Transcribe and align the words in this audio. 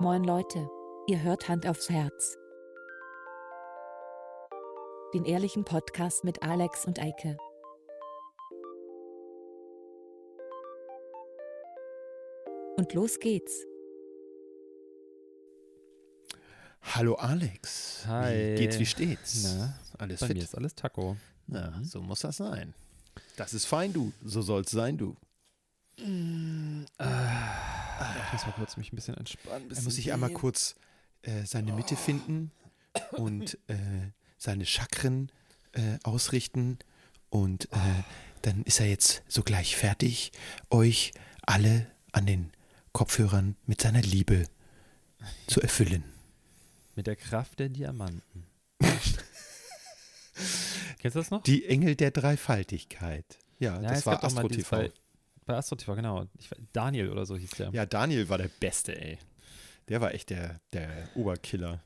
Moin 0.00 0.24
Leute, 0.24 0.68
ihr 1.06 1.22
hört 1.22 1.48
Hand 1.48 1.66
aufs 1.66 1.90
Herz. 1.90 2.36
Den 5.14 5.24
ehrlichen 5.24 5.64
Podcast 5.64 6.24
mit 6.24 6.42
Alex 6.42 6.84
und 6.86 6.98
Eike. 7.00 7.36
Und 12.76 12.94
los 12.94 13.18
geht's. 13.18 13.52
Hallo 16.82 17.14
Alex. 17.16 18.04
Hi. 18.06 18.54
Wie 18.54 18.60
geht's, 18.60 18.78
wie 18.78 18.86
steht's? 18.86 19.42
Na, 19.44 19.78
alles 19.98 20.20
Bei 20.20 20.28
fit? 20.28 20.36
mir 20.36 20.42
ist 20.44 20.56
alles 20.56 20.74
Taco. 20.74 21.16
Na, 21.46 21.70
Mhm. 21.72 21.84
so 21.84 22.00
muss 22.00 22.20
das 22.20 22.38
sein. 22.38 22.74
Das 23.36 23.52
ist 23.52 23.66
fein, 23.66 23.92
du. 23.92 24.12
So 24.24 24.40
soll's 24.40 24.70
sein, 24.70 24.96
du. 24.96 25.16
Ich 28.30 28.34
muss 28.34 28.46
mal 28.46 28.52
kurz 28.52 28.76
mich 28.76 28.92
ein 28.92 28.96
bisschen 28.96 29.16
entspannen. 29.16 29.68
Er 29.74 29.82
muss 29.82 29.96
sich 29.96 30.12
einmal 30.12 30.30
kurz 30.30 30.76
äh, 31.22 31.44
seine 31.44 31.72
Mitte 31.72 31.96
finden 31.96 32.52
und 33.10 33.58
äh, 33.66 33.74
seine 34.38 34.66
Chakren 34.66 35.32
äh, 35.72 35.98
ausrichten. 36.04 36.78
Und 37.28 37.64
äh, 37.72 37.76
dann 38.42 38.62
ist 38.62 38.78
er 38.78 38.86
jetzt 38.86 39.24
sogleich 39.26 39.74
fertig, 39.74 40.30
euch 40.70 41.10
alle 41.42 41.90
an 42.12 42.26
den 42.26 42.52
Kopfhörern 42.92 43.56
mit 43.66 43.80
seiner 43.80 44.02
Liebe 44.02 44.46
zu 45.48 45.60
erfüllen. 45.60 46.04
Mit 46.94 47.08
der 47.08 47.16
Kraft 47.16 47.58
der 47.58 47.68
Diamanten. 47.68 48.46
Kennst 51.00 51.16
du 51.16 51.20
das 51.20 51.32
noch? 51.32 51.42
Die 51.42 51.66
Engel 51.66 51.96
der 51.96 52.12
Dreifaltigkeit. 52.12 53.38
Ja, 53.58 53.80
Ja, 53.80 53.88
das 53.88 54.06
war 54.06 54.22
Astro 54.22 54.48
TV. 54.48 54.88
Bei, 55.46 55.56
Astro 55.56 55.76
TV, 55.76 55.94
genau. 55.96 56.26
Ich, 56.38 56.50
Daniel 56.72 57.10
oder 57.10 57.26
so 57.26 57.36
hieß 57.36 57.50
der. 57.50 57.70
Ja, 57.70 57.86
Daniel 57.86 58.28
war 58.28 58.38
der 58.38 58.48
Beste, 58.60 59.00
ey. 59.00 59.18
Der 59.88 60.00
war 60.00 60.14
echt 60.14 60.30
der, 60.30 60.60
der 60.72 61.08
Oberkiller. 61.14 61.82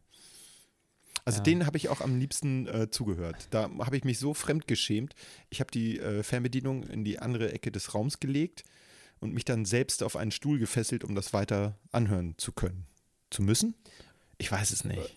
Also 1.25 1.39
Ja. 1.39 1.45
den 1.45 1.65
habe 1.67 1.79
ich 1.79 1.89
auch 1.89 2.03
am 2.03 2.19
liebsten 2.19 2.67
äh, 2.67 2.91
zugehört. 2.91 3.47
Da 3.51 3.71
habe 3.79 3.97
ich 3.97 4.05
mich 4.05 4.19
so 4.19 4.35
fremdgeschämt. 4.35 5.15
Ich 5.49 5.61
habe 5.61 5.71
die 5.71 5.99
äh, 5.99 6.23
Fernbedienung 6.23 6.83
in 6.85 7.05
die 7.05 7.19
andere 7.19 7.53
Ecke 7.53 7.73
des 7.73 7.95
Raums 7.95 8.21
gelegt 8.21 8.65
und 9.21 9.33
mich 9.33 9.47
dann 9.47 9.65
selbst 9.65 10.03
auf 10.03 10.17
einen 10.17 10.33
Stuhl 10.33 10.59
gefesselt, 10.59 11.03
um 11.03 11.15
das 11.15 11.33
weiter 11.33 11.79
anhören 11.93 12.35
zu 12.37 12.53
können. 12.53 12.87
Zu 13.31 13.43
müssen? 13.43 13.75
Ich 14.37 14.53
weiß 14.53 14.71
es 14.71 14.85
nicht. 14.85 15.15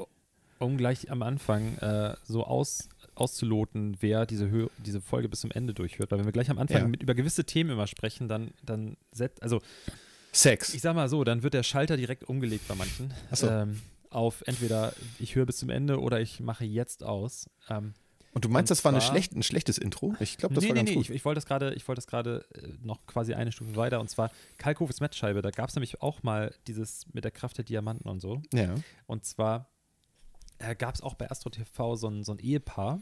Um 0.60 0.78
gleich 0.78 1.12
am 1.12 1.24
Anfang 1.24 1.78
äh, 1.80 2.16
so 2.24 2.46
aus, 2.46 2.88
auszuloten, 3.18 3.98
wer 4.00 4.26
diese, 4.26 4.50
Hö 4.50 4.68
diese 4.78 5.02
Folge 5.02 5.28
bis 5.30 5.42
zum 5.42 5.52
Ende 5.52 5.74
durchhört. 5.74 6.12
Weil 6.12 6.20
wenn 6.20 6.26
wir 6.26 6.32
gleich 6.34 6.50
am 6.50 6.58
Anfang 6.60 6.82
Ja. 6.82 6.88
mit, 6.88 7.02
über 7.04 7.16
gewisse 7.16 7.44
Themen 7.46 7.70
immer 7.72 7.88
sprechen, 7.88 8.28
dann, 8.28 8.52
dann 8.64 8.98
set, 9.12 9.42
also 9.42 9.62
Sex. 10.32 10.74
ich 10.74 10.82
sag 10.82 10.96
mal 10.96 11.10
so, 11.10 11.24
dann 11.24 11.44
wird 11.44 11.54
der 11.54 11.64
Schalter 11.64 11.98
direkt 11.98 12.24
umgelegt 12.26 12.68
bei 12.68 12.76
manchen. 12.76 13.14
So. 13.32 13.48
Ähm, 13.50 13.82
auf 14.10 14.44
entweder 14.46 14.94
ich 15.20 15.36
höre 15.36 15.46
bis 15.46 15.58
zum 15.58 15.70
Ende 15.70 16.00
oder 16.00 16.22
ich 16.22 16.40
mache 16.40 16.64
jetzt 16.64 17.04
aus. 17.04 17.50
Ähm, 17.70 17.94
Und 18.34 18.46
du 18.46 18.50
meinst, 18.50 18.72
und 18.72 18.78
das 18.78 18.86
war 18.86 19.02
schlecht, 19.02 19.34
ein 19.36 19.44
schlechtes 19.44 19.78
Intro? 19.78 20.16
Ich 20.20 20.38
glaube, 20.38 20.56
das 20.56 20.64
nee, 20.64 20.70
war 20.70 20.74
nee, 20.76 20.80
ganz 20.82 20.90
nee, 20.90 20.96
gut. 20.96 21.06
ich, 21.06 21.12
ich 21.12 21.26
wollte 21.26 21.38
das 21.38 21.46
gerade, 21.46 21.74
ich 21.74 21.88
wollte 21.88 21.98
das 22.00 22.08
gerade 22.08 22.46
äh, 22.54 22.68
noch 22.84 23.06
quasi 23.08 23.34
eine 23.34 23.52
Stufe 23.52 23.76
weiter 23.76 24.00
und 24.00 24.10
zwar 24.10 24.32
Kalkofes 24.58 25.00
Matchscheibe, 25.02 25.42
da 25.42 25.50
gab 25.50 25.70
es 25.70 25.76
nämlich 25.76 26.02
auch 26.02 26.24
mal 26.24 26.54
dieses 26.68 27.06
mit 27.14 27.24
der 27.26 27.32
Kraft 27.32 27.58
der 27.58 27.66
Diamanten 27.66 28.08
und 28.08 28.20
so. 28.22 28.42
ja. 28.54 28.76
Und 29.08 29.26
zwar 29.26 29.70
äh, 30.60 30.76
gab 30.76 30.96
es 30.96 31.02
auch 31.02 31.14
bei 31.16 31.30
Astro 31.30 31.50
TV 31.50 31.96
so 31.96 32.08
ein, 32.10 32.24
so 32.24 32.32
ein 32.34 32.40
Ehepaar, 32.40 33.02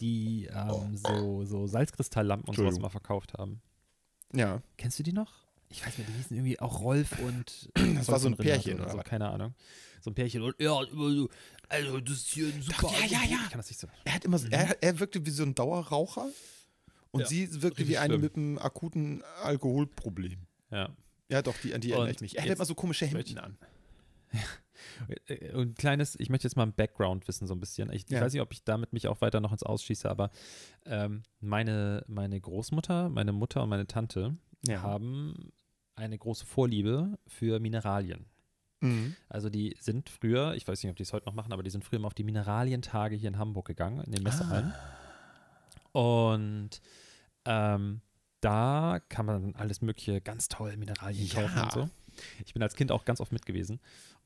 die 0.00 0.48
ähm, 0.52 0.96
so, 0.96 1.44
so 1.44 1.66
Salzkristalllampen 1.66 2.48
und 2.48 2.56
sowas 2.56 2.78
mal 2.78 2.88
verkauft 2.88 3.34
haben. 3.34 3.60
Ja. 4.32 4.62
Kennst 4.76 4.98
du 4.98 5.02
die 5.02 5.12
noch? 5.12 5.32
Ich 5.70 5.84
weiß 5.84 5.98
nicht, 5.98 6.08
die 6.08 6.12
hießen 6.14 6.36
irgendwie 6.36 6.60
auch 6.60 6.80
Rolf 6.80 7.18
und 7.20 7.70
Das 7.96 8.08
war 8.08 8.18
so 8.18 8.28
ein 8.28 8.36
Pärchen, 8.36 8.74
oder 8.74 8.84
oder 8.84 8.92
so, 8.92 8.98
was? 8.98 9.04
keine 9.04 9.28
Ahnung. 9.28 9.54
So 10.00 10.10
ein 10.10 10.14
Pärchen 10.14 10.42
und 10.42 10.54
ja, 10.60 10.76
also 11.68 12.00
das 12.00 12.14
ist 12.16 12.28
hier 12.28 12.46
ein 12.48 12.60
super 12.62 12.88
ja, 12.92 13.06
ja, 13.06 13.18
Angebot. 13.18 13.30
ja. 13.30 13.38
Ich 13.44 13.50
kann 13.50 13.58
das 13.58 13.68
nicht 13.70 13.80
so. 13.80 13.88
Er, 14.04 14.14
hat 14.14 14.24
immer, 14.24 14.38
so- 14.38 14.48
er, 14.50 14.82
er 14.82 15.00
wirkte 15.00 15.24
wie 15.24 15.30
so 15.30 15.42
ein 15.44 15.54
Dauerraucher 15.54 16.28
und 17.10 17.20
Ja, 17.22 17.26
sie 17.26 17.62
wirkte 17.62 17.88
wie 17.88 17.96
eine 17.96 18.14
schlimm. 18.14 18.20
mit 18.20 18.36
einem 18.36 18.58
akuten 18.58 19.22
Alkoholproblem. 19.42 20.46
Ja. 20.70 20.90
Ja, 21.30 21.40
doch, 21.42 21.56
die, 21.62 21.72
an 21.74 21.80
die 21.80 21.92
erinnere 21.92 22.10
ich 22.10 22.20
mich. 22.20 22.36
Er 22.36 22.42
hat 22.44 22.50
immer 22.50 22.64
so 22.66 22.74
komische 22.74 23.06
Hemden 23.06 23.38
an. 23.38 23.56
Und 24.32 24.40
ein 25.54 25.74
kleines, 25.74 26.18
ich 26.18 26.28
möchte 26.30 26.46
jetzt 26.46 26.56
mal 26.56 26.64
ein 26.64 26.72
Background 26.74 27.26
wissen, 27.28 27.46
so 27.46 27.54
ein 27.54 27.60
bisschen. 27.60 27.90
Ich, 27.92 28.08
Ja. 28.08 28.18
ich 28.18 28.24
weiß 28.24 28.32
nicht, 28.32 28.42
ob 28.42 28.52
ich 28.52 28.64
damit 28.64 28.92
mich 28.92 29.08
auch 29.08 29.20
weiter 29.20 29.40
noch 29.40 29.52
ins 29.52 29.62
Ausschieße, 29.62 30.08
aber 30.10 30.30
ähm, 30.86 31.22
meine, 31.40 32.04
meine 32.08 32.40
Großmutter, 32.40 33.08
meine 33.08 33.32
Mutter 33.32 33.62
und 33.62 33.68
meine 33.68 33.86
Tante 33.86 34.36
Ja. 34.66 34.82
haben 34.82 35.52
eine 35.96 36.18
große 36.18 36.44
Vorliebe 36.46 37.18
für 37.26 37.60
Mineralien. 37.60 38.26
Mhm. 38.80 39.14
Also 39.28 39.48
die 39.48 39.76
sind 39.80 40.08
früher, 40.10 40.54
ich 40.54 40.66
weiß 40.66 40.82
nicht, 40.82 40.90
ob 40.90 40.96
die 40.96 41.04
es 41.04 41.12
heute 41.12 41.26
noch 41.26 41.34
machen, 41.34 41.52
aber 41.52 41.62
die 41.62 41.70
sind 41.70 41.84
früher 41.84 41.98
immer 41.98 42.08
auf 42.08 42.14
die 42.14 42.24
Mineralientage 42.24 43.14
hier 43.16 43.28
in 43.28 43.38
Hamburg 43.38 43.66
gegangen, 43.66 44.00
in 44.04 44.12
den 44.12 44.22
Messehallen. 44.22 44.72
Ah. 44.72 45.98
Und 45.98 46.70
ähm, 47.44 48.00
da 48.40 49.00
kann 49.08 49.26
man 49.26 49.54
alles 49.54 49.80
mögliche 49.80 50.20
ganz 50.20 50.48
toll 50.48 50.76
Mineralien 50.76 51.26
Ja. 51.28 51.42
kaufen 51.42 51.60
und 51.62 51.72
so. 51.72 51.90
Ich 52.44 52.52
bin 52.52 52.62
als 52.62 52.74
Kind 52.74 52.92
auch 52.92 53.04
ganz 53.04 53.20
oft 53.20 53.32
mit 53.32 53.46
gewesen. 53.46 53.80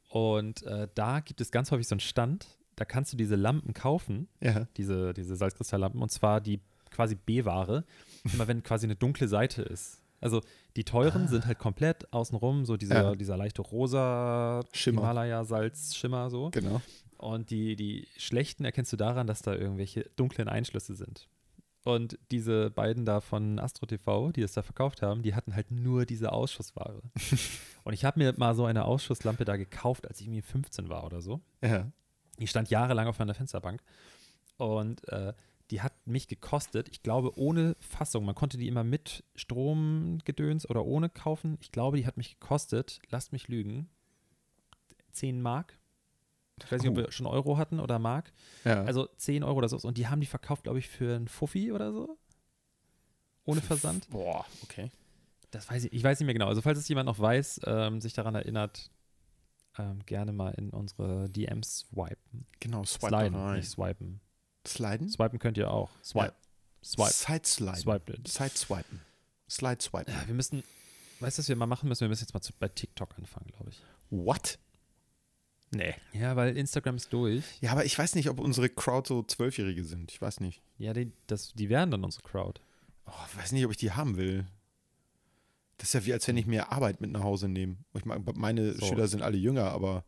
Und 0.09 0.63
äh, 0.63 0.89
da 0.95 1.21
gibt 1.21 1.41
es 1.41 1.51
ganz 1.51 1.71
häufig 1.71 1.87
so 1.87 1.95
einen 1.95 2.01
Stand, 2.01 2.47
da 2.77 2.85
kannst 2.85 3.13
du 3.13 3.17
diese 3.17 3.37
Lampen 3.37 3.75
kaufen, 3.75 4.29
Ja. 4.41 4.67
diese, 4.77 5.13
diese 5.13 5.37
Salzkristalllampen, 5.37 6.01
und 6.01 6.11
zwar 6.11 6.41
die 6.41 6.61
quasi 6.91 7.15
B-Ware, 7.15 7.85
immer 8.33 8.49
wenn 8.49 8.63
quasi 8.63 8.87
eine 8.87 8.97
dunkle 8.97 9.29
Seite 9.29 9.63
ist. 9.63 10.01
Also 10.21 10.41
die 10.77 10.83
teuren 10.85 11.29
sind 11.29 11.47
halt 11.47 11.59
komplett 11.59 12.13
außenrum, 12.13 12.65
so 12.65 12.77
dieser, 12.77 12.97
Ah. 12.97 13.03
Ja. 13.11 13.15
dieser 13.15 13.37
leichte 13.37 13.63
rosa 13.63 14.63
Schimmer. 14.73 15.03
Himalaya-Salz-Schimmer 15.03 16.31
so. 16.31 16.51
Genau. 16.51 16.81
Und 17.19 17.51
die, 17.51 17.77
die 17.77 18.07
schlechten 18.17 18.65
erkennst 18.65 18.93
du 18.93 18.97
daran, 18.97 19.27
dass 19.27 19.43
da 19.43 19.55
irgendwelche 19.55 20.09
dunklen 20.17 20.49
Einschlüsse 20.49 20.95
sind. 20.95 21.29
Und 21.85 22.19
diese 22.31 22.71
beiden 22.71 23.05
da 23.05 23.21
von 23.21 23.59
Astro 23.59 23.87
TV, 23.87 24.33
die 24.33 24.43
es 24.43 24.53
da 24.53 24.63
verkauft 24.63 25.01
haben, 25.01 25.23
die 25.23 25.35
hatten 25.35 25.55
halt 25.55 25.71
nur 25.71 26.05
diese 26.05 26.33
Ausschussware. 26.33 27.03
und 27.85 27.93
ich 27.93 28.05
habe 28.05 28.19
mir 28.19 28.35
mal 28.37 28.55
so 28.55 28.65
eine 28.65 28.85
Ausschusslampe 28.85 29.45
da 29.45 29.57
gekauft, 29.57 30.07
als 30.07 30.21
ich 30.21 30.27
irgendwie 30.27 30.43
15 30.43 30.89
war 30.89 31.05
oder 31.05 31.23
so. 31.23 31.41
Ja. 31.63 31.91
Die 32.39 32.47
stand 32.47 32.71
jahrelang 32.71 33.07
auf 33.07 33.19
meiner 33.19 33.35
Fensterbank. 33.35 33.83
Und 34.59 35.07
äh, 35.09 35.33
die 35.71 35.83
hat 35.83 35.93
mich 36.07 36.29
gekostet, 36.29 36.89
ich 36.89 37.03
glaube, 37.03 37.39
ohne 37.39 37.77
Fassung. 37.81 38.25
Man 38.25 38.35
konnte 38.35 38.59
die 38.59 38.69
immer 38.69 38.85
mit 38.85 39.25
Stromgedöns 39.35 40.69
oder 40.69 40.85
ohne 40.85 41.09
kaufen. 41.09 41.59
Ich 41.61 41.73
glaube, 41.73 41.99
die 41.99 42.07
hat 42.07 42.17
mich 42.17 42.41
gekostet, 42.41 43.01
lasst 43.11 43.33
mich 43.33 43.49
lügen, 43.49 43.89
10 45.13 45.43
Mark. 45.43 45.78
Ich 46.65 46.73
weiß 46.73 46.83
nicht, 46.83 46.91
ob 46.91 46.97
wir 46.97 47.13
schon 47.13 47.27
Euro 47.27 47.57
hatten 47.57 47.81
oder 47.81 47.99
Mark. 47.99 48.33
ja. 48.65 48.83
Also 48.85 49.07
10 49.17 49.43
Euro 49.45 49.59
oder 49.59 49.69
so. 49.69 49.77
Und 49.87 49.99
die 49.99 50.09
haben 50.09 50.21
die 50.21 50.27
verkauft, 50.27 50.65
glaube 50.65 50.79
ich, 50.79 50.89
für 50.89 51.17
einen 51.17 51.29
Fuffi 51.29 51.73
oder 51.73 51.93
so. 51.93 52.19
Ohne 53.45 53.61
Versand. 53.63 54.09
Boah, 54.11 54.45
okay. 54.63 54.91
Das 55.51 55.71
weiß 55.71 55.85
ich, 55.85 55.93
ich 55.93 56.03
weiß 56.05 56.21
nicht 56.21 56.27
mehr 56.27 56.35
genau. 56.35 56.49
Also, 56.49 56.61
falls 56.61 56.79
es 56.79 56.89
jemand 56.89 57.07
noch 57.07 57.19
weiß, 57.19 57.63
ähm, 57.65 58.01
sich 58.01 58.13
daran 58.13 58.35
erinnert, 58.35 58.91
ähm, 59.79 60.05
gerne 60.05 60.33
mal 60.33 60.51
in 60.51 60.71
unsere 60.71 61.31
DMs 61.31 61.87
swipen. 61.91 62.47
Genau, 62.61 62.85
swipe 62.85 63.17
Sliden, 63.17 63.35
rein. 63.35 63.57
nicht 63.57 63.71
swipen. 63.71 64.21
Sliden? 64.67 65.09
Swipen 65.09 65.39
könnt 65.39 65.57
ihr 65.57 65.71
auch. 65.71 65.91
Swipe. 66.03 66.35
Swipe. 66.85 67.11
Side 67.13 67.47
sliden. 67.47 67.77
Swipe 67.77 68.13
it. 68.13 68.29
Side 68.29 68.51
swipen. 68.57 69.01
Slide 69.49 69.81
swipen. 69.81 70.13
Ja, 70.13 70.27
wir 70.27 70.35
müssen, 70.35 70.63
weißt 71.21 71.39
du, 71.39 71.41
was 71.41 71.49
wir 71.49 71.57
mal 71.57 71.67
machen 71.67 71.89
müssen? 71.89 72.03
Wir 72.03 72.09
müssen 72.09 72.25
jetzt 72.25 72.35
mal 72.35 72.41
zu, 72.41 72.53
bei 72.59 72.69
TikTok 72.69 73.17
anfangen, 73.17 73.47
glaube 73.57 73.71
ich. 73.71 73.81
What? 74.11 74.59
Nee. 75.71 75.95
Ja, 76.13 76.35
weil 76.37 76.57
Instagram 76.57 76.97
ist 76.97 77.13
durch. 77.13 77.45
Ja, 77.61 77.73
aber 77.73 77.85
ich 77.85 77.99
weiß 77.99 78.15
nicht, 78.15 78.29
ob 78.31 78.41
unsere 78.41 78.69
Crowd 78.69 79.07
so 79.07 79.23
Zwölfjährige 79.23 79.85
sind. 79.85 80.11
Ich 80.11 80.21
weiß 80.21 80.41
nicht. 80.41 80.63
Ja, 80.79 80.93
die, 80.95 81.13
das, 81.27 81.53
die 81.53 81.69
wären 81.69 81.91
dann 81.91 82.05
unsere 82.05 82.23
Crowd. 82.23 82.61
Oh, 83.07 83.13
ich 83.31 83.37
weiß 83.39 83.53
nicht, 83.53 83.65
ob 83.65 83.71
ich 83.71 83.77
die 83.77 83.93
haben 83.93 84.17
will. 84.17 84.47
Das 85.77 85.89
ist 85.91 85.93
ja 85.95 86.05
wie, 86.07 86.13
als 86.13 86.27
wenn 86.27 86.37
ich 86.37 86.47
mir 86.47 86.73
Arbeit 86.73 87.01
mit 87.01 87.11
nach 87.13 87.23
Hause 87.23 87.49
nehme. 87.49 87.77
Ich 87.95 88.05
meine, 88.05 88.25
meine 88.35 88.73
So. 88.75 88.87
Schüler 88.87 89.09
sind 89.09 89.23
alle 89.23 89.37
jünger, 89.37 89.71
aber. 89.71 90.05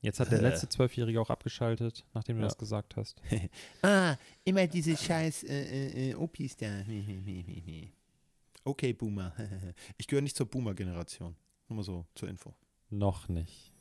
Jetzt 0.00 0.20
hat 0.20 0.30
der 0.30 0.38
Äh. 0.40 0.42
letzte 0.42 0.68
Zwölfjährige 0.68 1.20
auch 1.20 1.30
abgeschaltet, 1.30 2.04
nachdem 2.14 2.36
du 2.36 2.42
Ja. 2.42 2.48
das 2.48 2.58
gesagt 2.58 2.96
hast. 2.96 3.20
Ah, 3.82 4.16
immer 4.44 4.66
diese 4.66 4.96
scheiß 4.96 5.44
äh, 5.44 6.10
äh, 6.10 6.14
Opis 6.14 6.56
da. 6.56 6.66
okay, 8.64 8.92
Boomer. 8.92 9.32
ich 9.96 10.06
gehöre 10.06 10.22
nicht 10.22 10.36
zur 10.36 10.46
Boomer-Generation. 10.46 11.36
Nur 11.68 11.76
mal 11.76 11.82
so 11.82 12.06
zur 12.14 12.28
Info. 12.28 12.54
Noch 12.90 13.28
nicht. 13.28 13.72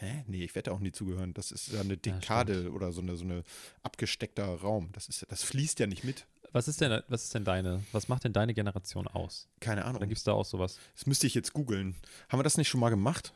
Hä? 0.00 0.24
Nee, 0.28 0.44
ich 0.44 0.54
werde 0.54 0.72
auch 0.72 0.80
nie 0.80 0.92
zugehören. 0.92 1.34
Das 1.34 1.52
ist 1.52 1.72
ja 1.72 1.80
eine 1.80 1.98
Dekade 1.98 2.72
oder 2.72 2.90
so 2.90 3.02
eine, 3.02 3.16
so 3.16 3.24
eine 3.24 3.44
abgesteckter 3.82 4.46
Raum. 4.46 4.88
Das, 4.92 5.08
ist, 5.10 5.26
das 5.28 5.42
fließt 5.42 5.78
ja 5.78 5.86
nicht 5.86 6.04
mit. 6.04 6.24
Was 6.52 6.68
ist 6.68 6.80
denn, 6.80 7.02
was 7.08 7.24
ist 7.24 7.34
denn 7.34 7.44
deine, 7.44 7.84
was 7.92 8.08
macht 8.08 8.24
denn 8.24 8.32
deine 8.32 8.54
Generation 8.54 9.06
aus? 9.06 9.46
Keine 9.60 9.84
Ahnung. 9.84 10.00
gibt 10.00 10.16
es 10.16 10.24
da 10.24 10.32
auch 10.32 10.46
sowas? 10.46 10.78
Das 10.94 11.04
müsste 11.06 11.26
ich 11.26 11.34
jetzt 11.34 11.52
googeln. 11.52 11.96
Haben 12.30 12.38
wir 12.38 12.44
das 12.44 12.56
nicht 12.56 12.68
schon 12.70 12.80
mal 12.80 12.88
gemacht? 12.88 13.34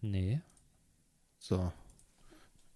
Nee. 0.00 0.40
So. 1.38 1.72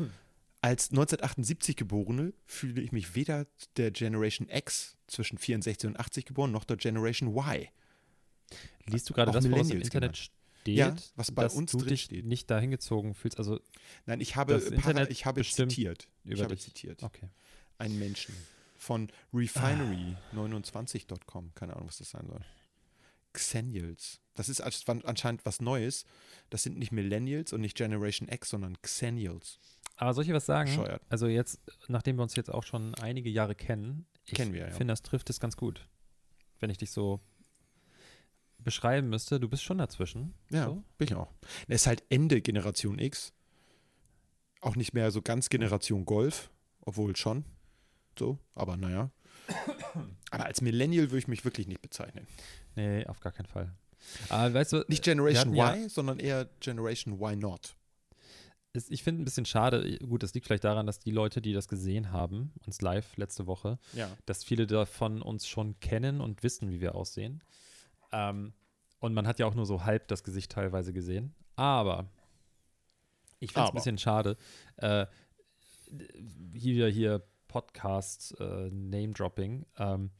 Als 0.61 0.89
1978 0.89 1.75
Geborene 1.75 2.33
fühle 2.45 2.81
ich 2.81 2.91
mich 2.91 3.13
weder 3.15 3.45
der 3.77 3.91
Generation 3.91 4.49
X 4.49 4.97
zwischen 5.07 5.37
64 5.37 5.87
und 5.89 5.99
80 5.99 6.25
geboren, 6.25 6.51
noch 6.51 6.63
der 6.63 6.77
Generation 6.77 7.29
Y. 7.35 7.67
Liest 8.85 9.09
du 9.09 9.13
gerade 9.13 9.31
das, 9.31 9.49
was 9.51 9.69
im 9.69 9.81
Internet 9.81 10.17
steht? 10.17 10.31
Ja, 10.65 10.95
was 11.15 11.31
bei 11.31 11.43
dass 11.43 11.53
uns 11.55 11.71
du 11.71 11.77
drin 11.77 11.89
dich 11.89 12.01
steht. 12.03 12.25
nicht 12.25 12.49
dahin 12.49 12.71
gezogen 12.71 13.13
fühlst? 13.13 13.37
Also, 13.37 13.59
Nein, 14.05 14.19
ich 14.19 14.35
habe, 14.35 14.55
Internet 14.55 15.11
ich 15.11 15.25
habe 15.25 15.41
zitiert. 15.43 16.09
Ich 16.25 16.41
habe 16.41 16.55
dich. 16.55 16.65
zitiert. 16.65 17.03
okay. 17.03 17.29
Einen 17.77 17.99
Menschen 17.99 18.35
von 18.75 19.09
Refinery29.com. 19.33 21.53
Keine 21.55 21.75
Ahnung, 21.75 21.87
was 21.87 21.99
das 21.99 22.09
sein 22.09 22.27
soll. 22.27 22.41
Xennials. 23.33 24.19
Das 24.37 24.49
ist 24.49 24.61
anscheinend 24.61 25.45
was 25.45 25.59
Neues. 25.61 26.05
Das 26.49 26.63
sind 26.63 26.77
nicht 26.77 26.91
Millennials 26.91 27.51
und 27.53 27.61
nicht 27.61 27.75
Generation 27.75 28.29
X, 28.29 28.49
sondern 28.49 28.81
Xennials. 28.81 29.59
Aber 29.97 30.13
soll 30.13 30.23
ich 30.23 30.31
was 30.31 30.45
sagen? 30.45 30.69
Bescheuert. 30.69 31.01
Also 31.09 31.27
jetzt, 31.27 31.59
nachdem 31.87 32.17
wir 32.17 32.23
uns 32.23 32.35
jetzt 32.35 32.51
auch 32.53 32.63
schon 32.63 32.93
einige 32.95 33.29
Jahre 33.29 33.55
kennen, 33.55 34.05
ich 34.25 34.35
Kennen 34.35 34.53
wir, 34.53 34.67
ja. 34.67 34.71
finde, 34.71 34.91
das 34.91 35.01
trifft 35.01 35.29
es 35.29 35.39
ganz 35.39 35.57
gut. 35.57 35.87
Wenn 36.59 36.69
ich 36.69 36.77
dich 36.77 36.91
so 36.91 37.19
beschreiben 38.59 39.09
müsste, 39.09 39.39
du 39.39 39.47
bist 39.47 39.63
schon 39.63 39.77
dazwischen. 39.77 40.33
Ja, 40.51 40.65
So? 40.65 40.83
bin 40.97 41.07
ich 41.07 41.15
auch. 41.15 41.31
Er 41.67 41.75
ist 41.75 41.87
halt 41.87 42.03
Ende 42.09 42.41
Generation 42.41 42.99
X. 42.99 43.33
Auch 44.61 44.75
nicht 44.75 44.93
mehr 44.93 45.11
so 45.11 45.21
ganz 45.21 45.49
Generation 45.49 46.05
Golf, 46.05 46.51
obwohl 46.81 47.15
schon. 47.15 47.45
So, 48.19 48.37
aber 48.55 48.75
naja. 48.77 49.11
Aber 50.31 50.45
als 50.45 50.61
Millennial 50.61 51.05
würde 51.05 51.19
ich 51.19 51.27
mich 51.27 51.45
wirklich 51.45 51.67
nicht 51.67 51.81
bezeichnen. 51.81 52.27
Nee, 52.75 53.05
auf 53.05 53.19
gar 53.19 53.31
keinen 53.31 53.45
Fall. 53.45 53.73
Aber 54.29 54.53
weißt 54.53 54.73
du, 54.73 54.85
Nicht 54.87 55.03
Generation 55.03 55.57
hatten 55.59 55.81
Y, 55.83 55.89
sondern 55.89 56.19
eher 56.19 56.47
Generation 56.59 57.13
Y 57.21 57.39
not. 57.39 57.75
es, 58.73 58.89
ich 58.91 59.03
finde 59.03 59.21
ein 59.23 59.25
bisschen 59.25 59.45
schade, 59.45 59.97
gut, 59.99 60.21
das 60.23 60.33
liegt 60.33 60.45
vielleicht 60.45 60.63
daran, 60.63 60.85
dass 60.85 60.99
die 60.99 61.11
Leute, 61.11 61.41
die 61.41 61.53
das 61.53 61.67
gesehen 61.67 62.11
haben, 62.11 62.51
uns 62.65 62.81
live 62.81 63.17
letzte 63.17 63.47
Woche, 63.47 63.79
Ja. 63.93 64.09
dass 64.25 64.43
viele 64.43 64.67
davon 64.67 65.21
uns 65.21 65.47
schon 65.47 65.79
kennen 65.79 66.21
und 66.21 66.43
wissen, 66.43 66.69
wie 66.69 66.79
wir 66.81 66.95
aussehen. 66.95 67.41
Ähm, 68.11 68.53
und 68.99 69.13
man 69.13 69.27
hat 69.27 69.39
ja 69.39 69.45
auch 69.45 69.55
nur 69.55 69.65
so 69.65 69.83
halb 69.83 70.07
das 70.07 70.23
Gesicht 70.23 70.51
teilweise 70.51 70.93
gesehen. 70.93 71.33
Aber 71.55 72.05
ich 73.39 73.51
finde 73.51 73.65
es 73.65 73.71
ein 73.71 73.75
bisschen 73.75 73.97
schade. 73.97 74.37
Äh, 74.77 75.05
hier, 76.53 76.87
hier 76.89 77.23
Podcast 77.47 78.35
äh, 78.39 78.69
Name-Dropping. 78.71 79.65
Ähm, 79.77 80.11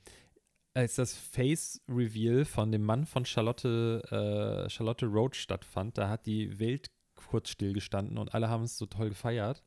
als 0.78 0.96
das 0.96 1.14
Face-Reveal 1.16 2.46
von 2.46 2.72
dem 2.72 2.84
Mann 2.84 3.06
von 3.08 3.26
Charlotte, 3.26 4.04
äh, 4.12 4.70
Charlotte 4.70 5.08
Road 5.08 5.36
stattfand, 5.36 5.98
da 5.98 6.08
hat 6.08 6.28
die 6.28 6.60
Welt 6.60 6.92
kurz 7.16 7.50
stillgestanden 7.50 8.20
und 8.20 8.36
alle 8.36 8.48
haben 8.48 8.64
es 8.64 8.78
so 8.78 8.86
toll 8.86 9.10
gefeiert. 9.10 9.64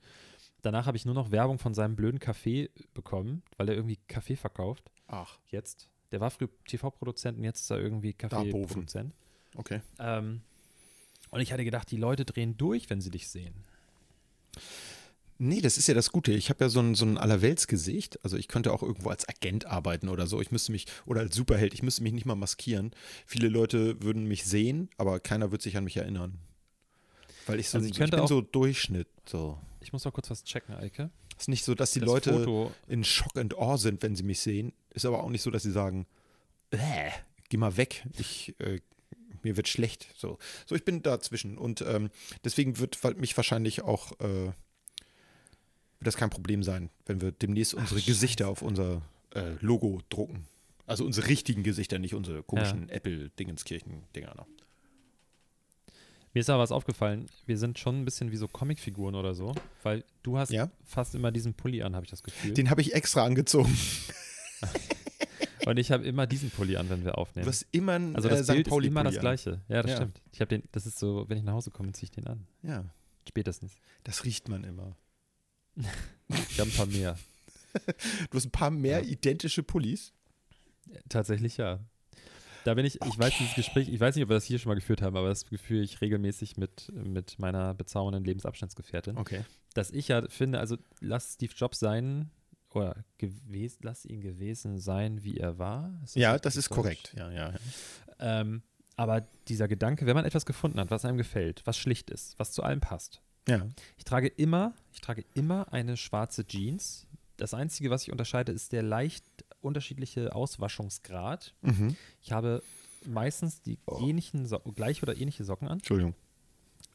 Danach 0.62 0.86
habe 0.86 0.96
ich 0.96 1.04
nur 1.04 1.14
noch 1.14 1.32
Werbung 1.32 1.58
von 1.58 1.74
seinem 1.74 1.96
blöden 1.96 2.20
Café 2.20 2.70
bekommen, 2.94 3.42
weil 3.56 3.68
er 3.68 3.74
irgendwie 3.74 3.98
Kaffee 4.06 4.36
verkauft. 4.36 4.88
Ach, 5.08 5.38
Jetzt. 5.48 5.88
Der 6.12 6.20
war 6.20 6.30
früher 6.30 6.48
TV-Produzent 6.66 7.38
und 7.38 7.44
jetzt 7.44 7.60
ist 7.60 7.70
er 7.70 7.78
irgendwie. 7.78 8.12
Kaffeeproduzent. 8.12 9.14
okay. 9.56 9.80
Ähm, 10.00 10.42
und 11.30 11.40
ich 11.40 11.52
hatte 11.52 11.64
gedacht, 11.64 11.90
die 11.90 11.96
Leute 11.96 12.24
drehen 12.24 12.56
durch, 12.56 12.90
wenn 12.90 13.00
sie 13.00 13.10
dich 13.10 13.28
sehen. 13.28 13.54
Nee, 15.42 15.62
das 15.62 15.78
ist 15.78 15.88
ja 15.88 15.94
das 15.94 16.12
Gute. 16.12 16.32
Ich 16.32 16.50
habe 16.50 16.62
ja 16.62 16.68
so 16.68 16.80
ein, 16.80 16.94
so 16.94 17.06
ein 17.06 17.16
Allerweltsgesicht. 17.16 18.22
Also 18.22 18.36
ich 18.36 18.46
könnte 18.46 18.74
auch 18.74 18.82
irgendwo 18.82 19.08
als 19.08 19.26
Agent 19.26 19.64
arbeiten 19.64 20.10
oder 20.10 20.26
so. 20.26 20.38
Ich 20.42 20.50
müsste 20.50 20.70
mich, 20.70 20.84
oder 21.06 21.22
als 21.22 21.34
Superheld, 21.34 21.72
ich 21.72 21.82
müsste 21.82 22.02
mich 22.02 22.12
nicht 22.12 22.26
mal 22.26 22.34
maskieren. 22.34 22.90
Viele 23.24 23.48
Leute 23.48 24.02
würden 24.02 24.26
mich 24.26 24.44
sehen, 24.44 24.90
aber 24.98 25.18
keiner 25.18 25.50
wird 25.50 25.62
sich 25.62 25.78
an 25.78 25.84
mich 25.84 25.96
erinnern. 25.96 26.38
Weil 27.46 27.58
ich 27.58 27.70
so, 27.70 27.78
Also 27.78 27.88
ich 27.88 27.98
ich, 27.98 28.10
bin 28.10 28.20
auch- 28.20 28.28
so 28.28 28.42
Durchschnitt. 28.42 29.08
So. 29.24 29.58
Ich 29.80 29.94
muss 29.94 30.04
noch 30.04 30.12
kurz 30.12 30.28
was 30.28 30.44
checken, 30.44 30.74
Eike. 30.74 31.08
Ist 31.38 31.48
nicht 31.48 31.64
so, 31.64 31.74
dass 31.74 31.92
die 31.92 32.00
das 32.00 32.06
Leute 32.06 32.32
Foto, 32.34 32.72
in 32.86 33.02
Schock 33.02 33.34
und 33.36 33.56
Awe 33.56 33.78
sind, 33.78 34.02
wenn 34.02 34.14
sie 34.14 34.24
mich 34.24 34.40
sehen. 34.40 34.74
Ist 34.90 35.06
aber 35.06 35.24
auch 35.24 35.30
nicht 35.30 35.40
so, 35.40 35.50
dass 35.50 35.62
sie 35.62 35.72
sagen, 35.72 36.06
äh, 36.70 37.10
geh 37.48 37.56
mal 37.56 37.78
weg. 37.78 38.04
Ich, 38.18 38.54
äh, 38.60 38.80
mir 39.42 39.56
wird 39.56 39.68
schlecht. 39.68 40.06
So, 40.18 40.36
so 40.66 40.74
ich 40.74 40.84
bin 40.84 41.02
dazwischen. 41.02 41.56
Und 41.56 41.80
ähm, 41.80 42.10
deswegen 42.44 42.78
wird 42.78 43.02
mich 43.18 43.34
wahrscheinlich 43.38 43.80
auch, 43.80 44.12
äh, 44.20 44.52
wird 46.00 46.06
das 46.06 46.16
kein 46.16 46.30
Problem 46.30 46.62
sein, 46.62 46.90
wenn 47.06 47.20
wir 47.20 47.30
demnächst 47.32 47.74
unsere 47.74 48.00
Gesichter 48.00 48.48
auf 48.48 48.62
unser 48.62 49.02
äh, 49.34 49.52
Logo 49.60 50.00
drucken. 50.08 50.46
Also 50.86 51.04
unsere 51.04 51.28
richtigen 51.28 51.62
Gesichter, 51.62 51.98
nicht 52.00 52.14
unsere 52.14 52.42
komischen 52.42 52.88
Apple-Dingenskirchen-Dinger. 52.88 54.34
noch. 54.34 54.46
mir 56.34 56.40
ist 56.40 56.50
aber 56.50 56.62
was 56.62 56.72
aufgefallen. 56.72 57.26
Wir 57.46 57.58
sind 57.58 57.78
schon 57.78 58.00
ein 58.00 58.04
bisschen 58.04 58.32
wie 58.32 58.36
so 58.36 58.48
Comicfiguren 58.48 59.14
oder 59.14 59.34
so, 59.34 59.54
weil 59.84 60.04
du 60.24 60.36
hast 60.38 60.50
Ja. 60.50 60.70
fast 60.84 61.14
immer 61.14 61.30
diesen 61.30 61.54
Pulli 61.54 61.82
an, 61.82 61.94
habe 61.94 62.04
ich 62.06 62.10
das 62.10 62.22
Gefühl. 62.24 62.54
Den 62.54 62.70
habe 62.70 62.80
ich 62.80 62.94
extra 62.94 63.24
angezogen. 63.24 63.76
und 65.66 65.76
ich 65.78 65.92
habe 65.92 66.04
immer 66.04 66.26
diesen 66.26 66.50
Pulli 66.50 66.76
an, 66.76 66.88
wenn 66.90 67.04
wir 67.04 67.12
Du 67.12 67.18
aufnehmen. 67.18 67.46
hast 67.46 67.66
immer 67.72 67.92
ein 67.92 68.16
Also 68.16 68.28
das 68.28 68.40
äh, 68.40 68.44
St. 68.44 68.52
Bild 68.52 68.66
ist 68.66 68.70
Pauli 68.70 68.88
immer 68.88 69.04
das 69.04 69.14
Pulli 69.14 69.18
an. 69.18 69.22
gleiche. 69.36 69.60
Ja, 69.68 69.82
das 69.82 69.90
Ja. 69.92 69.96
stimmt. 69.98 70.20
Ich 70.32 70.40
habe 70.40 70.48
den, 70.48 70.62
das 70.72 70.86
ist 70.86 70.98
so, 70.98 71.28
wenn 71.28 71.38
ich 71.38 71.44
nach 71.44 71.52
Hause 71.54 71.70
komme, 71.70 71.92
ziehe 71.92 72.04
ich 72.04 72.10
den 72.10 72.26
an. 72.26 72.46
Ja, 72.62 72.84
Spätestens. 73.28 73.74
das 74.04 74.24
riecht 74.24 74.48
man 74.48 74.64
immer. 74.64 74.96
Ich 76.28 76.60
habe 76.60 76.70
ein 76.70 76.76
paar 76.76 76.86
mehr. 76.86 77.18
Du 78.30 78.36
hast 78.36 78.46
ein 78.46 78.50
paar 78.50 78.70
mehr 78.70 79.00
Ja. 79.02 79.08
identische 79.08 79.62
Pullis. 79.62 80.12
Tatsächlich 81.08 81.56
ja. 81.56 81.80
Da 82.64 82.74
bin 82.74 82.84
ich, 82.84 82.96
ich 83.06 83.18
weiß 83.18 83.32
dieses 83.38 83.54
Gespräch, 83.54 83.88
ich 83.88 83.98
weiß 84.00 84.14
nicht, 84.14 84.24
ob 84.24 84.30
wir 84.30 84.34
das 84.34 84.44
hier 84.44 84.58
schon 84.58 84.70
mal 84.70 84.74
geführt 84.74 85.00
haben, 85.02 85.16
aber 85.16 85.28
das 85.28 85.46
Gefühl 85.46 85.82
ich 85.82 86.00
regelmäßig 86.00 86.56
mit, 86.56 86.92
mit 86.92 87.38
meiner 87.38 87.72
bezaubernden 87.74 88.24
Lebensabschnittsgefährtin, 88.24 89.16
Okay. 89.16 89.44
dass 89.74 89.90
ich 89.90 90.08
ja 90.08 90.28
finde, 90.28 90.58
also 90.60 90.76
lass 91.00 91.34
Steve 91.34 91.52
Jobs 91.56 91.78
sein, 91.78 92.30
oder 92.72 93.04
gewes, 93.18 93.78
lass 93.82 94.04
ihn 94.04 94.20
gewesen 94.20 94.78
sein, 94.78 95.24
wie 95.24 95.38
er 95.38 95.58
war. 95.58 95.98
Ist 96.04 96.16
Ja, 96.16 96.38
das 96.38 96.56
ist 96.56 96.68
korrekt. 96.68 97.14
Ja, 97.16 97.30
ja. 97.32 97.50
ja. 97.52 97.58
Ähm, 98.18 98.62
aber 98.96 99.22
dieser 99.48 99.66
Gedanke, 99.66 100.04
wenn 100.06 100.14
man 100.14 100.24
etwas 100.26 100.44
gefunden 100.46 100.78
hat, 100.78 100.90
was 100.90 101.04
einem 101.04 101.16
gefällt, 101.16 101.62
was 101.64 101.78
schlicht 101.78 102.10
ist, 102.10 102.38
was 102.38 102.52
zu 102.52 102.62
allem 102.62 102.80
passt. 102.80 103.22
Ja. 103.48 103.66
Ich 103.96 104.04
trage 104.04 104.28
immer, 104.28 104.74
ich 104.92 105.00
trage 105.00 105.24
immer 105.34 105.72
eine 105.72 105.96
schwarze 105.96 106.44
Jeans. 106.46 107.06
Das 107.36 107.54
Einzige, 107.54 107.90
was 107.90 108.02
ich 108.02 108.12
unterscheide, 108.12 108.52
ist 108.52 108.72
der 108.72 108.82
leicht 108.82 109.24
unterschiedliche 109.60 110.34
Auswaschungsgrad. 110.34 111.54
Mhm. 111.62 111.96
Ich 112.22 112.32
habe 112.32 112.62
meistens 113.06 113.62
die 113.62 113.78
Oh. 113.86 113.98
ähnlichen, 114.06 114.46
so 114.46 114.58
gleiche 114.58 115.02
oder 115.02 115.16
ähnliche 115.16 115.44
Socken 115.44 115.68
an. 115.68 115.78
Entschuldigung. 115.78 116.14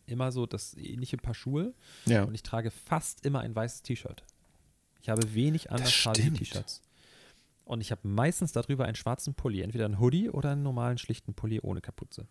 Immer 0.08 0.32
so 0.32 0.46
das 0.46 0.76
ähnliche 0.76 1.18
Paar 1.18 1.34
Schuhe. 1.34 1.74
Ja. 2.06 2.24
Und 2.24 2.36
ich 2.36 2.44
trage 2.44 2.70
fast 2.70 3.26
immer 3.26 3.40
ein 3.40 3.56
weißes 3.56 3.82
T-Shirt. 3.82 4.24
Ich 5.02 5.10
habe 5.10 5.34
wenig 5.34 5.72
andersfarbige 5.72 6.22
stimmt. 6.24 6.38
T-Shirts. 6.40 6.82
Und 7.64 7.82
ich 7.82 7.90
habe 7.92 8.08
meistens 8.08 8.52
darüber 8.52 8.86
einen 8.86 8.96
schwarzen 8.96 9.34
Pulli, 9.34 9.62
entweder 9.62 9.86
einen 9.86 10.00
Hoodie 10.00 10.30
oder 10.30 10.52
einen 10.52 10.62
normalen 10.62 11.00
schlichten 11.00 11.34
Pulli 11.34 11.60
ohne 11.62 11.82
Kapuze. 11.82 12.28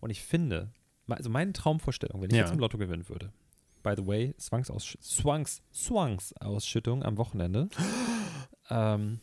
Und 0.00 0.08
ich 0.10 0.22
finde, 0.22 0.70
also 1.08 1.30
meine 1.30 1.52
Traumvorstellung, 1.52 2.20
wenn 2.22 2.30
ich 2.30 2.36
Ja. 2.36 2.42
jetzt 2.44 2.52
im 2.52 2.58
Lotto 2.58 2.78
gewinnen 2.78 3.08
würde, 3.08 3.32
by 3.82 3.94
the 3.96 4.06
way, 4.06 4.34
Zwangsaussch 4.38 4.96
Zwangs 5.00 5.62
Zwangsausschüttung 5.72 7.02
am 7.02 7.16
Wochenende. 7.18 7.68
ähm, 8.70 9.20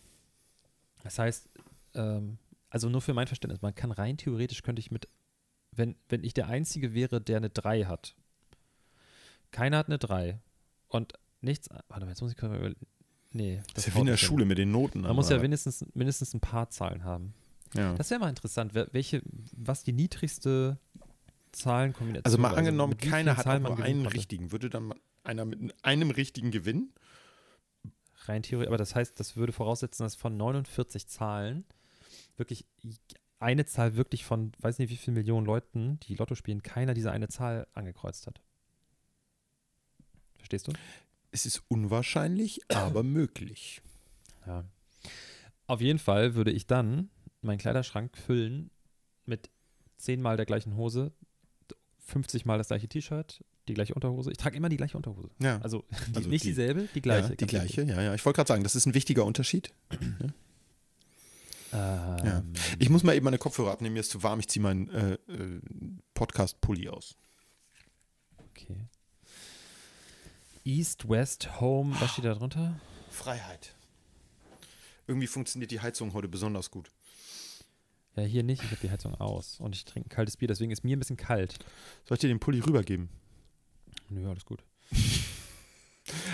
das 1.03 1.17
heißt, 1.19 1.49
ähm, 1.95 2.37
also 2.69 2.89
nur 2.89 3.01
für 3.01 3.13
mein 3.13 3.27
Verständnis, 3.27 3.61
man 3.61 3.73
kann 3.75 3.91
rein 3.91 4.17
theoretisch, 4.17 4.61
könnte 4.61 4.79
ich 4.79 4.91
mit, 4.91 5.07
wenn, 5.71 5.95
wenn 6.09 6.23
ich 6.23 6.33
der 6.33 6.47
Einzige 6.47 6.93
wäre, 6.93 7.19
der 7.21 7.37
eine 7.37 7.49
3 7.49 7.85
hat. 7.85 8.15
Keiner 9.51 9.77
hat 9.77 9.87
eine 9.87 9.97
3. 9.97 10.39
Und 10.87 11.13
nichts, 11.41 11.69
warte 11.89 12.05
mal, 12.05 12.09
jetzt 12.11 12.21
muss 12.21 12.31
ich 12.31 12.37
kurz 12.37 12.51
mal 12.51 12.59
über, 12.59 12.75
nee. 13.31 13.61
Das 13.73 13.87
ist 13.87 13.93
ja 13.93 13.95
wie 13.95 14.01
in 14.01 14.05
der. 14.05 14.17
Schule 14.17 14.45
mit 14.45 14.57
den 14.57 14.71
Noten. 14.71 15.01
Man 15.01 15.15
muss 15.15 15.29
ja 15.29 15.37
mindestens, 15.39 15.85
mindestens 15.93 16.33
ein 16.33 16.39
paar 16.39 16.69
Zahlen 16.69 17.03
haben. 17.03 17.33
ja. 17.73 17.93
Das 17.95 18.09
wäre 18.11 18.19
mal 18.19 18.29
interessant, 18.29 18.73
welche, 18.73 19.21
was 19.57 19.83
die 19.83 19.93
niedrigste 19.93 20.77
Zahlenkombination 21.51 22.25
Also 22.25 22.37
mal 22.37 22.51
war, 22.51 22.57
angenommen, 22.57 22.93
wie 22.93 23.07
keiner 23.09 23.31
vielen 23.31 23.37
hat 23.37 23.43
Zahlen 23.43 23.63
nur 23.63 23.79
einen 23.79 24.05
richtigen. 24.05 24.51
Würde 24.51 24.69
dann 24.69 24.93
einer 25.23 25.45
mit 25.45 25.73
einem 25.83 26.11
richtigen 26.11 26.51
gewinnen? 26.51 26.93
Rein 28.25 28.43
theoretisch, 28.43 28.67
aber 28.67 28.77
das 28.77 28.95
heißt, 28.95 29.19
das 29.19 29.35
würde 29.35 29.51
voraussetzen, 29.51 30.03
dass 30.03 30.15
von 30.15 30.37
49 30.37 31.07
Zahlen 31.07 31.65
wirklich 32.37 32.65
eine 33.39 33.65
Zahl 33.65 33.95
wirklich 33.95 34.23
von, 34.23 34.51
weiß 34.59 34.77
nicht 34.77 34.91
wie 34.91 34.97
viele 34.97 35.15
Millionen 35.15 35.45
Leuten, 35.45 35.99
die 36.01 36.15
Lotto 36.15 36.35
spielen, 36.35 36.61
keiner 36.61 36.93
diese 36.93 37.11
eine 37.11 37.27
Zahl 37.27 37.67
angekreuzt 37.73 38.27
hat. 38.27 38.39
Verstehst 40.37 40.67
du? 40.67 40.73
Es 41.31 41.45
ist 41.45 41.63
unwahrscheinlich, 41.67 42.61
aber 42.69 43.03
möglich. 43.03 43.81
Ja. 44.45 44.65
Auf 45.65 45.81
jeden 45.81 45.99
Fall 45.99 46.35
würde 46.35 46.51
ich 46.51 46.67
dann 46.67 47.09
meinen 47.41 47.57
Kleiderschrank 47.57 48.15
füllen 48.15 48.69
mit 49.25 49.49
zehnmal 49.97 50.37
der 50.37 50.45
gleichen 50.45 50.75
Hose, 50.75 51.11
50 52.05 52.45
Mal 52.45 52.57
das 52.57 52.67
gleiche 52.67 52.87
T-Shirt, 52.87 53.43
die 53.67 53.73
gleiche 53.73 53.93
Unterhose. 53.93 54.31
Ich 54.31 54.37
trage 54.37 54.57
immer 54.57 54.69
die 54.69 54.77
gleiche 54.77 54.97
Unterhose. 54.97 55.29
Ja. 55.39 55.59
Also, 55.61 55.83
die, 56.09 56.15
Also 56.15 56.29
nicht 56.29 56.43
die- 56.43 56.49
dieselbe, 56.49 56.87
die 56.95 57.01
gleiche. 57.01 57.29
ja, 57.29 57.35
die 57.35 57.45
gleiche, 57.47 57.83
ja, 57.83 58.01
ja. 58.01 58.13
Ich 58.15 58.25
wollte 58.25 58.37
gerade 58.37 58.47
sagen, 58.47 58.63
das 58.63 58.75
ist 58.75 58.85
ein 58.85 58.93
wichtiger 58.93 59.25
Unterschied. 59.25 59.71
Ähm, 61.73 62.53
Ich 62.79 62.89
muss 62.89 63.03
mal 63.03 63.15
eben 63.15 63.23
meine 63.23 63.37
Kopfhörer 63.37 63.71
abnehmen, 63.71 63.93
mir 63.93 64.01
ist 64.01 64.11
zu 64.11 64.23
warm, 64.23 64.39
ich 64.39 64.47
ziehe 64.49 64.61
meinen 64.63 64.89
äh, 64.89 65.13
äh, 65.13 65.61
Podcast-Pulli 66.13 66.89
aus. 66.89 67.15
Okay. 68.51 68.75
East, 70.65 71.07
West, 71.09 71.61
Home, 71.61 71.95
was 71.99 72.11
steht 72.11 72.25
da 72.25 72.33
drunter? 72.33 72.79
Freiheit. 73.09 73.73
Irgendwie 75.07 75.27
funktioniert 75.27 75.71
die 75.71 75.79
Heizung 75.79 76.13
heute 76.13 76.27
besonders 76.27 76.69
gut. 76.71 76.91
Ja, 78.15 78.23
hier 78.23 78.43
nicht. 78.43 78.61
Ich 78.63 78.69
habe 78.71 78.81
die 78.81 78.89
Heizung 78.91 79.15
aus 79.15 79.59
und 79.59 79.75
ich 79.75 79.85
trinke 79.85 80.07
ein 80.07 80.09
kaltes 80.09 80.35
Bier, 80.37 80.47
deswegen 80.47 80.71
ist 80.71 80.83
mir 80.83 80.97
ein 80.97 80.99
bisschen 80.99 81.17
kalt. 81.17 81.59
Soll 82.05 82.15
ich 82.15 82.19
dir 82.21 82.27
den 82.27 82.39
Pulli 82.39 82.59
rübergeben? 82.59 83.09
Nö, 84.09 84.27
alles 84.29 84.45
gut. 84.45 84.63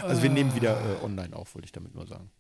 Also 0.02 0.24
wir 0.24 0.30
nehmen 0.30 0.56
wieder 0.56 0.80
äh, 0.80 1.04
online 1.04 1.36
auf, 1.36 1.54
wollte 1.54 1.66
ich 1.66 1.72
damit 1.74 1.94
nur 1.94 2.08
sagen. 2.08 2.32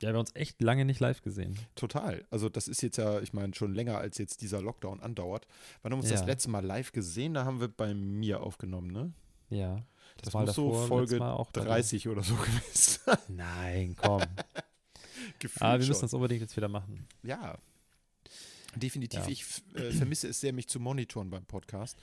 Ja, 0.00 0.08
wir 0.08 0.14
haben 0.14 0.20
uns 0.20 0.34
echt 0.34 0.60
lange 0.62 0.84
nicht 0.84 0.98
live 0.98 1.20
gesehen. 1.22 1.58
Total. 1.74 2.24
Also 2.30 2.48
das 2.48 2.68
ist 2.68 2.82
jetzt 2.82 2.96
ja, 2.96 3.20
ich 3.20 3.32
meine, 3.32 3.54
schon 3.54 3.74
länger 3.74 3.98
als 3.98 4.16
jetzt 4.18 4.40
dieser 4.40 4.62
Lockdown 4.62 5.00
andauert. 5.00 5.46
Wann 5.82 5.92
haben 5.92 5.98
wir 5.98 6.04
uns 6.04 6.10
das 6.10 6.20
Ja. 6.20 6.26
letzte 6.26 6.50
Mal 6.50 6.64
live 6.64 6.90
gesehen? 6.92 7.34
Da 7.34 7.44
haben 7.44 7.60
wir 7.60 7.68
bei 7.68 7.94
mir 7.94 8.40
aufgenommen, 8.42 8.90
ne? 8.90 9.12
Ja. 9.50 9.84
Das, 10.22 10.32
Mal 10.32 10.46
muss 10.46 10.54
so 10.56 10.70
davor, 10.72 10.86
Folge 10.88 11.02
letztes 11.02 11.18
Mal 11.20 11.32
auch 11.34 11.50
bei 11.52 11.60
dir. 11.60 11.66
30 11.66 12.08
oder 12.08 12.22
so 12.22 12.34
gewesen 12.36 12.98
sein. 13.04 13.18
Nein, 13.28 13.96
komm. 14.00 14.22
Gefühlt 15.38 15.62
Aber 15.62 15.74
wir 15.78 15.82
schon. 15.82 15.88
müssen 15.90 16.00
das 16.02 16.14
unbedingt 16.14 16.40
jetzt 16.40 16.56
wieder 16.56 16.68
machen. 16.68 17.06
Ja. 17.22 17.58
Definitiv. 18.76 19.20
Ja. 19.20 19.28
Ich 19.28 19.44
äh, 19.74 19.92
vermisse 19.92 20.28
es 20.28 20.40
sehr, 20.40 20.52
mich 20.52 20.68
zu 20.68 20.80
monitoren 20.80 21.30
beim 21.30 21.44
Podcast. 21.44 21.96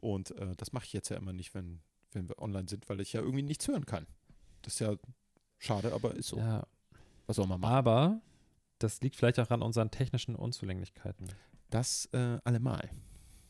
Und 0.00 0.32
äh, 0.32 0.54
das 0.56 0.72
mache 0.72 0.84
ich 0.84 0.92
jetzt 0.92 1.08
ja 1.08 1.16
immer 1.16 1.32
nicht, 1.32 1.54
wenn, 1.54 1.80
wenn 2.12 2.28
wir 2.28 2.38
online 2.38 2.68
sind, 2.68 2.88
weil 2.88 3.00
ich 3.00 3.12
ja 3.12 3.20
irgendwie 3.20 3.42
nichts 3.42 3.68
hören 3.68 3.86
kann. 3.86 4.06
Das 4.62 4.74
ist 4.74 4.80
ja 4.80 4.96
schade, 5.58 5.92
aber 5.92 6.14
ist 6.14 6.28
so. 6.28 6.38
Ja. 6.38 6.66
Was 7.26 7.36
soll 7.36 7.46
man 7.46 7.60
machen? 7.60 7.72
Aber 7.72 8.20
das 8.78 9.00
liegt 9.00 9.16
vielleicht 9.16 9.38
auch 9.38 9.50
an 9.50 9.62
unseren 9.62 9.90
technischen 9.90 10.34
Unzulänglichkeiten. 10.34 11.28
Das 11.70 12.08
äh, 12.12 12.38
allemal. 12.44 12.90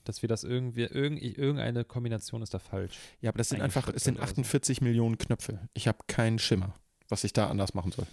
Dass 0.04 0.20
wir 0.20 0.28
das 0.28 0.44
irgendwie, 0.44 0.82
irgend, 0.82 1.22
irgendeine 1.22 1.84
Kombination 1.84 2.42
ist 2.42 2.52
da 2.52 2.58
falsch. 2.58 2.98
Ja, 3.20 3.30
aber 3.30 3.38
das 3.38 3.48
sind 3.48 3.62
einfach, 3.62 3.88
es 3.88 4.04
sind 4.04 4.18
Eingestöpselt 4.18 4.18
oder 4.18 4.26
so. 4.26 4.40
48 4.42 4.80
Millionen 4.80 5.16
Knöpfe. 5.16 5.68
Ich 5.74 5.88
habe 5.88 5.98
keinen 6.06 6.38
Schimmer, 6.38 6.74
was 7.08 7.24
ich 7.24 7.32
da 7.32 7.48
anders 7.48 7.72
machen 7.72 7.92
soll. 7.92 8.06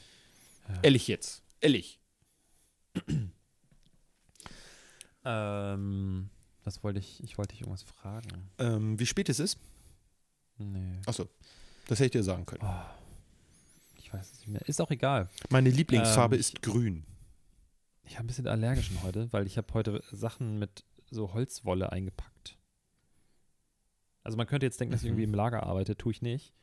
Ja. 0.67 0.79
Ehrlich 0.84 1.08
jetzt. 1.08 1.43
Ehrlich. 1.62 2.00
Ähm, 5.29 6.29
was 6.63 6.83
wollte 6.83 7.00
ich, 7.00 7.24
ich 7.24 7.38
wollte 7.38 7.51
dich 7.53 7.62
irgendwas 7.62 7.83
fragen. 7.83 8.50
Ähm, 8.57 9.00
wie 9.00 9.05
spät 9.05 9.29
es 9.29 9.39
ist? 9.39 9.57
Nee. 10.57 11.00
Achso, 11.05 11.27
das 11.88 12.00
hätte 12.00 12.05
ich 12.05 12.12
dir 12.12 12.24
sagen 12.24 12.45
können. 12.45 12.63
Oh, 12.63 12.86
ich 13.95 14.12
weiß 14.13 14.31
es 14.31 14.39
nicht 14.39 14.48
mehr. 14.50 14.62
Ist 14.67 14.81
auch 14.81 14.91
egal. 14.91 15.29
Meine 15.50 15.69
Lieblingsfarbe 15.69 16.36
Ähm, 16.36 16.39
ist 16.39 16.62
grün. 16.62 17.05
Ich 18.03 18.15
habe 18.15 18.25
ein 18.25 18.27
bisschen 18.27 18.48
allergischen 18.48 19.01
heute, 19.03 19.31
weil 19.31 19.45
ich 19.45 19.57
habe 19.57 19.71
heute 19.74 20.03
Sachen 20.12 20.57
mit 20.59 20.83
so 21.12 21.33
Holzwolle 21.33 21.91
eingepackt. 21.91 22.57
Also 24.24 24.36
man 24.38 24.48
könnte 24.48 24.65
jetzt 24.65 24.79
denken, 24.79 24.91
dass 24.91 25.01
ich 25.01 25.05
Mhm. 25.05 25.12
irgendwie 25.12 25.24
im 25.25 25.33
Lager 25.33 25.63
arbeite, 25.63 25.95
tue 25.95 26.12
ich 26.12 26.21
nicht. 26.21 26.53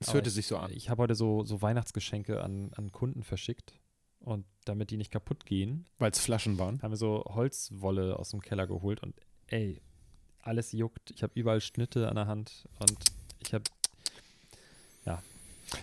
Es 0.00 0.14
hörte 0.14 0.30
sich 0.30 0.46
so 0.46 0.56
an. 0.58 0.70
Ich 0.72 0.90
habe 0.90 1.02
heute 1.02 1.14
so, 1.14 1.44
so 1.44 1.60
Weihnachtsgeschenke 1.60 2.42
an, 2.42 2.70
an 2.74 2.92
Kunden 2.92 3.22
verschickt. 3.22 3.74
Und 4.28 4.44
damit 4.66 4.90
die 4.90 4.98
nicht 4.98 5.10
kaputt 5.10 5.46
gehen, 5.46 5.86
Weil 5.98 6.10
es 6.10 6.18
Flaschen 6.20 6.58
waren. 6.58 6.82
haben 6.82 6.90
wir 6.92 6.96
so 6.98 7.24
Holzwolle 7.28 8.18
aus 8.18 8.30
dem 8.30 8.40
Keller 8.42 8.66
geholt. 8.66 9.02
Und 9.02 9.14
ey, 9.46 9.80
alles 10.40 10.72
juckt. 10.72 11.10
Ich 11.12 11.22
habe 11.22 11.32
überall 11.34 11.60
Schnitte 11.62 12.08
an 12.08 12.16
der 12.16 12.26
Hand 12.26 12.68
und 12.80 12.96
ich 13.40 13.54
habe 13.54 13.64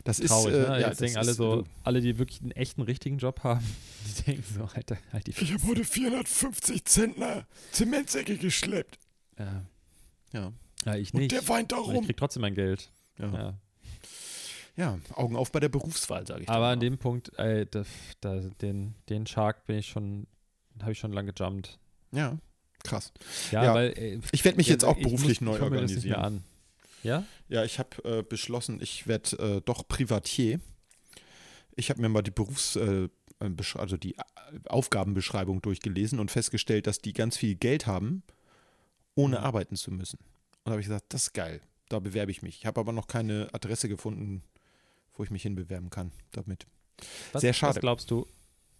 Das 0.03 0.17
traurig. 0.17 0.53
ist, 0.53 0.65
äh, 0.65 0.69
ne? 0.69 0.81
ja, 0.81 0.89
das 0.89 0.97
denken 0.97 1.17
alle 1.17 1.31
ist, 1.31 1.37
so, 1.37 1.61
äh, 1.61 1.63
alle, 1.83 2.01
die 2.01 2.17
wirklich 2.17 2.41
einen 2.41 2.51
echten, 2.51 2.81
richtigen 2.81 3.17
Job 3.19 3.43
haben, 3.43 3.63
die 4.17 4.23
denken 4.23 4.43
so, 4.57 4.63
Alter, 4.73 4.97
halt 5.13 5.27
die 5.27 5.31
Ich 5.31 5.37
habe 5.51 5.59
Fresse. 5.59 5.67
heute 5.67 5.83
450 5.85 6.85
Zentner 6.85 7.47
Zementsäcke 7.71 8.37
geschleppt. 8.37 8.97
Ja. 9.37 9.65
Ja. 10.33 10.51
ja, 10.85 10.95
ich 10.95 11.13
Und 11.13 11.19
nicht. 11.21 11.31
der 11.31 11.47
weint 11.47 11.71
Und 11.73 11.79
ich 11.79 11.85
darum. 11.87 12.05
krieg 12.05 12.17
trotzdem 12.17 12.41
mein 12.41 12.55
Geld. 12.55 12.89
Ja. 13.19 13.31
Ja. 13.33 13.53
Ja, 14.77 14.99
Augen 15.13 15.35
auf 15.35 15.51
bei 15.51 15.59
der 15.59 15.69
Berufswahl, 15.69 16.25
sage 16.27 16.43
ich 16.43 16.49
Aber 16.49 16.67
an 16.67 16.79
dem 16.79 16.97
Punkt, 16.97 17.31
ey, 17.37 17.65
da, 17.65 17.83
da, 18.21 18.39
den, 18.61 18.95
den 19.09 19.25
Shark 19.25 19.65
bin 19.65 19.77
ich 19.79 19.87
schon, 19.87 20.27
habe 20.81 20.91
ich 20.91 20.99
schon 20.99 21.13
lange 21.13 21.31
gejumpt. 21.33 21.79
Ja, 22.11 22.37
krass. 22.83 23.13
Ja, 23.51 23.63
Ja. 23.63 23.73
weil 23.73 23.93
ey, 23.97 24.19
Ich 24.31 24.43
werde 24.45 24.57
mich 24.57 24.67
ja, 24.67 24.73
jetzt 24.73 24.83
auch 24.85 24.97
ich 24.97 25.03
beruflich 25.03 25.41
muss, 25.41 25.47
neu 25.47 25.55
ich 25.55 25.61
guck 25.61 25.71
mir 25.71 25.81
das 25.81 25.91
nicht 25.91 26.05
mehr 26.05 26.17
organisieren. 26.17 26.43
an. 26.43 27.03
Ja? 27.03 27.23
Ja, 27.49 27.63
ich 27.63 27.79
habe 27.79 28.03
äh, 28.19 28.23
beschlossen, 28.23 28.79
ich 28.81 29.07
werde 29.07 29.37
äh, 29.57 29.61
doch 29.61 29.87
Privatier. 29.87 30.59
Ich 31.75 31.89
habe 31.89 32.01
mir 32.01 32.09
mal 32.09 32.21
die 32.23 32.31
Berufs-, 32.31 32.75
äh, 32.75 33.09
äh, 33.39 33.49
also 33.75 33.97
die 33.97 34.15
äh, 34.17 34.21
Aufgabenbeschreibung 34.67 35.61
durchgelesen 35.61 36.19
und 36.19 36.31
festgestellt, 36.31 36.87
dass 36.87 36.99
die 36.99 37.13
ganz 37.13 37.37
viel 37.37 37.55
Geld 37.55 37.85
haben, 37.87 38.23
ohne 39.15 39.37
Mhm. 39.39 39.43
arbeiten 39.43 39.75
zu 39.75 39.91
müssen. 39.91 40.17
Und 40.19 40.65
da 40.65 40.71
habe 40.71 40.81
ich 40.81 40.87
gesagt, 40.87 41.05
das 41.09 41.23
ist 41.23 41.33
geil, 41.33 41.61
da 41.89 41.99
bewerbe 41.99 42.31
ich 42.31 42.41
mich. 42.41 42.57
Ich 42.59 42.65
habe 42.65 42.79
aber 42.79 42.91
noch 42.91 43.07
keine 43.07 43.49
Adresse 43.53 43.87
gefunden, 43.87 44.41
wo 45.15 45.23
ich 45.23 45.31
mich 45.31 45.43
hinbewerben 45.43 45.89
kann 45.89 46.11
damit. 46.31 46.67
Was, 47.33 47.41
Sehr 47.41 47.53
schade. 47.53 47.75
Was 47.75 47.81
glaubst 47.81 48.11
du, 48.11 48.27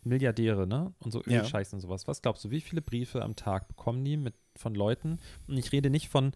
Milliardäre, 0.03 0.67
ne? 0.67 0.93
Und 0.99 1.11
so 1.11 1.21
Ja. 1.25 1.41
Ölscheiß 1.41 1.73
und 1.73 1.79
sowas. 1.79 2.07
Was 2.07 2.21
glaubst 2.21 2.45
du, 2.45 2.51
wie 2.51 2.61
viele 2.61 2.81
Briefe 2.81 3.23
am 3.23 3.35
Tag 3.35 3.67
bekommen 3.67 4.05
die 4.05 4.17
mit, 4.17 4.35
von 4.55 4.75
Leuten? 4.75 5.19
Und 5.47 5.57
ich 5.57 5.71
rede 5.71 5.89
nicht 5.89 6.09
von, 6.09 6.33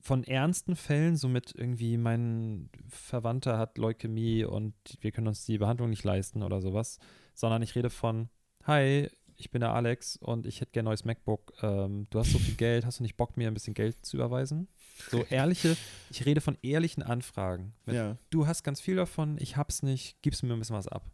von 0.00 0.22
ernsten 0.22 0.76
Fällen, 0.76 1.16
so 1.16 1.28
mit 1.28 1.54
irgendwie, 1.56 1.96
mein 1.96 2.68
Verwandter 2.88 3.58
hat 3.58 3.78
Leukämie 3.78 4.44
und 4.44 4.74
wir 5.00 5.12
können 5.12 5.28
uns 5.28 5.46
die 5.46 5.58
Behandlung 5.58 5.90
nicht 5.90 6.04
leisten 6.04 6.42
oder 6.42 6.60
sowas, 6.60 6.98
sondern 7.34 7.62
ich 7.62 7.74
rede 7.74 7.90
von, 7.90 8.28
hi, 8.64 9.08
ich 9.36 9.50
bin 9.50 9.60
der 9.60 9.72
Alex 9.72 10.16
und 10.16 10.46
ich 10.46 10.60
hätte 10.60 10.72
gerne 10.72 10.88
ein 10.88 10.90
neues 10.92 11.04
MacBook. 11.04 11.54
Ähm, 11.62 12.06
du 12.10 12.18
hast 12.18 12.32
so 12.32 12.38
viel 12.38 12.54
Geld, 12.54 12.84
hast 12.84 12.98
du 12.98 13.02
nicht 13.02 13.16
Bock, 13.16 13.36
mir 13.36 13.48
ein 13.48 13.54
bisschen 13.54 13.74
Geld 13.74 14.04
zu 14.04 14.18
überweisen? 14.18 14.68
So 15.10 15.24
ehrliche, 15.24 15.76
ich 16.10 16.24
rede 16.24 16.40
von 16.40 16.56
ehrlichen 16.62 17.02
Anfragen. 17.02 17.74
Mit, 17.86 17.96
Ja. 17.96 18.16
du 18.30 18.46
hast 18.46 18.62
ganz 18.62 18.80
viel 18.80 18.96
davon, 18.96 19.36
ich 19.40 19.56
hab's 19.56 19.82
nicht, 19.82 20.16
gibst 20.22 20.42
mir 20.42 20.52
ein 20.52 20.58
bisschen 20.58 20.76
was 20.76 20.88
ab. 20.88 21.04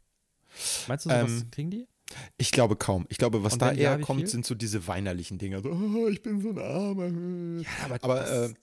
Meinst 0.88 1.06
du, 1.06 1.10
sowas 1.10 1.30
Ähm, 1.42 1.50
kriegen 1.50 1.70
die? 1.70 1.86
Ich 2.38 2.50
glaube 2.50 2.74
kaum. 2.76 3.06
Ich 3.08 3.18
glaube, 3.18 3.44
was 3.44 3.56
da 3.56 3.70
wenn 3.70 3.76
ja, 3.78 3.92
eher 3.92 3.98
wie 4.00 4.02
kommt, 4.02 4.20
viel? 4.20 4.28
sind 4.28 4.44
so 4.44 4.54
diese 4.56 4.86
weinerlichen 4.88 5.38
Dinge. 5.38 5.60
So, 5.62 5.70
oh, 5.70 6.08
ich 6.08 6.22
bin 6.22 6.40
so 6.40 6.50
ein 6.50 6.58
Armer. 6.58 7.64
aber 8.02 8.46
äh, 8.46 8.54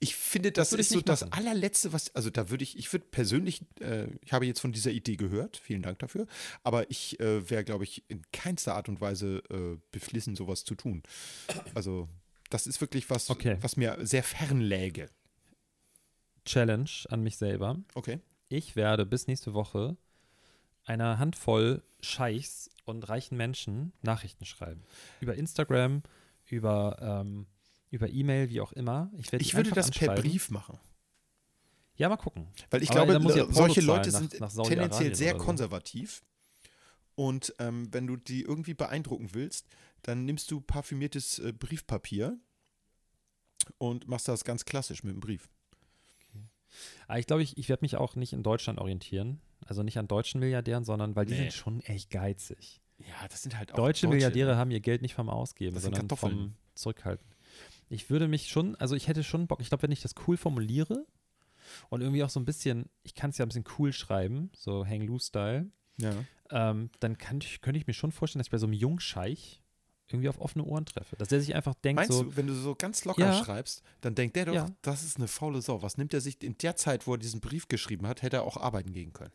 ich 0.00 0.16
finde, 0.16 0.50
das, 0.52 0.72
ich 0.72 0.80
ist 0.80 0.88
so 0.90 0.96
nicht 0.96 1.08
das 1.08 1.20
machen. 1.22 1.32
allerletzte, 1.32 1.92
was, 1.92 2.14
also 2.16 2.30
da 2.30 2.50
würde 2.50 2.64
ich, 2.64 2.76
ich 2.76 2.92
würde 2.92 3.06
persönlich, 3.10 3.62
äh, 3.80 4.08
ich 4.22 4.32
habe 4.32 4.44
jetzt 4.44 4.60
von 4.60 4.72
dieser 4.72 4.90
Idee 4.90 5.16
gehört, 5.16 5.56
vielen 5.56 5.82
Dank 5.82 6.00
dafür, 6.00 6.26
aber 6.64 6.90
ich 6.90 7.18
äh, 7.20 7.48
wäre, 7.48 7.64
glaube 7.64 7.84
ich, 7.84 8.02
in 8.08 8.22
keinster 8.32 8.74
Art 8.74 8.88
und 8.88 9.00
Weise 9.00 9.38
äh, 9.50 9.78
beflissen, 9.92 10.34
sowas 10.34 10.64
zu 10.64 10.74
tun. 10.74 11.02
Also 11.74 12.08
das 12.54 12.68
ist 12.68 12.80
wirklich 12.80 13.10
was, 13.10 13.28
Okay. 13.30 13.58
was 13.60 13.76
mir 13.76 13.98
sehr 14.06 14.22
fern 14.22 14.60
läge. 14.60 15.10
Challenge 16.44 16.90
an 17.08 17.22
mich 17.22 17.36
selber. 17.36 17.76
Okay. 17.94 18.20
Ich 18.48 18.76
werde 18.76 19.04
bis 19.06 19.26
nächste 19.26 19.54
Woche 19.54 19.96
einer 20.84 21.18
Handvoll 21.18 21.82
Scheichs 22.00 22.70
und 22.84 23.08
reichen 23.08 23.36
Menschen 23.36 23.92
Nachrichten 24.02 24.44
schreiben. 24.44 24.82
Über 25.20 25.34
Instagram, 25.34 26.02
über, 26.46 26.98
ähm, 27.00 27.46
über 27.90 28.08
E-Mail, 28.10 28.50
wie 28.50 28.60
auch 28.60 28.72
immer. 28.72 29.10
Ich, 29.18 29.32
Ich 29.32 29.54
würde 29.54 29.70
das 29.70 29.90
per. 29.90 30.14
Brief 30.14 30.50
machen. 30.50 30.78
Ja, 31.96 32.08
mal 32.08 32.16
gucken. 32.18 32.48
Weil 32.70 32.82
ich 32.82 32.90
Aber 32.90 33.06
glaube, 33.18 33.38
ja 33.38 33.46
solche 33.50 33.80
Leute 33.80 34.10
sind 34.10 34.38
nach- 34.40 34.52
nach 34.54 34.66
tendenziell 34.66 35.14
sehr 35.14 35.32
so. 35.32 35.38
konservativ. 35.38 36.22
Und 37.14 37.54
ähm, 37.58 37.88
wenn 37.92 38.06
du 38.06 38.16
die 38.16 38.42
irgendwie 38.42 38.74
beeindrucken 38.74 39.30
willst, 39.32 39.66
dann 40.04 40.24
nimmst 40.24 40.50
du 40.50 40.60
parfümiertes 40.60 41.38
äh, 41.40 41.52
Briefpapier 41.52 42.38
und 43.78 44.08
machst 44.08 44.28
das 44.28 44.44
ganz 44.44 44.64
klassisch 44.64 45.02
mit 45.02 45.14
dem 45.14 45.20
Brief. 45.20 45.48
Aber 47.06 47.18
ich 47.18 47.26
glaube, 47.26 47.42
ich, 47.42 47.56
ich 47.56 47.68
werde 47.68 47.82
mich 47.84 47.96
auch 47.96 48.16
nicht 48.16 48.32
in 48.32 48.42
Deutschland 48.42 48.78
orientieren. 48.80 49.40
Also 49.66 49.82
nicht 49.82 49.96
an 49.98 50.08
deutschen 50.08 50.40
Milliardären, 50.40 50.84
sondern 50.84 51.14
weil 51.16 51.24
die 51.24 51.32
Nee. 51.32 51.38
sind 51.40 51.52
schon 51.52 51.80
echt 51.82 52.10
geizig. 52.10 52.80
Ja, 52.98 53.28
das 53.28 53.42
sind 53.42 53.56
halt 53.56 53.72
auch 53.72 53.76
Deutsche 53.76 54.08
Milliardäre 54.08 54.56
haben 54.56 54.70
ihr 54.70 54.80
Geld 54.80 55.02
nicht 55.02 55.14
vom 55.14 55.28
Ausgeben, 55.28 55.78
sondern 55.78 56.08
vom 56.10 56.54
Zurückhalten. 56.74 57.26
Ich 57.88 58.10
würde 58.10 58.28
mich 58.28 58.48
schon, 58.48 58.76
also 58.76 58.94
ich 58.94 59.08
hätte 59.08 59.22
schon 59.24 59.46
Bock, 59.46 59.60
ich 59.60 59.68
glaube, 59.68 59.82
wenn 59.84 59.92
ich 59.92 60.02
das 60.02 60.14
cool 60.26 60.36
formuliere 60.36 61.06
und 61.88 62.00
irgendwie 62.02 62.22
auch 62.22 62.30
so 62.30 62.40
ein 62.40 62.44
bisschen, 62.44 62.88
ich 63.02 63.14
kann 63.14 63.30
es 63.30 63.38
ja 63.38 63.44
ein 63.44 63.48
bisschen 63.48 63.64
cool 63.78 63.92
schreiben, 63.92 64.50
so 64.54 64.86
Hang 64.86 65.02
Loose-Style, 65.02 65.70
Ja. 65.98 66.24
ähm, 66.50 66.90
dann 67.00 67.16
kann 67.18 67.38
ich, 67.40 67.60
könnte 67.60 67.78
ich 67.78 67.86
mir 67.86 67.94
schon 67.94 68.12
vorstellen, 68.12 68.40
dass 68.40 68.48
ich 68.48 68.52
bei 68.52 68.58
so 68.58 68.66
einem 68.66 68.74
Jungscheich 68.74 69.62
irgendwie 70.08 70.28
auf 70.28 70.38
offene 70.40 70.64
Ohren 70.64 70.84
treffe. 70.86 71.16
Dass 71.16 71.28
der 71.28 71.40
sich 71.40 71.54
einfach 71.54 71.74
denkt, 71.74 71.96
Meinst 72.00 72.12
so, 72.12 72.24
du, 72.24 72.36
wenn 72.36 72.46
du 72.46 72.54
so 72.54 72.74
ganz 72.74 73.04
locker 73.04 73.22
Ja. 73.22 73.32
schreibst, 73.44 73.82
dann 74.02 74.14
denkt 74.14 74.36
der 74.36 74.44
doch, 74.46 74.54
Ja. 74.54 74.66
das 74.82 75.02
ist 75.02 75.16
eine 75.16 75.28
faule 75.28 75.62
Sau. 75.62 75.82
Was 75.82 75.96
nimmt 75.96 76.12
er 76.14 76.20
sich 76.20 76.42
in 76.42 76.56
der 76.58 76.76
Zeit, 76.76 77.06
wo 77.06 77.14
er 77.14 77.18
diesen 77.18 77.40
Brief 77.40 77.68
geschrieben 77.68 78.06
hat, 78.06 78.22
hätte 78.22 78.36
er 78.36 78.42
auch 78.44 78.56
arbeiten 78.56 78.92
gehen 78.92 79.12
können. 79.12 79.32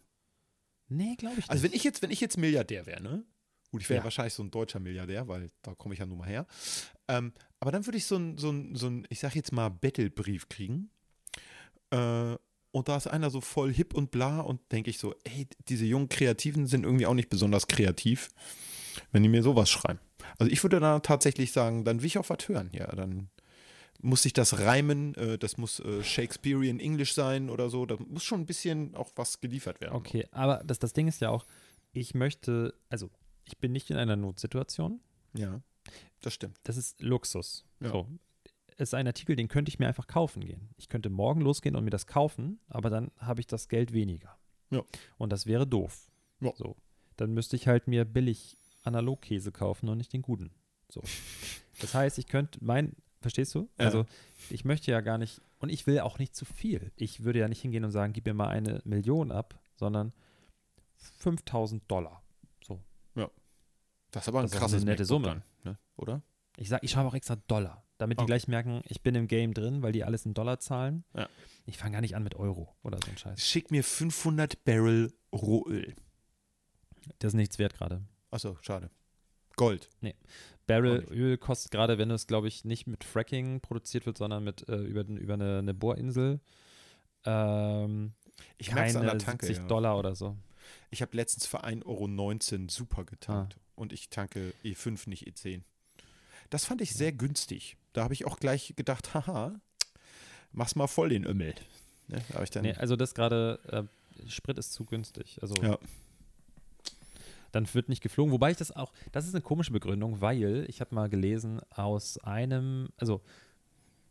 nee, 0.92 1.16
glaube 1.18 1.34
ich 1.36 1.42
nicht. 1.42 1.50
Also 1.52 1.64
wenn 1.64 1.74
ich 1.74 1.84
jetzt, 1.84 2.02
wenn 2.02 2.10
ich 2.12 2.20
jetzt 2.22 2.38
Milliardär 2.38 2.86
wäre, 2.88 3.02
ne? 3.02 3.24
Gut, 3.72 3.82
ich 3.82 3.90
wäre 3.90 4.00
Ja. 4.00 4.04
wahrscheinlich 4.04 4.34
so 4.34 4.42
ein 4.42 4.50
deutscher 4.50 4.80
Milliardär, 4.80 5.28
weil 5.28 5.52
da 5.62 5.76
komme 5.76 5.94
ich 5.94 6.00
ja 6.00 6.08
nun 6.08 6.18
mal 6.18 6.28
her. 6.28 6.48
Ähm, 7.08 7.32
aber 7.60 7.72
dann 7.72 7.86
würde 7.86 7.98
ich 8.00 8.06
so 8.06 8.16
ein, 8.16 8.38
so 8.40 8.50
ein, 8.50 8.74
so 8.76 8.88
ein, 8.88 9.06
ich 9.10 9.20
sag 9.20 9.36
jetzt 9.36 9.52
mal, 9.52 9.70
Bettelbrief 9.70 10.50
kriegen. 10.50 10.90
Äh, 11.92 12.36
und 12.72 12.88
da 12.88 12.98
ist 12.98 13.08
einer 13.08 13.30
so 13.30 13.42
voll 13.42 13.72
hip 13.74 13.94
und 13.94 14.10
bla 14.12 14.40
und 14.42 14.62
denke 14.72 14.90
ich 14.90 14.98
so, 15.00 15.14
ey, 15.24 15.48
diese 15.68 15.86
jungen 15.86 16.10
Kreativen 16.10 16.66
sind 16.68 16.84
irgendwie 16.86 17.06
auch 17.08 17.14
nicht 17.16 17.30
besonders 17.30 17.68
kreativ, 17.68 18.30
wenn 19.12 19.22
die 19.24 19.30
mir 19.30 19.44
sowas 19.44 19.70
schreiben. 19.70 20.00
Also 20.38 20.52
ich 20.52 20.64
würde 20.64 20.80
da 20.80 21.00
tatsächlich 21.00 21.52
sagen, 21.52 21.84
dann 21.84 22.00
will 22.00 22.08
ich 22.08 22.18
auch 22.18 22.30
was 22.30 22.48
hören. 22.48 22.70
Ja, 22.74 22.88
dann 22.96 23.30
muss 24.02 24.24
sich 24.24 24.34
das 24.34 24.60
reimen, 24.60 25.16
äh, 25.16 25.38
das 25.38 25.58
muss 25.58 25.80
äh, 25.80 26.04
Shakespearean 26.04 26.80
English 26.80 27.14
sein 27.14 27.50
oder 27.50 27.70
so. 27.70 27.86
Da 27.86 27.98
muss 27.98 28.24
schon 28.24 28.42
ein 28.42 28.46
bisschen 28.46 28.96
auch 28.96 29.12
was 29.16 29.42
geliefert 29.42 29.82
werden. 29.82 29.96
Okay, 29.96 30.28
aber 30.32 30.64
das, 30.66 30.80
das 30.80 30.94
Ding 30.94 31.08
ist 31.08 31.22
ja 31.22 31.30
auch, 31.30 31.46
ich 31.92 32.14
möchte, 32.14 32.74
also 32.90 33.10
ich 33.46 33.58
bin 33.58 33.72
nicht 33.72 33.90
in 33.90 33.98
einer 33.98 34.16
Notsituation. 34.16 35.02
Ja, 35.34 35.62
das 36.22 36.34
stimmt. 36.34 36.60
Das 36.64 36.78
ist 36.78 37.02
Luxus. 37.02 37.66
Ja. 37.80 37.90
So. 37.90 38.08
Es 38.78 38.90
ist 38.90 38.94
ein 38.94 39.08
Artikel, 39.08 39.36
den 39.36 39.50
könnte 39.50 39.70
ich 39.70 39.80
mir 39.80 39.88
einfach 39.88 40.08
kaufen 40.08 40.46
gehen. 40.46 40.70
Ich 40.78 40.88
könnte 40.88 41.10
morgen 41.10 41.42
losgehen 41.42 41.76
und 41.76 41.84
mir 41.84 41.90
das 41.90 42.08
kaufen, 42.08 42.60
aber 42.70 42.90
dann 42.90 43.12
habe 43.18 43.42
ich 43.42 43.48
das 43.48 43.68
Geld 43.68 43.92
weniger. 43.92 44.38
Ja. 44.70 44.84
Und 45.18 45.34
das 45.34 45.46
wäre 45.46 45.68
doof. 45.68 46.10
Ja. 46.40 46.54
So. 46.56 46.78
Dann 47.18 47.34
müsste 47.34 47.58
ich 47.58 47.68
halt 47.68 47.88
mir 47.88 48.06
billig 48.06 48.58
Analogkäse 48.84 49.52
kaufen 49.52 49.90
und 49.90 49.98
nicht 49.98 50.14
den 50.14 50.22
guten. 50.22 50.52
So. 50.90 51.02
Das 51.82 51.94
heißt, 51.94 52.18
ich 52.18 52.28
könnte 52.28 52.60
mein, 52.64 52.96
verstehst 53.22 53.54
du? 53.56 53.70
Ja. 53.78 53.86
Also 53.86 54.06
ich 54.50 54.66
möchte 54.66 54.92
ja 54.92 55.02
gar 55.02 55.18
nicht, 55.18 55.42
und 55.60 55.70
ich 55.70 55.86
will 55.88 56.00
auch 56.00 56.20
nicht 56.20 56.36
zu 56.36 56.46
viel. 56.46 56.92
Ich 56.96 57.24
würde 57.24 57.40
ja 57.40 57.48
nicht 57.48 57.62
hingehen 57.62 57.84
und 57.84 57.92
sagen, 57.92 58.14
gib 58.14 58.26
mir 58.26 58.34
mal 58.34 58.50
eine 58.50 58.82
Million 58.86 59.32
ab, 59.32 59.60
sondern 59.76 60.14
5000 61.20 61.90
Dollar. 61.90 62.22
So. 62.66 62.80
Das 64.12 64.24
ist 64.24 64.30
aber 64.30 64.40
ein 64.40 64.46
Das 64.50 64.54
krasses 64.54 64.82
eine 64.82 64.92
nette 64.92 65.06
Summe. 65.06 65.28
dann, 65.28 65.44
ne? 65.64 65.78
oder? 65.96 66.24
Ich 66.58 66.68
sag, 66.70 66.84
ich 66.84 66.90
schreibe 66.90 67.08
auch 67.10 67.14
extra 67.14 67.36
Dollar, 67.36 67.86
damit 68.00 68.18
die 68.18 68.24
Okay. 68.24 68.28
gleich 68.32 68.48
merken, 68.48 68.82
ich 68.88 69.02
bin 69.04 69.14
im 69.14 69.28
Game 69.28 69.54
drin, 69.54 69.84
weil 69.84 69.92
die 69.92 70.04
alles 70.04 70.26
in 70.26 70.34
Dollar 70.34 70.60
zahlen. 70.60 71.04
Ja. 71.14 71.30
Ich 71.68 71.78
fange 71.78 71.92
gar 71.94 72.02
nicht 72.02 72.16
an 72.16 72.24
mit 72.24 72.34
Euro 72.36 72.76
oder 72.82 72.98
so 73.06 73.12
ein 73.12 73.18
Scheiß. 73.20 73.40
Schick 73.48 73.70
mir 73.70 73.84
500 73.84 74.66
Barrel 74.66 75.14
Rohöl. 75.32 75.94
Das 77.20 77.30
ist 77.34 77.36
nichts 77.36 77.60
wert 77.60 77.76
gerade. 77.76 78.02
Achso, 78.32 78.58
schade. 78.62 78.90
Gold. 79.56 79.90
Barrel 80.68 80.98
Auch 81.06 81.10
nicht. 81.10 81.20
Öl 81.20 81.38
kostet 81.38 81.72
gerade, 81.72 81.98
wenn 81.98 82.12
es, 82.12 82.28
glaube 82.28 82.48
ich, 82.48 82.64
nicht 82.64 82.88
mit 82.88 83.04
Fracking 83.04 83.60
produziert 83.60 84.06
wird, 84.06 84.18
sondern 84.18 84.44
mit 84.44 84.68
äh, 84.70 84.78
über, 84.78 85.04
den, 85.04 85.18
über 85.18 85.34
eine, 85.34 85.60
eine 85.60 85.74
Bohrinsel, 85.74 86.40
ähm, 87.26 88.14
Ich 88.58 88.72
merke 88.74 88.90
es 88.92 88.96
an 88.96 89.04
der 89.06 89.18
Tanke. 89.18 89.46
70 89.46 89.64
Ja. 89.64 89.68
Dollar 89.68 89.98
oder 89.98 90.16
so. 90.16 90.38
Ich 90.92 91.02
habe 91.02 91.16
letztens 91.18 91.46
für 91.46 91.64
1,19 91.64 91.86
Euro 91.86 92.68
super 92.70 93.04
getankt. 93.04 93.56
Ah. 93.58 93.62
Und 93.76 93.94
ich 93.94 94.10
tanke 94.10 94.54
E5, 94.64 95.10
nicht 95.10 95.28
E10. 95.28 95.62
Das 96.50 96.66
fand 96.66 96.82
ich 96.82 96.94
sehr 96.94 97.12
günstig. 97.12 97.78
Da 97.94 98.04
habe 98.04 98.14
ich 98.14 98.26
auch 98.26 98.40
gleich 98.40 98.74
gedacht, 98.76 99.14
haha, 99.14 99.60
mach's 100.52 100.76
mal 100.76 100.88
voll 100.88 101.10
den 101.10 101.26
Ömmel. 101.26 101.56
Ne? 102.08 102.22
Da 102.30 102.44
ich 102.44 102.50
dann, 102.50 102.64
Nee, 102.64 102.74
also 102.74 102.96
das 102.96 103.14
gerade, 103.14 103.60
äh, 103.68 104.30
Sprit 104.30 104.58
ist 104.58 104.74
zu 104.74 104.86
günstig. 104.86 105.40
Also 105.42 105.56
Ja. 105.62 105.78
Dann 107.52 107.72
wird 107.74 107.90
nicht 107.90 108.02
geflogen. 108.02 108.32
Wobei 108.32 108.52
ich 108.52 108.58
das 108.58 108.76
auch, 108.76 108.94
das 109.12 109.28
ist 109.28 109.36
eine 109.36 109.42
komische 109.42 109.72
Begründung, 109.72 110.22
weil 110.22 110.66
ich 110.70 110.82
habe 110.82 110.96
mal 110.96 111.10
gelesen, 111.10 111.62
aus 111.70 112.18
einem, 112.20 112.90
also 112.98 113.22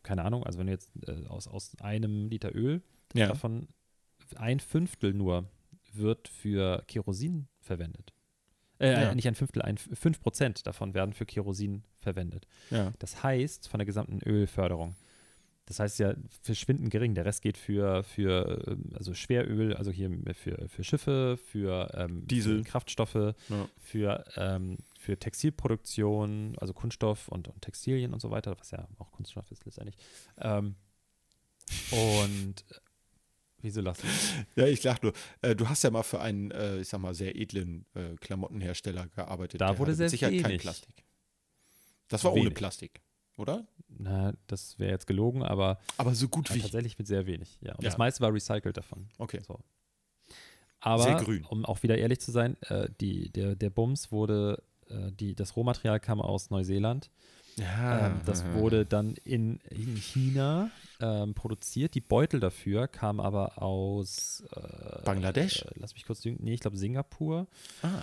keine 0.02 0.24
Ahnung, 0.24 0.44
also 0.44 0.58
wenn 0.58 0.66
du 0.66 0.72
jetzt 0.72 0.90
äh, 1.06 1.26
aus, 1.26 1.48
aus 1.48 1.76
einem 1.80 2.28
Liter 2.28 2.54
Öl, 2.54 2.82
ja. 3.14 3.28
davon 3.28 3.68
ein 4.36 4.60
Fünftel 4.60 5.12
nur 5.14 5.48
wird 5.92 6.28
für 6.28 6.82
Kerosin 6.86 7.48
verwendet. 7.60 8.12
Äh, 8.80 8.92
Ja. 8.92 9.14
nicht 9.14 9.26
ein 9.26 9.34
Fünftel, 9.34 9.62
ein 9.62 9.76
fünf 9.78 10.20
Prozent 10.20 10.66
davon 10.66 10.94
werden 10.94 11.12
für 11.12 11.26
Kerosin 11.26 11.82
verwendet. 11.98 12.46
ja. 12.70 12.92
Das 12.98 13.22
heißt, 13.22 13.68
von 13.68 13.78
der 13.78 13.86
gesamten 13.86 14.20
Ölförderung. 14.22 14.94
Das 15.68 15.80
heißt 15.80 15.98
ja 15.98 16.14
verschwindend 16.42 16.90
gering. 16.90 17.14
Der 17.14 17.26
Rest 17.26 17.42
geht 17.42 17.58
für, 17.58 18.02
für 18.02 18.64
ähm, 18.66 18.84
also 18.94 19.12
Schweröl, 19.12 19.74
also 19.74 19.90
hier 19.90 20.10
für, 20.34 20.66
für 20.66 20.82
Schiffe, 20.82 21.36
für 21.36 21.90
ähm, 21.94 22.26
Diesel. 22.26 22.58
für 22.64 22.70
Kraftstoffe, 22.70 23.14
Ja. 23.14 23.68
für, 23.76 24.24
ähm, 24.36 24.78
für 24.98 25.18
Textilproduktion, 25.18 26.56
also 26.58 26.72
Kunststoff 26.72 27.28
und, 27.28 27.48
und 27.48 27.60
Textilien 27.60 28.14
und 28.14 28.20
so 28.20 28.30
weiter, 28.30 28.56
was 28.58 28.70
ja 28.70 28.88
auch 28.96 29.12
Kunststoff 29.12 29.50
ist 29.50 29.66
letztendlich. 29.66 29.96
Ähm, 30.38 30.74
und 31.90 32.64
äh, 32.70 32.74
wieso 33.60 33.82
lachst 33.82 34.02
du? 34.04 34.06
Ja, 34.62 34.66
ich 34.66 34.82
lach 34.84 35.02
nur. 35.02 35.12
Äh, 35.42 35.54
du 35.54 35.68
hast 35.68 35.84
ja 35.84 35.90
mal 35.90 36.02
für 36.02 36.20
einen, 36.22 36.50
äh, 36.50 36.78
ich 36.78 36.88
sag 36.88 36.98
mal, 37.00 37.12
sehr 37.14 37.36
edlen 37.36 37.84
äh, 37.94 38.14
Klamottenhersteller 38.16 39.06
gearbeitet. 39.08 39.60
Da 39.60 39.76
wurde 39.78 39.94
sehr 39.94 40.08
Sicherheit 40.08 40.40
kein. 40.42 40.56
Plastik. 40.58 41.04
Das 42.08 42.24
war 42.24 42.32
ohne 42.32 42.44
Wenig. 42.44 42.54
Plastik, 42.54 43.02
oder? 43.38 43.66
Na, 43.88 44.32
das 44.46 44.78
wäre 44.78 44.90
jetzt 44.92 45.06
gelogen, 45.06 45.42
aber 45.42 45.78
Aber 45.96 46.14
so 46.14 46.28
gut 46.28 46.52
wie. 46.54 46.60
tatsächlich 46.60 46.98
mit 46.98 47.06
sehr 47.06 47.26
wenig. 47.26 47.56
Ja. 47.60 47.72
Und 47.74 47.82
Ja. 47.84 47.90
das 47.90 47.98
meiste 47.98 48.20
war 48.20 48.32
recycelt 48.32 48.76
davon. 48.76 49.08
Okay. 49.18 49.40
So. 49.46 49.58
Aber 50.80 51.02
Sehr 51.02 51.16
grün. 51.16 51.44
um 51.44 51.64
auch 51.64 51.82
wieder 51.82 51.98
ehrlich 51.98 52.20
zu 52.20 52.30
sein, 52.30 52.56
äh, 52.62 52.88
die, 53.00 53.30
der, 53.32 53.56
der 53.56 53.70
Bums 53.70 54.12
wurde, 54.12 54.62
äh, 54.88 55.10
die, 55.12 55.34
das 55.34 55.56
Rohmaterial 55.56 55.98
kam 55.98 56.20
aus 56.20 56.50
Neuseeland. 56.50 57.10
Ja, 57.56 58.06
ähm, 58.06 58.20
das 58.24 58.44
wurde 58.52 58.86
dann 58.86 59.14
in, 59.24 59.58
in 59.70 59.96
China 59.96 60.70
ähm, 61.00 61.34
produziert. 61.34 61.96
Die 61.96 62.00
Beutel 62.00 62.38
dafür 62.38 62.86
kamen 62.86 63.18
aber 63.18 63.60
aus 63.60 64.44
äh, 64.54 65.02
Bangladesch? 65.04 65.62
Äh, 65.62 65.70
lass 65.74 65.94
mich 65.94 66.04
kurz 66.06 66.20
denken. 66.20 66.44
Nee, 66.44 66.54
ich 66.54 66.60
glaube 66.60 66.76
Singapur. 66.76 67.48
Ah, 67.82 68.02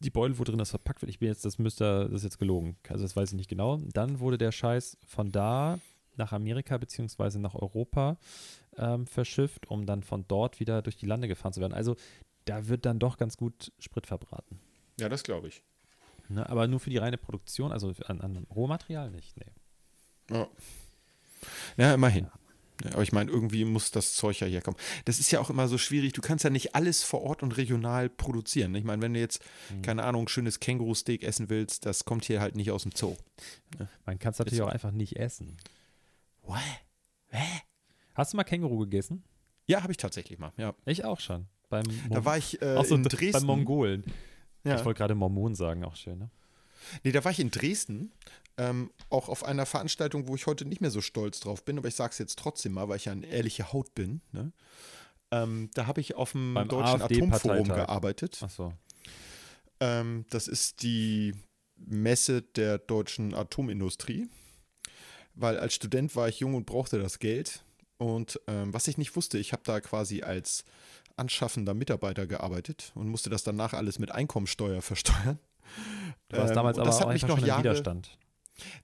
Die 0.00 0.10
Beutel, 0.10 0.38
wo 0.38 0.44
drin 0.44 0.58
das 0.58 0.70
verpackt 0.70 1.00
wird, 1.02 1.10
ich 1.10 1.18
bin 1.18 1.28
jetzt, 1.28 1.44
das 1.44 1.58
müsste, 1.58 2.04
das 2.10 2.18
ist 2.18 2.24
jetzt 2.24 2.38
gelogen. 2.38 2.76
Also 2.88 3.02
das 3.04 3.16
weiß 3.16 3.30
ich 3.30 3.36
nicht 3.36 3.48
genau. 3.48 3.78
Dann 3.92 4.20
wurde 4.20 4.38
der 4.38 4.52
Scheiß 4.52 4.98
von 5.06 5.32
da 5.32 5.78
nach 6.16 6.32
Amerika 6.32 6.76
beziehungsweise 6.78 7.40
nach 7.40 7.54
Europa 7.54 8.18
ähm, 8.76 9.06
verschifft, 9.06 9.70
um 9.70 9.86
dann 9.86 10.02
von 10.02 10.24
dort 10.28 10.60
wieder 10.60 10.82
durch 10.82 10.96
die 10.96 11.06
Lande 11.06 11.28
gefahren 11.28 11.52
zu 11.52 11.60
werden. 11.60 11.72
Also 11.72 11.96
da 12.44 12.68
wird 12.68 12.86
dann 12.86 12.98
doch 12.98 13.16
ganz 13.16 13.36
gut 13.36 13.72
Sprit 13.78 14.06
verbraten. 14.06 14.60
ja, 14.98 15.08
das 15.08 15.22
glaube 15.22 15.48
ich. 15.48 15.62
Ne? 16.28 16.48
Aber 16.48 16.66
nur 16.66 16.80
für 16.80 16.90
die 16.90 16.98
reine 16.98 17.18
Produktion, 17.18 17.72
also 17.72 17.92
an, 18.06 18.20
an 18.20 18.46
Rohmaterial 18.54 19.10
nicht. 19.10 19.36
Nee. 19.36 20.36
Ja, 20.36 20.48
ja 21.76 21.94
immerhin. 21.94 22.24
Ja, 22.24 22.32
aber 22.92 23.02
ich 23.02 23.12
meine, 23.12 23.30
irgendwie 23.30 23.64
muss 23.64 23.90
das 23.90 24.14
Zeug 24.14 24.40
ja 24.40 24.46
herkommen. 24.46 24.78
Das 25.06 25.18
ist 25.18 25.30
ja 25.30 25.40
auch 25.40 25.50
immer 25.50 25.66
so 25.68 25.78
schwierig. 25.78 26.12
Du 26.12 26.20
kannst 26.20 26.44
ja 26.44 26.50
nicht 26.50 26.74
alles 26.74 27.02
vor 27.02 27.22
Ort 27.22 27.42
und 27.42 27.56
regional 27.56 28.08
produzieren. 28.08 28.74
Ich 28.74 28.84
meine, 28.84 29.00
wenn 29.02 29.14
du 29.14 29.20
jetzt, 29.20 29.42
Mhm. 29.70 29.82
keine 29.82 30.04
Ahnung, 30.04 30.28
schönes 30.28 30.60
Känguru-Steak 30.60 31.22
essen 31.22 31.48
willst, 31.48 31.86
das 31.86 32.04
kommt 32.04 32.24
hier 32.26 32.40
halt 32.40 32.54
nicht 32.56 32.70
aus 32.70 32.82
dem 32.82 32.92
Zoo. 32.92 33.16
Man 34.04 34.18
kann 34.18 34.32
es 34.32 34.38
natürlich 34.38 34.62
auch 34.62 34.68
einfach 34.68 34.90
nicht 34.92 35.16
essen. 35.16 35.56
What? 36.42 36.58
Hä? 37.28 37.44
Hast 38.14 38.32
du 38.32 38.36
mal 38.36 38.44
Känguru 38.44 38.78
gegessen? 38.78 39.24
Ja, 39.66 39.82
habe 39.82 39.92
ich 39.92 39.98
tatsächlich 39.98 40.38
mal. 40.38 40.52
Ja. 40.56 40.74
Ich 40.84 41.04
auch 41.04 41.20
schon. 41.20 41.46
Beim 41.68 41.84
Da 42.10 42.24
war 42.24 42.38
ich 42.38 42.62
äh, 42.62 42.76
auch 42.76 42.84
so 42.84 42.94
in 42.94 43.02
Dresden. 43.02 43.32
beim 43.32 43.46
Mongolen. 43.46 44.04
Ja. 44.64 44.76
Ich 44.76 44.84
wollte 44.84 44.98
gerade 44.98 45.14
Mormon 45.14 45.54
sagen, 45.54 45.84
auch 45.84 45.96
schön, 45.96 46.18
ne? 46.18 46.30
Nee, 47.02 47.10
da 47.12 47.24
war 47.24 47.32
ich 47.32 47.40
in 47.40 47.50
Dresden, 47.50 48.12
ähm, 48.58 48.90
auch 49.10 49.28
auf 49.28 49.44
einer 49.44 49.66
Veranstaltung, 49.66 50.28
wo 50.28 50.34
ich 50.34 50.46
heute 50.46 50.64
nicht 50.64 50.80
mehr 50.80 50.90
so 50.90 51.00
stolz 51.00 51.40
drauf 51.40 51.64
bin, 51.64 51.78
aber 51.78 51.88
ich 51.88 51.94
sage 51.94 52.12
es 52.12 52.18
jetzt 52.18 52.38
trotzdem 52.38 52.72
mal, 52.72 52.88
weil 52.88 52.96
ich 52.96 53.04
ja 53.04 53.12
eine 53.12 53.26
ehrliche 53.26 53.72
Haut 53.72 53.94
bin. 53.94 54.20
Ne? 54.32 54.52
Ähm, 55.30 55.70
da 55.74 55.86
habe 55.86 56.00
ich 56.00 56.14
auf 56.14 56.32
dem 56.32 56.54
Beim 56.54 56.68
Deutschen. 56.68 57.02
Atomforum 57.02 57.68
gearbeitet. 57.68 58.38
Ach 58.42 58.50
so. 58.50 58.72
Ähm, 59.80 60.24
das 60.30 60.48
ist 60.48 60.82
die 60.82 61.34
Messe 61.76 62.42
der 62.42 62.78
deutschen 62.78 63.34
Atomindustrie, 63.34 64.28
weil 65.34 65.58
als 65.58 65.74
Student 65.74 66.16
war 66.16 66.28
ich 66.28 66.40
jung 66.40 66.54
und 66.54 66.64
brauchte 66.64 66.98
das 66.98 67.18
Geld. 67.18 67.62
Und 67.98 68.40
ähm, 68.46 68.72
was 68.72 68.88
ich 68.88 68.98
nicht 68.98 69.16
wusste, 69.16 69.38
ich 69.38 69.52
habe 69.52 69.62
da 69.64 69.80
quasi 69.80 70.22
als 70.22 70.64
anschaffender 71.16 71.74
Mitarbeiter 71.74 72.26
gearbeitet 72.26 72.92
und 72.94 73.08
musste 73.08 73.30
das 73.30 73.42
danach 73.42 73.72
alles 73.72 73.98
mit 73.98 74.12
Einkommensteuer 74.12 74.82
versteuern. 74.82 75.38
Du 76.28 76.36
warst 76.36 76.50
Ähm, 76.50 76.54
damals 76.56 76.76
und 76.76 76.82
aber 76.82 76.90
das 76.90 76.96
auch 77.02 77.06
hat 77.06 77.12
mich 77.12 77.26
noch 77.26 77.38
Jahre, 77.38 77.60
Widerstand. 77.60 78.16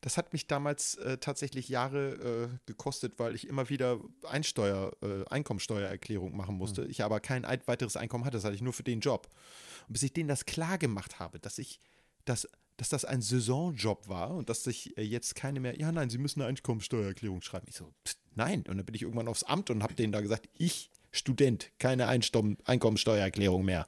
Das 0.01 0.17
hat 0.17 0.33
mich 0.33 0.47
damals 0.47 0.97
äh, 0.97 1.19
tatsächlich 1.19 1.69
Jahre 1.69 2.51
äh, 2.53 2.59
gekostet, 2.67 3.19
weil 3.19 3.35
ich 3.35 3.49
immer 3.49 3.69
wieder 3.69 4.01
Einsteuer, 4.29 4.93
äh, 5.03 5.25
Einkommensteuererklärung 5.29 6.37
machen 6.37 6.57
musste. 6.57 6.85
Ich 6.85 7.03
aber 7.03 7.21
kein 7.21 7.45
ein 7.45 7.61
weiteres 7.67 7.97
Einkommen 7.97 8.25
hatte, 8.25 8.37
das 8.37 8.45
hatte 8.45 8.55
ich 8.55 8.63
nur 8.63 8.73
für 8.73 8.83
den 8.83 9.01
Job. 9.01 9.29
Und 9.89 9.95
bis 9.95 10.03
ich 10.03 10.13
denen 10.13 10.29
das 10.29 10.47
klar 10.47 10.79
gemacht 10.79 11.19
habe, 11.19 11.39
dass 11.39 11.59
ich, 11.59 11.81
dass, 12.25 12.49
dass 12.77 12.89
das 12.89 13.05
ein 13.05 13.23
Saisonjob 13.23 14.09
war 14.09 14.31
und 14.31 14.49
dass 14.49 14.65
sich 14.65 14.97
äh, 14.97 15.03
jetzt 15.03 15.35
keine 15.35 15.61
mehr, 15.61 15.79
ja 15.79 15.93
nein, 15.93 16.11
sie 16.11 16.19
müssen 16.19 16.41
eine 16.41 16.49
Einkommensteuererklärung 16.49 17.43
schreiben. 17.43 17.67
Ich 17.69 17.77
so, 17.77 17.93
pst, 18.05 18.19
nein. 18.35 18.65
Und 18.69 18.77
dann 18.77 18.87
bin 18.87 18.95
ich 18.95 19.03
irgendwann 19.03 19.29
aufs 19.29 19.45
Amt 19.45 19.71
und 19.71 19.83
habe 19.83 19.95
denen 19.95 20.13
da 20.13 20.21
gesagt, 20.21 20.49
ich 20.59 20.91
Student, 21.13 21.71
keine 21.79 22.09
Einkommensteuererklärung 22.09 23.65
mehr. 23.65 23.87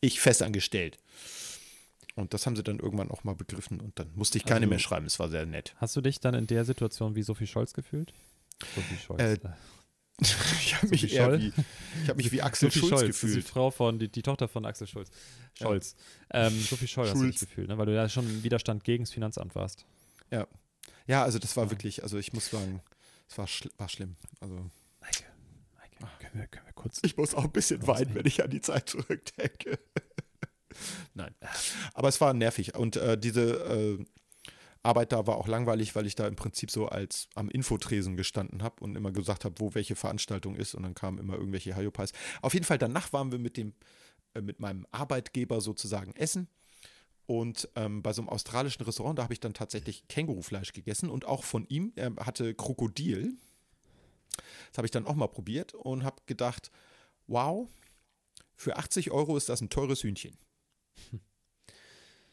Ich 0.00 0.20
festangestellt. 0.20 0.98
Und 2.14 2.34
das 2.34 2.44
haben 2.46 2.56
sie 2.56 2.62
dann 2.62 2.78
irgendwann 2.78 3.10
auch 3.10 3.24
mal 3.24 3.34
begriffen 3.34 3.80
und 3.80 3.98
dann 3.98 4.12
musste 4.14 4.36
ich 4.38 4.44
keine 4.44 4.60
Also- 4.60 4.70
mehr 4.70 4.78
schreiben. 4.78 5.06
Es 5.06 5.18
war 5.18 5.28
sehr 5.30 5.46
nett. 5.46 5.74
Hast 5.78 5.96
du 5.96 6.00
dich 6.02 6.20
dann 6.20 6.34
in 6.34 6.46
der 6.46 6.64
Situation 6.64 7.14
wie 7.14 7.22
Sophie 7.22 7.46
Scholz 7.46 7.72
gefühlt? 7.72 8.12
Sophie 8.74 8.96
Scholz. 8.96 9.20
Äh, 9.22 9.32
äh, 9.34 9.38
Ich 10.20 10.74
habe 10.76 10.88
mich 10.88 11.12
eher 11.12 11.38
wie, 11.38 11.52
ich 12.02 12.08
habe 12.08 12.16
mich 12.16 12.30
wie 12.32 12.42
Axel 12.42 12.70
Sophie 12.70 12.80
Schulz, 12.80 12.90
Scholz, 13.00 13.06
gefühlt. 13.20 13.36
Die 13.36 13.42
Frau 13.42 13.70
von, 13.70 13.98
die, 13.98 14.08
die 14.08 14.22
Tochter 14.22 14.46
von 14.46 14.66
Axel 14.66 14.86
Schulz. 14.86 15.10
Scholz. 15.54 15.96
Ähm, 16.30 16.52
Sophie 16.60 16.86
Scholl 16.86 17.06
hast 17.08 17.14
du 17.14 17.24
dich 17.24 17.38
Schulz. 17.38 17.40
gefühlt, 17.40 17.68
ne? 17.68 17.78
weil 17.78 17.86
du 17.86 17.94
ja 17.94 18.08
schon 18.08 18.26
im 18.28 18.42
Widerstand 18.42 18.84
gegen 18.84 19.04
das 19.04 19.12
Finanzamt 19.12 19.54
warst. 19.54 19.86
Ja, 21.06 21.24
also 21.24 21.38
das 21.38 21.56
war 21.56 21.70
wirklich, 21.70 22.02
also 22.04 22.18
ich 22.18 22.32
muss 22.32 22.50
sagen, 22.50 22.80
es 23.28 23.36
war, 23.38 23.46
schl 23.48 23.70
war 23.78 23.88
schlimm. 23.88 24.16
Also 24.40 24.54
Maike, 25.00 25.24
Maike, 25.76 25.96
können 26.20 26.34
wir, 26.40 26.46
können 26.46 26.66
wir 26.66 26.72
kurz. 26.74 27.00
ich 27.02 27.16
muss 27.16 27.34
auch 27.34 27.44
ein 27.44 27.50
bisschen 27.52 27.84
weinen, 27.86 28.14
wenn 28.14 28.26
ich 28.26 28.42
an 28.44 28.50
die 28.50 28.60
Zeit 28.60 28.88
zurückdenke. 28.88 29.78
Nein. 31.14 31.34
Aber 31.94 32.08
es 32.08 32.20
war 32.20 32.34
nervig. 32.34 32.74
Und 32.76 32.96
äh, 32.96 33.18
diese 33.18 33.98
äh, 33.98 34.04
Arbeit 34.82 35.12
da 35.12 35.26
war 35.26 35.36
auch 35.36 35.48
langweilig, 35.48 35.94
weil 35.94 36.06
ich 36.06 36.14
da 36.14 36.26
im 36.26 36.36
Prinzip 36.36 36.70
so 36.70 36.86
als 36.88 37.28
am 37.34 37.48
Infotresen 37.48 38.16
gestanden 38.16 38.62
habe 38.62 38.82
und 38.82 38.96
immer 38.96 39.12
gesagt 39.12 39.44
habe, 39.44 39.54
wo 39.58 39.74
welche 39.74 39.96
Veranstaltung 39.96 40.56
ist 40.56 40.74
und 40.74 40.82
dann 40.82 40.94
kamen 40.94 41.18
immer 41.18 41.34
irgendwelche 41.34 41.76
Hayopais. 41.76 42.12
Auf 42.40 42.54
jeden 42.54 42.66
Fall 42.66 42.78
danach 42.78 43.12
waren 43.12 43.30
wir 43.30 43.38
mit 43.38 43.56
dem 43.56 43.74
äh, 44.34 44.40
mit 44.40 44.60
meinem 44.60 44.86
Arbeitgeber 44.90 45.60
sozusagen 45.60 46.14
essen 46.16 46.48
und 47.26 47.68
ähm, 47.76 48.02
bei 48.02 48.12
so 48.12 48.22
einem 48.22 48.28
australischen 48.28 48.84
Restaurant, 48.84 49.18
da 49.18 49.22
habe 49.22 49.32
ich 49.32 49.40
dann 49.40 49.54
tatsächlich 49.54 50.06
Kängurufleisch 50.08 50.72
gegessen 50.72 51.08
und 51.08 51.24
auch 51.24 51.44
von 51.44 51.66
ihm, 51.68 51.92
er 51.96 52.14
hatte 52.16 52.54
Krokodil. 52.54 53.34
Das 54.68 54.78
habe 54.78 54.86
ich 54.86 54.90
dann 54.90 55.06
auch 55.06 55.14
mal 55.14 55.28
probiert 55.28 55.74
und 55.74 56.04
habe 56.04 56.16
gedacht, 56.26 56.70
wow, 57.26 57.68
für 58.56 58.76
80 58.76 59.12
Euro 59.12 59.36
ist 59.36 59.48
das 59.48 59.60
ein 59.60 59.70
teures 59.70 60.02
Hühnchen. 60.02 60.36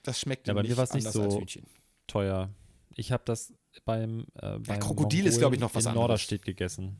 Das 0.03 0.19
schmeckt 0.19 0.47
Ja, 0.47 0.53
bei 0.53 0.61
nicht 0.61 0.71
mir 0.71 0.77
war's 0.77 0.93
nicht 0.93 1.05
anders 1.07 1.33
so. 1.33 1.61
Teuer. 2.07 2.49
Ich 2.95 3.11
habe 3.11 3.23
das 3.25 3.53
beim, 3.85 4.25
äh, 4.35 4.57
beim 4.59 4.79
Krokodil 4.79 5.25
ist, 5.27 5.37
glaub 5.37 5.53
ich, 5.53 5.59
noch 5.59 5.75
was 5.75 5.83
in 5.83 5.89
anderes. 5.89 6.01
Norderstedt 6.07 6.43
gegessen. 6.43 6.97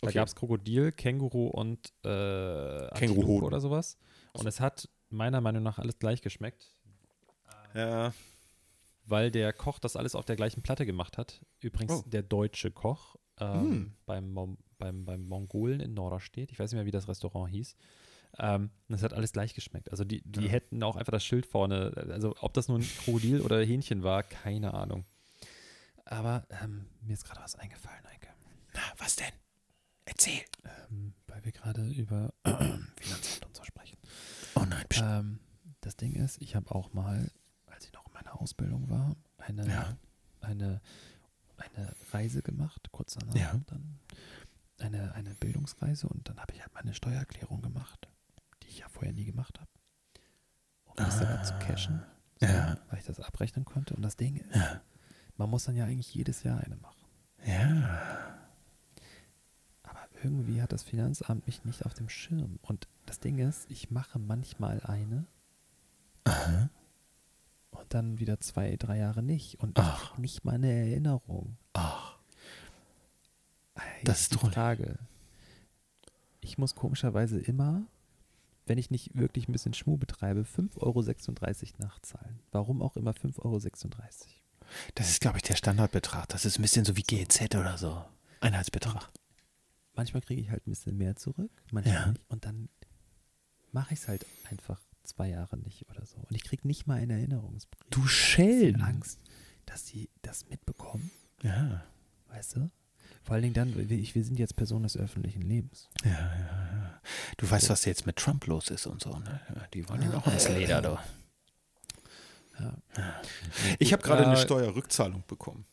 Da 0.00 0.06
Okay. 0.08 0.14
gab 0.18 0.28
es 0.28 0.34
Krokodil, 0.36 0.92
Känguru 0.92 1.48
und 1.48 1.92
äh, 2.04 2.88
Känguruhoden. 2.94 3.44
oder 3.46 3.60
sowas. 3.60 3.98
Und 4.32 4.46
es 4.46 4.60
hat 4.60 4.88
meiner 5.10 5.40
Meinung 5.40 5.62
nach 5.64 5.78
alles 5.78 5.98
gleich 5.98 6.22
geschmeckt, 6.22 6.70
Ja, 7.74 8.12
weil 9.04 9.30
der 9.30 9.52
Koch 9.52 9.78
das 9.80 9.96
alles 9.96 10.14
auf 10.14 10.24
der 10.24 10.36
gleichen 10.36 10.62
Platte 10.62 10.86
gemacht 10.86 11.18
hat. 11.18 11.44
Übrigens 11.60 11.92
Oh. 11.92 12.08
der 12.08 12.22
deutsche 12.22 12.70
Koch 12.70 13.16
ähm, 13.40 13.60
Hm. 13.70 13.92
beim, 14.06 14.56
beim, 14.78 15.04
beim 15.04 15.22
Mongolen 15.26 15.80
in 15.80 15.94
Norderstedt. 15.94 16.52
Ich 16.52 16.58
weiß 16.58 16.70
nicht 16.72 16.78
mehr, 16.78 16.86
wie 16.86 16.90
das 16.92 17.08
Restaurant 17.08 17.50
hieß. 17.50 17.74
Ähm, 18.38 18.70
es 18.88 19.02
hat 19.02 19.12
alles 19.14 19.32
gleich 19.32 19.54
geschmeckt. 19.54 19.90
Also 19.90 20.04
die, 20.04 20.22
die 20.22 20.44
Ja. 20.44 20.50
hätten 20.50 20.82
auch 20.82 20.96
einfach 20.96 21.12
das 21.12 21.24
Schild 21.24 21.46
vorne, 21.46 21.92
also 22.10 22.34
ob 22.40 22.52
das 22.54 22.68
nun 22.68 22.82
ein 22.82 22.88
Krokodil 23.04 23.40
oder 23.40 23.60
Hähnchen 23.64 24.02
war, 24.02 24.22
keine 24.22 24.74
Ahnung. 24.74 25.04
Aber 26.04 26.46
ähm, 26.62 26.86
mir 27.02 27.14
ist 27.14 27.24
gerade 27.24 27.40
was 27.40 27.54
eingefallen, 27.56 28.04
Eike. 28.06 28.28
na, 28.74 28.80
was 28.98 29.16
denn? 29.16 29.32
Erzähl. 30.04 30.40
Ähm, 30.90 31.14
weil 31.26 31.44
wir 31.44 31.52
gerade 31.52 31.86
über 31.88 32.32
Finanzamt 32.44 33.46
und 33.46 33.56
so 33.56 33.64
sprechen. 33.64 33.98
Oh 34.54 34.64
nein, 34.68 34.84
pst. 34.88 35.02
Ähm, 35.04 35.38
das 35.80 35.96
Ding 35.96 36.12
ist, 36.14 36.40
ich 36.40 36.56
habe 36.56 36.74
auch 36.74 36.92
mal, 36.92 37.30
als 37.66 37.84
ich 37.86 37.92
noch 37.92 38.06
in 38.06 38.12
meiner 38.14 38.40
Ausbildung 38.40 38.88
war, 38.88 39.16
eine, 39.38 39.66
Ja. 39.68 39.96
eine, 40.40 40.80
eine 41.58 41.94
Reise 42.12 42.42
gemacht, 42.42 42.88
kurz 42.90 43.14
danach 43.14 43.34
Ja. 43.34 43.60
dann 43.66 43.98
eine, 44.78 45.12
eine 45.14 45.34
Bildungsreise 45.34 46.08
und 46.08 46.28
dann 46.28 46.38
habe 46.40 46.54
ich 46.54 46.62
halt 46.62 46.72
meine 46.72 46.94
Steuererklärung 46.94 47.60
gemacht, 47.62 48.08
ich 48.68 48.78
ja 48.80 48.88
vorher 48.88 49.12
nie 49.12 49.24
gemacht 49.24 49.58
habe. 49.58 49.70
Um 50.84 50.96
das 50.96 51.18
selber 51.18 51.42
zu 51.42 51.54
cashen, 51.58 52.02
so, 52.40 52.46
Ah. 52.46 52.50
Ja. 52.50 52.78
weil 52.90 52.98
ich 53.00 53.04
das 53.06 53.20
abrechnen 53.20 53.64
konnte. 53.64 53.94
Und 53.94 54.02
das 54.02 54.16
Ding 54.16 54.36
ist, 54.36 54.54
Ja. 54.54 54.80
man 55.36 55.50
muss 55.50 55.64
dann 55.64 55.76
ja 55.76 55.84
eigentlich 55.84 56.14
jedes 56.14 56.42
Jahr 56.42 56.60
eine 56.60 56.76
machen. 56.76 56.96
Ja. 57.44 58.38
Aber 59.82 60.00
irgendwie 60.22 60.60
hat 60.62 60.72
das 60.72 60.82
Finanzamt 60.82 61.46
mich 61.46 61.64
nicht 61.64 61.84
auf 61.86 61.94
dem 61.94 62.08
Schirm. 62.08 62.58
Und 62.62 62.88
das 63.06 63.20
Ding 63.20 63.38
ist, 63.38 63.70
ich 63.70 63.90
mache 63.90 64.18
manchmal 64.18 64.80
eine 64.82 65.26
Aha. 66.24 66.68
und 67.70 67.94
dann 67.94 68.18
wieder 68.18 68.38
zwei, 68.40 68.76
drei 68.76 68.98
Jahre 68.98 69.22
nicht. 69.22 69.60
Und 69.60 69.78
Ach. 69.78 70.16
nicht 70.18 70.44
mal 70.44 70.54
eine 70.56 70.70
Erinnerung. 70.72 71.56
Ach. 71.74 72.16
Das 74.04 74.22
ist 74.22 74.34
die. 74.34 74.38
Frage. 74.38 74.98
Ich 76.40 76.58
muss 76.58 76.74
komischerweise 76.74 77.38
immer, 77.38 77.82
wenn 78.68 78.78
ich 78.78 78.90
nicht 78.90 79.16
wirklich 79.16 79.48
ein 79.48 79.52
bisschen 79.52 79.74
Schmuh 79.74 79.96
betreibe, 79.96 80.42
5,36 80.42 80.76
Euro 80.82 81.02
nachzahlen. 81.86 82.40
Warum 82.52 82.82
auch 82.82 82.96
immer 82.96 83.12
5,36 83.12 83.38
Euro. 83.44 83.58
Das 84.94 85.08
ist, 85.08 85.20
glaube 85.20 85.38
ich, 85.38 85.42
der 85.42 85.56
Standardbetrag. 85.56 86.28
Das 86.28 86.44
ist 86.44 86.58
ein 86.58 86.62
bisschen 86.62 86.84
so 86.84 86.96
wie 86.96 87.02
GEZ 87.02 87.40
oder 87.54 87.78
so. 87.78 88.04
Einheitsbetrag. 88.40 89.10
Manchmal 89.94 90.22
kriege 90.22 90.40
ich 90.40 90.50
halt 90.50 90.66
ein 90.66 90.70
bisschen 90.70 90.96
mehr 90.96 91.16
zurück, 91.16 91.50
manchmal 91.72 91.94
Ja. 91.94 92.06
nicht. 92.08 92.20
Und 92.28 92.44
dann 92.44 92.68
mache 93.72 93.94
ich 93.94 94.00
es 94.00 94.08
halt 94.08 94.24
einfach 94.50 94.80
zwei 95.02 95.28
Jahre 95.30 95.56
nicht 95.56 95.88
oder 95.90 96.04
so. 96.06 96.18
Und 96.18 96.36
ich 96.36 96.44
kriege 96.44 96.66
nicht 96.68 96.86
mal 96.86 96.98
einen 96.98 97.10
Erinnerungsbrief. 97.10 97.88
Du 97.90 98.06
Schelm. 98.06 98.80
Angst, 98.82 99.20
dass 99.66 99.86
sie 99.86 100.10
das 100.22 100.48
mitbekommen, 100.48 101.10
Ja. 101.42 101.82
weißt 102.28 102.56
du? 102.56 102.70
Vor 103.28 103.34
allen 103.34 103.42
Dingen 103.42 103.52
dann, 103.52 103.90
wir, 103.90 103.98
ich- 103.98 104.14
wir 104.14 104.24
sind 104.24 104.38
jetzt 104.38 104.56
Personen 104.56 104.84
des 104.84 104.96
öffentlichen 104.96 105.42
Lebens. 105.42 105.86
Ja, 106.02 106.10
ja, 106.12 106.18
ja. 106.18 107.00
Du 107.36 107.50
weißt, 107.50 107.68
was 107.68 107.84
jetzt 107.84 108.06
mit 108.06 108.16
Trump 108.16 108.46
los 108.46 108.70
ist 108.70 108.86
und 108.86 109.02
so, 109.02 109.18
ne? 109.18 109.40
Ja, 109.54 109.66
die 109.74 109.86
wollen 109.86 110.00
ihn 110.00 110.12
auch 110.14 110.26
ins 110.26 110.48
Leder, 110.48 110.80
du. 110.80 110.98
Ja. 112.58 112.74
Ich 113.78 113.92
habe 113.92 114.02
gerade 114.02 114.26
eine 114.26 114.38
Steuerrückzahlung 114.38 115.24
bekommen. 115.28 115.66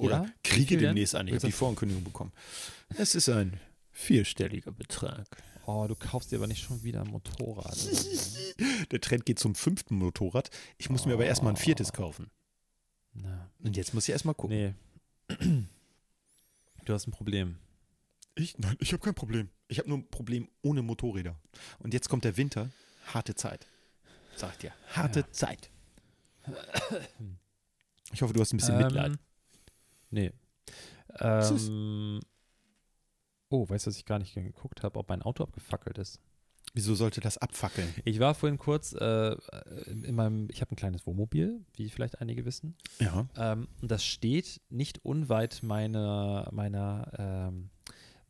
Oder 0.00 0.22
Ja? 0.22 0.26
Kriege 0.42 0.78
demnächst 0.78 1.14
eine. 1.14 1.28
Ich 1.28 1.36
habe 1.36 1.46
die 1.48 1.52
Vorankündigung 1.52 2.02
bekommen. 2.02 2.32
Es 2.96 3.14
ist 3.14 3.28
ein 3.28 3.60
vierstelliger 3.92 4.72
Betrag. 4.72 5.26
Oh, 5.66 5.84
du 5.86 5.94
kaufst 5.94 6.32
dir 6.32 6.36
aber 6.36 6.46
nicht 6.46 6.62
schon 6.62 6.82
wieder 6.82 7.02
ein 7.02 7.08
Motorrad. 7.08 7.76
Der 8.90 9.02
Trend 9.02 9.26
geht 9.26 9.38
zum 9.38 9.54
fünften 9.54 9.96
Motorrad. 9.96 10.48
Ich 10.78 10.88
muss 10.88 11.04
mir 11.04 11.12
aber 11.12 11.26
erstmal 11.26 11.52
ein 11.52 11.56
viertes 11.58 11.92
kaufen. 11.92 12.30
Na, 13.12 13.50
Und 13.62 13.76
jetzt 13.76 13.92
muss 13.92 14.04
ich 14.08 14.12
erstmal 14.12 14.34
gucken. 14.34 14.74
nee. 15.28 15.64
Du 16.84 16.92
hast 16.92 17.06
ein 17.06 17.10
Problem. 17.12 17.56
Ich? 18.34 18.58
Nein, 18.58 18.76
ich 18.80 18.92
habe 18.92 19.02
kein 19.02 19.14
Problem. 19.14 19.50
Ich 19.68 19.78
habe 19.78 19.88
nur 19.88 19.98
ein 19.98 20.08
Problem 20.08 20.48
ohne 20.62 20.82
Motorräder. 20.82 21.36
Und 21.78 21.94
jetzt 21.94 22.08
kommt 22.08 22.24
der 22.24 22.36
Winter. 22.36 22.70
Harte 23.12 23.34
Zeit. 23.34 23.66
Sag 24.36 24.52
ich 24.52 24.58
dir. 24.58 24.72
Harte 24.88 25.20
Ja. 25.20 25.32
Zeit. 25.32 25.70
Ich 28.12 28.22
hoffe, 28.22 28.32
du 28.32 28.40
hast 28.40 28.52
ein 28.52 28.56
bisschen 28.56 28.78
Mitleid. 28.78 29.12
Ähm, 29.12 29.18
nee. 30.10 30.32
Ähm, 31.18 32.20
oh, 33.50 33.68
weißt 33.68 33.86
du, 33.86 33.90
dass 33.90 33.98
ich 33.98 34.04
gar 34.04 34.18
nicht 34.18 34.34
geguckt 34.34 34.82
habe, 34.82 34.98
ob 34.98 35.08
mein 35.08 35.22
Auto 35.22 35.42
abgefackelt 35.44 35.98
ist? 35.98 36.20
Wieso 36.72 36.94
sollte 36.94 37.20
das 37.20 37.36
abfackeln? 37.38 37.92
Ich 38.04 38.20
war 38.20 38.34
vorhin 38.34 38.58
kurz 38.58 38.92
äh, 38.92 39.36
in 39.86 40.14
meinem, 40.14 40.48
ich 40.50 40.60
habe 40.60 40.72
ein 40.72 40.76
kleines 40.76 41.06
Wohnmobil, 41.06 41.64
wie 41.74 41.90
vielleicht 41.90 42.20
einige 42.20 42.44
wissen. 42.44 42.76
Ja. 43.00 43.26
Ähm, 43.36 43.68
und 43.82 43.90
das 43.90 44.04
steht 44.04 44.60
nicht 44.70 45.04
unweit 45.04 45.62
meiner, 45.62 46.48
meiner, 46.52 47.12
ähm, 47.18 47.70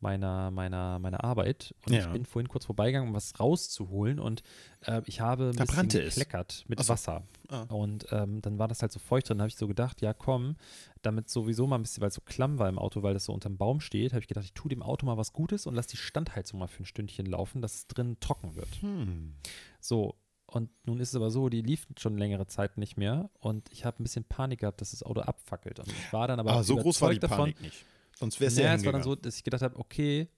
meiner, 0.00 0.50
meiner, 0.50 0.98
meiner 0.98 1.22
Arbeit. 1.24 1.74
Und 1.86 1.92
Ja. 1.92 2.00
ich 2.00 2.06
bin 2.12 2.24
vorhin 2.24 2.48
kurz 2.48 2.64
vorbeigegangen, 2.64 3.10
um 3.10 3.14
was 3.14 3.38
rauszuholen. 3.38 4.18
Und 4.18 4.42
äh, 4.86 5.02
ich 5.06 5.20
habe 5.20 5.50
ein 5.50 5.56
Da 5.56 5.64
bisschen 5.64 5.88
gekleckert 5.88 6.64
mit 6.68 6.80
so. 6.82 6.88
Wasser. 6.88 7.22
Ah. 7.48 7.62
Und 7.68 8.06
ähm, 8.10 8.40
dann 8.42 8.58
war 8.58 8.66
das 8.68 8.82
halt 8.82 8.92
so 8.92 8.98
feucht 8.98 9.28
drin. 9.28 9.38
Da 9.38 9.42
habe 9.42 9.48
ich 9.50 9.56
so 9.56 9.68
gedacht, 9.68 10.00
ja 10.00 10.12
komm, 10.14 10.56
damit 11.02 11.28
sowieso 11.28 11.66
mal 11.66 11.76
ein 11.76 11.82
bisschen, 11.82 12.00
weil 12.00 12.08
es 12.08 12.14
so 12.14 12.22
klamm 12.24 12.58
war 12.58 12.68
im 12.68 12.78
Auto, 12.78 13.02
weil 13.02 13.14
das 13.14 13.24
so 13.26 13.32
unterm 13.32 13.56
Baum 13.58 13.80
steht, 13.80 14.12
habe 14.12 14.20
ich 14.20 14.28
gedacht, 14.28 14.44
ich 14.44 14.54
tue 14.54 14.68
dem 14.68 14.82
Auto 14.82 15.06
mal 15.06 15.16
was 15.16 15.32
Gutes 15.32 15.66
und 15.66 15.74
lass 15.74 15.86
die 15.86 15.96
Standheizung 15.96 16.58
mal 16.60 16.66
für 16.68 16.82
ein 16.82 16.86
Stündchen 16.86 17.26
laufen, 17.26 17.60
dass 17.62 17.74
es 17.74 17.86
drin 17.86 18.16
trocken 18.20 18.56
wird. 18.56 18.68
Hm. 18.80 19.34
So, 19.80 20.14
und 20.46 20.70
nun 20.84 20.98
ist 21.00 21.10
es 21.10 21.14
aber 21.14 21.30
so, 21.30 21.48
die 21.48 21.62
lief 21.62 21.86
schon 21.96 22.16
längere 22.18 22.46
Zeit 22.46 22.76
nicht 22.76 22.96
mehr 22.96 23.30
und 23.38 23.70
ich 23.70 23.84
habe 23.84 24.00
ein 24.00 24.04
bisschen 24.04 24.24
Panik 24.24 24.60
gehabt, 24.60 24.80
dass 24.80 24.90
das 24.90 25.02
Auto 25.02 25.20
abfackelt. 25.20 25.78
Und 25.78 25.88
ich 25.88 26.12
war 26.12 26.26
dann 26.26 26.40
aber 26.40 26.52
Ah, 26.52 26.62
so 26.62 26.76
groß 26.76 27.00
war 27.02 27.10
die 27.12 27.20
Panik 27.20 27.60
nicht. 27.60 27.84
Sonst 28.20 28.38
wäre 28.38 28.48
es 28.48 28.56
ja 28.58 28.64
naja, 28.64 28.76
es 28.76 28.84
war 28.84 28.92
dann 28.92 29.02
so, 29.02 29.14
dass 29.16 29.36
ich 29.36 29.44
gedacht 29.44 29.62
habe, 29.62 29.76
okay, 29.78 30.28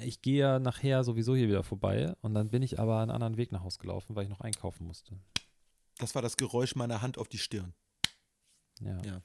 ich 0.00 0.22
gehe 0.22 0.38
ja 0.38 0.58
nachher 0.60 1.02
sowieso 1.04 1.34
hier 1.34 1.48
wieder 1.48 1.64
vorbei 1.64 2.14
und 2.22 2.32
dann 2.34 2.48
bin 2.48 2.62
ich 2.62 2.78
aber 2.78 3.00
einen 3.00 3.10
anderen 3.10 3.36
Weg 3.36 3.50
nach 3.50 3.62
Hause 3.62 3.78
gelaufen, 3.78 4.14
weil 4.14 4.22
ich 4.24 4.30
noch 4.30 4.40
einkaufen 4.40 4.86
musste. 4.86 5.18
Das 5.98 6.14
war 6.14 6.22
das 6.22 6.36
Geräusch 6.36 6.76
meiner 6.76 7.02
Hand 7.02 7.18
auf 7.18 7.26
die 7.28 7.38
Stirn. 7.38 7.74
Ja. 8.80 9.02
Ja. 9.02 9.22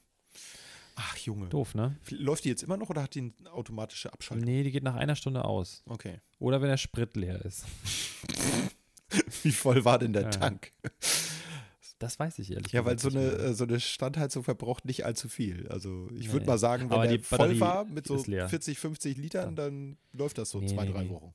Ach, 0.96 1.16
Junge. 1.18 1.48
Doof, 1.48 1.74
ne? 1.74 1.96
Läuft 2.10 2.44
die 2.44 2.48
jetzt 2.48 2.62
immer 2.64 2.76
noch 2.76 2.90
oder 2.90 3.02
hat 3.02 3.14
die 3.14 3.32
eine 3.40 3.52
automatische 3.52 4.12
Abschaltung? 4.12 4.44
Nee, 4.44 4.62
die 4.64 4.72
geht 4.72 4.82
nach 4.82 4.96
einer 4.96 5.16
Stunde 5.16 5.44
aus. 5.44 5.82
Okay. 5.86 6.20
Oder 6.38 6.60
wenn 6.60 6.68
der 6.68 6.76
Sprit 6.76 7.16
leer 7.16 7.42
ist. 7.44 7.64
Wie 9.42 9.52
voll 9.52 9.84
war 9.84 9.98
denn 9.98 10.12
der 10.12 10.22
Ja. 10.24 10.30
Tank? 10.30 10.72
Das 12.02 12.18
weiß 12.18 12.40
ich 12.40 12.50
ehrlich 12.50 12.72
Ja, 12.72 12.84
weil 12.84 12.98
so 12.98 13.08
eine, 13.10 13.20
mehr. 13.20 13.38
äh, 13.38 13.54
so 13.54 13.62
eine 13.62 13.78
Standheizung 13.78 14.42
verbraucht 14.42 14.84
nicht 14.84 15.04
allzu 15.04 15.28
viel. 15.28 15.68
Also 15.68 16.08
ich 16.12 16.26
Nee. 16.26 16.32
würde 16.32 16.46
mal 16.46 16.58
sagen, 16.58 16.84
wenn 16.90 16.92
Aber 16.98 17.06
die 17.06 17.18
voll 17.20 17.60
war 17.60 17.84
mit 17.84 18.08
so 18.08 18.16
ist 18.16 18.26
leer. 18.26 18.48
40, 18.48 18.78
50 18.78 19.16
Litern, 19.18 19.54
dann 19.54 19.98
läuft 20.12 20.38
das 20.38 20.50
so 20.50 20.58
Nee, 20.60 20.66
zwei, 20.66 20.86
nee, 20.86 20.92
drei. 20.92 21.08
Wochen. 21.08 21.32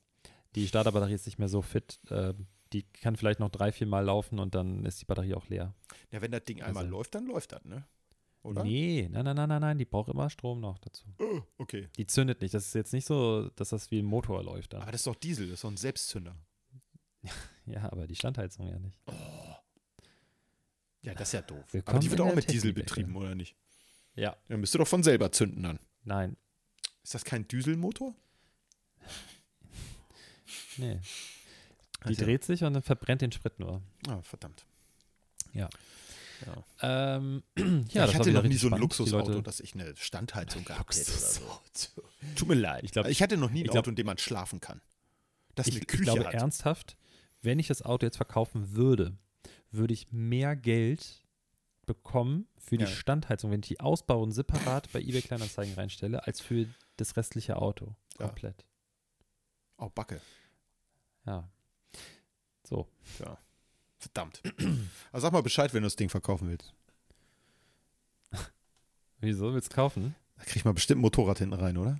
Die 0.56 0.68
Starterbatterie 0.68 1.14
ist 1.14 1.26
nicht 1.26 1.40
mehr 1.40 1.48
so 1.48 1.62
fit. 1.62 2.00
Äh, 2.10 2.34
die 2.74 2.84
kann 2.84 3.16
vielleicht 3.16 3.40
noch 3.40 3.50
drei, 3.50 3.72
vier 3.72 3.88
Mal 3.88 4.02
laufen 4.04 4.40
und 4.40 4.56
dann 4.56 4.86
ist 4.86 5.00
die 5.00 5.06
Batterie 5.06 5.36
auch 5.36 5.48
leer. 5.48 5.74
Ja, 6.12 6.22
wenn 6.22 6.32
das 6.32 6.44
Ding 6.44 6.62
einmal 6.62 6.84
Also- 6.84 6.98
läuft, 6.98 7.16
dann 7.16 7.28
läuft 7.28 7.54
das, 7.54 7.64
ne? 7.64 7.86
Oder? 8.44 8.64
Nee, 8.64 9.08
nein, 9.12 9.24
nein, 9.24 9.36
nein, 9.38 9.48
nein, 9.50 9.62
nein, 9.62 9.78
die 9.78 9.86
braucht 9.86 10.10
immer 10.10 10.30
Strom 10.30 10.60
noch 10.60 10.78
dazu. 10.80 11.06
Oh, 11.20 11.42
okay. 11.58 11.88
Die 11.98 12.08
zündet 12.08 12.42
nicht. 12.42 12.54
Das 12.54 12.66
ist 12.68 12.76
jetzt 12.76 12.92
nicht 12.94 13.06
so, 13.06 13.50
dass 13.56 13.70
das 13.70 13.90
wie 13.92 14.00
ein 14.00 14.06
Motor 14.06 14.44
läuft. 14.44 14.74
Dann. 14.74 14.82
Aber 14.82 14.92
das 14.92 15.02
ist 15.02 15.08
doch 15.08 15.16
Diesel, 15.16 15.48
das 15.48 15.56
ist 15.56 15.64
doch 15.64 15.72
ein 15.72 15.78
Selbstzünder. 15.78 16.36
Ja, 17.66 17.92
aber 17.92 18.08
die 18.08 18.16
Standheizung 18.16 18.68
ja 18.70 18.80
nicht. 18.80 18.98
Ja, 21.02 21.14
das 21.14 21.30
ist 21.30 21.34
ja 21.34 21.42
doof. 21.42 21.64
Willkommen 21.72 21.98
Aber 21.98 22.04
die 22.04 22.12
wird 22.12 22.22
auch 22.22 22.36
mit 22.36 22.50
Diesel 22.52 22.74
betrieben, 22.74 23.16
oder 23.16 23.36
nicht? 23.36 23.56
Ja. 24.16 24.36
Dann 24.48 24.60
müsste 24.60 24.78
doch 24.78 24.88
von 24.88 25.04
selber 25.04 25.32
zünden 25.32 25.64
dann. 25.64 25.80
Nein, 26.04 26.38
Ist 27.04 27.14
das 27.14 27.24
kein 27.24 27.48
Dieselmotor? 27.48 28.14
nee. 30.78 31.00
Die 32.04 32.10
Also- 32.10 32.26
dreht 32.26 32.44
sich 32.44 32.64
und 32.64 32.74
dann 32.74 32.84
verbrennt 32.84 33.22
den 33.22 33.32
Sprit 33.32 33.60
nur. 33.60 33.82
Ah, 34.08 34.22
verdammt. 34.22 34.66
Ja. 35.54 35.70
Ähm, 36.82 37.44
ja, 37.58 37.64
Ja, 37.90 38.02
das 38.02 38.12
ich 38.12 38.16
hatte 38.20 38.32
noch 38.32 38.44
nie 38.44 38.58
so 38.58 38.70
ein 38.70 38.78
Luxusauto, 38.80 39.42
dass 39.42 39.60
ich 39.60 39.74
eine 39.74 39.96
Standheizung 39.96 40.64
gehabt 40.66 40.96
hätte 40.96 41.10
oder 41.12 41.20
so. 41.20 41.62
Tut 42.36 42.48
mir 42.48 42.54
leid. 42.56 42.84
Ich 42.84 42.92
glaub- 42.92 43.08
ich 43.08 43.22
hatte 43.24 43.38
noch 43.38 43.50
nie 43.50 43.62
ein 43.62 43.66
ich 43.66 43.72
glaub- 43.72 43.84
Auto, 43.84 43.90
in 43.90 43.96
dem 43.96 44.06
man 44.06 44.18
schlafen 44.20 44.60
kann. 44.60 44.82
Das 45.56 45.68
Ich, 45.68 45.74
eine 45.74 45.82
ich 45.82 45.88
Küche 45.88 46.04
glaube 46.04 46.26
hat. 46.26 46.34
ernsthaft, 46.36 46.96
wenn 47.42 47.58
ich 47.58 47.68
das 47.68 47.82
Auto 47.82 48.06
jetzt 48.06 48.18
verkaufen 48.18 48.74
würde, 48.76 49.18
würde 49.78 49.94
ich 49.94 50.12
mehr 50.12 50.56
Geld 50.56 51.24
bekommen 51.86 52.48
für 52.58 52.78
die 52.78 52.84
Ja. 52.84 52.90
Standheizung, 52.90 53.52
wenn 53.52 53.62
ich 53.62 53.68
die 53.70 53.80
ausbaue 53.80 54.22
und 54.24 54.32
separat 54.32 54.92
bei 54.92 55.00
eBay 55.00 55.22
Kleinanzeigen 55.22 55.74
reinstelle, 55.76 56.26
als 56.28 56.42
für 56.42 56.68
das 56.98 57.16
restliche 57.16 57.58
Auto. 57.58 57.96
Ja. 58.20 58.26
Komplett. 58.28 58.66
Oh, 59.78 59.90
Backe. 59.90 60.20
Ja. 61.26 61.50
So. 62.68 62.88
Verdammt. 64.00 64.42
Also 65.12 65.26
sag 65.26 65.32
mal 65.34 65.42
Bescheid, 65.44 65.74
wenn 65.74 65.84
du 65.84 65.88
das 65.88 65.96
Ding 65.96 66.10
verkaufen 66.10 66.50
willst. 66.50 66.74
Wieso 69.20 69.54
willst 69.54 69.72
du 69.72 69.76
kaufen? 69.76 70.16
Da 70.38 70.44
krieg 70.44 70.58
ich 70.58 70.66
mal 70.66 70.74
bestimmt 70.74 71.00
ein 71.00 71.02
Motorrad 71.02 71.40
hinten 71.40 71.56
rein, 71.56 71.78
oder? 71.78 72.00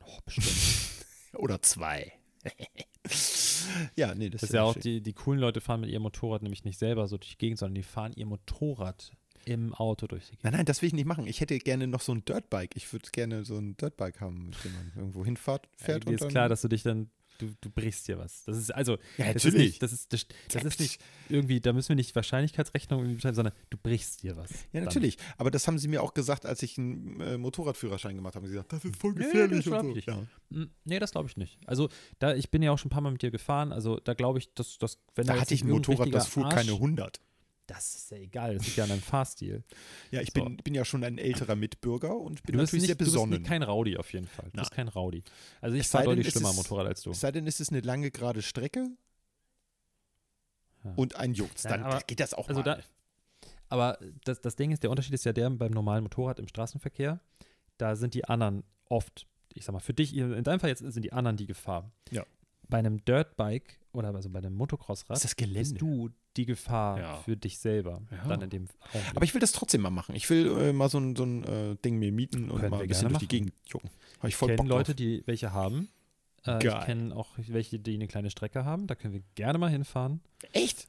Oh, 0.00 0.18
bestimmt. 0.24 0.48
Oder 1.34 1.60
zwei. 1.60 2.12
ja, 3.96 4.14
nee, 4.14 4.30
das, 4.30 4.40
Das 4.42 4.50
ist 4.50 4.54
ja 4.54 4.62
auch, 4.62 4.74
schick. 4.74 4.82
die, 4.82 5.00
die 5.00 5.12
coolen 5.12 5.40
Leute 5.40 5.60
fahren 5.60 5.80
mit 5.80 5.90
ihrem 5.90 6.02
Motorrad 6.02 6.42
nämlich 6.42 6.64
nicht 6.64 6.78
selber 6.78 7.06
so 7.08 7.16
durch 7.18 7.30
die 7.30 7.38
Gegend, 7.38 7.58
sondern 7.58 7.74
die 7.74 7.82
fahren 7.82 8.12
ihr 8.16 8.26
Motorrad 8.26 9.12
im 9.44 9.74
Auto 9.74 10.06
durch 10.06 10.24
die 10.24 10.30
Gegend. 10.30 10.44
Nein, 10.44 10.52
nein, 10.54 10.66
das 10.66 10.82
will 10.82 10.88
ich 10.88 10.92
nicht 10.92 11.06
machen. 11.06 11.26
Ich 11.26 11.40
hätte 11.40 11.58
gerne 11.58 11.86
noch 11.86 12.00
so 12.00 12.12
ein 12.12 12.24
Dirtbike. 12.24 12.76
Ich 12.76 12.92
würde 12.92 13.08
gerne 13.12 13.44
so 13.44 13.56
ein 13.56 13.76
Dirtbike 13.76 14.20
haben, 14.20 14.46
mit 14.50 14.64
dem 14.64 14.72
man 14.72 14.92
irgendwo 14.96 15.24
hinfährt. 15.24 15.68
Fährt 15.76 16.04
Ja, 16.04 16.10
mir 16.10 16.16
ist 16.16 16.28
klar, 16.28 16.48
dass 16.48 16.62
du 16.62 16.68
dich 16.68 16.82
dann, 16.82 17.10
du, 17.38 17.54
du 17.60 17.70
brichst 17.70 18.08
dir 18.08 18.18
was. 18.18 18.44
Das 18.44 18.56
ist 18.56 18.70
also, 18.74 18.98
Ja, 19.18 19.32
das 19.32 19.44
ist 19.44 19.44
natürlich. 19.46 19.66
nicht, 19.72 19.82
das 19.82 19.92
ist, 19.92 20.12
das, 20.12 20.26
das 20.52 20.64
ist 20.64 20.80
nicht 20.80 21.00
irgendwie, 21.28 21.60
da 21.60 21.72
müssen 21.72 21.90
wir 21.90 21.96
nicht 21.96 22.14
Wahrscheinlichkeitsrechnung 22.14 23.14
betreiben, 23.14 23.34
sondern 23.34 23.54
du 23.70 23.78
brichst 23.78 24.22
dir 24.22 24.36
was. 24.36 24.50
Ja, 24.50 24.56
dann. 24.74 24.84
natürlich. 24.84 25.18
Aber 25.38 25.50
das 25.50 25.66
haben 25.66 25.78
sie 25.78 25.88
mir 25.88 26.02
auch 26.02 26.14
gesagt, 26.14 26.46
als 26.46 26.62
ich 26.62 26.78
einen 26.78 27.20
äh, 27.20 27.38
Motorradführerschein 27.38 28.16
gemacht 28.16 28.36
habe. 28.36 28.46
Sie 28.46 28.52
gesagt, 28.52 28.72
das 28.72 28.84
ist 28.84 28.96
voll 28.96 29.12
Nee, 29.12 29.24
gefährlich. 29.24 29.64
das 29.64 29.64
glaub 29.64 29.82
und 29.84 29.94
so. 29.94 30.10
Ja. 30.10 30.26
Mm, 30.50 30.70
Nee, 30.84 30.98
das 30.98 31.10
glaube 31.12 31.28
ich 31.28 31.36
nicht. 31.36 31.58
Also, 31.66 31.88
da, 32.18 32.34
ich 32.34 32.50
bin 32.50 32.62
ja 32.62 32.72
auch 32.72 32.78
schon 32.78 32.88
ein 32.88 32.90
paar 32.90 33.00
Mal 33.02 33.10
mit 33.12 33.22
dir 33.22 33.30
gefahren, 33.30 33.72
also 33.72 33.98
da 34.00 34.14
glaube 34.14 34.38
ich, 34.38 34.52
dass, 34.54 34.78
dass 34.78 34.98
wenn 35.14 35.26
Da 35.26 35.34
jetzt 35.34 35.42
hatte 35.42 35.54
ich 35.54 35.62
ein 35.64 35.70
Motorrad, 35.70 36.12
das 36.14 36.28
fuhr 36.28 36.44
Arsch- 36.46 36.54
keine 36.54 36.72
100. 36.72 37.20
Das 37.66 37.96
ist 37.96 38.10
ja 38.12 38.18
egal, 38.18 38.54
das 38.54 38.64
liegt 38.64 38.76
ja 38.76 38.84
an 38.84 38.90
deinem 38.90 39.02
Fahrstil. 39.02 39.64
Ja, 40.12 40.20
ich 40.20 40.30
So. 40.34 40.44
bin, 40.44 40.56
bin 40.58 40.74
ja 40.74 40.84
schon 40.84 41.02
ein 41.02 41.18
älterer 41.18 41.56
Mitbürger 41.56 42.16
und 42.16 42.42
bin 42.44 42.52
Du 42.52 42.58
bist, 42.60 42.72
natürlich 42.72 42.82
nicht, 42.82 42.86
sehr 42.86 42.94
du 42.94 43.04
bist 43.04 43.14
besonnen. 43.14 43.42
kein 43.42 43.62
Rowdy 43.64 43.96
auf 43.96 44.12
jeden 44.12 44.28
Fall. 44.28 44.46
Du 44.52 44.58
bist 44.58 44.70
Nein. 44.70 44.76
kein 44.76 44.88
Rowdy. 44.88 45.24
Also 45.60 45.74
ich 45.74 45.82
Es 45.82 45.90
fahre 45.90 46.04
deutlich 46.04 46.28
es 46.28 46.32
schlimmer 46.34 46.50
ist- 46.50 46.56
Motorrad 46.56 46.86
als 46.86 47.02
du. 47.02 47.10
Es 47.10 47.20
sei 47.20 47.32
denn, 47.32 47.46
es 47.46 47.58
ist 47.58 47.70
eine 47.72 47.80
lange 47.80 48.10
gerade 48.12 48.40
Strecke 48.42 48.86
Ja. 50.84 50.92
und 50.94 51.16
ein 51.16 51.34
Jucks. 51.34 51.62
Dann 51.62 51.82
aber- 51.82 52.00
geht 52.06 52.20
das 52.20 52.34
auch 52.34 52.48
Also 52.48 52.60
mal. 52.60 52.64
da, 52.64 53.48
aber 53.68 53.98
das, 54.24 54.40
das 54.40 54.56
Ding 54.56 54.70
ist, 54.70 54.82
der 54.82 54.90
Unterschied 54.90 55.14
ist 55.14 55.24
ja 55.24 55.32
der 55.32 55.50
beim 55.50 55.72
normalen 55.72 56.04
Motorrad 56.04 56.38
im 56.38 56.48
Straßenverkehr, 56.48 57.20
da 57.78 57.96
sind 57.96 58.14
die 58.14 58.24
anderen 58.26 58.62
oft, 58.88 59.26
ich 59.54 59.64
sag 59.64 59.72
mal, 59.72 59.80
für 59.80 59.94
dich, 59.94 60.14
in 60.16 60.44
deinem 60.44 60.60
Fall 60.60 60.70
jetzt 60.70 60.80
sind 60.80 61.02
die 61.02 61.12
anderen 61.12 61.36
die 61.36 61.46
Gefahr. 61.46 61.90
Ja. 62.10 62.24
Bei 62.68 62.78
einem 62.78 63.04
Dirtbike 63.04 63.80
oder 63.92 64.14
also 64.14 64.28
bei 64.30 64.38
einem 64.38 64.54
Motocrossrad 64.54 65.16
ist 65.16 65.24
das 65.24 65.34
bist 65.34 65.38
Gelände. 65.38 65.74
du 65.78 66.10
die 66.36 66.46
Gefahr 66.46 66.98
Ja. 67.00 67.16
für 67.18 67.36
dich 67.36 67.58
selber. 67.58 68.02
Ja. 68.10 68.28
Dann 68.28 68.42
in 68.42 68.50
dem 68.50 68.68
Augenblick. 68.92 69.16
Aber 69.16 69.24
ich 69.24 69.34
will 69.34 69.40
das 69.40 69.52
trotzdem 69.52 69.80
mal 69.82 69.90
machen. 69.90 70.14
Ich 70.14 70.28
will 70.30 70.46
äh, 70.58 70.72
mal 70.72 70.88
so 70.88 70.98
ein, 70.98 71.16
so 71.16 71.24
ein 71.24 71.44
äh, 71.44 71.76
Ding 71.84 71.98
mir 71.98 72.12
mieten 72.12 72.50
und 72.50 72.58
Können 72.60 72.70
mal 72.70 72.82
ein 72.82 72.88
bisschen 72.88 73.08
durch 73.08 73.18
die 73.20 73.24
machen. 73.24 73.28
Gegend 73.28 73.52
jucken. 73.66 73.90
Habe 74.18 74.28
ich 74.28 74.34
ich 74.34 74.40
kenne 74.40 74.68
Leute, 74.68 74.92
drauf. 74.92 74.96
die 74.96 75.22
welche 75.26 75.52
haben. 75.52 75.88
Äh, 76.46 76.58
ich 76.58 76.64
Geil. 76.64 76.84
kenne 76.84 77.14
auch 77.16 77.28
welche, 77.36 77.78
die 77.78 77.94
eine 77.94 78.06
kleine 78.06 78.30
Strecke 78.30 78.64
haben. 78.64 78.86
Da 78.86 78.94
können 78.94 79.14
wir 79.14 79.22
gerne 79.34 79.58
mal 79.58 79.70
hinfahren. 79.70 80.20
Echt? 80.52 80.88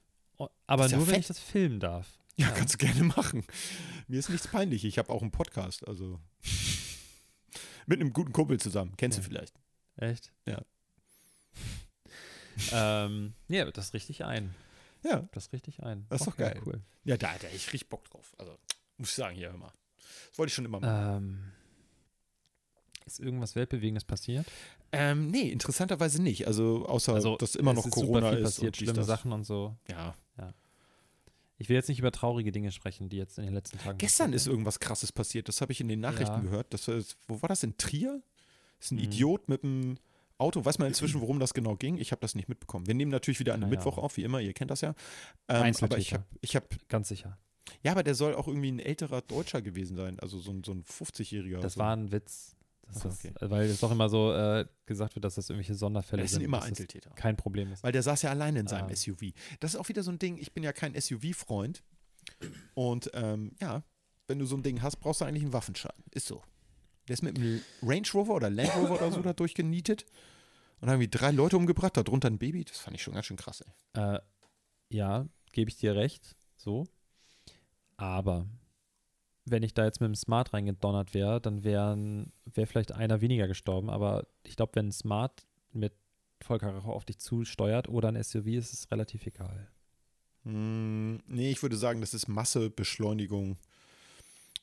Aber 0.67 0.86
ja 0.88 0.97
nur, 0.97 1.07
wenn 1.07 1.13
fett. 1.15 1.21
ich 1.21 1.27
das 1.27 1.39
filmen 1.39 1.79
darf. 1.79 2.07
Ja, 2.36 2.49
kannst 2.51 2.75
du 2.75 2.77
gerne 2.77 3.03
machen. 3.03 3.43
Mir 4.07 4.19
ist 4.19 4.29
nichts 4.29 4.47
peinlich. 4.47 4.86
Ich 4.86 4.99
habe 4.99 5.10
auch 5.12 5.23
einen 5.23 5.31
Podcast, 5.31 5.88
also 5.88 6.19
mit 7.88 7.99
einem 7.99 8.13
guten 8.13 8.31
Kumpel 8.33 8.60
zusammen. 8.60 8.93
Kennst 8.97 9.17
Ja. 9.17 9.23
du 9.23 9.29
vielleicht? 9.29 9.53
Echt? 9.95 10.31
Ja. 10.45 10.62
ähm, 13.05 13.33
ja, 13.47 13.65
das 13.71 13.93
richtig 13.93 14.23
ein. 14.25 14.53
Ja. 15.10 15.28
Das 15.32 15.52
richtig 15.54 15.82
ein. 15.84 16.06
Das 16.10 16.22
ist 16.22 16.28
doch 16.28 16.34
Okay, 16.34 16.43
geil. 16.54 16.62
Cool. 16.65 16.82
Ja, 17.06 17.17
da 17.17 17.28
hätte 17.30 17.48
ich 17.48 17.67
richtig 17.74 17.89
Bock 17.89 18.04
drauf. 18.06 18.34
Also, 18.38 18.58
muss 18.98 19.10
ich 19.10 19.15
sagen, 19.15 19.36
hier, 19.36 19.52
hör 19.52 19.58
mal. 19.58 19.72
Das 20.30 20.38
wollte 20.39 20.50
ich 20.50 20.54
schon 20.54 20.65
immer 20.65 20.80
machen. 20.80 21.17
Ähm, 21.17 21.52
ist 23.06 23.20
irgendwas 23.20 23.56
Weltbewegendes 23.56 24.04
passiert? 24.06 24.46
Ähm, 24.91 25.30
nee, 25.32 25.50
interessanterweise 25.50 26.22
nicht. 26.22 26.48
Also, 26.48 26.86
außer, 26.86 27.38
dass 27.38 27.56
immer 27.56 27.74
noch 27.74 27.86
ist 27.86 27.91
Corona 27.91 28.20
super 28.20 28.30
viel 28.32 28.38
ist. 28.39 28.43
passiert, 28.43 28.67
und 28.67 28.78
schlimme 28.78 28.93
das. 28.93 29.08
Sachen 29.08 29.32
und 29.32 29.43
so. 29.46 29.76
Ja. 29.89 30.15
Ich 31.60 31.70
will 31.70 31.76
jetzt 31.76 31.89
nicht 31.89 31.98
über 31.98 32.12
traurige 32.12 32.52
Dinge 32.52 32.72
sprechen, 32.72 33.10
die 33.10 33.17
jetzt 33.17 33.39
in 33.39 33.46
den 33.46 33.56
letzten 33.56 33.80
Tagen 33.80 33.98
Gestern 33.98 34.32
ist 34.32 34.46
irgendwas 34.46 34.80
Krasses 34.80 35.12
passiert. 35.12 35.48
Das 35.48 35.60
habe 35.60 35.72
ich 35.72 35.82
in 35.82 35.88
den 35.88 36.00
Nachrichten 36.00 36.36
Ja. 36.36 36.39
gehört. 36.41 36.72
Das 36.72 36.88
ist, 36.88 37.17
wo 37.28 37.41
war 37.41 37.50
das? 37.50 37.63
In 37.63 37.76
Trier? 37.78 38.22
Das 38.78 38.86
ist 38.86 38.91
ein 38.91 38.98
Mhm. 38.98 39.04
Idiot 39.06 39.50
mit 39.50 39.63
einem 39.63 39.98
Auto. 40.38 40.63
Weiß 40.63 40.78
man 40.80 40.88
inzwischen, 40.88 41.21
worum 41.21 41.39
das 41.39 41.54
genau 41.54 41.76
ging? 41.76 41.97
Ich 41.97 42.12
habe 42.12 42.21
das 42.21 42.36
nicht 42.36 42.47
mitbekommen. 42.50 42.86
Wir 42.88 42.93
nehmen 42.93 43.12
natürlich 43.12 43.39
wieder 43.39 43.54
an 43.54 43.63
Ah, 43.63 43.65
ja. 43.65 43.69
Mittwoch 43.71 43.97
auf, 43.97 44.17
wie 44.17 44.23
immer. 44.23 44.39
Ihr 44.39 44.54
kennt 44.54 44.71
das 44.71 44.82
ja. 44.82 44.93
Ähm, 45.47 45.73
aber 45.82 45.97
ich 45.97 46.13
habe, 46.13 46.23
ich 46.41 46.52
sind. 46.52 46.67
Ganz 46.89 47.08
sicher. 47.10 47.38
ja, 47.84 47.91
aber 47.91 48.04
der 48.04 48.15
soll 48.15 48.36
auch 48.36 48.47
irgendwie 48.47 48.71
ein 48.71 48.80
älterer 48.80 49.21
Deutscher 49.21 49.62
gewesen 49.62 49.95
sein. 49.97 50.19
Also 50.19 50.39
so 50.39 50.52
ein, 50.52 50.63
so 50.63 50.71
ein 50.73 50.84
50-Jähriger. 50.84 51.60
Das 51.60 51.73
so. 51.73 51.80
war 51.80 51.95
ein 51.95 52.12
Witz. 52.12 52.56
Das 52.84 52.97
Ach 52.97 53.02
so, 53.04 53.10
ist, 53.10 53.26
okay. 53.26 53.34
Weil 53.41 53.65
es 53.65 53.80
doch 53.82 53.91
immer 53.91 54.08
so 54.08 54.32
äh, 54.34 54.65
gesagt 54.86 55.15
wird, 55.15 55.26
dass 55.26 55.36
das 55.36 55.50
irgendwelche 55.50 55.76
Sonderfälle 55.76 56.21
das 56.21 56.32
sind. 56.32 56.39
sind 56.39 56.45
immer 56.45 56.62
Einzeltäter. 56.62 57.10
Kein 57.15 57.36
Problem 57.36 57.71
ist. 57.73 57.84
Weil 57.84 57.91
der 57.91 58.04
saß 58.04 58.21
ja 58.21 58.30
alleine 58.30 58.60
in 58.60 58.67
seinem 58.67 58.89
Ah. 58.89 58.95
SUV. 58.95 59.34
Das 59.60 59.73
ist 59.73 59.80
auch 59.80 59.89
wieder 59.89 60.04
so 60.04 60.12
ein 60.12 60.19
Ding, 60.19 60.38
ich 60.38 60.54
bin 60.54 60.63
ja 60.63 60.71
kein 60.71 60.93
SUV-Freund. 61.00 61.84
Und 62.76 63.10
ähm, 63.13 63.52
ja, 63.60 63.84
wenn 64.28 64.39
du 64.39 64.45
so 64.45 64.56
ein 64.56 64.63
Ding 64.63 64.82
hast, 64.82 64.97
brauchst 64.97 65.19
du 65.21 65.26
eigentlich 65.26 65.43
einen 65.43 65.54
Waffenschein. 65.54 65.91
Ist 66.12 66.28
so. 66.28 66.41
Der 67.08 67.13
ist 67.13 67.24
mit 67.24 67.38
einem 67.38 67.62
Range 67.82 68.08
Rover 68.13 68.36
oder 68.36 68.50
Land 68.50 68.76
Rover 68.76 68.96
oder 68.96 69.12
so 69.12 69.22
da 69.22 69.34
durchgenietet 69.34 70.06
und 70.80 70.89
haben 70.89 71.02
irgendwie 71.02 71.17
drei 71.17 71.32
Leute 71.32 71.58
umgebracht, 71.58 71.98
darunter 71.98 72.30
ein 72.30 72.38
Baby. 72.38 72.65
Das 72.65 72.80
fand 72.80 72.96
ich 72.96 73.04
schon 73.04 73.13
ganz 73.13 73.26
schön 73.26 73.38
krass, 73.38 73.62
ey. 73.62 74.02
Äh, 74.02 74.20
ja, 74.89 75.28
gebe 75.52 75.70
ich 75.70 75.78
dir 75.78 75.96
recht. 75.96 76.36
So. 76.56 76.88
Aber 77.96 78.46
wenn 79.46 79.63
ich 79.63 79.74
da 79.74 79.86
jetzt 79.86 80.02
mit 80.02 80.08
dem 80.08 80.15
Smart 80.15 80.54
reingedonnert 80.54 81.13
wäre, 81.13 81.41
dann 81.41 81.63
wäre 81.63 82.26
wär 82.46 82.67
vielleicht 82.67 82.91
einer 82.91 83.22
weniger 83.22 83.48
gestorben. 83.48 83.89
Aber 83.89 84.28
ich 84.43 84.56
glaube, 84.56 84.76
wenn 84.76 84.88
ein 84.88 84.91
Smart 84.91 85.46
mit 85.72 85.93
Vollkaracho 86.41 86.91
auf 86.91 87.06
dich 87.06 87.20
zusteuert 87.20 87.89
oder 87.89 88.10
ein 88.10 88.22
SUV, 88.22 88.48
ist 88.48 88.74
es 88.74 88.91
relativ 88.91 89.26
egal. 89.26 89.67
Hm, 90.43 91.22
nee, 91.28 91.52
ich 91.52 91.62
würde 91.62 91.78
sagen, 91.78 92.02
das 92.02 92.13
ist 92.13 92.28
Masse, 92.28 92.70
Beschleunigung, 92.70 93.58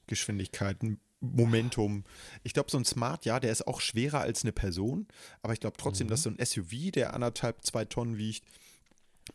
Geschwindigkeit, 0.06 0.82
ein 0.82 1.00
Momentum. 1.32 2.04
Ich 2.42 2.52
glaube, 2.52 2.70
so 2.70 2.78
ein 2.78 2.84
Smart, 2.84 3.24
ja, 3.24 3.40
der 3.40 3.52
ist 3.52 3.66
auch 3.66 3.80
schwerer 3.80 4.20
als 4.20 4.42
eine 4.42 4.52
Person, 4.52 5.06
aber 5.42 5.52
ich 5.52 5.60
glaube 5.60 5.76
trotzdem, 5.78 6.06
Mhm. 6.06 6.10
dass 6.10 6.22
so 6.22 6.30
ein 6.30 6.38
SUV, 6.44 6.90
der 6.92 7.14
anderthalb, 7.14 7.64
zwei 7.64 7.84
Tonnen 7.84 8.18
wiegt, 8.18 8.44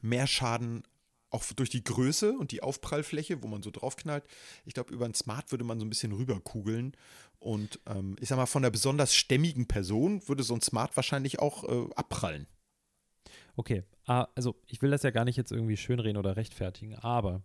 mehr 0.02 0.28
Schaden 0.28 0.84
auch 1.32 1.44
durch 1.54 1.70
die 1.70 1.84
Größe 1.84 2.34
und 2.34 2.52
die 2.52 2.64
Aufprallfläche, 2.64 3.44
wo 3.44 3.48
man 3.48 3.62
so 3.62 3.70
draufknallt. 3.70 4.24
Ich 4.66 4.74
glaube, 4.74 4.94
über 4.94 5.06
ein 5.06 5.14
Smart 5.14 5.52
würde 5.52 5.64
man 5.64 5.80
so 5.80 5.86
ein 5.86 5.90
bisschen 5.90 6.12
rüberkugeln. 6.12 6.96
Und 7.40 7.80
ähm, 7.86 8.16
ich 8.20 8.30
sag 8.30 8.38
mal, 8.38 8.48
von 8.48 8.64
einer 8.64 8.72
besonders 8.72 9.16
stämmigen 9.16 9.68
Person 9.68 10.28
würde 10.28 10.44
so 10.44 10.56
ein 10.56 10.62
Smart 10.62 10.96
wahrscheinlich 10.96 11.40
auch 11.40 11.64
äh, 11.66 11.94
abprallen. 11.96 12.48
Okay, 13.56 13.84
ah, 14.06 14.28
also 14.36 14.56
ich 14.68 14.82
will 14.82 14.90
das 14.90 15.04
ja 15.04 15.12
gar 15.12 15.24
nicht 15.26 15.38
jetzt 15.38 15.52
irgendwie 15.52 15.78
schönreden 15.78 16.18
oder 16.18 16.36
rechtfertigen, 16.36 16.96
aber 16.96 17.44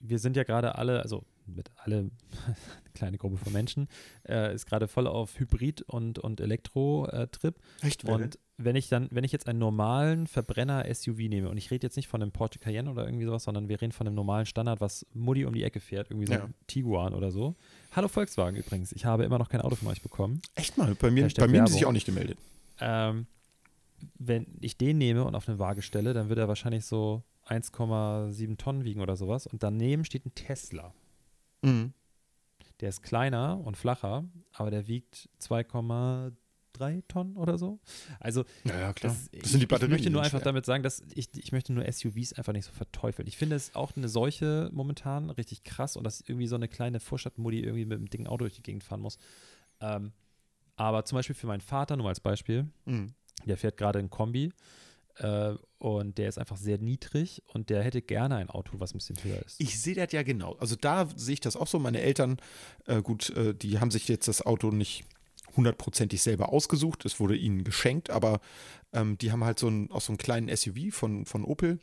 wir 0.00 0.18
sind 0.18 0.36
ja 0.36 0.44
gerade 0.44 0.76
alle, 0.76 1.02
also 1.02 1.24
mit 1.46 1.70
alle, 1.76 1.98
eine 1.98 2.10
kleine 2.94 3.18
Gruppe 3.18 3.36
von 3.36 3.52
Menschen, 3.52 3.88
äh, 4.28 4.54
ist 4.54 4.66
gerade 4.66 4.88
voll 4.88 5.06
auf 5.06 5.38
Hybrid- 5.38 5.82
und, 5.82 6.18
und 6.18 6.40
Elektro-Trip. 6.40 7.54
Echt? 7.82 8.04
Und 8.04 8.38
wenn 8.58 8.74
ich 8.74 8.88
dann, 8.88 9.08
wenn 9.10 9.22
ich 9.24 9.32
jetzt 9.32 9.48
einen 9.48 9.58
normalen 9.58 10.26
Verbrenner-SUV 10.26 11.18
nehme, 11.28 11.48
und 11.50 11.56
ich 11.56 11.70
rede 11.70 11.86
jetzt 11.86 11.96
nicht 11.96 12.08
von 12.08 12.22
einem 12.22 12.32
Porsche 12.32 12.58
Cayenne 12.58 12.90
oder 12.90 13.04
irgendwie 13.06 13.26
sowas, 13.26 13.44
sondern 13.44 13.68
wir 13.68 13.80
reden 13.80 13.92
von 13.92 14.06
einem 14.06 14.16
normalen 14.16 14.46
Standard, 14.46 14.80
was 14.80 15.06
Mutti 15.12 15.44
um 15.44 15.54
die 15.54 15.62
Ecke 15.62 15.78
fährt, 15.80 16.10
irgendwie 16.10 16.26
so 16.26 16.32
Ja. 16.32 16.44
ein 16.44 16.54
Tiguan 16.66 17.14
oder 17.14 17.30
so. 17.30 17.54
Hallo 17.94 18.08
Volkswagen 18.08 18.56
übrigens, 18.56 18.92
ich 18.92 19.04
habe 19.04 19.24
immer 19.24 19.38
noch 19.38 19.48
kein 19.48 19.60
Auto 19.60 19.76
von 19.76 19.88
euch 19.88 20.02
bekommen. 20.02 20.40
Echt 20.54 20.78
mal, 20.78 20.94
bei 20.94 21.10
mir, 21.10 21.24
Hashtag 21.24 21.46
bei 21.46 21.52
mir 21.52 21.60
haben 21.60 21.66
sie 21.68 21.74
sich 21.74 21.86
auch 21.86 21.92
nicht 21.92 22.06
gemeldet. 22.06 22.38
Ähm, 22.80 23.26
wenn 24.18 24.46
ich 24.60 24.76
den 24.76 24.98
nehme 24.98 25.24
und 25.24 25.34
auf 25.34 25.48
eine 25.48 25.58
Waage 25.58 25.82
stelle, 25.82 26.12
dann 26.12 26.28
wird 26.28 26.38
er 26.38 26.48
wahrscheinlich 26.48 26.84
so 26.84 27.22
1,7 27.46 28.56
Tonnen 28.58 28.84
wiegen 28.84 29.00
oder 29.00 29.16
sowas. 29.16 29.46
Und 29.46 29.62
daneben 29.62 30.04
steht 30.04 30.26
ein 30.26 30.34
Tesla. 30.34 30.92
Mhm. 31.62 31.92
Der 32.80 32.90
ist 32.90 33.02
kleiner 33.02 33.58
und 33.64 33.76
flacher, 33.76 34.24
aber 34.52 34.70
der 34.70 34.86
wiegt 34.86 35.28
2,3 35.40 37.02
Tonnen 37.08 37.36
oder 37.36 37.56
so. 37.56 37.78
Also 38.20 38.44
Ja, 38.64 38.78
ja, 38.78 38.92
klar. 38.92 39.12
das, 39.14 39.30
Das, 39.30 39.50
sind 39.50 39.60
die 39.60 39.64
ich, 39.64 39.68
Batterien. 39.68 39.92
ich 39.94 39.98
möchte 40.00 40.10
nur 40.10 40.20
einfach 40.22 40.38
schwer. 40.40 40.44
damit 40.44 40.66
sagen, 40.66 40.82
dass 40.82 41.02
ich, 41.14 41.28
ich 41.36 41.52
möchte 41.52 41.72
nur 41.72 41.90
SUVs 41.90 42.34
einfach 42.34 42.52
nicht 42.52 42.66
so 42.66 42.72
verteufeln. 42.72 43.26
Ich 43.28 43.38
finde 43.38 43.56
es 43.56 43.74
auch 43.74 43.96
eine 43.96 44.08
Seuche 44.08 44.68
momentan 44.72 45.30
richtig 45.30 45.64
krass 45.64 45.96
und 45.96 46.04
dass 46.04 46.20
irgendwie 46.20 46.46
so 46.46 46.56
eine 46.56 46.68
kleine 46.68 47.00
Vorstadtmodi 47.00 47.60
irgendwie 47.60 47.86
mit 47.86 47.96
einem 47.96 48.10
dicken 48.10 48.26
Auto 48.26 48.44
durch 48.44 48.54
die 48.56 48.62
Gegend 48.62 48.84
fahren 48.84 49.00
muss. 49.00 49.16
Ähm, 49.80 50.12
aber 50.76 51.06
zum 51.06 51.16
Beispiel 51.16 51.34
für 51.34 51.46
meinen 51.46 51.62
Vater, 51.62 51.96
nur 51.96 52.08
als 52.08 52.20
Beispiel, 52.20 52.66
Mhm. 52.84 53.14
der 53.46 53.56
fährt 53.56 53.78
gerade 53.78 53.98
ein 53.98 54.10
Kombi. 54.10 54.52
Äh, 55.18 55.54
und 55.78 56.18
der 56.18 56.28
ist 56.28 56.38
einfach 56.38 56.56
sehr 56.56 56.78
niedrig 56.78 57.42
und 57.52 57.70
der 57.70 57.82
hätte 57.82 58.02
gerne 58.02 58.36
ein 58.36 58.50
Auto, 58.50 58.80
was 58.80 58.92
ein 58.92 58.98
bisschen 58.98 59.22
höher 59.22 59.44
ist. 59.44 59.60
Ich 59.60 59.80
sehe 59.80 59.94
das 59.94 60.12
ja 60.12 60.22
genau. 60.22 60.54
Also 60.56 60.76
da 60.76 61.08
sehe 61.14 61.34
ich 61.34 61.40
das 61.40 61.56
auch 61.56 61.66
so. 61.66 61.78
Meine 61.78 62.00
Eltern, 62.00 62.38
äh, 62.86 63.02
gut, 63.02 63.30
äh, 63.30 63.54
die 63.54 63.78
haben 63.78 63.90
sich 63.90 64.08
jetzt 64.08 64.28
das 64.28 64.44
Auto 64.44 64.70
nicht 64.70 65.04
hundertprozentig 65.56 66.22
selber 66.22 66.50
ausgesucht. 66.50 67.04
Es 67.04 67.20
wurde 67.20 67.36
ihnen 67.36 67.64
geschenkt, 67.64 68.10
aber 68.10 68.40
ähm, 68.92 69.16
die 69.18 69.32
haben 69.32 69.44
halt 69.44 69.58
so 69.58 69.68
ein, 69.68 69.90
auch 69.90 70.00
so 70.00 70.12
einen 70.12 70.18
kleinen 70.18 70.54
SUV 70.54 70.92
von, 70.92 71.24
von 71.24 71.44
Opel. 71.44 71.78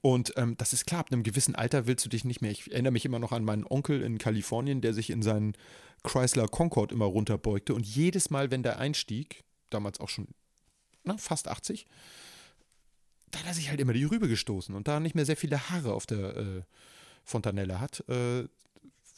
Und 0.00 0.32
ähm, 0.36 0.56
das 0.56 0.72
ist 0.72 0.86
klar, 0.86 1.00
ab 1.00 1.12
einem 1.12 1.22
gewissen 1.22 1.54
Alter 1.54 1.86
willst 1.86 2.04
du 2.04 2.08
dich 2.08 2.24
nicht 2.24 2.40
mehr. 2.40 2.50
Ich 2.50 2.72
erinnere 2.72 2.92
mich 2.92 3.04
immer 3.04 3.18
noch 3.18 3.32
an 3.32 3.44
meinen 3.44 3.64
Onkel 3.64 4.02
in 4.02 4.18
Kalifornien, 4.18 4.80
der 4.80 4.94
sich 4.94 5.10
in 5.10 5.22
seinen 5.22 5.56
Chrysler 6.02 6.48
Concorde 6.48 6.94
immer 6.94 7.04
runterbeugte. 7.04 7.74
Und 7.74 7.86
jedes 7.86 8.30
Mal, 8.30 8.50
wenn 8.50 8.62
der 8.62 8.78
einstieg, 8.78 9.44
damals 9.70 10.00
auch 10.00 10.08
schon 10.08 10.28
na, 11.06 11.16
fast 11.16 11.48
80, 11.48 11.86
da 13.30 13.40
hat 13.40 13.46
er 13.46 13.54
sich 13.54 13.70
halt 13.70 13.80
immer 13.80 13.92
die 13.92 14.04
Rübe 14.04 14.28
gestoßen. 14.28 14.74
Und 14.74 14.88
da 14.88 14.94
er 14.94 15.00
nicht 15.00 15.14
mehr 15.14 15.26
sehr 15.26 15.36
viele 15.36 15.70
Haare 15.70 15.94
auf 15.94 16.06
der 16.06 16.36
äh, 16.36 16.62
Fontanelle 17.24 17.80
hat, 17.80 18.04
äh, 18.08 18.46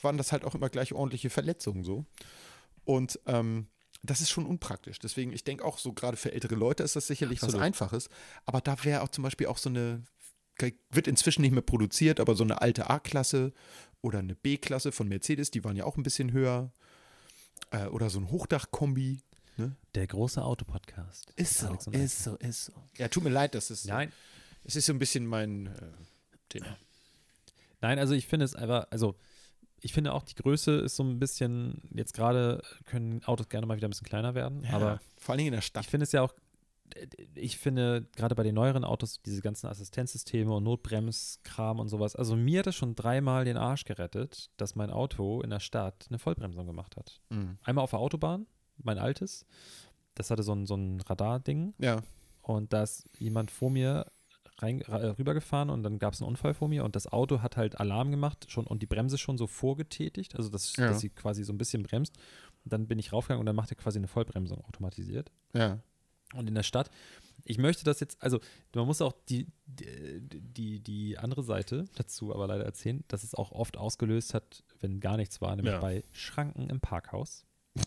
waren 0.03 0.16
das 0.16 0.33
halt 0.33 0.44
auch 0.44 0.55
immer 0.55 0.68
gleich 0.68 0.92
ordentliche 0.92 1.31
Verletzungen 1.31 1.83
so. 1.83 2.05
Und 2.85 3.18
ähm, 3.27 3.66
das 4.03 4.20
ist 4.20 4.31
schon 4.31 4.46
unpraktisch. 4.46 4.98
Deswegen, 4.98 5.33
ich 5.33 5.44
denke 5.44 5.64
auch 5.64 5.79
so, 5.79 5.92
gerade 5.92 6.16
für 6.16 6.33
ältere 6.33 6.55
Leute 6.55 6.83
ist 6.83 6.96
das 6.96 7.07
sicherlich 7.07 7.42
Absolut. 7.42 7.61
was 7.61 7.66
Einfaches. 7.66 8.09
Aber 8.44 8.61
da 8.61 8.83
wäre 8.85 9.03
auch 9.03 9.09
zum 9.09 9.24
Beispiel 9.24 9.48
auch 9.48 9.59
so 9.59 9.68
eine, 9.68 10.05
wird 10.90 11.09
inzwischen 11.09 11.42
nicht 11.42 11.53
mehr 11.53 11.62
produziert, 11.62 12.20
aber 12.20 12.35
so 12.35 12.44
eine 12.44 12.61
alte 12.61 12.88
A-Klasse 12.90 13.53
oder 14.01 14.20
eine 14.20 14.35
B-Klasse 14.35 14.92
von 14.92 15.09
Mercedes, 15.09 15.51
die 15.51 15.64
waren 15.64 15.77
ja 15.77 15.85
auch 15.85 15.96
ein 15.96 16.03
bisschen 16.03 16.33
höher. 16.33 16.72
Äh, 17.70 17.87
oder 17.87 18.09
so 18.09 18.20
ein 18.20 18.31
Hochdach-Kombi. 18.31 19.20
Der 19.94 20.06
große 20.06 20.42
Autopodcast. 20.42 21.32
Ist 21.36 21.58
so, 21.58 21.76
ist 21.90 22.24
so, 22.24 22.36
ist 22.36 22.64
so. 22.66 22.72
Ja, 22.96 23.08
tut 23.08 23.24
mir 23.24 23.30
leid, 23.30 23.54
das 23.54 23.70
ist, 23.70 23.86
Nein, 23.86 24.12
es 24.64 24.76
ist 24.76 24.86
so 24.86 24.92
ein 24.92 24.98
bisschen 24.98 25.26
mein 25.26 25.66
äh, 25.66 25.70
Thema. 26.48 26.76
Nein, 27.80 27.98
also 27.98 28.14
ich 28.14 28.26
finde 28.26 28.44
es 28.44 28.54
einfach, 28.54 28.86
also 28.90 29.16
ich 29.80 29.92
finde 29.92 30.12
auch 30.12 30.24
die 30.24 30.34
Größe 30.34 30.72
ist 30.72 30.96
so 30.96 31.04
ein 31.04 31.18
bisschen, 31.18 31.82
jetzt 31.94 32.14
gerade 32.14 32.62
können 32.84 33.22
Autos 33.24 33.48
gerne 33.48 33.66
mal 33.66 33.76
wieder 33.76 33.88
ein 33.88 33.90
bisschen 33.90 34.06
kleiner 34.06 34.34
werden, 34.34 34.66
aber 34.72 35.00
vor 35.16 35.32
allen 35.32 35.38
Dingen 35.38 35.48
in 35.48 35.54
der 35.54 35.62
Stadt. 35.62 35.84
ich 35.84 35.90
finde 35.90 36.04
es 36.04 36.12
ja 36.12 36.22
auch, 36.22 36.34
ich 37.34 37.58
finde 37.58 38.08
gerade 38.16 38.34
bei 38.34 38.42
den 38.42 38.54
neueren 38.54 38.84
Autos 38.84 39.20
diese 39.22 39.40
ganzen 39.40 39.66
Assistenzsysteme 39.68 40.52
und 40.52 40.64
Notbremskram 40.64 41.78
und 41.78 41.88
sowas, 41.88 42.16
also 42.16 42.34
mir 42.34 42.60
hat 42.60 42.66
es 42.66 42.74
schon 42.74 42.94
dreimal 42.94 43.44
den 43.44 43.56
Arsch 43.56 43.84
gerettet, 43.84 44.50
dass 44.56 44.74
mein 44.74 44.90
Auto 44.90 45.42
in 45.42 45.50
der 45.50 45.60
Stadt 45.60 46.06
eine 46.08 46.18
Vollbremsung 46.18 46.66
gemacht 46.66 46.96
hat. 46.96 47.20
Mhm. 47.30 47.58
Einmal 47.62 47.84
auf 47.84 47.90
der 47.90 48.00
Autobahn, 48.00 48.46
mein 48.82 48.98
altes, 48.98 49.44
das 50.14 50.30
hatte 50.30 50.42
so 50.42 50.52
ein, 50.54 50.66
so 50.66 50.74
ein 50.76 51.00
Radarding 51.00 51.74
Ja, 51.78 52.00
und 52.42 52.72
da 52.72 52.82
ist 52.82 53.04
jemand 53.18 53.50
vor 53.50 53.70
mir 53.70 54.10
rein, 54.58 54.82
ra- 54.82 55.12
rübergefahren 55.18 55.70
und 55.70 55.82
dann 55.84 55.98
gab 55.98 56.14
es 56.14 56.20
einen 56.20 56.28
Unfall 56.28 56.54
vor 56.54 56.68
mir 56.68 56.84
und 56.84 56.96
das 56.96 57.06
Auto 57.06 57.42
hat 57.42 57.56
halt 57.56 57.78
Alarm 57.78 58.10
gemacht 58.10 58.46
schon 58.50 58.66
und 58.66 58.82
die 58.82 58.86
Bremse 58.86 59.16
schon 59.18 59.38
so 59.38 59.46
vorgetätigt, 59.46 60.34
also 60.36 60.48
dass, 60.48 60.74
Ja. 60.76 60.88
dass 60.88 61.00
sie 61.00 61.10
quasi 61.10 61.44
so 61.44 61.52
ein 61.52 61.58
bisschen 61.58 61.82
bremst. 61.84 62.16
Und 62.64 62.72
dann 62.72 62.88
bin 62.88 62.98
ich 62.98 63.12
raufgegangen 63.12 63.40
und 63.40 63.46
dann 63.46 63.54
macht 63.56 63.70
er 63.70 63.76
quasi 63.76 63.98
eine 63.98 64.08
Vollbremsung 64.08 64.64
automatisiert. 64.64 65.30
ja. 65.54 65.78
Und 66.34 66.46
in 66.46 66.54
der 66.54 66.62
Stadt, 66.62 66.90
ich 67.44 67.56
möchte 67.56 67.84
das 67.84 68.00
jetzt, 68.00 68.22
also 68.22 68.38
man 68.74 68.84
muss 68.84 69.00
auch 69.00 69.14
die, 69.30 69.46
die, 69.64 70.20
die, 70.28 70.78
die 70.80 71.16
andere 71.16 71.42
Seite 71.42 71.86
dazu 71.94 72.34
aber 72.34 72.46
leider 72.46 72.66
erzählen, 72.66 73.02
dass 73.08 73.24
es 73.24 73.34
auch 73.34 73.50
oft 73.50 73.78
ausgelöst 73.78 74.34
hat, 74.34 74.62
wenn 74.80 75.00
gar 75.00 75.16
nichts 75.16 75.40
war, 75.40 75.56
nämlich 75.56 75.72
Ja. 75.72 75.80
bei 75.80 76.04
Schranken 76.12 76.68
im 76.68 76.80
Parkhaus. 76.80 77.46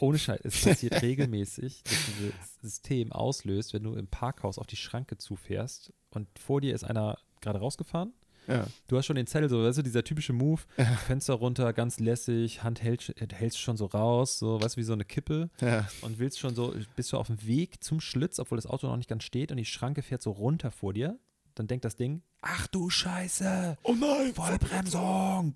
Ohne 0.00 0.18
Scheiß, 0.18 0.40
es 0.44 0.62
passiert 0.64 1.02
regelmäßig, 1.02 1.82
dass 1.82 1.94
dieses 2.06 2.34
System 2.62 3.12
auslöst, 3.12 3.74
wenn 3.74 3.82
du 3.82 3.94
im 3.94 4.06
Parkhaus 4.06 4.58
auf 4.58 4.66
die 4.66 4.76
Schranke 4.76 5.18
zufährst 5.18 5.92
und 6.10 6.28
vor 6.38 6.60
dir 6.60 6.74
ist 6.74 6.84
einer 6.84 7.18
gerade 7.40 7.58
rausgefahren. 7.58 8.12
Ja. 8.46 8.66
Du 8.86 8.96
hast 8.96 9.04
schon 9.04 9.16
den 9.16 9.26
Zettel, 9.26 9.50
so, 9.50 9.62
weißt 9.62 9.76
du, 9.78 9.82
dieser 9.82 10.02
typische 10.04 10.32
Move, 10.32 10.62
Fenster 11.06 11.34
runter, 11.34 11.72
ganz 11.74 12.00
lässig, 12.00 12.62
Hand 12.62 12.82
hält, 12.82 13.14
hältst 13.30 13.58
schon 13.60 13.76
so 13.76 13.84
raus, 13.86 14.38
so, 14.38 14.58
weißt 14.62 14.76
du, 14.76 14.80
wie 14.80 14.84
so 14.84 14.94
eine 14.94 15.04
Kippe 15.04 15.50
Ja. 15.60 15.86
und 16.00 16.18
willst 16.18 16.38
schon 16.38 16.54
so, 16.54 16.74
bist 16.96 17.12
du 17.12 17.18
auf 17.18 17.26
dem 17.26 17.44
Weg 17.46 17.84
zum 17.84 18.00
Schlitz, 18.00 18.38
obwohl 18.38 18.56
das 18.56 18.66
Auto 18.66 18.86
noch 18.86 18.96
nicht 18.96 19.10
ganz 19.10 19.24
steht 19.24 19.50
und 19.50 19.58
die 19.58 19.66
Schranke 19.66 20.00
fährt 20.02 20.22
so 20.22 20.30
runter 20.30 20.70
vor 20.70 20.94
dir, 20.94 21.18
dann 21.56 21.66
denkt 21.66 21.84
das 21.84 21.96
Ding, 21.96 22.22
ach 22.40 22.66
du 22.68 22.88
Scheiße, 22.88 23.76
Oh 23.82 23.94
nein, 23.94 24.32
Vollbremsung. 24.32 25.54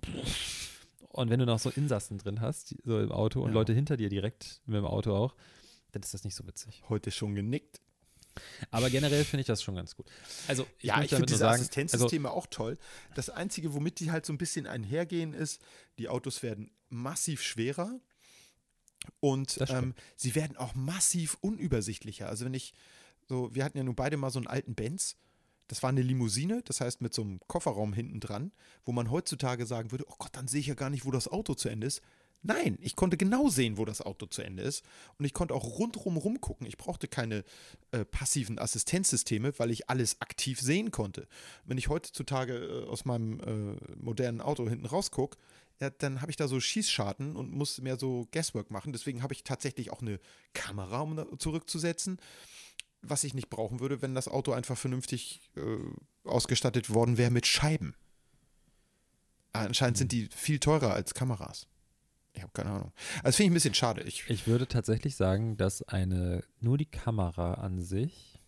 Und 1.13 1.29
wenn 1.29 1.39
du 1.39 1.45
noch 1.45 1.59
so 1.59 1.69
Insassen 1.69 2.17
drin 2.17 2.41
hast, 2.41 2.75
so 2.83 2.99
im 2.99 3.11
Auto 3.11 3.41
und 3.41 3.49
Ja. 3.49 3.53
Leute 3.53 3.73
hinter 3.73 3.97
dir 3.97 4.09
direkt 4.09 4.61
mit 4.65 4.77
dem 4.77 4.85
Auto 4.85 5.15
auch, 5.15 5.35
dann 5.91 6.01
ist 6.01 6.13
das 6.13 6.23
nicht 6.23 6.35
so 6.35 6.45
witzig. 6.47 6.83
Heute 6.89 7.11
schon 7.11 7.35
genickt. 7.35 7.79
Aber 8.71 8.89
generell 8.89 9.23
finde 9.23 9.41
ich 9.41 9.47
das 9.47 9.61
schon 9.61 9.75
ganz 9.75 9.95
gut. 9.95 10.07
Also, 10.47 10.65
ich 10.79 10.85
ja, 10.85 11.03
ich 11.03 11.11
finde 11.11 11.27
diese 11.27 11.37
sagen, 11.37 11.51
also, 11.51 11.61
Assistenzsysteme 11.61 12.31
auch 12.31 12.47
toll. 12.47 12.79
Das 13.13 13.29
Einzige, 13.29 13.75
womit 13.75 13.99
die 13.99 14.09
halt 14.11 14.25
so 14.25 14.33
ein 14.33 14.39
bisschen 14.39 14.65
einhergehen, 14.65 15.33
ist, 15.33 15.61
die 15.99 16.09
Autos 16.09 16.41
werden 16.41 16.71
massiv 16.89 17.43
schwerer 17.43 17.99
und 19.19 19.59
ähm, 19.69 19.93
sie 20.15 20.33
werden 20.33 20.57
auch 20.57 20.73
massiv 20.73 21.37
unübersichtlicher. 21.41 22.27
Also 22.27 22.45
wenn 22.45 22.55
ich 22.55 22.73
so, 23.29 23.53
wir 23.53 23.63
hatten 23.63 23.77
ja 23.77 23.83
nun 23.83 23.95
beide 23.95 24.17
mal 24.17 24.31
so 24.31 24.39
einen 24.39 24.47
alten 24.47 24.73
Benz. 24.73 25.15
Das 25.67 25.83
war 25.83 25.89
eine 25.89 26.01
Limousine, 26.01 26.61
das 26.65 26.81
heißt 26.81 27.01
mit 27.01 27.13
so 27.13 27.21
einem 27.21 27.39
Kofferraum 27.47 27.93
hinten 27.93 28.19
dran, 28.19 28.51
wo 28.85 28.91
man 28.91 29.09
heutzutage 29.11 29.65
sagen 29.65 29.91
würde, 29.91 30.05
oh 30.07 30.15
Gott, 30.17 30.35
dann 30.35 30.47
sehe 30.47 30.59
ich 30.59 30.67
ja 30.67 30.75
gar 30.75 30.89
nicht, 30.89 31.05
wo 31.05 31.11
das 31.11 31.27
Auto 31.27 31.53
zu 31.53 31.69
Ende 31.69 31.87
ist. 31.87 32.01
Nein, 32.45 32.77
ich 32.81 32.97
konnte 32.97 33.15
genau 33.15 33.47
sehen, 33.47 33.77
wo 33.77 33.85
das 33.85 34.01
Auto 34.01 34.25
zu 34.25 34.41
Ende 34.41 34.63
ist. 34.63 34.83
Und 35.17 35.23
ich 35.23 35.33
konnte 35.33 35.53
auch 35.53 35.79
rundrum 35.79 36.17
rumgucken. 36.17 36.67
Ich 36.67 36.75
brauchte 36.75 37.07
keine 37.07 37.45
äh, 37.91 38.03
passiven 38.03 38.59
Assistenzsysteme, 38.59 39.57
weil 39.57 39.71
ich 39.71 39.89
alles 39.89 40.19
aktiv 40.19 40.59
sehen 40.59 40.91
konnte. 40.91 41.25
Wenn 41.63 41.77
ich 41.77 41.87
heutzutage 41.87 42.53
äh, 42.55 42.85
aus 42.89 43.05
meinem 43.05 43.39
äh, 43.39 43.95
modernen 43.95 44.41
Auto 44.41 44.67
hinten 44.67 44.85
rausgucke, 44.85 45.37
ja, 45.79 45.89
dann 45.89 46.21
habe 46.21 46.31
ich 46.31 46.37
da 46.37 46.49
so 46.49 46.59
Schießscharten 46.59 47.35
und 47.35 47.51
muss 47.51 47.81
mehr 47.81 47.97
so 47.97 48.27
Guesswork 48.31 48.71
machen. 48.71 48.91
Deswegen 48.91 49.23
habe 49.23 49.33
ich 49.33 49.43
tatsächlich 49.43 49.91
auch 49.91 50.01
eine 50.01 50.19
Kamera, 50.53 50.99
um 50.99 51.39
zurückzusetzen, 51.39 52.19
was 53.03 53.23
ich 53.23 53.33
nicht 53.33 53.49
brauchen 53.49 53.79
würde, 53.79 54.01
wenn 54.01 54.15
das 54.15 54.27
Auto 54.27 54.53
einfach 54.53 54.77
vernünftig 54.77 55.41
äh, 55.55 56.27
ausgestattet 56.27 56.89
worden 56.93 57.17
wäre 57.17 57.31
mit 57.31 57.45
Scheiben. 57.45 57.95
Anscheinend 59.51 59.97
sind 59.97 60.11
die 60.11 60.29
viel 60.35 60.59
teurer 60.59 60.93
als 60.93 61.13
Kameras. 61.13 61.67
Ich 62.33 62.41
habe 62.41 62.51
keine 62.53 62.71
Ahnung. 62.71 62.91
Also 63.21 63.37
finde 63.37 63.47
ich 63.47 63.51
ein 63.51 63.53
bisschen 63.53 63.73
schade. 63.75 64.01
Ich, 64.01 64.27
ich 64.29 64.47
würde 64.47 64.67
tatsächlich 64.67 65.15
sagen, 65.15 65.57
dass 65.57 65.83
eine, 65.83 66.43
nur 66.59 66.77
die 66.79 66.87
Kamera 66.87 67.55
an 67.55 67.79
sich 67.79 68.39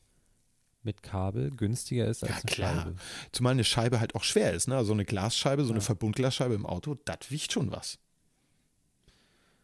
mit 0.81 1.03
Kabel 1.03 1.51
günstiger 1.51 2.07
ist 2.07 2.23
als 2.23 2.31
Ja, 2.31 2.37
eine 2.37 2.45
klar. 2.45 2.75
Scheibe. 2.83 2.95
Zumal 3.31 3.51
eine 3.51 3.63
Scheibe 3.63 3.99
halt 3.99 4.15
auch 4.15 4.23
schwer 4.23 4.53
ist, 4.53 4.67
ne? 4.67 4.83
So 4.85 4.93
eine 4.93 5.05
Glasscheibe, 5.05 5.63
so 5.63 5.71
eine 5.71 5.79
Ja. 5.79 5.85
Verbundglasscheibe 5.85 6.55
im 6.55 6.65
Auto, 6.65 6.95
das 7.05 7.29
wiegt 7.29 7.51
schon 7.51 7.71
was. 7.71 7.99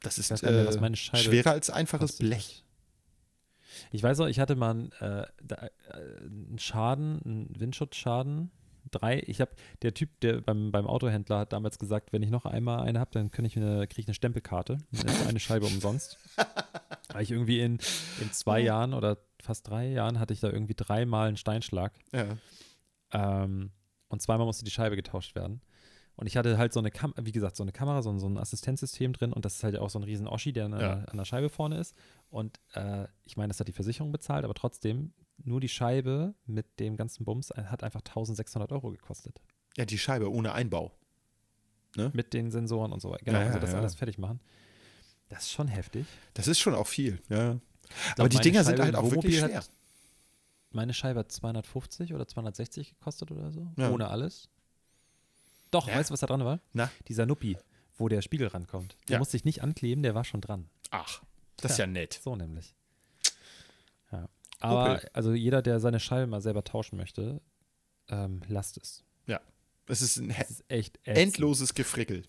Das 0.01 0.17
ist 0.17 0.31
äh, 0.31 0.95
schwerer 1.03 1.51
als 1.51 1.69
einfaches 1.69 2.17
Blech. 2.17 2.63
Ich 3.91 4.03
weiß 4.03 4.19
auch, 4.19 4.27
ich 4.27 4.39
hatte 4.39 4.55
mal 4.55 4.71
einen, 4.71 4.91
äh, 4.99 5.21
äh, 5.21 5.69
einen 6.25 6.59
Schaden, 6.59 7.21
einen 7.23 7.59
Windschutzschaden. 7.59 8.51
Drei, 8.89 9.23
ich 9.27 9.39
habe, 9.41 9.51
der 9.83 9.93
Typ, 9.93 10.19
der 10.21 10.41
beim, 10.41 10.71
beim 10.71 10.87
Autohändler 10.87 11.39
hat 11.39 11.53
damals 11.53 11.79
gesagt, 11.79 12.13
wenn 12.13 12.23
ich 12.23 12.29
noch 12.29 12.45
einmal 12.45 12.81
eine 12.81 12.99
habe, 12.99 13.11
dann 13.11 13.31
kann 13.31 13.45
ich 13.45 13.55
eine, 13.55 13.87
kriege 13.87 14.01
ich 14.01 14.07
eine 14.07 14.15
Stempelkarte. 14.15 14.77
Dann 14.91 15.07
ist 15.07 15.27
eine 15.27 15.39
Scheibe 15.39 15.65
umsonst. 15.65 16.17
Weil 17.13 17.23
ich 17.23 17.31
irgendwie 17.31 17.59
in, 17.59 17.79
in 18.19 18.31
zwei 18.31 18.59
Jahren 18.59 18.93
oder 18.93 19.17
fast 19.41 19.69
drei 19.69 19.87
Jahren 19.87 20.19
hatte 20.19 20.33
ich 20.33 20.39
da 20.39 20.49
irgendwie 20.49 20.75
dreimal 20.75 21.27
einen 21.27 21.37
Steinschlag. 21.37 21.93
Ja. 22.11 22.37
Ähm, 23.13 23.71
und 24.07 24.21
zweimal 24.21 24.45
musste 24.45 24.65
die 24.65 24.71
Scheibe 24.71 24.95
getauscht 24.95 25.35
werden. 25.35 25.61
Und 26.21 26.27
ich 26.27 26.37
hatte 26.37 26.59
halt 26.59 26.71
so 26.71 26.79
eine 26.79 26.91
Kam 26.91 27.15
wie 27.19 27.31
gesagt, 27.31 27.55
so 27.55 27.63
eine 27.63 27.71
Kamera, 27.71 28.03
so 28.03 28.11
ein, 28.11 28.19
so 28.19 28.27
ein 28.27 28.37
Assistenzsystem 28.37 29.11
drin 29.13 29.33
und 29.33 29.43
das 29.43 29.55
ist 29.55 29.63
halt 29.63 29.75
auch 29.79 29.89
so 29.89 29.97
ein 29.97 30.03
riesen 30.03 30.27
Oschi, 30.27 30.53
der 30.53 30.65
an, 30.65 30.71
der- 30.73 30.79
Ja. 30.81 30.93
an 31.05 31.17
der 31.17 31.25
Scheibe 31.25 31.49
vorne 31.49 31.79
ist. 31.79 31.95
Und 32.29 32.59
äh, 32.75 33.07
ich 33.23 33.37
meine, 33.37 33.47
das 33.47 33.59
hat 33.59 33.67
die 33.67 33.71
Versicherung 33.73 34.11
bezahlt, 34.11 34.45
aber 34.45 34.53
trotzdem, 34.53 35.13
nur 35.43 35.59
die 35.59 35.67
Scheibe 35.67 36.35
mit 36.45 36.79
dem 36.79 36.95
ganzen 36.95 37.25
Bums 37.25 37.49
äh, 37.49 37.63
hat 37.63 37.83
einfach 37.83 38.01
1600 38.01 38.71
Euro 38.71 38.91
gekostet. 38.91 39.41
ja, 39.77 39.85
die 39.85 39.97
Scheibe 39.97 40.31
ohne 40.31 40.53
Einbau. 40.53 40.91
Mit 42.13 42.33
den 42.33 42.51
Sensoren 42.51 42.93
und 42.93 43.01
so 43.01 43.09
weiter. 43.09 43.25
Genau, 43.25 43.39
Ja, 43.39 43.45
ja, 43.45 43.51
also 43.53 43.59
das 43.59 43.73
alles 43.73 43.95
fertig 43.95 44.17
machen. 44.19 44.39
Das 45.27 45.41
ist 45.43 45.51
schon 45.51 45.67
heftig. 45.67 46.05
Das 46.35 46.47
ist 46.47 46.59
schon 46.59 46.73
auch 46.75 46.87
viel, 46.87 47.19
ja. 47.29 47.53
Glaub, 47.53 48.19
Aber 48.19 48.29
die 48.29 48.37
Dinger 48.37 48.63
sind 48.63 48.77
Scheibe 48.77 48.83
halt 48.83 48.93
im 48.93 48.99
auch 48.99 49.11
wirklich 49.11 49.39
schwer. 49.39 49.57
Hat, 49.57 49.69
meine 50.69 50.93
Scheibe 50.93 51.19
hat 51.19 51.31
250 51.31 52.13
oder 52.13 52.27
260 52.27 52.91
gekostet 52.91 53.31
oder 53.31 53.51
so. 53.51 53.67
Ohne 53.77 54.07
alles. 54.09 54.49
Doch, 55.71 55.87
Ja. 55.87 55.95
weißt 55.95 56.09
du, 56.09 56.13
was 56.13 56.19
da 56.19 56.27
dran 56.27 56.43
war? 56.45 56.59
Na? 56.73 56.91
Dieser 57.07 57.25
Nuppi, 57.25 57.57
wo 57.97 58.07
der 58.09 58.21
Spiegel 58.21 58.47
rankommt. 58.47 58.95
Der 59.07 59.13
Ja. 59.13 59.19
musste 59.19 59.37
ich 59.37 59.45
nicht 59.45 59.61
ankleben, 59.63 60.03
der 60.03 60.15
war 60.15 60.23
schon 60.25 60.41
dran. 60.41 60.69
Ach, 60.91 61.21
das 61.57 61.73
ist 61.73 61.77
ja 61.77 61.87
nett. 61.87 62.19
So 62.23 62.35
nämlich. 62.35 62.75
Ja. 64.11 64.27
Aber 64.59 64.95
Opel. 64.95 65.09
also 65.13 65.33
jeder, 65.33 65.61
der 65.61 65.79
seine 65.79 65.99
Scheibe 65.99 66.27
mal 66.27 66.41
selber 66.41 66.63
tauschen 66.63 66.97
möchte, 66.97 67.41
ähm, 68.09 68.41
lasst 68.47 68.77
es. 68.77 69.03
Es 69.87 70.01
ist 70.01 70.17
ein 70.17 70.29
he- 70.29 70.43
ist 70.43 70.63
echt 70.69 70.97
ätzend. 70.99 71.17
endloses 71.17 71.73
Gefrickel. 71.73 72.23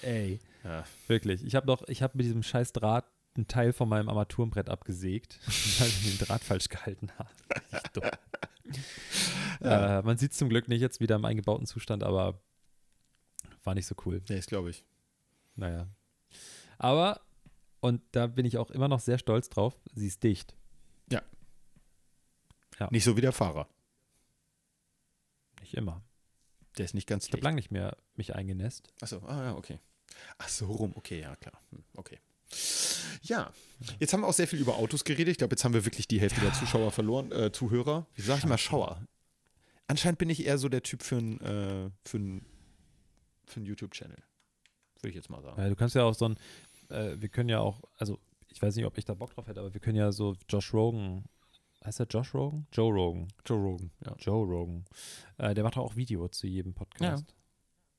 Ey, 0.00 0.38
Ja. 0.64 0.84
wirklich. 1.08 1.44
Ich 1.44 1.54
habe 1.54 1.66
doch, 1.66 1.86
ich 1.88 2.00
habe 2.00 2.16
mit 2.16 2.24
diesem 2.24 2.42
scheiß 2.42 2.72
Draht 2.72 3.04
einen 3.34 3.48
Teil 3.48 3.74
von 3.74 3.86
meinem 3.88 4.08
Armaturenbrett 4.08 4.70
abgesägt, 4.70 5.38
weil 5.78 5.88
ich 5.88 6.16
den 6.16 6.26
Draht 6.26 6.42
falsch 6.42 6.68
gehalten 6.70 7.10
habe. 7.18 7.28
Richtig 7.72 7.92
dumm. 7.92 8.04
Ja. 9.60 9.98
Äh, 9.98 10.02
man 10.02 10.16
sieht 10.16 10.32
es 10.32 10.38
zum 10.38 10.48
Glück 10.48 10.68
nicht 10.68 10.80
jetzt 10.80 11.00
wieder 11.00 11.16
im 11.16 11.24
eingebauten 11.24 11.66
Zustand, 11.66 12.02
aber 12.02 12.40
war 13.66 13.74
nicht 13.74 13.86
so 13.86 13.94
cool. 14.04 14.22
Nee, 14.28 14.36
das 14.36 14.46
glaube 14.46 14.70
ich. 14.70 14.84
Naja. 15.56 15.88
Aber, 16.78 17.20
und 17.80 18.02
da 18.12 18.26
bin 18.26 18.46
ich 18.46 18.58
auch 18.58 18.70
immer 18.70 18.88
noch 18.88 19.00
sehr 19.00 19.18
stolz 19.18 19.48
drauf, 19.48 19.78
sie 19.94 20.06
ist 20.06 20.22
dicht. 20.22 20.54
Ja. 22.78 22.88
Nicht 22.90 23.04
so 23.04 23.16
wie 23.16 23.22
der 23.22 23.32
Fahrer. 23.32 23.68
Nicht 25.60 25.74
immer. 25.74 26.02
Der 26.76 26.84
ist 26.84 26.92
nicht 26.94 27.08
ganz 27.08 27.26
Ich 27.26 27.32
habe 27.32 27.42
lange 27.42 27.56
nicht 27.56 27.70
mehr 27.70 27.96
mich 28.16 28.34
eingenässt. 28.34 28.92
Achso, 29.00 29.18
ah 29.26 29.44
ja, 29.44 29.54
okay. 29.56 29.80
Ach 30.36 30.48
so 30.48 30.66
rum, 30.66 30.92
okay, 30.94 31.20
ja, 31.20 31.34
klar. 31.36 31.58
Hm, 31.70 31.84
Okay. 31.96 32.18
Ja, 33.22 33.50
jetzt 33.98 34.12
haben 34.12 34.20
wir 34.20 34.28
auch 34.28 34.32
sehr 34.34 34.46
viel 34.46 34.60
über 34.60 34.76
Autos 34.76 35.02
geredet. 35.04 35.32
Ich 35.32 35.38
glaube, 35.38 35.54
jetzt 35.54 35.64
haben 35.64 35.74
wir 35.74 35.84
wirklich 35.84 36.06
die 36.06 36.20
Hälfte 36.20 36.40
der 36.40 36.52
Zuschauer 36.52 36.92
verloren, 36.92 37.32
äh, 37.32 37.50
Zuhörer. 37.50 38.06
Wie 38.14 38.22
sage 38.22 38.40
ich 38.40 38.46
mal, 38.46 38.58
Schauer? 38.58 39.04
Anscheinend 39.88 40.18
bin 40.18 40.30
ich 40.30 40.44
eher 40.46 40.58
so 40.58 40.68
der 40.68 40.82
Typ 40.82 41.02
für 41.02 41.16
einen 41.16 41.40
äh, 41.40 41.90
für 42.04 42.18
ein, 42.18 42.46
für 43.46 43.60
ein 43.60 43.64
YouTube-Channel. 43.64 44.18
Würde 45.00 45.08
ich 45.08 45.14
jetzt 45.14 45.30
mal 45.30 45.42
sagen. 45.42 45.60
Ja, 45.60 45.68
du 45.68 45.76
kannst 45.76 45.94
ja 45.94 46.04
auch 46.04 46.14
so 46.14 46.28
ein, 46.28 46.36
äh, 46.88 47.16
wir 47.20 47.28
können 47.28 47.48
ja 47.48 47.60
auch, 47.60 47.82
also 47.96 48.18
ich 48.48 48.60
weiß 48.60 48.76
nicht, 48.76 48.86
ob 48.86 48.96
ich 48.98 49.04
da 49.04 49.14
Bock 49.14 49.34
drauf 49.34 49.46
hätte, 49.46 49.60
aber 49.60 49.72
wir 49.72 49.80
können 49.80 49.96
ja 49.96 50.12
so 50.12 50.34
Josh 50.48 50.72
Rogan, 50.72 51.24
heißt 51.84 52.00
der 52.00 52.06
Josh 52.06 52.34
Rogan? 52.34 52.66
Joe 52.72 52.92
Rogan. 52.92 53.28
Joe 53.44 53.58
Rogan, 53.58 53.90
ja. 54.04 54.14
Joe 54.18 54.44
Rogan. 54.44 54.84
Äh, 55.38 55.54
der 55.54 55.64
macht 55.64 55.76
auch 55.76 55.96
Video 55.96 56.28
zu 56.28 56.46
jedem 56.46 56.74
Podcast. 56.74 57.34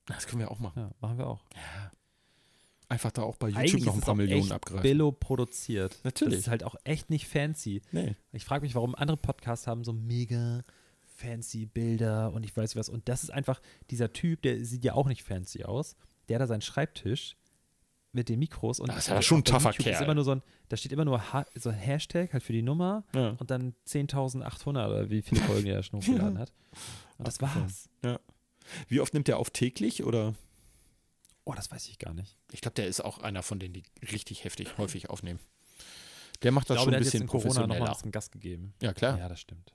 Das 0.07 0.25
können 0.25 0.39
wir 0.39 0.51
auch 0.51 0.59
machen. 0.59 0.83
Ja, 0.83 0.91
machen 1.01 1.17
wir 1.17 1.27
auch. 1.27 1.43
Einfach 2.89 3.11
da 3.11 3.23
auch 3.23 3.35
bei 3.35 3.49
YouTube 3.49 3.61
Eigentlich 3.61 3.85
noch 3.85 3.95
ein 3.95 4.01
paar 4.01 4.13
auch 4.13 4.17
Millionen 4.17 4.51
abgreifen. 4.51 4.81
Billo 4.81 5.11
produziert. 5.11 5.99
Natürlich. 6.05 6.35
Das 6.35 6.39
ist 6.39 6.47
halt 6.47 6.63
auch 6.63 6.75
echt 6.85 7.09
nicht 7.09 7.27
fancy. 7.27 7.81
Nee. 7.91 8.15
Ich 8.31 8.45
frage 8.45 8.61
mich, 8.61 8.75
warum 8.75 8.95
andere 8.95 9.17
Podcasts 9.17 9.67
haben 9.67 9.83
so 9.83 9.91
mega 9.91 10.63
fancy 11.17 11.65
Bilder 11.65 12.31
und 12.33 12.43
ich 12.43 12.55
weiß 12.55 12.75
was. 12.75 12.89
Und 12.89 13.09
das 13.09 13.23
ist 13.23 13.29
einfach 13.31 13.59
dieser 13.89 14.13
Typ, 14.13 14.41
der 14.43 14.63
sieht 14.63 14.83
ja 14.85 14.93
auch 14.93 15.07
nicht 15.07 15.23
fancy 15.23 15.63
aus. 15.63 15.95
Der 16.29 16.39
da 16.39 16.47
seinen 16.47 16.61
Schreibtisch 16.61 17.35
mit 18.11 18.29
den 18.29 18.39
Mikros 18.39 18.79
und 18.79 18.89
Das 18.89 18.99
ist 18.99 19.09
aber 19.11 19.21
schon 19.21 19.39
ein 19.39 19.43
tougher 19.43 19.71
YouTube 19.71 19.77
Kerl. 19.83 19.93
Ist 19.95 20.01
immer 20.01 20.15
nur 20.15 20.23
so 20.23 20.31
ein, 20.31 20.41
da 20.69 20.77
steht 20.77 20.91
immer 20.91 21.05
nur 21.05 21.33
ha 21.33 21.45
so 21.55 21.69
ein 21.69 21.75
Hashtag 21.75 22.33
halt 22.33 22.43
für 22.43 22.53
die 22.53 22.61
Nummer 22.61 23.03
Ja. 23.13 23.29
und 23.39 23.49
dann 23.51 23.73
10.800 23.87 24.69
oder 24.69 25.09
wie 25.09 25.21
viele 25.21 25.41
Folgen 25.41 25.67
er 25.67 25.83
schon 25.83 25.99
hochgeladen 26.01 26.37
hat. 26.37 26.51
Und 27.17 27.27
das 27.27 27.41
war's. 27.41 27.89
Wie 28.87 28.99
oft 28.99 29.13
nimmt 29.13 29.27
der 29.27 29.37
auf 29.39 29.49
täglich 29.51 30.03
oder? 30.03 30.35
Oh, 31.45 31.53
das 31.53 31.71
weiß 31.71 31.87
ich 31.87 31.97
gar 31.99 32.13
nicht. 32.13 32.37
Ich 32.51 32.59
glaube, 32.61 32.75
der 32.75 32.87
ist 32.87 32.99
auch 33.01 33.19
einer 33.19 33.41
von 33.41 33.59
denen, 33.59 33.73
die 33.73 33.83
richtig 34.11 34.43
heftig 34.43 34.77
häufig 34.77 35.09
aufnehmen. 35.09 35.39
Der 36.43 36.51
macht 36.51 36.69
das 36.69 36.75
glaube, 36.75 36.87
schon 36.87 36.93
ein 36.93 36.97
hat 36.97 37.03
jetzt 37.03 37.11
bisschen 37.13 37.21
in 37.23 37.27
Corona 37.27 37.47
nochmal 37.61 37.67
professioneller. 37.77 38.03
einen 38.03 38.11
Gast 38.11 38.31
gegeben. 38.33 38.73
Ja, 38.81 38.93
klar. 38.93 39.17
Ja, 39.17 39.29
das 39.29 39.39
stimmt. 39.39 39.73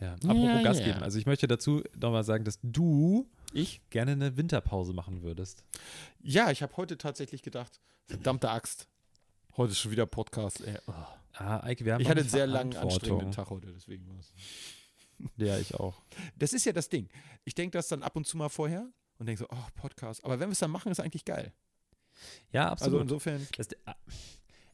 Ja, 0.00 0.12
apropos 0.14 0.36
Ja, 0.44 0.62
Gas 0.62 0.78
ja. 0.80 0.86
geben. 0.86 1.02
Also 1.02 1.18
ich 1.18 1.26
möchte 1.26 1.48
dazu 1.48 1.82
nochmal 1.98 2.24
sagen, 2.24 2.44
dass 2.44 2.58
du 2.62 3.28
Ich? 3.52 3.80
gerne 3.90 4.12
eine 4.12 4.36
Winterpause 4.36 4.92
machen 4.92 5.22
würdest. 5.22 5.64
Ja, 6.20 6.50
ich 6.50 6.62
habe 6.62 6.76
heute 6.76 6.96
tatsächlich 6.98 7.42
gedacht, 7.42 7.80
verdammte 8.06 8.50
Axt. 8.50 8.88
Heute 9.56 9.72
ist 9.72 9.80
schon 9.80 9.90
wieder 9.90 10.06
Podcast. 10.06 10.60
Ey. 10.60 10.76
Oh. 10.86 10.92
Ah, 11.34 11.60
Eike, 11.64 11.84
wir 11.84 11.94
haben 11.94 12.00
Ich 12.00 12.06
hatte 12.08 12.20
eine 12.20 12.22
einen 12.22 12.30
sehr 12.30 12.46
langen, 12.46 12.76
anstrengenden 12.76 13.32
Tag 13.32 13.50
heute, 13.50 13.72
deswegen 13.72 14.08
war's. 14.08 14.32
Ja, 15.36 15.58
ich 15.58 15.74
auch. 15.74 16.00
Das 16.36 16.52
ist 16.52 16.64
ja 16.64 16.72
das 16.72 16.88
Ding. 16.88 17.08
Ich 17.44 17.56
denke 17.56 17.76
das 17.76 17.88
dann 17.88 18.04
ab 18.04 18.14
und 18.14 18.24
zu 18.24 18.36
mal 18.36 18.48
vorher 18.48 18.86
und 19.18 19.26
denke 19.26 19.40
so, 19.40 19.48
oh, 19.50 19.66
Podcast. 19.74 20.24
Aber 20.24 20.38
wenn 20.38 20.48
wir 20.48 20.52
es 20.52 20.60
dann 20.60 20.70
machen, 20.70 20.92
ist 20.92 21.00
eigentlich 21.00 21.24
geil. 21.24 21.52
Ja, 22.52 22.68
Also 22.70 22.84
absolut. 22.84 23.02
insofern, 23.02 23.44
Das, 23.56 23.66
ah, 23.86 23.96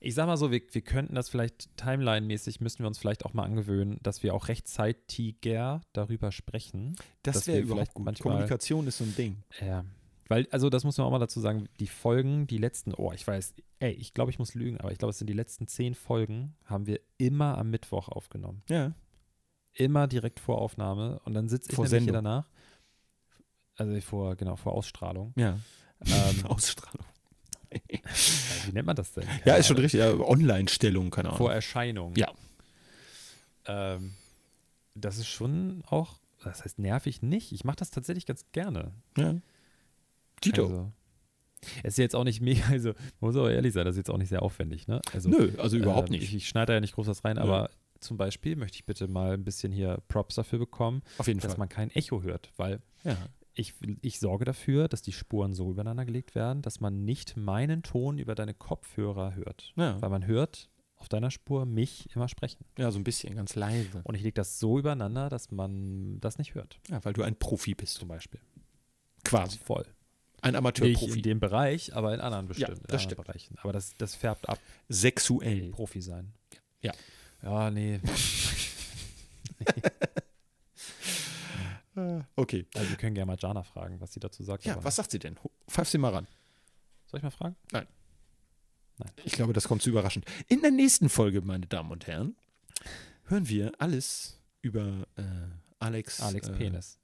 ich 0.05 0.14
sag 0.14 0.26
mal 0.26 0.36
so, 0.36 0.50
wir, 0.50 0.61
wir 0.70 0.82
könnten 0.82 1.14
das 1.14 1.28
vielleicht 1.28 1.76
Timeline-mäßig, 1.76 2.61
müssten 2.61 2.82
wir 2.84 2.88
uns 2.88 2.98
vielleicht 2.98 3.24
auch 3.24 3.32
mal 3.34 3.44
angewöhnen, 3.44 3.98
dass 4.02 4.22
wir 4.22 4.34
auch 4.34 4.48
rechtzeitiger 4.48 5.80
darüber 5.92 6.32
sprechen. 6.32 6.96
das 7.22 7.46
wäre 7.46 7.61
überhaupt 7.61 7.94
gut. 7.94 8.05
manchmal- 8.05 8.32
Kommunikation 8.32 8.86
ist 8.86 8.98
so 8.98 9.05
ein 9.05 9.14
Ding. 9.16 9.42
Ja. 9.61 9.84
Weil, 10.28 10.46
also 10.50 10.70
das 10.70 10.84
muss 10.84 10.96
man 10.96 11.07
auch 11.07 11.11
mal 11.11 11.18
dazu 11.18 11.40
sagen, 11.40 11.68
die 11.80 11.86
Folgen, 11.86 12.46
die 12.46 12.57
letzten, 12.59 12.94
oh, 12.94 13.12
ich 13.12 13.26
weiß, 13.26 13.55
ey, 13.80 13.92
ich 13.92 14.14
glaube, 14.14 14.30
ich 14.30 14.38
muss 14.38 14.55
lügen, 14.55 14.78
aber 14.80 14.90
ich 14.90 14.98
glaube, 14.98 15.11
es 15.11 15.18
sind 15.18 15.28
die 15.28 15.34
letzten 15.34 15.66
zehn 15.66 15.94
Folgen, 15.94 16.57
haben 16.64 16.86
wir 16.86 17.00
immer 17.18 17.59
am 17.59 17.70
Mittwoch 17.70 18.09
aufgenommen. 18.09 18.62
Ja. 18.68 18.94
Immer 19.74 20.07
direkt 20.07 20.40
vor 20.40 20.59
Aufnahme 20.62 21.20
und 21.24 21.34
dann 21.34 21.48
sitze 21.48 21.70
ich 21.70 21.76
Vor 21.76 21.84
nämlich 21.84 22.05
hier 22.05 22.12
danach. 22.12 22.48
Also 23.76 24.00
vor, 24.00 24.36
genau, 24.36 24.57
vor 24.57 24.72
Ausstrahlung. 24.72 25.32
Ja. 25.36 25.59
Ähm, 26.07 26.46
Ausstrahlung. 26.48 27.05
Wie 28.66 28.72
nennt 28.72 28.86
man 28.86 28.96
das 28.96 29.12
denn? 29.12 29.24
Ja, 29.44 29.54
ist 29.56 29.66
schon 29.66 29.76
Keine 29.76 29.84
richtig. 29.84 30.00
Ja, 30.00 30.12
Online-Stellung, 30.14 31.10
keine 31.10 31.28
Ahnung. 31.28 31.38
Vor 31.38 31.52
Erscheinung. 31.52 32.14
Ja. 32.16 32.32
Ähm, 33.66 34.14
das 34.94 35.18
ist 35.18 35.28
schon 35.28 35.82
auch, 35.86 36.18
das 36.42 36.64
heißt 36.64 36.78
nervig 36.78 37.22
nicht. 37.22 37.52
Ich 37.52 37.64
mache 37.64 37.76
das 37.76 37.90
tatsächlich 37.90 38.26
ganz 38.26 38.44
gerne. 38.52 38.92
Ja. 39.16 39.34
Tito. 40.40 40.62
Also, 40.64 40.92
es 41.82 41.94
ist 41.94 41.98
jetzt 41.98 42.14
auch 42.16 42.24
nicht 42.24 42.40
mega, 42.40 42.66
also 42.70 42.92
muss 43.20 43.36
aber 43.36 43.52
ehrlich 43.52 43.72
sein, 43.72 43.84
das 43.84 43.94
ist 43.94 43.98
jetzt 43.98 44.10
auch 44.10 44.18
nicht 44.18 44.28
sehr 44.28 44.42
aufwendig, 44.42 44.86
ne? 44.86 45.00
Also, 45.12 45.28
Nö, 45.30 45.52
also 45.58 45.76
überhaupt 45.76 46.08
ähm, 46.08 46.12
nicht. 46.16 46.24
Ich, 46.24 46.34
ich 46.34 46.48
schneide 46.48 46.66
da 46.66 46.72
ja 46.74 46.80
nicht 46.80 46.94
groß 46.94 47.06
was 47.06 47.24
rein, 47.24 47.36
Nö. 47.36 47.42
aber 47.42 47.70
zum 48.00 48.18
Beispiel 48.18 48.54
möchte 48.56 48.76
ich 48.76 48.84
bitte 48.84 49.08
mal 49.08 49.32
ein 49.32 49.44
bisschen 49.44 49.72
hier 49.72 49.98
Props 50.08 50.34
dafür 50.34 50.58
bekommen, 50.58 51.02
Auf 51.16 51.26
jeden 51.26 51.40
dass 51.40 51.52
Fall. 51.52 51.58
man 51.58 51.68
kein 51.70 51.90
Echo 51.92 52.22
hört, 52.22 52.50
weil 52.56 52.80
Ja. 53.02 53.16
Ich, 53.55 53.74
ich 54.02 54.18
sorge 54.18 54.44
dafür, 54.44 54.88
dass 54.88 55.02
die 55.02 55.12
Spuren 55.12 55.52
so 55.55 55.70
übereinander 55.70 56.05
gelegt 56.05 56.34
werden, 56.34 56.62
dass 56.62 56.80
man 56.80 57.05
nicht 57.05 57.36
meinen 57.36 57.82
Ton 57.82 58.18
über 58.18 58.34
deine 58.34 58.55
Kopfhörer 58.55 59.34
hört. 59.34 59.72
Ja. 59.76 60.00
Weil 60.02 60.11
man 60.11 60.26
hört 60.26 60.68
auf 60.96 61.09
deiner 61.09 61.30
Spur 61.30 61.66
mich 61.66 62.09
immer 62.14 62.28
sprechen. 62.28 62.64
ja, 62.78 62.90
so 62.90 62.98
ein 62.98 63.05
bisschen, 63.05 63.34
ganz 63.36 63.55
leise. 63.55 64.00
Und 64.05 64.14
ich 64.14 64.22
lege 64.22 64.34
das 64.34 64.59
so 64.59 64.78
übereinander, 64.78 65.28
dass 65.28 65.50
man 65.50 66.18
das 66.20 66.38
nicht 66.38 66.55
hört, 66.55 66.78
Ja, 66.88 67.05
weil 67.05 67.12
du 67.12 67.22
ein 67.22 67.36
Profi 67.36 67.74
bist. 67.74 67.94
zum 67.94 68.09
Beispiel. 68.09 68.40
Quasi. 69.24 69.59
Voll. 69.59 69.84
Ein 70.40 70.52
Nicht 70.52 70.59
Amateurprofi. 70.59 71.16
in 71.18 71.22
dem 71.22 71.40
Bereich, 71.40 71.94
aber 71.94 72.12
in 72.14 72.20
anderen 72.20 72.46
bestimmt. 72.48 72.68
in 72.70 72.74
das 72.74 72.82
anderen 72.82 73.00
stimmt. 73.00 73.26
Bereichen. 73.26 73.57
Aber 73.62 73.72
das, 73.72 73.96
das 73.96 74.14
färbt 74.14 74.48
ab, 74.48 74.59
Sexuell. 74.88 75.70
Profi 75.70 76.00
sein. 76.02 76.32
Ja. 76.80 76.92
Ja, 77.42 77.70
nee. 77.70 78.00
Okay. 82.36 82.66
Also 82.74 82.90
wir 82.90 82.97
können 82.97 83.14
gerne 83.14 83.26
mal 83.32 83.36
Jana 83.38 83.62
fragen, 83.62 84.01
was 84.01 84.12
sie 84.12 84.20
dazu 84.20 84.42
sagt. 84.42 84.64
Ja, 84.64 84.82
was 84.82 84.97
sagt 84.97 85.11
sie 85.11 85.18
denn? 85.18 85.36
Pfeif 85.68 85.88
sie 85.88 85.99
mal 85.99 86.12
ran. 86.12 86.26
Soll 87.07 87.18
ich 87.18 87.22
mal 87.24 87.30
fragen? 87.30 87.57
Ich 89.24 89.32
glaube, 89.32 89.53
das 89.53 89.66
kommt 89.68 89.82
zu 89.82 89.90
überraschend. 89.90 90.24
In 90.49 90.61
der 90.61 90.70
nächsten 90.70 91.09
Folge, 91.09 91.40
meine 91.40 91.66
Damen 91.66 91.90
und 91.90 92.07
Herren, 92.07 92.36
hören 93.24 93.49
wir 93.49 93.72
alles 93.78 94.40
über 94.62 95.07
äh, 95.16 95.22
Alex, 95.78 96.20
Alex 96.20 96.49
äh, 96.49 96.53
Penis. 96.53 96.99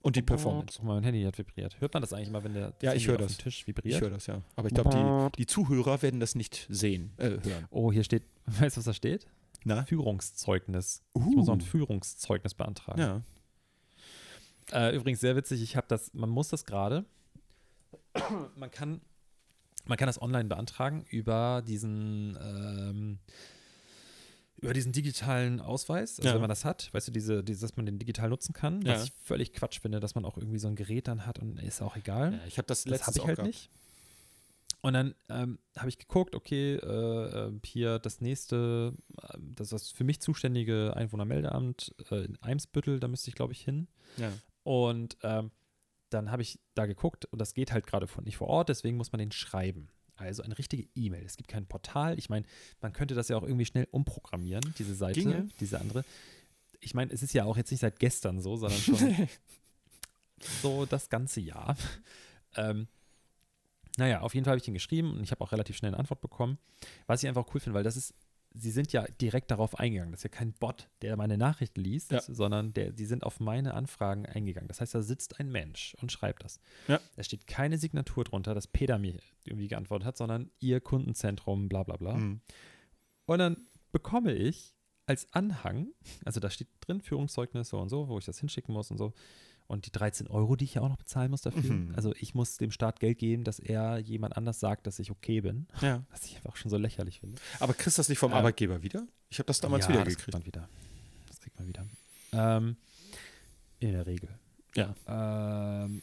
und 0.00 0.16
die 0.16 0.22
Performance. 0.22 0.78
Oh, 0.80 0.86
mein 0.86 1.02
Handy 1.02 1.22
hat 1.24 1.36
vibriert. 1.36 1.78
Hört 1.80 1.92
man 1.92 2.00
das 2.00 2.12
eigentlich 2.12 2.30
mal, 2.30 2.42
wenn 2.42 2.54
der 2.54 2.72
Ja, 2.80 2.94
ich 2.94 3.02
Handy 3.02 3.06
höre 3.06 3.14
auf 3.16 3.26
das. 3.26 3.36
dem 3.36 3.42
Tisch 3.42 3.60
Ich 3.60 3.66
vibriert? 3.66 4.00
höre 4.00 4.10
das 4.10 4.26
ja. 4.26 4.40
Aber 4.56 4.68
ich 4.68 4.74
glaube, 4.74 4.90
die, 4.90 5.38
die 5.42 5.46
Zuhörer 5.46 6.00
werden 6.00 6.20
das 6.20 6.34
nicht 6.34 6.66
sehen, 6.70 7.12
äh, 7.18 7.30
hören. 7.42 7.66
Oh, 7.70 7.92
hier 7.92 8.04
steht, 8.04 8.22
weißt 8.46 8.76
du, 8.76 8.80
was 8.80 8.84
da 8.86 8.94
steht? 8.94 9.26
Na? 9.64 9.84
Führungszeugnis. 9.84 11.02
Ich 11.14 11.20
muss 11.22 11.46
noch 11.46 11.54
ein 11.54 11.60
Uh, 11.60 11.64
Führungszeugnis 11.64 12.54
beantragen. 12.54 13.00
ja. 13.00 13.22
Äh, 14.70 14.94
übrigens 14.94 15.20
sehr 15.20 15.34
witzig, 15.34 15.62
ich 15.62 15.76
habe 15.76 15.86
das, 15.88 16.12
man 16.12 16.28
muss 16.28 16.48
das 16.50 16.66
gerade, 16.66 17.06
man 18.54 18.70
kann, 18.70 19.00
man 19.86 19.96
kann 19.96 20.08
das 20.08 20.20
online 20.20 20.44
beantragen 20.46 21.06
über 21.08 21.62
diesen, 21.66 22.36
ähm, 22.38 23.18
über 24.58 24.74
diesen 24.74 24.92
digitalen 24.92 25.60
Ausweis, 25.62 26.18
also 26.18 26.28
Ja. 26.28 26.34
wenn 26.34 26.42
man 26.42 26.50
das 26.50 26.66
hat, 26.66 26.92
weißt 26.92 27.08
du, 27.08 27.12
diese, 27.12 27.42
diese, 27.42 27.62
dass 27.62 27.76
man 27.76 27.86
den 27.86 27.98
digital 27.98 28.28
nutzen 28.28 28.52
kann, 28.52 28.84
was 28.84 28.98
Ja. 28.98 29.04
ich 29.04 29.12
völlig 29.24 29.54
Quatsch 29.54 29.80
finde, 29.80 30.00
dass 30.00 30.14
man 30.14 30.26
auch 30.26 30.36
irgendwie 30.36 30.58
so 30.58 30.68
ein 30.68 30.76
Gerät 30.76 31.08
dann 31.08 31.24
hat 31.24 31.38
und 31.38 31.58
ist 31.60 31.80
auch 31.80 31.96
egal. 31.96 32.34
ja 32.34 32.40
ich 32.46 32.58
habe 32.58 32.66
das 32.66 32.82
Das 32.84 32.90
letztes 32.90 33.06
habe 33.06 33.16
ich 33.18 33.22
auch 33.22 33.26
halt 33.28 33.36
gehabt. 33.36 33.46
nicht. 33.46 33.70
Und 34.80 34.92
dann 34.92 35.14
ähm, 35.28 35.58
habe 35.76 35.88
ich 35.88 35.98
geguckt, 35.98 36.34
okay, 36.34 36.76
äh, 36.76 37.46
äh, 37.48 37.60
hier 37.64 37.98
das 37.98 38.20
nächste, 38.20 38.94
äh, 39.22 39.38
das 39.40 39.72
ist 39.72 39.72
das 39.72 39.90
für 39.90 40.04
mich 40.04 40.20
zuständige 40.20 40.94
Einwohnermeldeamt 40.94 41.94
äh, 42.10 42.24
in 42.24 42.40
Eimsbüttel, 42.42 43.00
da 43.00 43.08
müsste 43.08 43.28
ich, 43.28 43.34
glaube 43.34 43.52
ich, 43.52 43.60
hin. 43.60 43.88
Ja. 44.16 44.32
Und 44.62 45.16
ähm, 45.22 45.50
dann 46.10 46.30
habe 46.30 46.42
ich 46.42 46.60
da 46.74 46.86
geguckt 46.86 47.24
und 47.26 47.40
das 47.40 47.54
geht 47.54 47.72
halt 47.72 47.86
gerade 47.86 48.06
von 48.06 48.24
nicht 48.24 48.36
vor 48.36 48.48
Ort, 48.48 48.68
deswegen 48.68 48.96
muss 48.96 49.12
man 49.12 49.18
den 49.18 49.32
schreiben. 49.32 49.88
Also 50.16 50.42
eine 50.42 50.58
richtige 50.58 50.88
E-Mail. 50.94 51.24
Es 51.24 51.36
gibt 51.36 51.48
kein 51.48 51.66
Portal. 51.66 52.18
Ich 52.18 52.28
meine, 52.28 52.44
man 52.80 52.92
könnte 52.92 53.14
das 53.14 53.28
ja 53.28 53.36
auch 53.36 53.44
irgendwie 53.44 53.66
schnell 53.66 53.86
umprogrammieren, 53.90 54.74
diese 54.78 54.94
Seite, 54.94 55.20
Ginge. 55.20 55.48
diese 55.60 55.80
andere. 55.80 56.04
Ich 56.80 56.94
meine, 56.94 57.12
es 57.12 57.22
ist 57.22 57.34
ja 57.34 57.44
auch 57.44 57.56
jetzt 57.56 57.70
nicht 57.70 57.80
seit 57.80 57.98
gestern 57.98 58.40
so, 58.40 58.56
sondern 58.56 58.80
schon 58.80 59.28
so 60.62 60.86
das 60.86 61.08
ganze 61.08 61.40
Jahr. 61.40 61.76
Ähm, 62.56 62.88
naja, 63.98 64.20
auf 64.22 64.34
jeden 64.34 64.44
Fall 64.44 64.52
habe 64.52 64.60
ich 64.60 64.68
ihn 64.68 64.74
geschrieben 64.74 65.12
und 65.12 65.22
ich 65.22 65.30
habe 65.30 65.42
auch 65.42 65.52
relativ 65.52 65.76
schnell 65.76 65.90
eine 65.90 65.98
Antwort 65.98 66.20
bekommen. 66.20 66.58
Was 67.06 67.22
ich 67.22 67.28
einfach 67.28 67.46
cool 67.54 67.60
finde, 67.60 67.74
weil 67.74 67.84
das 67.84 67.96
ist 67.96 68.14
sie 68.54 68.70
sind 68.70 68.92
ja 68.92 69.04
direkt 69.20 69.50
darauf 69.50 69.78
eingegangen. 69.78 70.10
Das 70.10 70.20
ist 70.20 70.24
ja 70.24 70.30
kein 70.30 70.52
Bot, 70.54 70.88
der 71.02 71.16
meine 71.16 71.36
Nachrichten 71.36 71.80
liest, 71.82 72.12
Ja. 72.12 72.20
sondern 72.22 72.72
der, 72.72 72.92
die 72.92 73.04
sind 73.04 73.22
auf 73.22 73.40
meine 73.40 73.74
Anfragen 73.74 74.24
eingegangen. 74.26 74.68
Das 74.68 74.80
heißt, 74.80 74.94
da 74.94 75.02
sitzt 75.02 75.38
ein 75.38 75.50
Mensch 75.52 75.94
und 76.00 76.10
schreibt 76.10 76.44
das. 76.44 76.58
Ja. 76.88 76.98
Da 77.14 77.22
steht 77.22 77.46
keine 77.46 77.76
Signatur 77.78 78.24
drunter, 78.24 78.54
dass 78.54 78.66
Peter 78.66 78.98
mir 78.98 79.18
irgendwie 79.44 79.68
geantwortet 79.68 80.06
hat, 80.06 80.16
sondern 80.16 80.50
ihr 80.60 80.80
Kundenzentrum, 80.80 81.68
bla 81.68 81.82
bla 81.82 81.96
bla. 81.98 82.14
Mhm. 82.16 82.40
Und 83.26 83.38
dann 83.38 83.68
bekomme 83.92 84.32
ich 84.32 84.74
als 85.06 85.32
Anhang, 85.32 85.88
also 86.24 86.40
da 86.40 86.50
steht 86.50 86.68
drin 86.80 87.00
Führungszeugnis 87.00 87.68
so 87.68 87.78
und 87.78 87.90
so, 87.90 88.08
wo 88.08 88.18
ich 88.18 88.24
das 88.24 88.40
hinschicken 88.40 88.72
muss 88.74 88.90
und 88.90 88.96
so. 88.98 89.12
Und 89.68 89.84
die 89.84 89.92
13 89.92 90.28
Euro, 90.28 90.56
die 90.56 90.64
ich 90.64 90.74
ja 90.74 90.82
auch 90.82 90.88
noch 90.88 90.96
bezahlen 90.96 91.30
muss 91.30 91.42
dafür. 91.42 91.74
Mhm. 91.74 91.92
Also 91.94 92.14
ich 92.18 92.34
muss 92.34 92.56
dem 92.56 92.70
Staat 92.70 93.00
Geld 93.00 93.18
geben, 93.18 93.44
dass 93.44 93.58
er 93.58 93.98
jemand 93.98 94.34
anders 94.36 94.58
sagt, 94.60 94.86
dass 94.86 94.98
ich 94.98 95.10
okay 95.10 95.42
bin. 95.42 95.68
Ja. 95.82 96.02
Was 96.10 96.24
ich 96.24 96.36
einfach 96.36 96.56
schon 96.56 96.70
so 96.70 96.78
lächerlich 96.78 97.20
finde. 97.20 97.40
Aber 97.60 97.74
kriegst 97.74 97.98
du 97.98 98.00
das 98.00 98.08
nicht 98.08 98.18
vom 98.18 98.32
Äh, 98.32 98.36
Arbeitgeber 98.36 98.82
wieder? 98.82 99.06
Ich 99.28 99.38
habe 99.38 99.46
das 99.46 99.60
damals 99.60 99.84
ja, 99.84 99.90
wieder 99.92 100.04
das 100.04 100.16
kriegt 100.16 100.32
man 100.32 100.46
wieder. 100.46 100.68
Das 101.26 101.38
kriegt 101.40 101.58
man 101.58 101.68
wieder. 101.68 101.86
Ähm, 102.32 102.76
in 103.78 103.92
der 103.92 104.06
Regel. 104.06 104.30
Ja. 104.74 104.94
Ähm, 105.06 106.00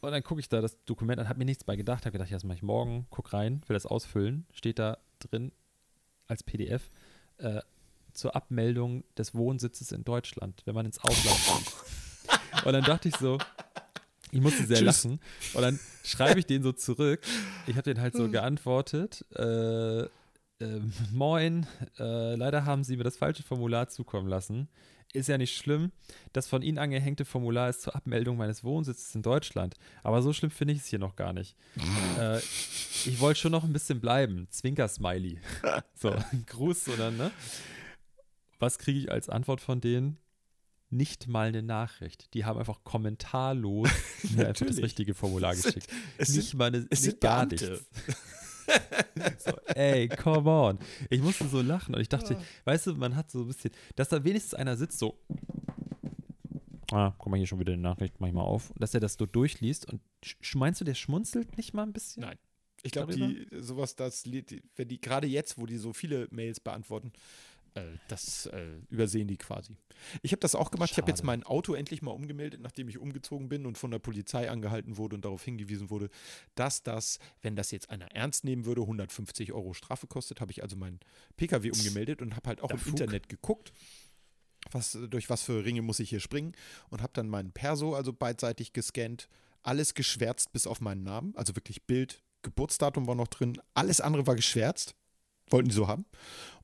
und 0.00 0.10
dann 0.10 0.22
gucke 0.22 0.40
ich 0.40 0.48
da 0.48 0.62
das 0.62 0.82
Dokument 0.86 1.20
an, 1.20 1.28
habe 1.28 1.38
mir 1.38 1.44
nichts 1.44 1.64
bei 1.64 1.76
gedacht, 1.76 2.06
habe 2.06 2.12
gedacht, 2.12 2.30
ja, 2.30 2.36
das 2.36 2.44
mache 2.44 2.56
ich 2.56 2.62
morgen, 2.62 3.06
guck 3.10 3.34
rein, 3.34 3.62
will 3.66 3.74
das 3.74 3.84
ausfüllen. 3.84 4.46
Steht 4.52 4.78
da 4.78 4.96
drin 5.18 5.52
als 6.26 6.42
PDF 6.42 6.90
äh, 7.36 7.60
zur 8.14 8.34
Abmeldung 8.34 9.04
des 9.18 9.34
Wohnsitzes 9.34 9.92
in 9.92 10.04
Deutschland, 10.04 10.62
wenn 10.64 10.74
man 10.74 10.86
ins 10.86 10.98
Ausland 10.98 11.38
kommt. 11.46 11.72
Und 12.64 12.72
dann 12.72 12.84
dachte 12.84 13.08
ich 13.08 13.16
so, 13.16 13.38
ich 14.30 14.40
musste 14.40 14.64
sehr 14.66 14.78
Tschüss. 14.78 15.04
lachen. 15.04 15.20
Und 15.54 15.62
dann 15.62 15.80
schreibe 16.04 16.38
ich 16.40 16.46
den 16.46 16.62
so 16.62 16.72
zurück. 16.72 17.20
Ich 17.66 17.74
habe 17.76 17.82
den 17.82 18.00
halt 18.00 18.14
Hm. 18.14 18.20
so 18.20 18.28
geantwortet. 18.30 19.24
Äh, 19.34 20.02
äh, 20.02 20.08
moin, 21.12 21.66
äh, 21.98 22.34
leider 22.34 22.64
haben 22.64 22.84
Sie 22.84 22.96
mir 22.96 23.04
das 23.04 23.16
falsche 23.16 23.42
Formular 23.42 23.88
zukommen 23.88 24.28
lassen. 24.28 24.68
Ist 25.14 25.28
ja 25.28 25.38
nicht 25.38 25.56
schlimm. 25.56 25.90
Das 26.34 26.46
von 26.48 26.60
Ihnen 26.60 26.76
angehängte 26.76 27.24
Formular 27.24 27.70
ist 27.70 27.80
zur 27.80 27.96
Abmeldung 27.96 28.36
meines 28.36 28.62
Wohnsitzes 28.62 29.14
in 29.14 29.22
Deutschland. 29.22 29.74
Aber 30.02 30.20
so 30.20 30.34
schlimm 30.34 30.50
finde 30.50 30.74
ich 30.74 30.80
es 30.80 30.86
hier 30.86 30.98
noch 30.98 31.16
gar 31.16 31.32
nicht. 31.32 31.56
äh, 32.18 32.38
ich 32.38 33.18
wollte 33.20 33.40
schon 33.40 33.52
noch 33.52 33.64
ein 33.64 33.72
bisschen 33.72 34.00
bleiben. 34.00 34.48
Zwinker-Smiley. 34.50 35.38
so, 35.94 36.14
Gruß 36.46 36.88
oder 36.90 37.10
ne? 37.10 37.30
Was 38.58 38.78
kriege 38.78 38.98
ich 38.98 39.10
als 39.10 39.30
Antwort 39.30 39.62
von 39.62 39.80
denen? 39.80 40.18
Nicht 40.90 41.28
mal 41.28 41.48
eine 41.48 41.62
Nachricht. 41.62 42.32
Die 42.34 42.44
haben 42.44 42.58
einfach 42.58 42.82
kommentarlos 42.84 43.90
mir 44.36 44.48
einfach 44.48 44.66
das 44.66 44.78
richtige 44.78 45.14
Formular 45.14 45.52
Es 45.52 45.62
sind- 45.62 45.74
geschickt. 45.74 45.92
es 46.16 46.28
nicht 46.34 46.54
mal 46.54 46.66
eine, 46.66 46.86
es 46.90 47.02
sind 47.02 47.20
gar 47.20 47.46
Beamte. 47.46 47.70
nichts. 47.72 47.84
so, 49.44 49.52
ey, 49.74 50.08
come 50.08 50.50
on. 50.50 50.78
Ich 51.10 51.20
musste 51.22 51.46
so 51.48 51.60
lachen 51.62 51.94
und 51.94 52.00
ich 52.00 52.08
dachte, 52.08 52.36
Ah. 52.36 52.42
weißt 52.64 52.86
du, 52.88 52.94
man 52.94 53.16
hat 53.16 53.30
so 53.30 53.40
ein 53.42 53.46
bisschen, 53.48 53.70
dass 53.96 54.08
da 54.08 54.22
wenigstens 54.24 54.54
einer 54.54 54.76
sitzt, 54.76 54.98
so. 54.98 55.18
Ah, 56.90 57.12
guck 57.18 57.30
mal 57.30 57.36
hier 57.36 57.46
schon 57.46 57.60
wieder 57.60 57.74
die 57.74 57.80
Nachricht, 57.82 58.14
mach 58.18 58.28
ich 58.28 58.34
mal 58.34 58.42
auf. 58.42 58.72
Dass 58.78 58.94
er 58.94 59.00
das 59.00 59.14
so 59.14 59.26
durchliest 59.26 59.86
und 59.92 60.00
sch 60.24 60.54
meinst 60.54 60.80
du, 60.80 60.84
der 60.86 60.94
schmunzelt 60.94 61.56
nicht 61.58 61.74
mal 61.74 61.82
ein 61.82 61.92
bisschen? 61.92 62.22
Nein. 62.22 62.38
Ich 62.82 62.92
glaube, 62.92 63.14
die 63.14 63.46
sowas, 63.60 63.96
das, 63.96 64.22
die, 64.22 64.62
wenn 64.76 64.88
die 64.88 65.00
gerade 65.00 65.26
jetzt, 65.26 65.58
wo 65.58 65.66
die 65.66 65.76
so 65.76 65.92
viele 65.92 66.28
Mails 66.30 66.60
beantworten, 66.60 67.12
das 68.08 68.46
äh, 68.46 68.78
übersehen 68.90 69.28
die 69.28 69.36
quasi. 69.36 69.76
Ich 70.22 70.32
habe 70.32 70.40
das 70.40 70.54
auch 70.54 70.70
gemacht. 70.70 70.90
Ich 70.90 70.96
habe 70.98 71.08
jetzt 71.08 71.18
Schade. 71.18 71.26
mein 71.26 71.42
Auto 71.44 71.74
endlich 71.74 72.02
mal 72.02 72.12
umgemeldet, 72.12 72.60
nachdem 72.60 72.88
ich 72.88 72.98
umgezogen 72.98 73.48
bin 73.48 73.66
und 73.66 73.78
von 73.78 73.90
der 73.90 73.98
Polizei 73.98 74.50
angehalten 74.50 74.96
wurde 74.96 75.16
und 75.16 75.24
darauf 75.24 75.44
hingewiesen 75.44 75.90
wurde, 75.90 76.08
dass 76.54 76.82
das, 76.82 77.18
wenn 77.42 77.56
das 77.56 77.70
jetzt 77.70 77.90
einer 77.90 78.10
ernst 78.12 78.44
nehmen 78.44 78.64
würde, 78.64 78.82
150 78.82 79.52
Euro 79.52 79.74
Strafe 79.74 80.06
kostet. 80.06 80.40
Habe 80.40 80.52
ich 80.52 80.62
also 80.62 80.76
meinen 80.76 81.00
PKW 81.36 81.70
umgemeldet 81.70 82.22
und 82.22 82.36
habe 82.36 82.48
halt 82.48 82.60
auch 82.60 82.68
Der 82.68 82.76
im 82.76 82.82
Fug. 82.82 82.90
Internet 82.92 83.28
geguckt. 83.28 83.72
Was, 84.72 84.98
durch 85.08 85.30
was 85.30 85.42
für 85.42 85.64
Ringe 85.64 85.82
muss 85.82 86.00
ich 86.00 86.10
hier 86.10 86.20
springen 86.20 86.52
und 86.90 87.00
habe 87.00 87.12
dann 87.14 87.28
meinen 87.28 87.52
Perso 87.52 87.94
also 87.94 88.12
beidseitig 88.12 88.72
gescannt, 88.72 89.28
alles 89.62 89.94
geschwärzt 89.94 90.52
bis 90.52 90.66
auf 90.66 90.80
meinen 90.80 91.04
Namen, 91.04 91.34
also 91.36 91.54
wirklich 91.54 91.84
Bild, 91.84 92.22
Geburtsdatum 92.42 93.06
war 93.06 93.14
noch 93.14 93.28
drin, 93.28 93.60
alles 93.74 94.00
andere 94.00 94.26
war 94.26 94.34
geschwärzt, 94.34 94.94
wollten 95.50 95.68
die 95.68 95.74
so 95.74 95.88
haben. 95.88 96.04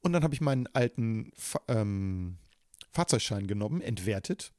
Und 0.00 0.12
dann 0.12 0.22
habe 0.22 0.34
ich 0.34 0.40
meinen 0.40 0.66
alten 0.68 1.32
Fa 1.36 1.60
ähm, 1.68 2.38
Fahrzeugschein 2.92 3.46
genommen, 3.46 3.80
entwertet, 3.80 4.52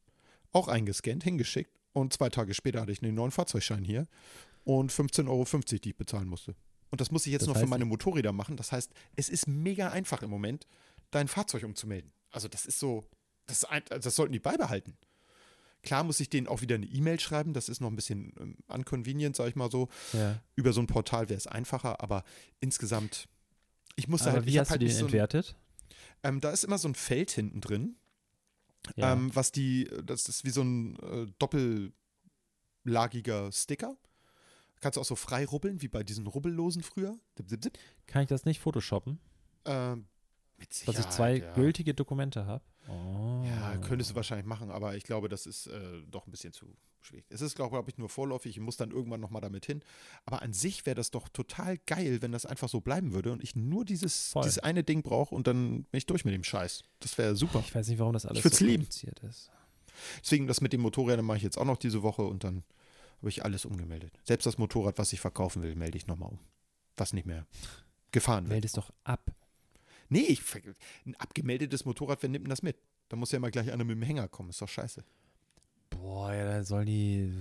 auch 0.52 0.68
eingescannt, 0.68 1.24
hingeschickt 1.24 1.70
und 1.92 2.12
zwei 2.12 2.28
Tage 2.28 2.52
später 2.52 2.82
hatte 2.82 2.92
ich 2.92 3.02
einen 3.02 3.14
neuen 3.14 3.30
Fahrzeugschein 3.30 3.82
hier 3.82 4.06
und 4.64 4.92
15,50 4.92 5.28
Euro, 5.28 5.44
die 5.82 5.88
ich 5.88 5.96
bezahlen 5.96 6.28
musste. 6.28 6.54
Und 6.90 7.00
das 7.00 7.10
muss 7.10 7.26
ich 7.26 7.32
jetzt 7.32 7.42
Das 7.42 7.48
noch 7.48 7.58
für 7.58 7.66
meine 7.66 7.84
Motorräder 7.84 8.32
machen. 8.32 8.56
Das 8.56 8.72
heißt, 8.72 8.92
es 9.16 9.28
ist 9.28 9.46
mega 9.46 9.90
einfach 9.90 10.22
im 10.22 10.30
Moment, 10.30 10.66
dein 11.10 11.28
Fahrzeug 11.28 11.64
umzumelden. 11.64 12.12
Also 12.30 12.48
das 12.48 12.66
ist 12.66 12.78
so, 12.78 13.04
das, 13.46 13.58
ist 13.58 13.64
ein, 13.64 13.82
das 13.88 14.14
sollten 14.14 14.32
die 14.32 14.38
beibehalten. 14.38 14.96
Klar 15.82 16.04
muss 16.04 16.20
ich 16.20 16.28
denen 16.28 16.48
auch 16.48 16.62
wieder 16.62 16.74
eine 16.74 16.86
E-Mail 16.86 17.20
schreiben, 17.20 17.52
das 17.52 17.68
ist 17.68 17.80
noch 17.80 17.90
ein 17.90 17.96
bisschen 17.96 18.32
ähm, 18.40 18.56
unconvenient, 18.66 19.36
sag 19.36 19.48
ich 19.48 19.56
mal 19.56 19.70
so. 19.70 19.88
Ja. 20.12 20.40
Über 20.56 20.72
so 20.72 20.80
ein 20.80 20.86
Portal 20.86 21.28
wäre 21.28 21.38
es 21.38 21.46
einfacher, 21.46 22.02
aber 22.02 22.24
insgesamt, 22.60 23.28
ich 23.96 24.08
musste 24.08 24.28
Aber 24.28 24.38
halt, 24.38 24.46
wie 24.46 24.58
hast 24.60 24.68
du 24.68 24.70
halt 24.72 24.82
den 24.82 24.86
nicht 24.88 24.96
so 24.96 25.04
ein, 25.04 25.08
entwertet? 25.08 25.56
ähm, 26.22 26.40
Da 26.40 26.50
ist 26.50 26.64
immer 26.64 26.78
so 26.78 26.88
ein 26.88 26.94
Feld 26.94 27.30
hinten 27.32 27.60
drin, 27.60 27.96
Ja. 28.94 29.12
ähm, 29.12 29.34
was 29.34 29.50
die, 29.52 29.90
das 30.04 30.28
ist 30.28 30.44
wie 30.44 30.50
so 30.50 30.62
ein 30.62 30.96
äh, 31.00 31.26
doppellagiger 32.84 33.50
Sticker. 33.52 33.96
Kannst 34.80 34.96
du 34.96 35.00
auch 35.00 35.04
so 35.06 35.16
frei 35.16 35.46
rubbeln, 35.46 35.80
wie 35.82 35.88
bei 35.88 36.02
diesen 36.04 36.26
Rubbellosen 36.26 36.82
früher. 36.82 37.18
Zip, 37.36 37.48
zip, 37.48 37.62
zip. 37.64 37.78
Kann 38.06 38.22
ich 38.22 38.28
das 38.28 38.44
nicht 38.44 38.60
photoshoppen? 38.60 39.18
Ähm, 39.64 40.06
mit 40.58 40.86
Dass 40.86 40.98
ich 40.98 41.08
zwei 41.08 41.38
ja. 41.38 41.52
gültige 41.54 41.94
Dokumente 41.94 42.46
habe? 42.46 42.62
Oh. 42.88 43.44
Ja, 43.44 43.76
könntest 43.78 44.10
du 44.10 44.14
wahrscheinlich 44.14 44.46
machen, 44.46 44.70
aber 44.70 44.96
ich 44.96 45.04
glaube, 45.04 45.28
das 45.28 45.46
ist 45.46 45.66
äh, 45.66 46.02
doch 46.10 46.26
ein 46.26 46.30
bisschen 46.30 46.52
zu 46.52 46.66
schwierig. 47.00 47.24
Es 47.30 47.40
ist, 47.40 47.54
glaube 47.54 47.82
ich, 47.88 47.98
nur 47.98 48.08
vorläufig. 48.08 48.56
Ich 48.56 48.60
muss 48.60 48.76
dann 48.76 48.90
irgendwann 48.90 49.20
nochmal 49.20 49.40
damit 49.40 49.64
hin. 49.66 49.82
Aber 50.24 50.42
an 50.42 50.52
sich 50.52 50.84
wäre 50.86 50.94
das 50.94 51.10
doch 51.10 51.28
total 51.28 51.78
geil, 51.86 52.20
wenn 52.20 52.32
das 52.32 52.46
einfach 52.46 52.68
so 52.68 52.80
bleiben 52.80 53.12
würde 53.12 53.32
und 53.32 53.42
ich 53.42 53.56
nur 53.56 53.84
dieses, 53.84 54.32
Voll. 54.32 54.42
dieses 54.42 54.58
eine 54.58 54.84
Ding 54.84 55.02
brauche 55.02 55.34
und 55.34 55.46
dann 55.46 55.84
bin 55.84 55.98
ich 55.98 56.06
durch 56.06 56.24
mit 56.24 56.34
dem 56.34 56.44
Scheiß. 56.44 56.82
Das 57.00 57.16
wäre 57.16 57.36
super. 57.36 57.62
Ich 57.66 57.74
weiß 57.74 57.88
nicht, 57.88 57.98
warum 57.98 58.12
das 58.12 58.26
alles 58.26 58.42
so 58.42 58.64
lieben. 58.64 58.82
kompliziert 58.82 59.20
ist. 59.20 59.50
Deswegen 60.20 60.46
das 60.46 60.60
mit 60.60 60.72
den 60.72 60.80
Motorrädern 60.80 61.24
mache 61.24 61.38
ich 61.38 61.42
jetzt 61.42 61.56
auch 61.56 61.64
noch 61.64 61.78
diese 61.78 62.02
Woche 62.02 62.22
und 62.22 62.44
dann 62.44 62.64
habe 63.18 63.30
ich 63.30 63.44
alles 63.44 63.64
umgemeldet. 63.64 64.12
Selbst 64.24 64.44
das 64.44 64.58
Motorrad, 64.58 64.98
was 64.98 65.12
ich 65.12 65.20
verkaufen 65.20 65.62
will, 65.62 65.74
melde 65.74 65.96
ich 65.96 66.06
nochmal 66.06 66.30
um. 66.30 66.38
Was 66.96 67.12
nicht 67.12 67.26
mehr 67.26 67.46
gefahren 68.12 68.44
wird. 68.44 68.52
Meld 68.52 68.64
es 68.64 68.72
doch 68.72 68.90
ab. 69.04 69.32
Nee, 70.08 70.20
ich, 70.20 70.42
ein 71.04 71.14
abgemeldetes 71.16 71.84
Motorrad, 71.84 72.22
wer 72.22 72.28
nimmt 72.28 72.44
denn 72.44 72.50
das 72.50 72.62
mit? 72.62 72.76
Da 73.08 73.16
muss 73.16 73.32
ja 73.32 73.36
immer 73.36 73.50
gleich 73.50 73.70
einer 73.70 73.84
mit 73.84 73.96
dem 73.96 74.02
Hänger 74.02 74.28
kommen. 74.28 74.50
Ist 74.50 74.62
doch 74.62 74.68
scheiße. 74.68 75.04
Boah, 75.90 76.32
ja, 76.32 76.44
da 76.44 76.64
sollen 76.64 76.86
die 76.86 77.32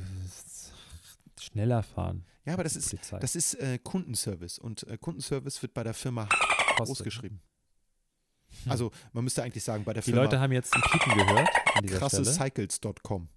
schneller 1.39 1.83
fahren. 1.83 2.25
Ja, 2.45 2.53
aber 2.53 2.63
das 2.63 2.75
ist, 2.75 2.89
Polizei. 2.89 3.19
das 3.19 3.35
ist 3.35 3.55
äh, 3.55 3.79
Kundenservice 3.79 4.59
und 4.59 4.83
äh, 4.87 4.97
Kundenservice 4.97 5.61
wird 5.61 5.73
bei 5.73 5.83
der 5.83 5.93
Firma 5.93 6.25
Kostet. 6.25 6.85
großgeschrieben. 6.85 7.41
Hm. 8.63 8.71
Also 8.71 8.91
man 9.13 9.23
müsste 9.23 9.43
eigentlich 9.43 9.63
sagen, 9.63 9.83
bei 9.83 9.93
der 9.93 10.03
Die 10.03 10.11
Firma 10.11 10.23
Leute 10.23 10.39
haben 10.39 10.53
jetzt 10.53 10.73
ein 10.73 10.81
Piepen 10.81 11.17
gehört 11.17 11.49
krassecycles.com. 11.99 13.27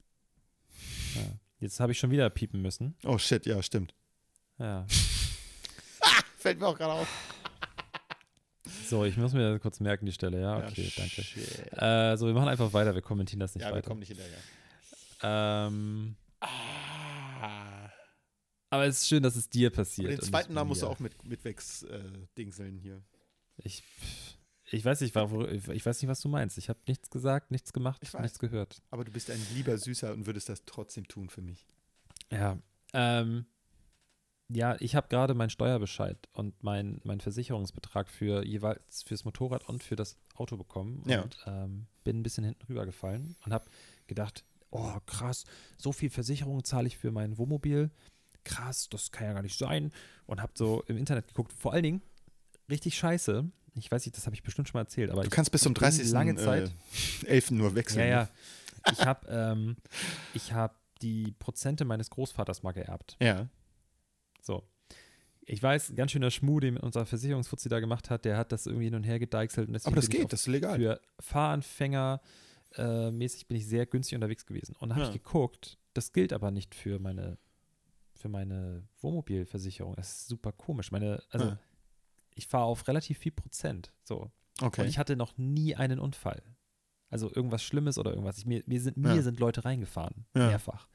Ja. 1.14 1.22
Jetzt 1.60 1.80
habe 1.80 1.92
ich 1.92 1.98
schon 1.98 2.10
wieder 2.10 2.30
piepen 2.30 2.62
müssen. 2.62 2.94
Oh 3.04 3.18
shit, 3.18 3.44
ja, 3.46 3.62
stimmt. 3.62 3.94
Ja. 4.58 4.86
Fällt 6.38 6.60
mir 6.60 6.68
auch 6.68 6.76
gerade 6.76 6.92
auf. 6.92 7.08
So, 8.88 9.04
ich 9.04 9.16
muss 9.16 9.32
mir 9.32 9.58
kurz 9.58 9.80
merken, 9.80 10.06
die 10.06 10.12
Stelle. 10.12 10.40
Ja, 10.40 10.58
okay, 10.66 10.90
ja, 10.96 11.02
danke. 11.02 12.12
Äh, 12.12 12.16
so, 12.16 12.26
wir 12.26 12.34
machen 12.34 12.48
einfach 12.48 12.72
weiter. 12.72 12.94
Wir 12.94 13.02
kommentieren 13.02 13.40
das 13.40 13.54
nicht 13.54 13.62
Ja, 13.64 13.70
wir 13.70 13.76
weiter. 13.76 13.88
kommen 13.88 14.00
nicht 14.00 14.08
hinterher. 14.08 14.38
Ähm, 15.22 16.16
Ah. 16.40 17.90
aber 18.70 18.86
es 18.86 19.02
ist 19.02 19.08
schön, 19.08 19.22
dass 19.22 19.34
es 19.36 19.48
dir 19.50 19.68
Aber 19.68 19.76
passiert. 19.76 20.10
den 20.12 20.18
und 20.20 20.24
zweiten 20.24 20.54
Namen 20.54 20.68
musst 20.68 20.82
du 20.82 20.86
auch 20.86 20.98
mit, 21.00 21.24
mitwegs 21.24 21.82
äh, 21.84 22.00
dingseln 22.36 22.78
hier. 22.78 23.02
Ich, 23.56 23.82
ich 24.70 24.84
weiß 24.84 25.00
nicht, 25.00 25.14
war- 25.14 25.50
ich 25.50 25.84
weiß 25.86 26.00
nicht, 26.00 26.08
was 26.08 26.20
du 26.20 26.28
meinst. 26.28 26.58
Ich 26.58 26.68
habe 26.68 26.78
nichts 26.86 27.10
gesagt, 27.10 27.50
nichts 27.50 27.72
gemacht, 27.72 28.02
nichts 28.20 28.38
gehört. 28.38 28.80
Aber 28.90 29.04
du 29.04 29.10
bist 29.10 29.30
ein 29.30 29.44
lieber 29.54 29.76
Süßer 29.76 30.12
und 30.12 30.26
würdest 30.26 30.48
das 30.48 30.64
trotzdem 30.64 31.08
tun 31.08 31.28
für 31.28 31.42
mich. 31.42 31.66
Ja. 32.30 32.58
Ähm, 32.92 33.46
ja, 34.50 34.76
ich 34.80 34.94
habe 34.94 35.08
gerade 35.08 35.34
meinen 35.34 35.50
Steuerbescheid 35.50 36.16
und 36.32 36.62
meinen 36.62 37.00
mein 37.04 37.20
Versicherungsbetrag 37.20 38.08
für 38.08 38.44
jeweils 38.44 39.02
fürs 39.02 39.24
Motorrad 39.24 39.68
und 39.68 39.82
für 39.82 39.96
das 39.96 40.16
Auto 40.34 40.56
bekommen 40.56 41.02
Ja. 41.06 41.22
und 41.22 41.36
ähm, 41.46 41.86
bin 42.04 42.20
ein 42.20 42.22
bisschen 42.22 42.44
hinten 42.44 42.64
rübergefallen 42.66 43.36
und 43.44 43.52
habe 43.52 43.66
gedacht, 44.06 44.44
oh 44.70 44.98
krass, 45.06 45.44
so 45.76 45.92
viel 45.92 46.10
Versicherung 46.10 46.64
zahle 46.64 46.86
ich 46.86 46.96
für 46.96 47.10
mein 47.10 47.36
Wohnmobil. 47.38 47.90
Krass, 48.44 48.88
das 48.88 49.10
kann 49.12 49.26
ja 49.26 49.32
gar 49.34 49.42
nicht 49.42 49.58
sein. 49.58 49.92
Und 50.26 50.40
habe 50.40 50.52
so 50.54 50.82
im 50.86 50.96
Internet 50.96 51.26
geguckt. 51.28 51.52
Vor 51.52 51.72
allen 51.74 51.82
Dingen 51.82 52.02
richtig 52.70 52.96
scheiße. 52.96 53.44
Ich 53.74 53.90
weiß 53.92 54.06
nicht, 54.06 54.16
das 54.16 54.24
habe 54.26 54.34
ich 54.34 54.42
bestimmt 54.42 54.68
schon 54.68 54.78
mal 54.78 54.82
erzählt, 54.84 55.10
aber 55.10 55.22
Du 55.22 55.28
ich, 55.28 55.32
kannst 55.32 55.52
bis 55.52 55.60
zum 55.62 55.72
ich 55.72 55.78
bin 55.78 55.82
30. 55.90 56.10
lange 56.10 56.36
Zeit 56.36 56.72
Äh, 57.24 57.26
11. 57.26 57.50
nur 57.52 57.74
wechseln. 57.74 58.08
ja, 58.08 58.22
ne? 58.22 58.28
ja. 58.86 58.92
Ich 58.92 59.04
habe 59.04 59.26
ähm, 59.28 59.76
ich 60.34 60.52
hab 60.54 60.76
die 61.02 61.32
Prozente 61.38 61.84
meines 61.84 62.08
Großvaters 62.10 62.62
mal 62.62 62.72
geerbt. 62.72 63.16
Ja. 63.20 63.48
So. 64.40 64.62
Ich 65.42 65.62
weiß, 65.62 65.94
ganz 65.96 66.12
schöner 66.12 66.30
Schmuh, 66.30 66.60
den 66.60 66.76
unser 66.76 67.06
Versicherungsfuzzi 67.06 67.68
da 67.70 67.80
gemacht 67.80 68.10
hat, 68.10 68.24
der 68.26 68.36
hat 68.36 68.52
das 68.52 68.66
irgendwie 68.66 68.84
hin 68.86 68.94
und 68.94 69.04
her 69.04 69.18
gedeichselt. 69.18 69.68
Und 69.68 69.86
Aber 69.86 69.96
das 69.96 70.10
geht, 70.10 70.30
das 70.32 70.40
ist 70.42 70.46
legal. 70.46 70.78
Für 70.78 71.00
Fahranfänger 71.20 72.20
äh, 72.76 73.10
mäßig 73.10 73.46
bin 73.48 73.56
ich 73.56 73.66
sehr 73.66 73.86
günstig 73.86 74.14
unterwegs 74.16 74.44
gewesen. 74.44 74.76
Und 74.78 74.90
habe 74.92 75.02
Ja. 75.04 75.08
ich 75.08 75.14
geguckt, 75.14 75.78
das 75.94 76.12
gilt 76.12 76.34
aber 76.34 76.50
nicht 76.50 76.74
für 76.74 76.98
meine, 76.98 77.38
für 78.14 78.28
meine 78.28 78.86
Wohnmobilversicherung. 79.00 79.94
Das 79.96 80.10
ist 80.10 80.28
super 80.28 80.52
komisch. 80.52 80.92
Meine, 80.92 81.22
also 81.30 81.46
Ja. 81.46 81.58
ich 82.34 82.46
fahre 82.46 82.64
auf 82.66 82.86
relativ 82.86 83.16
viel 83.18 83.32
Prozent. 83.32 83.92
So. 84.04 84.30
Okay. 84.60 84.82
Und 84.82 84.88
ich 84.88 84.98
hatte 84.98 85.16
noch 85.16 85.38
nie 85.38 85.74
einen 85.76 85.98
Unfall. 85.98 86.42
Also 87.08 87.34
irgendwas 87.34 87.62
Schlimmes 87.62 87.96
oder 87.96 88.10
irgendwas. 88.10 88.36
Ich, 88.36 88.44
mir, 88.44 88.62
mir, 88.66 88.82
sind, 88.82 88.98
mir 88.98 89.14
Ja. 89.14 89.22
sind 89.22 89.40
Leute 89.40 89.64
reingefahren. 89.64 90.26
Mehrfach. 90.34 90.88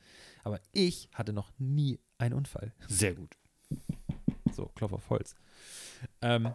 Aber 0.44 0.60
ich 0.74 1.10
hatte 1.14 1.34
noch 1.34 1.52
nie 1.58 2.00
einen 2.24 2.34
Unfall. 2.36 2.72
Sehr 2.88 3.14
gut. 3.14 3.36
So, 4.54 4.66
Klopf 4.76 4.94
auf 4.94 5.10
Holz. 5.10 5.36
Ähm, 6.22 6.54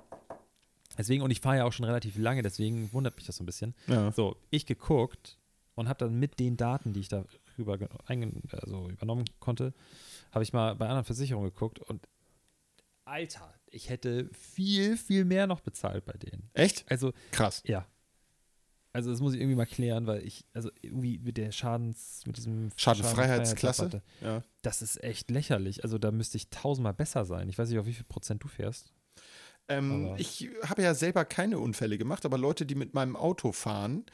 deswegen, 0.97 1.23
und 1.23 1.31
ich 1.31 1.41
fahre 1.41 1.59
ja 1.59 1.65
auch 1.65 1.73
schon 1.73 1.85
relativ 1.85 2.17
lange, 2.17 2.43
deswegen 2.43 2.93
wundert 2.93 3.17
mich 3.17 3.27
das 3.27 3.37
so 3.37 3.43
ein 3.43 3.47
bisschen. 3.47 3.75
Ja. 3.87 4.13
So, 4.13 4.37
ich 4.51 4.67
geguckt 4.67 5.39
und 5.75 5.89
habe 5.89 5.99
dann 5.99 6.19
mit 6.19 6.39
den 6.39 6.57
Daten, 6.57 6.93
die 6.93 7.01
ich 7.01 7.09
da 7.09 7.25
rüber 7.59 7.77
ge- 7.79 7.89
einge- 8.07 8.33
also 8.61 8.89
übernommen 8.89 9.25
konnte, 9.41 9.75
habe 10.33 10.43
ich 10.45 10.53
mal 10.53 10.75
bei 10.77 10.87
anderen 10.87 11.05
Versicherungen 11.05 11.51
geguckt 11.51 11.79
und 11.81 12.07
Alter, 13.05 13.55
ich 13.67 13.89
hätte 13.89 14.29
viel, 14.35 14.97
viel 14.97 15.25
mehr 15.25 15.47
noch 15.47 15.61
bezahlt 15.61 16.05
bei 16.05 16.13
denen. 16.13 16.51
Echt? 16.53 16.85
Also, 16.91 17.13
Krass. 17.33 17.63
ja. 17.67 17.87
Also 18.93 19.11
das 19.11 19.21
muss 19.21 19.35
ich 19.35 19.41
irgendwie 19.41 19.57
mal 19.57 19.67
klären, 19.67 20.07
weil 20.07 20.27
ich, 20.27 20.45
also 20.55 20.71
irgendwie 20.81 21.19
mit 21.19 21.37
der 21.37 21.53
Schadens, 21.53 22.23
mit 22.27 22.37
diesem 22.37 22.71
Schadenfreiheitsklasse? 22.77 24.03
Ja. 24.23 24.43
Das 24.63 24.83
ist 24.83 25.03
echt 25.03 25.31
lächerlich. 25.31 25.85
Also 25.85 25.99
da 25.99 26.11
müsste 26.11 26.37
ich 26.37 26.49
tausendmal 26.51 26.95
besser 26.95 27.25
sein. 27.25 27.49
Ich 27.49 27.59
weiß 27.59 27.69
nicht, 27.69 27.79
auf 27.79 27.87
wie 27.87 27.93
viel 27.93 28.07
Prozent 28.07 28.43
du 28.43 28.49
fährst. 28.49 28.93
Ähm, 29.69 30.15
ich 30.17 30.49
habe 30.65 30.83
ja 30.83 30.95
selber 30.95 31.25
keine 31.27 31.59
Unfälle 31.59 31.99
gemacht, 31.99 32.25
aber 32.25 32.39
Leute, 32.39 32.65
die 32.65 32.75
mit 32.75 32.95
meinem 32.95 33.17
Auto 33.17 33.53
fahren, 33.53 34.07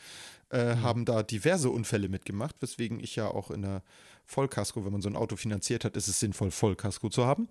äh, 0.51 0.77
haben 0.77 1.05
da 1.05 1.23
diverse 1.23 1.71
Unfälle 1.71 2.09
mitgemacht, 2.09 2.57
weswegen 2.61 2.99
ich 2.99 3.17
ja 3.17 3.29
auch 3.29 3.51
in 3.51 3.63
der 3.63 3.83
Vollkasko, 4.27 4.85
wenn 4.85 4.93
man 4.93 5.03
so 5.03 5.09
ein 5.09 5.17
Auto 5.17 5.37
finanziert 5.37 5.85
hat, 5.85 5.97
ist 5.97 6.09
es 6.09 6.19
sinnvoll, 6.19 6.51
Vollkasko 6.51 7.09
zu 7.09 7.25
haben. 7.25 7.49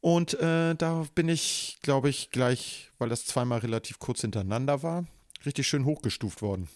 Und 0.00 0.34
äh, 0.34 0.74
da 0.74 1.06
bin 1.14 1.28
ich, 1.28 1.78
glaube 1.80 2.10
ich, 2.10 2.30
gleich, 2.30 2.90
weil 2.98 3.08
das 3.08 3.24
zweimal 3.24 3.60
relativ 3.60 3.98
kurz 3.98 4.20
hintereinander 4.20 4.82
war, 4.82 5.06
richtig 5.46 5.66
schön 5.66 5.84
hochgestuft 5.84 6.42
worden. 6.42 6.68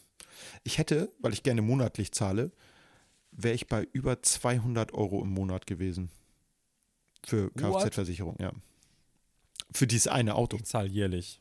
Ich 0.65 0.79
hätte, 0.79 1.11
weil 1.21 1.33
ich 1.33 1.43
gerne 1.43 1.63
monatlich 1.63 2.13
zahle, 2.13 2.53
wäre 3.33 3.55
ich 3.55 3.67
bei 3.67 3.87
über 3.93 4.23
200 4.23 4.93
Euro 4.95 5.23
im 5.23 5.31
Monat 5.31 5.67
gewesen. 5.67 6.11
Für? 7.25 7.51
Kfz-Versicherung, 7.51 8.37
ja. 8.41 8.53
Für 9.73 9.87
dieses 9.87 10.09
eine 10.09 10.35
Auto. 10.37 10.57
Ich 10.57 10.65
zahle 10.65 10.89
jährlich. 10.89 11.41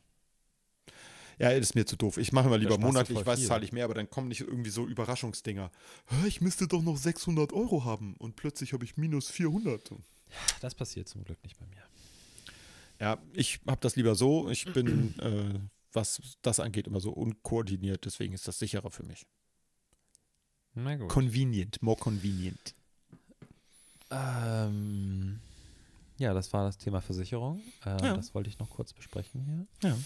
Ja, 1.38 1.50
das 1.50 1.60
ist 1.60 1.76
mir 1.76 1.86
zu 1.86 1.98
doof. 1.98 2.18
Ich 2.18 2.32
mache 2.32 2.48
immer 2.48 2.58
lieber 2.58 2.78
monatlich, 2.78 3.20
ich 3.20 3.26
weiß, 3.26 3.46
zahle 3.46 3.66
ich 3.66 3.74
mehr, 3.74 3.86
aber 3.86 3.94
dann 3.94 4.10
kommen 4.10 4.30
nicht 4.30 4.42
irgendwie 4.42 4.70
so 4.70 4.88
Überraschungsdinger. 4.88 5.70
Ich 6.26 6.40
müsste 6.40 6.68
doch 6.68 6.82
noch 6.82 6.98
600 6.98 7.52
Euro 7.52 7.84
haben 7.84 8.16
und 8.18 8.36
plötzlich 8.36 8.74
habe 8.74 8.86
ich 8.86 8.96
minus 8.96 9.30
400. 9.30 9.92
Das 10.62 10.76
passiert 10.76 11.10
zum 11.10 11.24
Glück 11.24 11.42
nicht 11.44 11.60
bei 11.60 11.66
mir. 11.66 11.84
Ja, 13.00 13.18
ich 13.34 13.60
habe 13.68 13.82
das 13.82 13.96
lieber 13.98 14.16
so. 14.16 14.50
Ich 14.50 14.66
bin, 14.72 15.14
äh, 15.20 15.60
was 15.96 16.22
das 16.42 16.60
angeht, 16.60 16.88
immer 16.88 17.00
so 17.00 17.12
unkoordiniert. 17.12 18.06
Deswegen 18.06 18.34
ist 18.34 18.48
das 18.48 18.60
sicherer 18.60 18.92
für 18.92 19.04
mich. 19.04 19.26
Na 20.74 20.96
gut. 20.96 21.08
Convenient, 21.10 21.82
more 21.82 21.98
convenient. 21.98 22.74
ähm, 24.12 25.40
ja, 26.18 26.34
das 26.34 26.52
war 26.54 26.64
das 26.66 26.78
Thema 26.78 27.02
Versicherung. 27.02 27.62
Äh, 27.86 27.90
Ja. 28.04 28.16
Das 28.16 28.34
wollte 28.34 28.50
ich 28.50 28.60
noch 28.60 28.70
kurz 28.70 28.94
besprechen 28.94 29.68
hier. 29.82 29.90
Ja. 29.90 29.98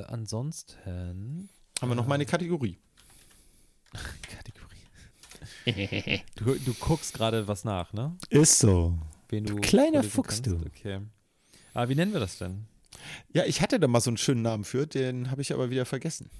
Äh, 0.00 0.04
ansonsten 0.06 1.48
Haben 1.80 1.88
wir 1.90 1.94
noch 1.94 2.06
meine 2.06 2.26
Kategorie. 2.26 2.78
Kategorie. 4.22 4.60
Du, 6.36 6.54
du 6.56 6.74
guckst 6.74 7.14
gerade 7.14 7.46
was 7.48 7.64
nach, 7.64 7.92
ne? 7.92 8.16
Ist 8.28 8.58
so. 8.58 8.98
Wen 9.28 9.44
du 9.44 9.56
kleiner 9.56 10.02
Fuchs, 10.02 10.42
kannst. 10.42 10.46
du. 10.46 10.56
Okay. 10.66 11.00
Aber 11.72 11.88
wie 11.88 11.94
nennen 11.94 12.12
wir 12.12 12.20
das 12.20 12.38
denn? 12.38 12.66
Ja, 13.32 13.44
ich 13.44 13.60
hatte 13.60 13.78
da 13.80 13.86
mal 13.88 14.00
so 14.00 14.10
einen 14.10 14.16
schönen 14.16 14.42
Namen 14.42 14.64
für, 14.64 14.86
den 14.86 15.30
habe 15.30 15.42
ich 15.42 15.52
aber 15.52 15.70
wieder 15.70 15.84
vergessen. 15.86 16.30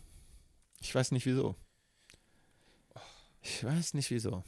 Ich 0.81 0.95
weiß 0.95 1.13
nicht 1.13 1.27
wieso. 1.27 1.57
Ich 3.43 3.63
weiß 3.65 3.95
nicht 3.95 4.11
wieso. 4.11 4.43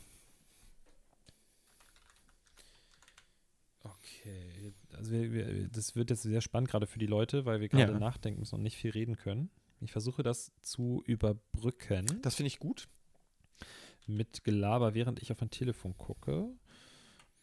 Okay. 3.83 4.73
Also 4.97 5.11
wir, 5.13 5.33
wir, 5.33 5.69
das 5.69 5.95
wird 5.97 6.11
jetzt 6.11 6.23
sehr 6.23 6.41
spannend 6.41 6.71
gerade 6.71 6.87
für 6.87 6.99
die 6.99 7.07
Leute, 7.07 7.45
weil 7.45 7.61
wir 7.61 7.69
gerade 7.69 7.93
Ja. 7.93 7.99
nachdenken 7.99 8.41
müssen 8.41 8.55
und 8.57 8.63
nicht 8.63 8.77
viel 8.77 8.91
reden 8.91 9.17
können. 9.17 9.51
Ich 9.81 9.93
versuche 9.93 10.23
das 10.23 10.53
zu 10.63 11.03
überbrücken 11.07 12.07
Das 12.23 12.35
finde 12.37 12.49
ich 12.49 12.59
gut. 12.59 12.89
mit 14.07 14.45
Gelaber, 14.45 14.95
während 14.95 15.21
ich 15.21 15.33
auf 15.33 15.43
ein 15.43 15.51
Telefon 15.51 15.97
gucke. 15.99 16.49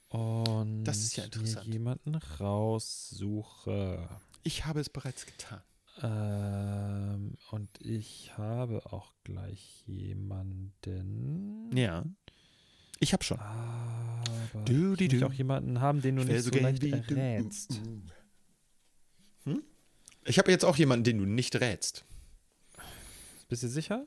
Und 0.09 0.83
Das 0.85 0.99
ist 0.99 1.15
ja 1.15 1.23
interessant. 1.25 1.67
jemanden 1.71 2.15
raussuche. 2.15 4.09
Ich 4.43 4.65
habe 4.65 4.79
es 4.79 4.89
bereits 4.89 5.25
getan. 5.25 5.61
Ähm, 6.01 7.37
und 7.51 7.69
ich 7.79 8.31
habe 8.37 8.85
auch 8.91 9.13
gleich 9.23 9.83
jemanden. 9.85 11.69
Ja. 11.75 12.03
Ich 12.99 13.13
habe 13.13 13.23
schon. 13.23 13.39
Aber 13.39 14.63
Du, 14.65 14.93
ich 14.93 14.97
di, 14.97 15.03
möchte 15.05 15.19
du. 15.19 15.25
auch 15.27 15.33
jemanden 15.33 15.79
haben, 15.81 16.01
den 16.01 16.15
du 16.15 16.21
Ich 16.23 16.27
nicht 16.29 16.43
so 16.43 16.51
leicht 16.51 16.83
errätst. 16.83 17.79
Hm? 19.43 19.63
Ich 20.25 20.39
habe 20.39 20.51
jetzt 20.51 20.65
auch 20.65 20.77
jemanden, 20.77 21.03
den 21.03 21.17
du 21.19 21.25
nicht 21.25 21.55
rätst. 21.57 22.05
Bist 23.49 23.63
du 23.63 23.67
sicher? 23.67 24.05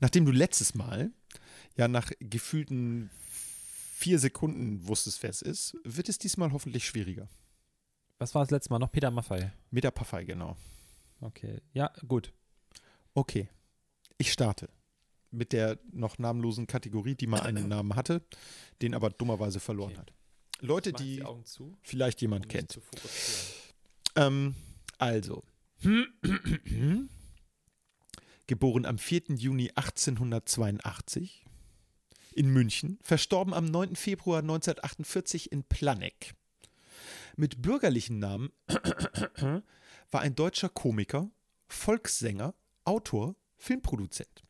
Nachdem 0.00 0.24
du 0.24 0.32
letztes 0.32 0.74
Mal 0.74 1.10
ja 1.76 1.86
nach 1.86 2.10
gefühlten 2.20 3.10
vier 3.94 4.18
Sekunden 4.18 4.86
wusstest, 4.88 5.22
wer 5.22 5.28
es 5.30 5.42
ist, 5.42 5.76
wird 5.84 6.08
es 6.08 6.18
diesmal 6.18 6.52
hoffentlich 6.52 6.86
schwieriger. 6.86 7.28
Was 8.20 8.34
war 8.34 8.42
das 8.42 8.50
letzte 8.50 8.70
Mal 8.70 8.78
noch? 8.78 8.92
Peter 8.92 9.10
Maffei. 9.10 9.50
Mit 9.70 9.82
der 9.82 9.90
Parfei, 9.90 10.24
genau. 10.24 10.56
Okay. 11.20 11.60
Ja, 11.72 11.90
gut. 12.06 12.32
Okay. 13.14 13.48
Ich 14.18 14.30
starte 14.30 14.68
mit 15.30 15.52
der 15.52 15.78
noch 15.92 16.18
namenlosen 16.18 16.66
Kategorie, 16.66 17.14
die 17.14 17.26
mal 17.26 17.40
einen 17.40 17.68
Namen 17.68 17.94
hatte, 17.96 18.22
den 18.82 18.94
aber 18.94 19.10
dummerweise 19.10 19.60
verloren 19.60 19.92
Okay. 19.92 20.00
hat. 20.00 20.12
Leute, 20.60 20.92
die 20.92 21.16
die 21.20 21.44
zu, 21.44 21.76
vielleicht 21.82 22.20
jemand 22.20 22.44
um 22.46 22.50
kennt. 22.50 22.78
Ähm, 24.16 24.54
also. 24.98 25.42
Geboren 28.46 28.84
am 28.84 28.98
4. 28.98 29.22
Juni 29.36 29.70
1882 29.74 31.46
in 32.34 32.50
München, 32.52 32.98
verstorben 33.02 33.54
am 33.54 33.64
9. 33.64 33.96
Februar 33.96 34.40
1948 34.40 35.52
in 35.52 35.64
Planegg. 35.64 36.34
Mit 37.36 37.62
bürgerlichen 37.62 38.18
Namen 38.18 38.50
war 40.10 40.20
ein 40.20 40.34
deutscher 40.34 40.68
Komiker, 40.68 41.30
Volkssänger, 41.68 42.54
Autor, 42.84 43.36
Filmproduzent. 43.56 44.42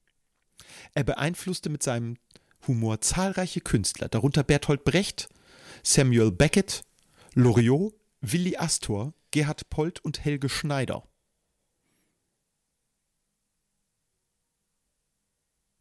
Er 0.95 1.05
beeinflusste 1.05 1.69
mit 1.69 1.83
seinem 1.83 2.17
Humor 2.67 3.01
zahlreiche 3.01 3.61
Künstler, 3.61 4.09
darunter 4.09 4.43
Bertolt 4.43 4.85
Brecht, 4.85 5.29
Samuel 5.83 6.31
Beckett, 6.31 6.83
Loriot, 7.35 7.95
Willi 8.21 8.57
Astor, 8.57 9.15
Gerhard 9.31 9.71
Polt 9.71 10.01
und 10.05 10.25
Helge 10.25 10.49
Schneider. 10.49 11.07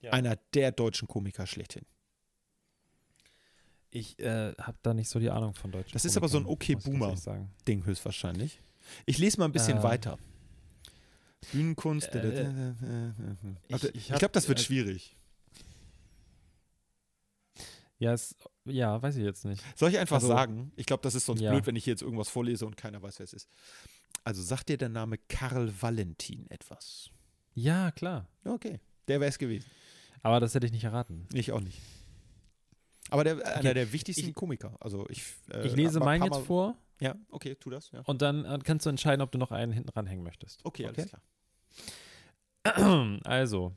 Ja. 0.01 0.11
Einer 0.11 0.37
der 0.53 0.71
deutschen 0.71 1.07
Komiker 1.07 1.45
schlechthin. 1.45 1.85
Ich 3.91 4.19
äh, 4.19 4.53
habe 4.59 4.77
da 4.83 4.93
nicht 4.93 5.09
so 5.09 5.19
die 5.19 5.29
Ahnung 5.31 5.53
von 5.55 5.71
Deutsch. 5.71 5.91
Das 5.93 6.05
ist 6.05 6.15
aber 6.15 6.27
so 6.27 6.37
ein 6.37 6.45
Okay-Boomer. 6.45 7.17
sagen. 7.17 7.49
Ding 7.67 7.85
höchstwahrscheinlich. 7.85 8.61
Ich 9.05 9.17
lese 9.17 9.39
mal 9.39 9.45
ein 9.45 9.51
bisschen 9.51 9.77
Ähm. 9.77 9.83
weiter. 9.83 10.17
Bühnenkunst. 11.51 12.13
Äh, 12.13 12.71
ich 13.67 13.75
ich- 13.75 13.83
ich, 13.83 13.95
ich 13.95 14.07
glaube, 14.19 14.31
das 14.33 14.47
wird 14.47 14.59
äh, 14.59 14.63
schwierig. 14.63 15.15
Ja, 17.97 18.13
es, 18.13 18.35
ja, 18.65 19.01
weiß 19.01 19.17
ich 19.17 19.23
jetzt 19.23 19.43
nicht. 19.45 19.61
Soll 19.77 19.89
ich 19.89 19.97
einfach 19.99 20.15
also- 20.17 20.27
sagen? 20.27 20.71
Ich 20.75 20.85
glaube, 20.85 21.01
das 21.03 21.15
ist 21.15 21.25
sonst 21.25 21.41
Ja. 21.41 21.51
blöd, 21.51 21.65
wenn 21.65 21.75
ich 21.75 21.83
hier 21.83 21.93
jetzt 21.93 22.01
irgendwas 22.01 22.29
vorlese 22.29 22.65
und 22.65 22.77
keiner 22.77 23.01
weiß, 23.01 23.19
wer 23.19 23.23
es 23.25 23.33
ist. 23.33 23.49
Also 24.23 24.41
sagt 24.41 24.69
dir 24.69 24.77
der 24.77 24.89
Name 24.89 25.17
Karl 25.17 25.73
Valentin 25.81 26.45
etwas? 26.49 27.09
Ja, 27.55 27.91
klar. 27.91 28.27
Okay, 28.45 28.79
der 29.07 29.19
wäre 29.19 29.29
es 29.29 29.37
gewesen. 29.37 29.65
Aber 30.21 30.39
das 30.39 30.53
hätte 30.53 30.65
ich 30.65 30.71
nicht 30.71 30.83
erraten. 30.83 31.25
Ich 31.33 31.51
auch 31.51 31.61
nicht. 31.61 31.79
Aber 33.09 33.23
der, 33.23 33.55
einer 33.57 33.73
der 33.73 33.91
wichtigsten 33.93 34.29
ich- 34.29 34.35
Komiker. 34.35 34.75
Also 34.79 35.05
ich, 35.09 35.23
äh, 35.51 35.65
ich 35.67 35.75
lese 35.75 35.99
meinen 35.99 36.23
jetzt 36.23 36.39
vor 36.45 36.75
Ja, 37.01 37.15
okay, 37.29 37.55
tu 37.55 37.69
das. 37.69 37.91
Ja. 37.91 38.01
und 38.01 38.21
dann 38.21 38.45
äh, 38.45 38.59
kannst 38.63 38.85
du 38.85 38.89
entscheiden, 38.89 39.21
ob 39.21 39.31
du 39.31 39.37
noch 39.37 39.51
einen 39.51 39.71
hinten 39.71 39.89
ranhängen 39.89 40.23
möchtest. 40.23 40.63
Okay, 40.65 40.85
alles 40.87 41.07
klar. 41.07 41.21
Also, 43.23 43.73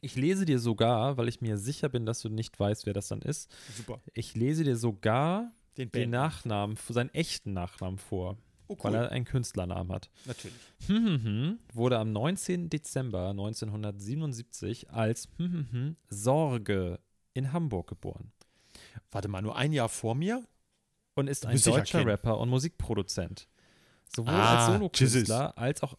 ich 0.00 0.14
lese 0.16 0.44
dir 0.44 0.58
sogar, 0.58 1.16
weil 1.16 1.28
ich 1.28 1.40
mir 1.40 1.58
sicher 1.58 1.88
bin, 1.88 2.06
dass 2.06 2.20
du 2.22 2.28
nicht 2.28 2.58
weißt, 2.58 2.86
wer 2.86 2.92
das 2.94 3.08
dann 3.08 3.20
ist. 3.20 3.50
Super. 3.76 4.00
Ich 4.14 4.34
lese 4.36 4.62
dir 4.64 4.76
sogar 4.76 5.52
Den 5.76 5.90
den. 5.90 6.10
Nachnamen, 6.10 6.76
seinen 6.88 7.12
echten 7.14 7.52
Nachnamen 7.52 7.98
vor, 7.98 8.38
Oh, 8.68 8.76
weil 8.82 8.94
er 8.94 9.10
einen 9.10 9.24
Künstlernamen 9.24 9.90
hat. 9.90 10.08
Natürlich. 10.26 10.56
Hm, 10.86 11.04
hm, 11.06 11.24
hm, 11.24 11.58
wurde 11.72 11.98
am 11.98 12.12
19. 12.12 12.68
Dezember 12.70 13.30
1977 13.30 14.90
als 14.90 15.28
Sorge 16.10 17.00
in 17.38 17.52
Hamburg 17.52 17.88
geboren 17.88 18.32
Warte 19.10 19.28
mal, 19.28 19.40
nur 19.42 19.56
ein 19.56 19.72
Jahr 19.72 19.88
vor 19.88 20.14
mir? 20.14 20.44
und 21.14 21.26
ist 21.28 21.46
ein 21.46 21.60
deutscher. 21.60 22.06
Rapper 22.06 22.38
und 22.38 22.48
Musikproduzent. 22.48 23.48
Sowohl 24.14 24.34
Ah, 24.34 24.66
als 24.66 24.72
Solokünstler 24.72 25.58
als 25.58 25.82
auch 25.82 25.96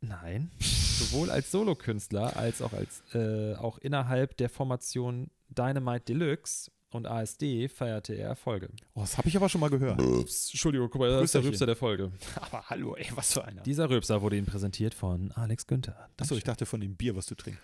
nein, 0.00 0.50
sowohl 0.60 1.30
als 1.30 1.50
Solokünstler 1.52 2.36
als 2.36 2.60
auch 2.62 2.72
als 2.72 3.02
äh, 3.14 3.54
auch 3.54 3.78
innerhalb 3.78 4.36
der 4.38 4.48
Formation 4.48 5.30
Dynamite 5.50 6.04
Deluxe 6.06 6.70
und 6.90 7.06
ASD 7.06 7.68
feierte 7.68 8.14
er 8.14 8.28
Erfolge. 8.30 8.68
Oh, 8.94 9.02
das 9.02 9.16
habe 9.18 9.28
ich 9.28 9.36
aber 9.36 9.48
schon 9.48 9.60
mal 9.60 9.70
gehört. 9.70 10.00
Ups, 10.02 10.50
Entschuldigung, 10.50 10.90
guck 10.90 11.00
mal, 11.00 11.10
das 11.10 11.22
ist 11.26 11.34
der. 11.34 11.44
Rübser 11.44 11.66
der 11.66 11.76
Folge. 11.76 12.10
Aber 12.34 12.68
hallo, 12.68 12.96
ey, 12.96 13.06
was 13.14 13.32
für 13.34 13.44
einer. 13.44 13.62
Dieser 13.62 13.88
Röpser 13.88 14.20
wurde 14.20 14.36
Ihnen 14.36 14.46
präsentiert 14.46 14.94
von 14.94 15.30
Alex 15.32 15.68
Günther. 15.68 16.08
Achso, 16.16 16.34
ich 16.34 16.42
dachte 16.42 16.66
von 16.66 16.80
dem 16.80 16.96
Bier, 16.96 17.14
was 17.14 17.26
du 17.26 17.36
trinkst. 17.36 17.62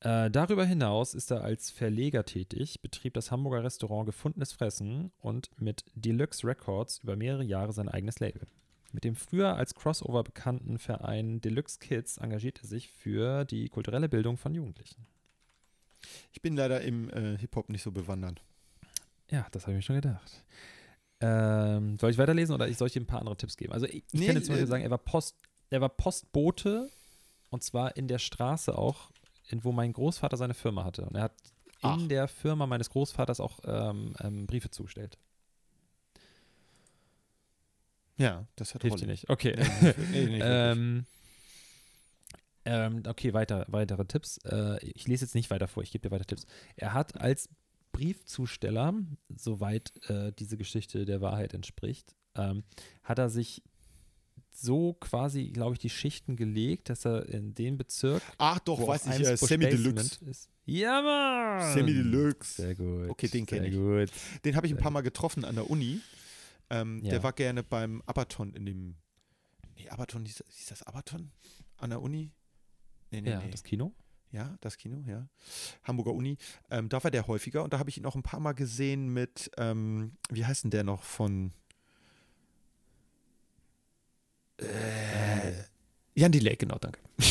Äh, 0.00 0.30
darüber 0.30 0.64
hinaus 0.64 1.14
ist 1.14 1.30
er 1.30 1.42
als 1.42 1.70
Verleger 1.70 2.24
tätig, 2.24 2.80
betrieb 2.82 3.14
das 3.14 3.30
Hamburger 3.30 3.64
Restaurant 3.64 4.06
Gefundenes 4.06 4.52
Fressen 4.52 5.10
und 5.20 5.50
mit 5.58 5.84
Deluxe 5.94 6.46
Records 6.46 6.98
über 6.98 7.16
mehrere 7.16 7.44
Jahre 7.44 7.72
sein 7.72 7.88
eigenes 7.88 8.20
Label. 8.20 8.46
Mit 8.92 9.04
dem 9.04 9.16
früher 9.16 9.56
als 9.56 9.74
Crossover 9.74 10.22
bekannten 10.22 10.78
Verein 10.78 11.40
Deluxe 11.40 11.78
Kids 11.78 12.18
engagiert 12.18 12.60
er 12.62 12.68
sich 12.68 12.88
für 12.88 13.44
die 13.44 13.68
kulturelle 13.68 14.08
Bildung 14.08 14.36
von 14.36 14.54
Jugendlichen. 14.54 15.06
Ich 16.32 16.40
bin 16.40 16.56
leider 16.56 16.82
im 16.82 17.10
äh, 17.10 17.36
Hip-Hop 17.38 17.68
nicht 17.68 17.82
so 17.82 17.90
bewandert. 17.90 18.42
Ja, 19.30 19.46
das 19.50 19.62
habe 19.62 19.72
ich 19.72 19.76
mir 19.76 19.82
schon 19.82 19.96
gedacht. 19.96 20.44
Ähm, 21.20 21.98
soll 21.98 22.10
ich 22.10 22.18
weiterlesen 22.18 22.54
oder 22.54 22.72
soll 22.74 22.88
ich 22.88 22.92
dir 22.92 23.00
ein 23.00 23.06
paar 23.06 23.20
andere 23.20 23.36
Tipps 23.36 23.56
geben? 23.56 23.72
Also 23.72 23.86
ich, 23.86 23.96
ich 23.96 24.04
Nee, 24.12 24.26
kann 24.26 24.36
jetzt 24.36 24.46
zum 24.46 24.52
Beispiel 24.54 24.66
äh, 24.66 24.70
sagen, 24.70 24.84
er 24.84 24.90
war, 24.90 24.98
Post, 24.98 25.36
er 25.70 25.80
war 25.80 25.88
Postbote 25.88 26.90
und 27.50 27.62
zwar 27.62 27.96
in 27.96 28.06
der 28.06 28.18
Straße 28.18 28.76
auch, 28.76 29.10
wo 29.50 29.72
mein 29.72 29.92
Großvater 29.92 30.36
seine 30.36 30.54
Firma 30.54 30.84
hatte. 30.84 31.04
Und 31.06 31.16
er 31.16 31.24
hat 31.24 31.34
Ach. 31.82 31.98
in 31.98 32.08
der 32.08 32.28
Firma 32.28 32.66
meines 32.66 32.90
Großvaters 32.90 33.40
auch 33.40 33.60
ähm, 33.64 34.14
ähm, 34.20 34.46
Briefe 34.46 34.70
zugestellt. 34.70 35.18
Ja, 38.18 38.46
das 38.56 38.74
hat 38.74 38.82
Hilft 38.82 39.00
dir 39.00 39.06
nicht. 39.06 39.28
Okay. 39.28 39.54
Nee, 40.10 40.26
nicht 40.26 40.42
ähm, 40.44 41.04
ähm, 42.64 43.02
okay, 43.06 43.32
weiter, 43.32 43.64
weitere 43.68 44.04
Tipps. 44.06 44.38
Äh, 44.38 44.84
ich 44.84 45.06
lese 45.06 45.24
jetzt 45.24 45.34
nicht 45.34 45.50
weiter 45.50 45.68
vor, 45.68 45.82
ich 45.82 45.92
gebe 45.92 46.08
dir 46.08 46.14
weiter 46.14 46.26
Tipps. 46.26 46.46
Er 46.76 46.94
hat 46.94 47.20
als 47.20 47.48
Briefzusteller, 47.92 48.94
soweit 49.28 49.92
äh, 50.10 50.32
diese 50.32 50.56
Geschichte 50.56 51.04
der 51.04 51.20
Wahrheit 51.20 51.54
entspricht, 51.54 52.14
ähm, 52.34 52.64
hat 53.04 53.18
er 53.18 53.30
sich 53.30 53.62
so 54.56 54.94
quasi, 54.94 55.48
glaube 55.50 55.74
ich, 55.74 55.78
die 55.78 55.90
Schichten 55.90 56.36
gelegt, 56.36 56.88
dass 56.88 57.04
er 57.04 57.28
in 57.28 57.54
den 57.54 57.76
Bezirk, 57.76 58.22
Ach 58.38 58.58
doch, 58.60 58.86
weiß 58.86 59.06
ich, 59.06 59.20
äh, 59.26 59.36
Semi 59.36 59.68
Deluxe. 59.68 60.24
Ist. 60.24 60.48
Ja, 60.64 61.02
Mann! 61.02 61.72
Semi 61.74 61.92
Deluxe. 61.94 62.62
Sehr 62.62 62.74
gut. 62.74 63.08
Okay, 63.10 63.28
den 63.28 63.46
kenn 63.46 63.60
Sehr 63.62 63.68
ich. 63.70 63.76
gut. 64.10 64.44
Den 64.44 64.56
habe 64.56 64.66
ich 64.66 64.72
ein 64.72 64.78
paar 64.78 64.90
Mal 64.90 65.02
getroffen 65.02 65.44
an 65.44 65.54
der 65.54 65.68
Uni. 65.70 66.00
Ähm, 66.70 67.00
Ja. 67.04 67.10
Der 67.10 67.22
war 67.22 67.32
gerne 67.32 67.62
beim 67.62 68.02
Abaton 68.06 68.52
in 68.54 68.66
dem. 68.66 68.96
Nee, 69.76 69.88
Abaton, 69.88 70.24
hieß, 70.24 70.42
hieß 70.48 70.66
das 70.66 70.82
Abaton? 70.82 71.30
An 71.76 71.90
der 71.90 72.00
Uni? 72.02 72.32
Nee, 73.10 73.20
nee, 73.20 73.30
Ja, 73.30 73.40
nee. 73.40 73.50
das 73.50 73.62
Kino. 73.62 73.92
Ja, 74.32 74.56
das 74.60 74.76
Kino, 74.76 75.04
ja. 75.06 75.28
Hamburger 75.84 76.12
Uni. 76.12 76.36
Ähm, 76.70 76.88
da 76.88 77.02
war 77.04 77.10
der 77.12 77.26
häufiger 77.28 77.62
und 77.62 77.72
da 77.72 77.78
habe 77.78 77.90
ich 77.90 77.98
ihn 77.98 78.06
auch 78.06 78.16
ein 78.16 78.22
paar 78.24 78.40
Mal 78.40 78.52
gesehen 78.54 79.12
mit, 79.12 79.50
ähm, 79.56 80.16
wie 80.30 80.44
heißt 80.44 80.64
denn 80.64 80.70
der 80.72 80.82
noch 80.82 81.02
von 81.04 81.52
äh, 84.58 85.52
Jan 86.14 86.32
Delay, 86.32 86.56
genau, 86.56 86.78
danke. 86.78 87.00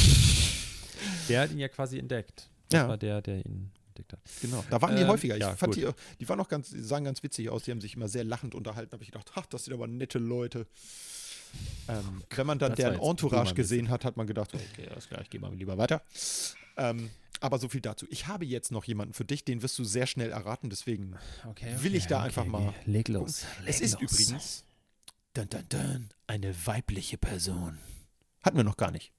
Der 1.29 1.41
hat 1.41 1.51
ihn 1.51 1.59
ja 1.59 1.67
quasi 1.67 1.97
entdeckt. 1.97 2.49
Das 2.69 2.81
Ja. 2.81 2.87
war 2.87 2.97
der, 2.97 3.21
der 3.21 3.37
ihn 3.45 3.71
entdeckt 3.87 4.13
hat. 4.13 4.19
Genau, 4.41 4.63
da 4.69 4.79
waren 4.81 4.95
die 4.95 5.01
Ähm, 5.01 5.07
häufiger. 5.07 5.35
Ich 5.35 5.41
ja, 5.41 5.55
fand 5.55 5.73
gut. 5.75 5.83
die, 5.83 6.17
die 6.19 6.29
waren 6.29 6.39
auch 6.39 6.47
ganz, 6.49 6.69
die 6.69 6.81
sahen 6.81 7.03
ganz 7.03 7.23
witzig 7.23 7.49
aus. 7.49 7.63
Die 7.63 7.71
haben 7.71 7.81
sich 7.81 7.95
immer 7.95 8.07
sehr 8.07 8.23
lachend 8.23 8.53
unterhalten. 8.53 8.91
Da 8.91 8.95
habe 8.95 9.03
ich 9.03 9.11
gedacht, 9.11 9.31
ach, 9.35 9.45
das 9.47 9.65
sind 9.65 9.73
aber 9.73 9.87
nette 9.87 10.19
Leute. 10.19 10.67
Ähm, 11.87 12.21
wenn 12.29 12.45
man 12.47 12.59
dann 12.59 12.75
deren 12.75 12.99
Entourage 12.99 13.55
gesehen 13.55 13.89
hat, 13.89 14.03
hat 14.05 14.17
man 14.17 14.27
gedacht, 14.27 14.53
okay, 14.53 14.87
alles 14.91 15.07
klar, 15.07 15.21
ich 15.21 15.29
gehe 15.29 15.39
mal 15.39 15.53
lieber 15.55 15.77
weiter. 15.77 16.01
Ähm, 16.77 17.09
aber 17.39 17.59
so 17.59 17.69
viel 17.69 17.81
dazu. 17.81 18.05
Ich 18.09 18.27
habe 18.27 18.45
jetzt 18.45 18.71
noch 18.71 18.83
jemanden 18.85 19.13
für 19.13 19.25
dich, 19.25 19.45
den 19.45 19.61
wirst 19.61 19.77
du 19.79 19.83
sehr 19.83 20.05
schnell 20.07 20.31
erraten, 20.31 20.69
deswegen 20.69 21.15
Okay, 21.49 21.75
Will 21.79 21.95
ich 21.95 22.07
da 22.07 22.21
einfach 22.21 22.45
mal 22.45 22.73
Leg 22.85 23.07
los. 23.07 23.45
Es 23.65 23.81
ist 23.81 23.99
übrigens 24.01 24.63
dun, 25.33 25.47
dun, 25.49 25.63
dun, 25.69 26.09
eine 26.27 26.55
weibliche 26.65 27.17
Person. 27.17 27.77
Hatten 28.41 28.57
wir 28.57 28.63
noch 28.63 28.77
gar 28.77 28.91
nicht. 28.91 29.11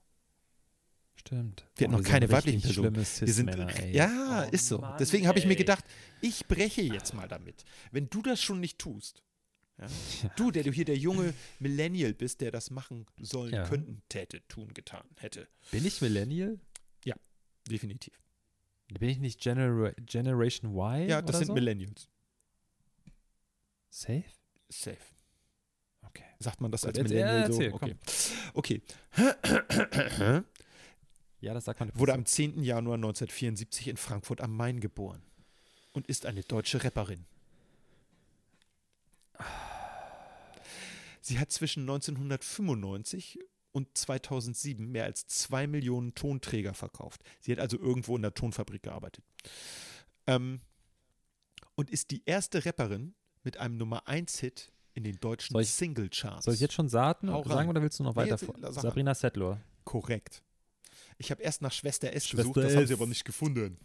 Stimmt. 1.16 1.66
Wir 1.76 1.86
hatten 1.86 1.92
noch 1.92 1.98
sind 2.02 2.09
keine 2.11 2.30
weiblichen 2.30 2.61
Personen. 2.61 2.94
Wir 2.96 3.04
sind, 3.04 3.48
ey. 3.48 3.92
ja, 3.94 4.46
Oh 4.46 4.50
ist 4.52 4.68
so. 4.68 4.78
Mann, 4.78 4.96
Deswegen 4.98 5.26
habe 5.26 5.38
ich 5.38 5.46
mir 5.46 5.57
gedacht, 5.57 5.84
ich 6.20 6.46
breche 6.46 6.82
jetzt 6.82 7.14
mal 7.14 7.26
damit. 7.26 7.64
Wenn 7.90 8.09
du 8.09 8.22
das 8.22 8.40
schon 8.40 8.61
nicht 8.61 8.78
tust, 8.78 9.22
ja, 9.78 9.86
du, 10.36 10.50
der 10.50 10.62
du 10.62 10.70
hier 10.72 10.84
der 10.84 10.96
junge 10.96 11.34
Millennial 11.59 12.14
bist, 12.14 12.40
der 12.40 12.50
das 12.50 12.70
machen 12.70 13.07
sollen, 13.20 13.54
Ja. 13.54 13.66
könnten, 13.68 14.02
täte, 14.09 14.46
tun, 14.48 14.72
getan, 14.72 15.04
hätte. 15.16 15.48
Bin 15.70 15.84
ich 15.84 16.00
Millennial? 16.00 16.59
Definitiv. 17.68 18.14
Bin 19.00 19.09
ich 19.09 19.18
nicht 19.18 19.40
Genera 19.40 19.90
Generation 20.04 20.70
Y? 20.76 21.09
Ja, 21.09 21.20
das 21.20 21.30
oder 21.30 21.38
sind 21.38 21.46
so? 21.48 21.54
Millennials. 21.54 22.09
Safe? 23.90 24.22
Safe. 24.68 24.96
Okay. 26.17 26.25
Sagt 26.39 26.61
man 26.61 26.71
das 26.71 26.85
als 26.85 26.99
Millennial 26.99 27.41
ja, 27.41 27.47
so? 27.47 27.61
erzähl, 27.61 27.73
okay. 27.73 27.97
okay. 28.55 28.83
Ja, 31.41 31.55
das 31.55 31.67
sagt 31.67 31.81
man. 31.81 31.93
Wurde 31.95 32.14
am 32.14 32.25
10. 32.25 32.62
Januar 32.62 32.95
1974 32.95 33.89
in 33.89 33.97
Frankfurt 33.97 34.41
am 34.41 34.57
Main 34.57 34.81
geboren 34.81 35.23
und 35.93 36.07
ist 36.07 36.27
eine 36.27 36.43
deutsche 36.43 36.83
Rapperin. 36.83 37.27
Sie 41.21 41.39
hat 41.39 41.53
zwischen 41.53 41.83
1995 41.83 43.39
und 43.73 43.97
2007 43.97 44.91
mehr 44.91 45.05
als 45.05 45.27
zwei 45.27 45.67
Millionen 45.67 46.14
Tonträger 46.14 46.73
verkauft. 46.73 47.23
Sie 47.41 47.53
hat 47.53 47.59
also 47.59 47.79
irgendwo 47.79 48.17
in 48.17 48.23
der 48.23 48.33
Tonfabrik 48.33 48.83
gearbeitet. 48.83 49.25
Ähm, 50.27 50.61
und 51.75 51.91
ist 51.91 52.11
die 52.11 52.23
erste 52.25 52.64
Rapperin 52.64 53.14
mit 53.43 53.59
einem 53.59 53.77
Nummer 53.77 54.09
1-Hit 54.09 54.73
in 54.97 55.05
den 55.05 55.20
deutschen 55.20 55.59
ich- 55.61 55.70
Singlecharts. 55.70 56.47
Soll 56.47 56.55
ich 56.55 56.61
jetzt 56.61 56.74
schon 56.74 56.88
sagen, 56.88 57.30
Hau 57.30 57.40
rein. 57.42 57.49
sagen 57.51 57.68
oder 57.68 57.82
willst 57.82 57.99
du 58.01 58.03
noch 58.03 58.14
Nee, 58.16 58.30
weiter 58.30 58.38
mal. 58.61 58.72
Sabrina 58.72 59.14
Settler. 59.14 59.61
Korrekt. 59.84 60.42
Ich 61.18 61.30
habe 61.30 61.42
erst 61.42 61.62
nach 61.62 61.72
Schwester 61.72 62.12
S 62.12 62.26
Schwester 62.26 62.42
gesucht, 62.49 62.57
das 62.57 62.74
haben 62.76 62.86
sie 62.86 62.94
aber 62.94 63.07
nicht 63.07 63.24
gefunden. 63.24 63.78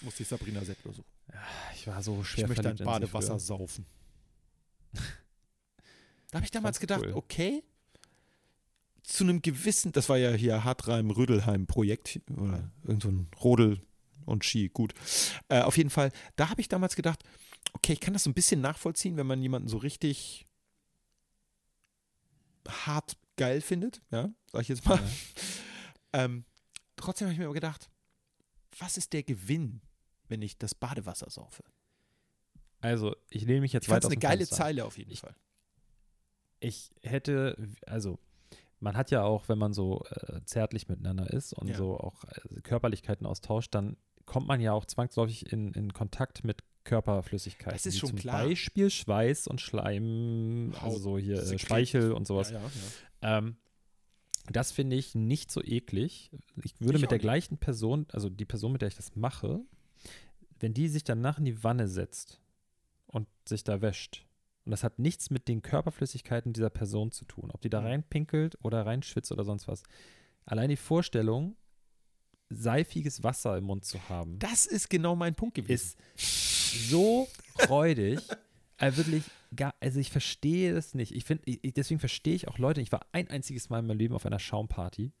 Musste 0.00 0.22
ich 0.22 0.28
Sabrina 0.28 0.64
Settler 0.64 0.92
suchen. 0.92 1.04
Ich 1.74 1.86
war 1.86 2.02
so 2.02 2.22
schwer 2.24 2.44
ich 2.44 2.48
möchte 2.48 2.68
ein 2.68 2.76
Badewasser 2.76 3.38
saufen. 3.38 3.84
Da 6.30 6.38
habe 6.38 6.44
ich 6.44 6.50
damals 6.50 6.80
gedacht, 6.80 7.02
cool. 7.04 7.12
okay, 7.14 7.62
zu 9.04 9.22
einem 9.22 9.42
gewissen, 9.42 9.92
das 9.92 10.08
war 10.08 10.16
ja 10.18 10.32
hier 10.32 10.64
Hartreim-Rödelheim-Projekt 10.64 12.20
oder 12.36 12.68
irgend 12.82 13.02
so 13.04 13.08
ein 13.08 13.28
Rodel 13.42 13.80
und 14.24 14.44
Ski, 14.44 14.68
gut. 14.68 14.92
Äh, 15.48 15.60
auf 15.60 15.76
jeden 15.76 15.88
Fall, 15.90 16.10
da 16.34 16.50
habe 16.50 16.60
ich 16.60 16.66
damals 16.68 16.96
gedacht, 16.96 17.22
okay, 17.74 17.92
ich 17.94 18.00
kann 18.00 18.12
das 18.12 18.24
so 18.24 18.30
ein 18.30 18.34
bisschen 18.34 18.60
nachvollziehen, 18.60 19.16
wenn 19.16 19.26
man 19.26 19.42
jemanden 19.42 19.68
so 19.68 19.76
richtig 19.78 20.44
hart 22.68 23.16
geil 23.36 23.60
findet, 23.60 24.00
ja, 24.10 24.30
sag 24.50 24.62
ich 24.62 24.68
jetzt 24.68 24.84
mal. 24.86 24.96
Ja. 24.98 25.02
Ähm, 26.12 26.46
trotzdem 26.94 27.26
habe 27.26 27.32
ich 27.34 27.38
mir 27.38 27.44
aber 27.44 27.52
gedacht, 27.52 27.90
was 28.78 28.96
ist 28.96 29.12
der 29.12 29.22
Gewinn, 29.22 29.82
wenn 30.28 30.40
ich 30.40 30.56
das 30.56 30.74
Badewasser 30.74 31.28
saufe? 31.28 31.62
Also, 32.80 33.14
ich 33.28 33.44
lehne 33.44 33.60
mich 33.60 33.74
jetzt 33.74 33.84
Ich 33.84 33.88
fand 33.88 33.96
weit 33.96 34.04
es 34.04 34.06
aus 34.06 34.12
eine 34.12 34.20
geile 34.20 34.38
Fenster. 34.38 34.56
Zeile 34.56 34.84
auf 34.86 34.96
jeden 34.96 35.10
Ich- 35.10 35.20
Fall. 35.20 35.34
Ich 36.58 36.90
hätte, 37.02 37.68
also, 37.86 38.18
man 38.80 38.96
hat 38.96 39.10
ja 39.10 39.24
auch, 39.24 39.46
wenn 39.50 39.58
man 39.58 39.74
so 39.74 40.04
äh, 40.06 40.40
zärtlich 40.46 40.88
miteinander 40.88 41.30
ist 41.30 41.52
und 41.52 41.68
Ja. 41.68 41.76
so 41.76 41.98
auch 41.98 42.24
äh, 42.24 42.62
Körperlichkeiten 42.62 43.26
austauscht, 43.26 43.74
dann 43.74 43.98
kommt 44.24 44.46
man 44.46 44.60
ja 44.62 44.72
auch 44.72 44.86
zwangsläufig 44.86 45.52
in, 45.52 45.74
in 45.74 45.92
Kontakt 45.92 46.44
mit 46.44 46.62
Körperflüssigkeiten. 46.86 47.72
Das 47.72 47.84
ist 47.86 47.98
schon 47.98 48.10
zum 48.10 48.18
klar. 48.18 48.44
Beispiel 48.44 48.88
Schweiß 48.90 49.46
und 49.48 49.60
Schleim, 49.60 50.72
also 50.74 50.82
Haut, 50.96 51.02
so 51.02 51.18
hier 51.18 51.38
äh. 51.42 51.58
Speichel 51.58 52.12
und 52.12 52.26
sowas. 52.26 52.50
Ja, 52.50 52.60
ja. 53.22 53.38
Ähm, 53.38 53.56
das 54.50 54.70
finde 54.72 54.96
ich 54.96 55.14
nicht 55.14 55.50
so 55.50 55.62
eklig. 55.62 56.30
Ich 56.64 56.80
würde 56.80 56.96
Ich 56.96 57.02
mit 57.02 57.10
der 57.10 57.18
nicht. 57.18 57.22
gleichen 57.24 57.58
Person, 57.58 58.06
also 58.12 58.30
die 58.30 58.44
Person, 58.44 58.72
mit 58.72 58.80
der 58.80 58.88
ich 58.88 58.96
das 58.96 59.14
mache, 59.16 59.60
wenn 60.60 60.72
die 60.72 60.88
sich 60.88 61.04
danach 61.04 61.38
in 61.38 61.44
die 61.44 61.62
Wanne 61.64 61.88
setzt 61.88 62.40
und 63.08 63.26
sich 63.46 63.64
da 63.64 63.80
wäscht, 63.82 64.24
und 64.64 64.70
das 64.70 64.82
hat 64.84 64.98
nichts 64.98 65.30
mit 65.30 65.46
den 65.48 65.62
Körperflüssigkeiten 65.62 66.52
dieser 66.52 66.70
Person 66.70 67.10
zu 67.12 67.24
tun, 67.24 67.50
ob 67.52 67.60
die 67.60 67.70
da 67.70 67.80
Mhm. 67.80 67.86
reinpinkelt 67.86 68.56
oder 68.62 68.84
reinschwitzt 68.86 69.30
oder 69.32 69.44
sonst 69.44 69.68
was. 69.68 69.82
Allein 70.44 70.70
die 70.70 70.76
Vorstellung, 70.76 71.56
seifiges 72.48 73.22
Wasser 73.24 73.56
im 73.58 73.64
Mund 73.64 73.84
zu 73.84 74.08
haben, 74.08 74.38
Das 74.38 74.66
ist 74.66 74.88
genau 74.88 75.16
mein 75.16 75.34
Punkt 75.34 75.56
gewesen. 75.56 75.94
ist 76.14 76.55
so 76.66 77.28
freudig. 77.58 78.20
äh, 78.78 78.96
wirklich, 78.96 79.24
gar, 79.54 79.74
also 79.80 80.00
ich 80.00 80.10
verstehe 80.10 80.74
das 80.74 80.94
nicht. 80.94 81.12
Ich 81.12 81.24
finde, 81.24 81.44
deswegen 81.46 82.00
verstehe 82.00 82.34
ich 82.34 82.48
auch 82.48 82.58
Leute. 82.58 82.80
Ich 82.80 82.92
war 82.92 83.06
ein 83.12 83.28
einziges 83.28 83.70
Mal 83.70 83.80
in 83.80 83.86
meinem 83.86 83.98
Leben 83.98 84.14
auf 84.14 84.26
einer 84.26 84.38
Schaumparty. 84.38 85.12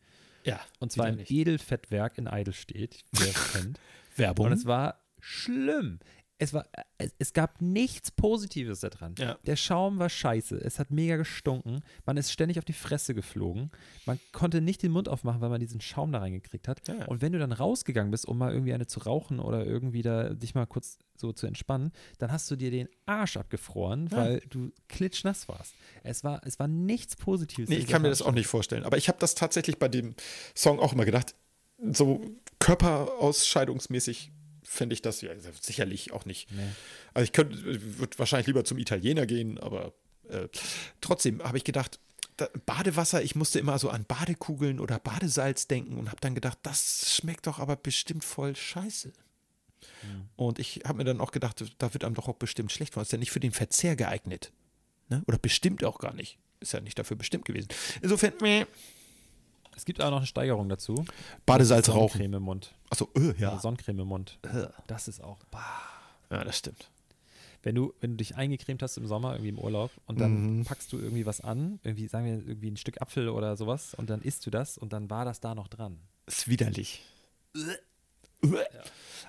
Ja. 0.44 0.60
Und 0.78 0.92
zwar 0.92 1.08
im. 1.08 1.18
Edelfettwerk 1.18 2.18
in 2.18 2.28
Eidelstedt, 2.28 3.02
wer 3.12 3.28
es 3.28 3.52
kennt. 3.52 3.80
Werbung. 4.16 4.46
Und 4.46 4.52
es 4.52 4.64
war 4.66 5.00
schlimm. 5.20 5.98
Es, 6.38 6.52
war, 6.52 6.66
es, 6.98 7.12
es 7.18 7.32
gab 7.32 7.62
nichts 7.62 8.10
Positives 8.10 8.80
daran. 8.80 9.14
Ja. 9.18 9.38
Der 9.46 9.56
Schaum 9.56 9.98
war 9.98 10.10
scheiße. 10.10 10.56
Es 10.58 10.78
hat 10.78 10.90
mega 10.90 11.16
gestunken. 11.16 11.80
Man 12.04 12.18
ist 12.18 12.30
ständig 12.30 12.58
auf 12.58 12.64
die 12.66 12.74
Fresse 12.74 13.14
geflogen. 13.14 13.70
Man 14.04 14.20
konnte 14.32 14.60
nicht 14.60 14.82
den 14.82 14.92
Mund 14.92 15.08
aufmachen, 15.08 15.40
weil 15.40 15.48
man 15.48 15.60
diesen 15.60 15.80
Schaum 15.80 16.12
da 16.12 16.18
reingekriegt 16.18 16.68
hat. 16.68 16.86
Ja. 16.88 17.06
Und 17.06 17.22
wenn 17.22 17.32
du 17.32 17.38
dann 17.38 17.52
rausgegangen 17.52 18.10
bist, 18.10 18.26
um 18.26 18.36
mal 18.36 18.52
irgendwie 18.52 18.74
eine 18.74 18.86
zu 18.86 19.00
rauchen 19.00 19.40
oder 19.40 19.64
irgendwie 19.64 20.02
da 20.02 20.28
dich 20.34 20.54
mal 20.54 20.66
kurz 20.66 20.98
so 21.16 21.32
zu 21.32 21.46
entspannen, 21.46 21.90
dann 22.18 22.30
hast 22.30 22.50
du 22.50 22.56
dir 22.56 22.70
den 22.70 22.88
Arsch 23.06 23.38
abgefroren, 23.38 24.08
Ja. 24.10 24.16
weil 24.18 24.40
du 24.50 24.72
klitschnass 24.88 25.48
warst. 25.48 25.74
Es 26.02 26.22
war, 26.22 26.42
es 26.44 26.58
war 26.58 26.68
nichts 26.68 27.16
Positives. 27.16 27.70
Nee, 27.70 27.76
ich 27.76 27.86
kann 27.86 28.02
mir 28.02 28.10
das 28.10 28.20
auch 28.20 28.32
nicht 28.32 28.46
vorstellen. 28.46 28.84
Aber 28.84 28.98
ich 28.98 29.08
habe 29.08 29.18
das 29.18 29.34
tatsächlich 29.36 29.78
bei 29.78 29.88
dem 29.88 30.14
Song 30.54 30.80
auch 30.80 30.92
immer 30.92 31.06
gedacht. 31.06 31.34
So 31.92 32.20
körperausscheidungsmäßig 32.58 34.32
fände 34.76 34.94
ich 34.94 35.02
das 35.02 35.20
ja 35.20 35.30
sicherlich 35.60 36.12
auch 36.12 36.24
nicht. 36.24 36.50
Nee. 36.52 36.62
Also 37.14 37.24
ich 37.24 37.32
könnte, 37.32 37.56
würde 37.98 38.18
wahrscheinlich 38.18 38.46
lieber 38.46 38.64
zum 38.64 38.78
Italiener 38.78 39.26
gehen, 39.26 39.58
aber 39.58 39.92
äh, 40.28 40.48
trotzdem 41.00 41.42
habe 41.42 41.58
ich 41.58 41.64
gedacht, 41.64 41.98
da, 42.36 42.48
Badewasser, 42.66 43.22
ich 43.22 43.34
musste 43.34 43.58
immer 43.58 43.78
so 43.78 43.88
an 43.88 44.04
Badekugeln 44.04 44.78
oder 44.78 44.98
Badesalz 44.98 45.66
denken 45.66 45.98
und 45.98 46.08
habe 46.08 46.20
dann 46.20 46.34
gedacht, 46.34 46.58
das 46.62 47.14
schmeckt 47.16 47.46
doch 47.46 47.58
aber 47.58 47.76
bestimmt 47.76 48.24
voll 48.24 48.54
scheiße. 48.54 49.12
Und 50.36 50.58
ich 50.58 50.82
habe 50.84 50.98
mir 50.98 51.04
dann 51.04 51.20
auch 51.20 51.32
gedacht, 51.32 51.64
da 51.78 51.94
wird 51.94 52.04
einem 52.04 52.14
doch 52.14 52.28
auch 52.28 52.36
bestimmt 52.36 52.72
schlecht 52.72 52.94
von. 52.94 53.02
Ist 53.02 53.12
ja 53.12 53.18
nicht 53.18 53.30
für 53.30 53.40
den 53.40 53.52
Verzehr 53.52 53.96
geeignet. 53.96 54.52
Ne? 55.08 55.22
Oder 55.26 55.38
bestimmt 55.38 55.84
auch 55.84 55.98
gar 55.98 56.14
nicht. 56.14 56.38
Ist 56.60 56.72
ja 56.72 56.80
nicht 56.80 56.98
dafür 56.98 57.16
bestimmt 57.16 57.44
gewesen. 57.44 57.68
Insofern, 58.02 58.32
meh. 58.40 58.66
Es 59.76 59.84
gibt 59.84 60.00
auch 60.00 60.10
noch 60.10 60.16
eine 60.18 60.26
Steigerung 60.26 60.68
dazu. 60.68 61.04
Badesalz 61.44 61.88
rauchen. 61.90 62.18
Sonnencreme 62.18 62.34
im 62.38 62.42
Mund. 62.42 62.74
Achso, 62.90 63.08
äh, 63.14 63.26
Ja. 63.38 63.52
ja. 63.52 63.58
Sonnencreme 63.58 64.00
im 64.00 64.08
Mund. 64.08 64.38
Das 64.86 65.06
ist 65.06 65.22
auch. 65.22 65.38
Ja, 66.30 66.42
das 66.42 66.58
stimmt. 66.58 66.90
Wenn 67.62 67.74
du, 67.74 67.92
wenn 68.00 68.12
du 68.12 68.16
dich 68.18 68.36
eingecremt 68.36 68.82
hast 68.82 68.96
im 68.96 69.06
Sommer, 69.06 69.32
irgendwie 69.32 69.48
im 69.50 69.58
Urlaub, 69.58 69.90
und 70.06 70.20
dann 70.20 70.58
Mhm. 70.60 70.64
packst 70.64 70.92
du 70.92 70.98
irgendwie 70.98 71.26
was 71.26 71.40
an, 71.40 71.78
irgendwie, 71.82 72.06
sagen 72.08 72.24
wir, 72.26 72.34
irgendwie 72.46 72.70
ein 72.70 72.76
Stück 72.76 73.00
Apfel 73.02 73.28
oder 73.28 73.56
sowas, 73.56 73.94
und 73.94 74.08
dann 74.08 74.22
isst 74.22 74.46
du 74.46 74.50
das 74.50 74.78
und 74.78 74.92
dann 74.92 75.10
war 75.10 75.24
das 75.24 75.40
da 75.40 75.54
noch 75.54 75.68
dran. 75.68 75.98
Ist 76.26 76.48
widerlich. 76.48 77.02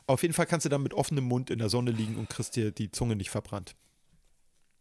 Auf 0.05 0.21
jeden 0.21 0.33
Fall 0.33 0.45
kannst 0.45 0.65
du 0.65 0.69
dann 0.69 0.83
mit 0.83 0.93
offenem 0.93 1.23
Mund 1.25 1.49
in 1.49 1.59
der 1.59 1.69
Sonne 1.69 1.91
liegen 1.91 2.15
und 2.15 2.29
kriegst 2.29 2.55
dir 2.55 2.71
die 2.71 2.91
Zunge 2.91 3.15
nicht 3.15 3.29
verbrannt. 3.29 3.75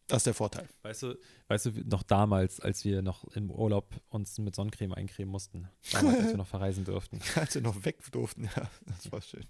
Das 0.09 0.19
ist 0.19 0.27
der 0.27 0.35
Vorteil. 0.35 0.69
Weißt 0.83 1.03
du, 1.03 1.19
weißt 1.49 1.67
du, 1.67 1.71
noch 1.85 2.05
damals, 2.05 2.61
als 2.61 2.85
wir 2.85 3.03
noch 3.03 3.25
im 3.35 3.51
Urlaub 3.51 3.89
uns 4.09 4.39
mit 4.39 4.55
Sonnencreme 4.55 4.93
eincremen 4.95 5.33
mussten, 5.33 5.69
damals, 5.91 6.19
als 6.21 6.29
wir 6.29 6.37
noch 6.37 6.47
verreisen 6.47 6.85
durften. 6.85 7.21
Als 7.35 7.55
wir 7.57 7.63
noch 7.63 7.85
weg 7.85 7.99
durften, 8.13 8.45
ja, 8.57 8.71
das 8.87 9.11
war 9.11 9.21
schön. 9.21 9.45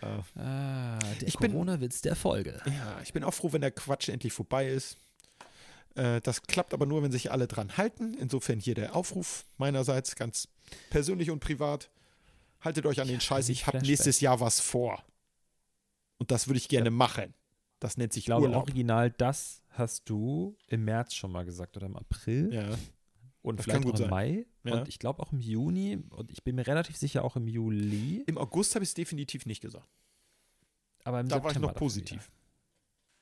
Äh, 0.00 0.40
Ah, 0.40 0.98
der 1.20 1.28
Ich 1.28 1.36
bin- 1.38 1.52
Corona-Witz 1.52 2.00
der 2.00 2.16
Folge. 2.16 2.62
ja, 2.66 2.98
ich 3.02 3.12
bin 3.12 3.24
auch 3.24 3.34
froh, 3.34 3.52
wenn 3.52 3.60
der 3.60 3.70
Quatsch 3.70 4.08
endlich 4.08 4.32
vorbei 4.32 4.68
ist. 4.68 4.96
Äh, 5.96 6.20
das 6.22 6.42
klappt 6.42 6.72
aber 6.72 6.86
nur, 6.86 7.02
wenn 7.02 7.12
sich 7.12 7.30
alle 7.30 7.46
dran 7.46 7.76
halten. 7.76 8.14
Insofern 8.14 8.60
hier 8.60 8.74
der 8.74 8.96
Aufruf 8.96 9.44
meinerseits, 9.58 10.16
ganz 10.16 10.48
persönlich 10.90 11.30
und 11.30 11.40
privat. 11.40 11.90
Haltet 12.62 12.86
euch 12.86 13.00
an 13.02 13.08
den 13.08 13.20
Scheiß, 13.20 13.48
ich 13.50 13.66
habe 13.66 13.78
nächstes 13.78 14.20
Jahr 14.20 14.40
was 14.40 14.60
vor. 14.60 15.02
Und 16.18 16.30
das 16.30 16.48
würde 16.48 16.58
ich 16.58 16.68
gerne 16.68 16.90
machen. 16.90 17.34
Das 17.80 17.96
nennt 17.96 18.12
sich 18.12 18.22
Ich 18.22 18.26
glaube, 18.26 18.46
Urlaub. 18.46 18.62
original 18.62 19.10
das 19.10 19.62
hast 19.70 20.08
du 20.10 20.56
im 20.66 20.84
März 20.84 21.14
schon 21.14 21.30
mal 21.30 21.44
gesagt 21.44 21.76
oder 21.76 21.86
im 21.86 21.96
April 21.96 22.52
Ja. 22.52 22.76
und 23.42 23.58
das 23.58 23.64
vielleicht 23.66 23.84
auch 23.86 23.90
im 23.90 23.96
sein. 23.96 24.10
Mai 24.10 24.46
Ja. 24.64 24.80
und 24.80 24.88
ich 24.88 24.98
glaube 24.98 25.22
auch 25.22 25.32
im 25.32 25.40
Juni 25.40 26.02
und 26.10 26.32
ich 26.32 26.42
bin 26.42 26.56
mir 26.56 26.66
relativ 26.66 26.96
sicher 26.96 27.24
auch 27.24 27.36
im 27.36 27.46
Juli, 27.46 28.24
Im 28.26 28.36
August 28.36 28.74
habe 28.74 28.82
ich 28.82 28.90
es 28.90 28.94
definitiv 28.94 29.46
nicht 29.46 29.60
gesagt. 29.60 29.88
aber 31.04 31.20
im 31.20 31.28
Da 31.28 31.36
war 31.36 31.42
ich 31.42 31.54
September 31.54 31.68
noch 31.68 31.74
positiv 31.76 32.30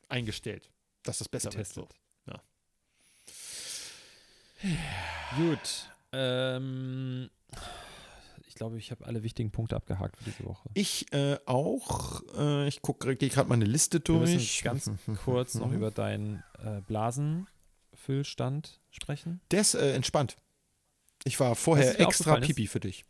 eingestellt, 0.08 0.70
dass 1.02 1.18
das 1.18 1.28
besser 1.28 1.50
wieder 1.50 1.58
wird. 1.58 1.68
So. 1.68 1.82
getestet. 1.82 2.00
Ja. 2.26 2.42
Gut. 5.36 5.90
Ähm, 6.12 7.28
glaube, 8.56 8.76
ich 8.78 8.90
habe 8.90 9.06
alle 9.06 9.22
wichtigen 9.22 9.50
Punkte 9.52 9.76
abgehakt 9.76 10.16
für 10.16 10.24
diese 10.24 10.44
Woche. 10.44 10.68
Ich 10.74 11.12
äh, 11.12 11.38
auch. 11.46 12.22
Äh, 12.36 12.66
ich 12.66 12.82
gucke 12.82 13.14
gerade 13.16 13.48
meine 13.48 13.64
Liste 13.64 13.98
Wir 13.98 14.04
durch. 14.04 14.62
ganz 14.64 14.90
kurz 15.24 15.54
noch 15.54 15.70
über 15.72 15.90
deinen 15.92 16.42
äh, 16.64 16.80
Blasenfüllstand 16.82 18.80
sprechen. 18.90 19.40
Der 19.50 19.60
ist 19.60 19.74
äh, 19.74 19.94
entspannt. 19.94 20.36
Ich 21.24 21.38
war 21.40 21.54
vorher 21.54 21.92
extra 22.00 22.06
aufgefallen 22.06 22.42
ist? 22.42 22.46
Pipi 22.48 22.66
für 22.66 22.80
dich. 22.80 23.04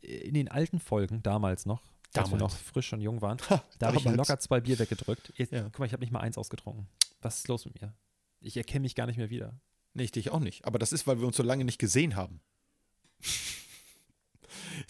In 0.00 0.34
den 0.34 0.48
alten 0.48 0.80
Folgen, 0.80 1.22
damals 1.22 1.66
noch, 1.66 1.82
als 2.14 2.30
wir 2.30 2.38
Damals. 2.38 2.40
noch 2.40 2.56
frisch 2.58 2.92
und 2.92 3.00
jung 3.02 3.20
waren, 3.20 3.38
Ha, 3.50 3.62
da 3.78 3.88
habe 3.88 3.98
ich 3.98 4.04
damals. 4.04 4.16
locker 4.28 4.40
zwei 4.40 4.60
Bier 4.60 4.78
weggedrückt. 4.78 5.32
Jetzt, 5.36 5.52
Ja. 5.52 5.64
Guck 5.64 5.80
mal, 5.80 5.86
ich 5.86 5.92
habe 5.92 6.00
nicht 6.00 6.10
mal 6.12 6.20
eins 6.20 6.38
ausgetrunken. 6.38 6.88
Was 7.20 7.38
ist 7.38 7.48
los 7.48 7.66
mit 7.66 7.80
mir? 7.80 7.94
Ich 8.40 8.56
erkenne 8.56 8.80
mich 8.80 8.94
gar 8.94 9.06
nicht 9.06 9.18
mehr 9.18 9.28
wieder. 9.30 9.60
Nee, 9.92 10.04
ich 10.04 10.12
dich 10.12 10.30
auch 10.30 10.40
nicht. 10.40 10.64
Aber 10.64 10.78
das 10.78 10.92
ist, 10.92 11.06
weil 11.06 11.20
wir 11.20 11.26
uns 11.26 11.36
so 11.36 11.42
lange 11.42 11.64
nicht 11.64 11.78
gesehen 11.78 12.16
haben. 12.16 12.40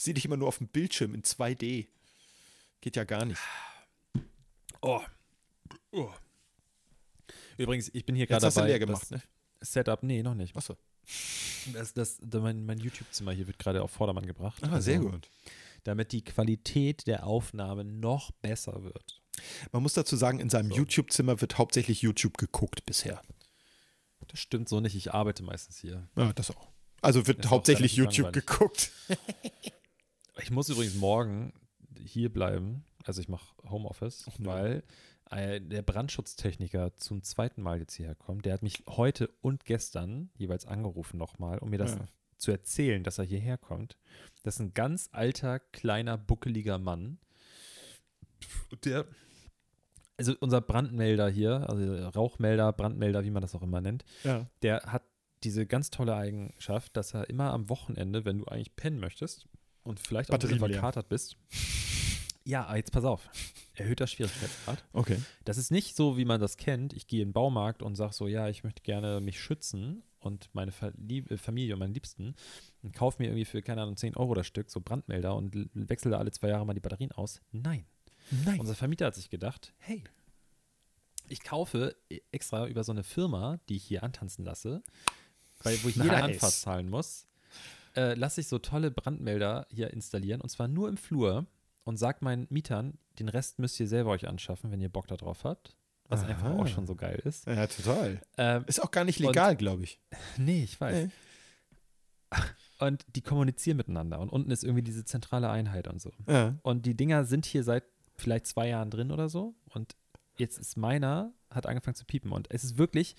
Ich 0.01 0.05
sehe 0.05 0.15
dich 0.15 0.25
immer 0.25 0.39
nur 0.39 0.49
auf 0.49 0.57
dem 0.57 0.67
Bildschirm 0.69 1.13
in 1.15 1.21
2D. 1.25 1.87
Geht 2.81 2.97
ja 2.97 3.05
gar 3.05 3.27
nicht. 3.27 3.39
Oh. 4.81 5.03
Übrigens, 7.59 7.91
ich 7.93 8.07
bin 8.07 8.15
hier 8.17 8.27
gerade 8.27 8.47
hast 8.47 8.57
du 8.57 8.61
dabei. 8.61 8.71
leer 8.71 8.79
gemacht, 8.79 9.11
ne? 9.11 9.21
Setup, 9.61 10.03
nee, 10.03 10.23
noch 10.23 10.33
nicht. 10.33 10.57
Achso. 10.57 10.79
Das, 11.75 11.93
das, 11.93 12.17
da 12.23 12.41
mein 12.41 12.65
mein 12.65 12.79
YouTube-Zimmer 12.79 13.33
hier 13.33 13.47
wird 13.47 13.59
gerade 13.59 13.83
auf 13.83 13.91
Vordermann 13.91 14.25
gebracht. 14.25 14.63
Ah, 14.65 14.81
sehr 14.81 14.97
Also, 15.01 15.11
gut. 15.11 15.29
Damit 15.85 16.13
die 16.13 16.25
Qualität 16.25 17.07
der 17.07 17.27
Aufnahme 17.27 17.85
noch 17.85 18.31
besser 18.31 18.83
wird. 18.83 19.21
Man 19.71 19.83
muss 19.83 19.93
dazu 19.93 20.17
sagen, 20.17 20.41
in 20.41 20.49
seinem 20.49 20.71
So. 20.71 20.77
YouTube-Zimmer 20.77 21.43
wird 21.43 21.59
hauptsächlich 21.59 22.01
YouTube 22.01 22.39
geguckt 22.39 22.87
bisher. 22.87 23.21
Das 24.29 24.41
stimmt 24.41 24.71
so 24.71 24.81
nicht. 24.81 24.95
Ich 24.95 25.13
arbeite 25.13 25.43
meistens 25.43 25.79
hier. 25.79 26.09
Ja, 26.17 26.33
das 26.33 26.51
auch. 26.53 26.69
Also 27.03 27.27
wird 27.27 27.45
Das 27.45 27.51
hauptsächlich 27.51 27.97
YouTube 27.97 28.29
langweilig. 28.29 28.47
geguckt. 28.47 28.93
Ich 30.43 30.51
muss 30.51 30.69
übrigens 30.69 30.95
morgen 30.97 31.53
hier 31.99 32.33
bleiben. 32.33 32.85
Also 33.05 33.21
ich 33.21 33.29
mache 33.29 33.55
Homeoffice, 33.69 34.27
nö. 34.39 34.47
weil 34.47 34.83
äh, 35.31 35.61
der 35.61 35.83
Brandschutztechniker 35.83 36.95
zum 36.97 37.23
zweiten 37.23 37.63
Mal 37.63 37.79
jetzt 37.81 37.95
hierher 37.95 38.15
kommt. 38.15 38.45
Der 38.47 38.53
hat 38.55 38.63
mich 38.63 38.83
heute 38.89 39.31
und 39.41 39.65
gestern 39.65 40.31
jeweils 40.37 40.67
angerufen 40.67 41.19
nochmal, 41.19 41.59
um 41.59 41.71
mir 41.71 41.79
das 41.79 41.95
Ja. 41.95 42.05
zu 42.37 42.51
erzählen, 42.51 43.03
dass 43.05 43.19
er 43.19 43.25
hierher 43.25 43.59
kommt. 43.59 43.97
Das 44.43 44.55
ist 44.57 44.61
ein 44.61 44.75
ganz 44.75 45.09
alter, 45.13 45.59
kleiner, 45.61 46.19
buckeliger 46.19 46.79
Mann. 46.79 47.19
Der, 48.85 49.07
also 50.17 50.35
unser 50.41 50.61
Brandmelder 50.61 51.29
hier, 51.29 51.69
also 51.69 51.95
Rauchmelder, 52.09 52.73
Brandmelder, 52.73 53.25
wie 53.25 53.31
man 53.31 53.43
das 53.43 53.55
auch 53.55 53.63
immer 53.63 53.81
nennt, 53.81 54.05
Ja. 54.25 54.47
der 54.63 54.81
hat 54.87 55.03
diese 55.43 55.67
ganz 55.67 55.91
tolle 55.91 56.15
Eigenschaft, 56.17 56.97
dass 56.97 57.15
er 57.15 57.29
immer 57.31 57.53
am 57.53 57.69
Wochenende, 57.71 58.25
wenn 58.27 58.39
du 58.39 58.45
eigentlich 58.47 58.77
pennen 58.77 59.01
möchtest 59.01 59.47
und 59.83 60.01
vielleicht 60.01 60.31
auch 60.31 60.43
ein 60.43 60.59
verkatert 60.59 61.09
bist, 61.09 61.37
ja, 62.45 62.75
jetzt 62.75 62.93
pass 62.93 63.05
auf, 63.05 63.29
erhöhter 63.75 64.07
Schwierigkeitsgrad. 64.07 64.83
Okay. 64.93 65.19
Das 65.45 65.59
ist 65.59 65.71
nicht 65.71 65.97
so, 65.97 66.17
wie 66.17 66.25
man 66.25 66.41
das 66.41 66.57
kennt. 66.57 66.93
Ich 66.93 67.07
gehe 67.07 67.23
in 67.23 67.29
den 67.29 67.33
Baumarkt 67.33 67.83
und 67.83 67.97
sage 67.97 68.13
so, 68.13 68.27
ja, 68.27 68.49
ich 68.49 68.65
möchte 68.65 68.83
gerne 68.83 69.21
mich 69.21 69.41
schützen 69.41 70.03
und 70.21 70.49
meine 70.55 70.73
Verlieb 70.73 71.31
äh, 71.31 71.37
Familie 71.37 71.75
und 71.75 71.81
meinen 71.81 71.95
Liebsten 71.95 72.35
und 72.83 72.95
kaufe 72.95 73.23
mir 73.23 73.29
irgendwie 73.29 73.45
für, 73.45 73.63
keine 73.63 73.83
Ahnung, 73.83 73.97
10 73.97 74.17
Euro 74.17 74.35
das 74.35 74.47
Stück, 74.47 74.71
so 74.71 74.81
Brandmelder 74.81 75.35
und 75.35 75.71
wechsle 75.75 76.11
da 76.11 76.19
alle 76.19 76.31
zwei 76.31 76.49
Jahre 76.49 76.67
mal 76.67 76.75
die 76.75 76.81
Batterien 76.81 77.13
aus. 77.13 77.41
Nein. 77.53 77.87
Nein. 78.45 78.61
Unser 78.61 78.75
Vermieter 78.75 79.07
hat 79.07 79.15
sich 79.15 79.31
gedacht, 79.31 79.73
hey, 79.79 80.05
ich 81.29 81.43
kaufe 81.43 81.97
extra 82.33 82.67
über 82.67 82.85
so 82.85 82.93
eine 82.93 83.05
Firma, 83.05 83.59
die 83.69 83.77
ich 83.77 83.85
hier 83.85 84.03
antanzen 84.03 84.45
lasse, 84.45 84.83
weil, 85.63 85.83
wo 85.83 85.89
ich 85.89 85.97
jede 85.97 86.09
Nice. 86.09 86.23
Anfahrt 86.23 86.53
zahlen 86.53 86.89
muss, 86.89 87.27
äh, 87.97 88.15
lasse 88.15 88.41
ich 88.41 88.49
so 88.49 88.59
tolle 88.59 88.91
Brandmelder 88.91 89.67
hier 89.71 89.93
installieren 89.93 90.41
und 90.41 90.49
zwar 90.49 90.69
nur 90.69 90.89
im 90.89 90.97
Flur 90.97 91.47
und 91.85 91.97
sag 91.97 92.23
meinen 92.23 92.47
Mietern, 92.51 92.99
den 93.19 93.29
Rest 93.29 93.59
müsst 93.59 93.79
ihr 93.81 93.89
selber 93.89 94.11
euch 94.11 94.29
anschaffen, 94.29 94.71
wenn 94.71 94.81
ihr 94.81 94.89
Bock 94.89 95.07
darauf 95.09 95.45
habt. 95.45 95.77
Was 96.09 96.25
einfach 96.25 96.49
Aha. 96.51 96.59
auch 96.59 96.67
schon 96.67 96.89
so 96.89 96.97
geil 96.97 97.23
ist. 97.25 97.47
Ja, 97.47 97.69
total. 97.69 98.21
Ähm, 98.37 98.65
Ist 98.67 98.83
auch 98.83 98.91
gar 98.91 99.05
nicht 99.05 99.21
legal, 99.21 99.55
glaube 99.55 99.85
ich. 99.85 100.01
nee, 100.39 100.65
ich 100.65 100.81
weiß. 100.81 101.07
Nee. 101.07 101.11
Und 102.81 103.07
die 103.15 103.23
kommunizieren 103.23 103.77
miteinander 103.77 104.19
und 104.19 104.29
unten 104.29 104.51
ist 104.51 104.65
irgendwie 104.65 104.83
diese 104.83 105.05
zentrale 105.05 105.51
Einheit 105.51 105.87
und 105.87 106.01
so. 106.01 106.11
Ja. 106.27 106.57
Und 106.63 106.85
die 106.87 106.97
Dinger 106.97 107.25
sind 107.25 107.47
hier 107.47 107.63
seit 107.63 107.85
vielleicht 108.17 108.47
zwei 108.49 108.69
Jahren 108.69 108.91
drin 108.91 109.13
oder 109.13 109.29
so. 109.29 109.55
Und 109.67 109.95
jetzt 110.37 110.59
ist 110.59 110.77
meiner, 110.77 111.33
hat 111.51 111.67
angefangen 111.67 111.95
zu 111.95 112.05
piepen. 112.05 112.33
Und 112.33 112.51
es 112.51 112.65
ist 112.65 112.77
wirklich, 112.77 113.15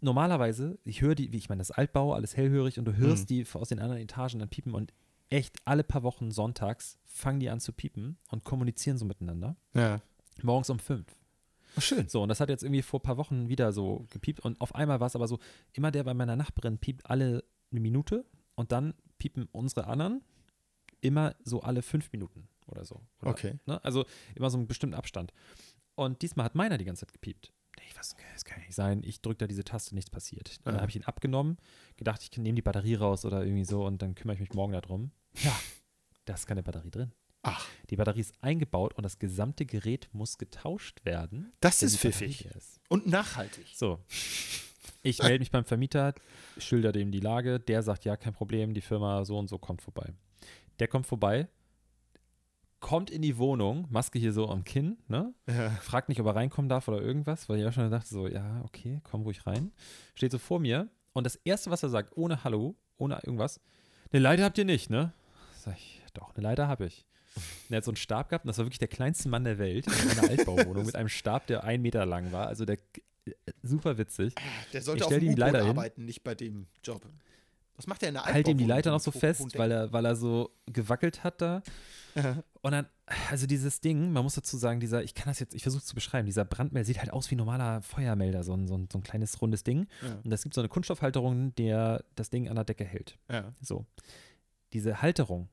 normalerweise, 0.00 0.78
ich 0.84 1.00
höre 1.00 1.14
die, 1.14 1.32
wie 1.32 1.36
ich 1.38 1.48
meine, 1.48 1.60
das 1.60 1.70
Altbau, 1.70 2.14
alles 2.14 2.36
hellhörig 2.36 2.78
und 2.78 2.84
du 2.84 2.96
hörst 2.96 3.24
Mhm. 3.24 3.26
die 3.28 3.46
aus 3.52 3.68
den 3.68 3.78
anderen 3.78 4.00
Etagen 4.02 4.38
dann 4.38 4.48
piepen 4.48 4.74
und 4.74 4.92
echt 5.28 5.56
alle 5.64 5.84
paar 5.84 6.02
Wochen 6.02 6.30
sonntags 6.30 6.98
fangen 7.04 7.40
die 7.40 7.50
an 7.50 7.60
zu 7.60 7.72
piepen 7.72 8.18
und 8.28 8.44
kommunizieren 8.44 8.98
so 8.98 9.04
miteinander. 9.04 9.56
Ja. 9.74 10.00
Morgens 10.42 10.70
um 10.70 10.78
fünf. 10.78 11.06
Ach, 11.76 11.82
schön. 11.82 12.08
So, 12.08 12.22
und 12.22 12.28
das 12.28 12.40
hat 12.40 12.48
jetzt 12.48 12.64
irgendwie 12.64 12.82
vor 12.82 12.98
ein 12.98 13.04
paar 13.04 13.16
Wochen 13.16 13.48
wieder 13.48 13.72
so 13.72 14.06
gepiept. 14.10 14.40
Und 14.40 14.60
auf 14.60 14.74
einmal 14.74 14.98
war 14.98 15.06
es 15.06 15.14
aber 15.14 15.28
so, 15.28 15.38
immer 15.72 15.90
der 15.92 16.02
bei 16.02 16.14
meiner 16.14 16.34
Nachbarin 16.34 16.78
piept 16.78 17.06
alle 17.08 17.44
eine 17.70 17.80
Minute 17.80 18.24
und 18.56 18.72
dann 18.72 18.94
piepen 19.18 19.48
unsere 19.52 19.86
anderen 19.86 20.22
immer 21.00 21.36
so 21.44 21.60
alle 21.62 21.82
fünf 21.82 22.10
Minuten 22.12 22.48
oder 22.66 22.84
so. 22.84 23.00
Oder, 23.22 23.30
Okay. 23.30 23.58
Ne? 23.66 23.82
Also 23.84 24.04
immer 24.34 24.50
so 24.50 24.58
einen 24.58 24.66
bestimmten 24.66 24.94
Abstand. 24.94 25.32
Und 25.94 26.22
diesmal 26.22 26.44
hat 26.44 26.54
meiner 26.56 26.76
die 26.78 26.84
ganze 26.84 27.06
Zeit 27.06 27.12
gepiept. 27.12 27.52
Ich 27.88 27.96
was, 27.98 28.14
das 28.34 28.44
kann 28.44 28.58
ja 28.60 28.66
nicht 28.66 28.74
sein. 28.74 29.02
Ich 29.04 29.20
drücke 29.22 29.38
da 29.38 29.46
diese 29.46 29.64
Taste, 29.64 29.94
nichts 29.94 30.10
passiert. 30.10 30.56
Und 30.58 30.66
dann 30.66 30.74
Ja. 30.76 30.80
habe 30.80 30.90
ich 30.90 30.96
ihn 30.96 31.04
abgenommen, 31.04 31.56
gedacht, 31.96 32.22
ich 32.22 32.36
nehme 32.38 32.56
die 32.56 32.62
Batterie 32.62 32.94
raus 32.96 33.24
oder 33.24 33.44
irgendwie 33.44 33.64
so 33.64 33.84
und 33.86 34.00
dann 34.02 34.14
kümmere 34.14 34.34
ich 34.34 34.40
mich 34.40 34.52
morgen 34.52 34.72
darum. 34.72 35.10
Ja, 35.42 35.58
da 36.24 36.34
ist 36.34 36.46
keine 36.46 36.62
Batterie 36.62 36.90
drin. 36.90 37.12
Ach, 37.42 37.66
Die 37.88 37.96
Batterie 37.96 38.20
ist 38.20 38.34
eingebaut 38.42 38.94
und 38.94 39.02
das 39.02 39.18
gesamte 39.18 39.64
Gerät 39.64 40.08
muss 40.12 40.36
getauscht 40.38 41.04
werden. 41.04 41.52
das 41.60 41.82
ist 41.82 41.96
pfiffig. 41.96 42.44
ist. 42.54 42.78
Und 42.88 43.06
nachhaltig. 43.06 43.66
So. 43.74 43.98
Ich 45.02 45.22
melde 45.22 45.38
mich 45.38 45.50
beim 45.50 45.64
Vermieter, 45.64 46.14
schilder 46.58 46.92
dem 46.92 47.10
die 47.10 47.20
Lage. 47.20 47.58
Der 47.58 47.82
sagt, 47.82 48.04
ja, 48.04 48.16
kein 48.16 48.34
Problem, 48.34 48.74
die 48.74 48.82
Firma 48.82 49.24
so 49.24 49.38
und 49.38 49.48
so 49.48 49.56
kommt 49.58 49.80
vorbei. 49.80 50.12
Der 50.78 50.88
kommt 50.88 51.06
vorbei, 51.06 51.48
kommt 52.80 53.10
in 53.10 53.22
die 53.22 53.36
Wohnung, 53.38 53.86
Maske 53.90 54.18
hier 54.18 54.32
so 54.32 54.48
am 54.48 54.64
Kinn, 54.64 54.98
ne? 55.08 55.32
Ja. 55.46 55.70
Fragt 55.70 56.08
nicht, 56.08 56.20
ob 56.20 56.26
er 56.26 56.36
reinkommen 56.36 56.68
darf 56.68 56.88
oder 56.88 57.00
irgendwas, 57.00 57.48
weil 57.48 57.60
ich 57.60 57.66
auch 57.66 57.72
schon 57.72 57.90
dachte, 57.90 58.08
so, 58.08 58.26
ja, 58.26 58.62
okay, 58.64 59.00
komm 59.04 59.22
ruhig 59.22 59.46
rein. 59.46 59.72
Steht 60.14 60.32
so 60.32 60.38
vor 60.38 60.60
mir 60.60 60.88
und 61.12 61.24
das 61.24 61.36
Erste, 61.36 61.70
was 61.70 61.82
er 61.82 61.90
sagt, 61.90 62.16
ohne 62.16 62.42
Hallo, 62.44 62.74
ohne 62.96 63.20
irgendwas, 63.22 63.60
eine 64.12 64.22
Leiter 64.22 64.44
habt 64.44 64.58
ihr 64.58 64.64
nicht, 64.64 64.90
ne? 64.90 65.12
Sag 65.56 65.76
ich, 65.76 66.02
doch, 66.14 66.34
eine 66.34 66.42
Leiter 66.42 66.68
habe 66.68 66.86
ich. 66.86 67.06
Und 67.36 67.74
er 67.74 67.76
hat 67.76 67.84
so 67.84 67.92
einen 67.92 67.96
Stab 67.96 68.28
gehabt 68.28 68.44
und 68.44 68.48
das 68.48 68.58
war 68.58 68.64
wirklich 68.64 68.80
der 68.80 68.88
kleinste 68.88 69.28
Mann 69.28 69.44
der 69.44 69.58
Welt 69.58 69.86
in 69.86 70.10
einer 70.10 70.30
Altbauwohnung 70.30 70.84
mit 70.84 70.96
einem 70.96 71.08
Stab, 71.08 71.46
der 71.46 71.62
ein 71.64 71.80
Meter 71.82 72.04
lang 72.06 72.32
war. 72.32 72.48
Also 72.48 72.64
der 72.64 72.78
äh, 73.26 73.32
super 73.62 73.98
witzig. 73.98 74.34
Der 74.72 74.80
Ich 74.80 74.84
sollte 74.84 75.04
auf 75.04 75.12
stell 75.12 75.20
dem 75.20 75.42
arbeiten, 75.42 76.06
nicht 76.06 76.24
bei 76.24 76.34
dem 76.34 76.66
Job. 76.82 77.02
Was 77.80 77.86
macht 77.86 78.02
der 78.02 78.10
in 78.10 78.14
der 78.14 78.24
Halt 78.26 78.46
ihm 78.46 78.58
die 78.58 78.66
Leiter 78.66 78.90
noch 78.90 79.00
so 79.00 79.10
fest, 79.10 79.56
weil 79.56 79.70
er, 79.70 79.90
weil 79.90 80.04
er 80.04 80.14
so 80.14 80.50
gewackelt 80.66 81.24
hat 81.24 81.40
da. 81.40 81.62
Und 82.60 82.72
dann, 82.72 82.86
also 83.30 83.46
dieses 83.46 83.80
Ding, 83.80 84.12
man 84.12 84.22
muss 84.22 84.34
dazu 84.34 84.58
sagen, 84.58 84.80
dieser, 84.80 85.02
ich 85.02 85.14
kann 85.14 85.28
das 85.28 85.38
jetzt, 85.38 85.54
ich 85.54 85.62
versuche 85.62 85.80
es 85.80 85.86
zu 85.86 85.94
beschreiben, 85.94 86.26
dieser 86.26 86.44
Brandmelder 86.44 86.84
sieht 86.84 86.98
halt 86.98 87.10
aus 87.10 87.30
wie 87.30 87.36
ein 87.36 87.38
normaler 87.38 87.80
Feuermelder, 87.80 88.44
so 88.44 88.52
ein, 88.52 88.68
so 88.68 88.76
ein, 88.76 88.88
so 88.92 88.98
ein 88.98 89.02
kleines 89.02 89.40
rundes 89.40 89.64
Ding. 89.64 89.86
Ja. 90.02 90.20
Und 90.22 90.30
es 90.30 90.42
gibt 90.42 90.54
so 90.54 90.60
eine 90.60 90.68
Kunststoffhalterung, 90.68 91.54
der 91.54 92.04
das 92.16 92.28
Ding 92.28 92.50
an 92.50 92.56
der 92.56 92.64
Decke 92.64 92.84
hält. 92.84 93.18
Ja. 93.30 93.54
So. 93.62 93.86
Diese 94.74 95.00
Halterung, 95.00 95.48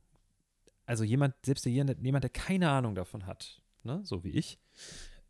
also 0.85 1.05
jemand, 1.05 1.33
selbst 1.45 1.65
jemand, 1.65 2.23
der 2.23 2.29
keine 2.29 2.69
Ahnung 2.69 2.93
davon 2.93 3.25
hat, 3.25 3.61
ne, 3.83 4.01
so 4.03 4.25
wie 4.25 4.31
ich, 4.31 4.59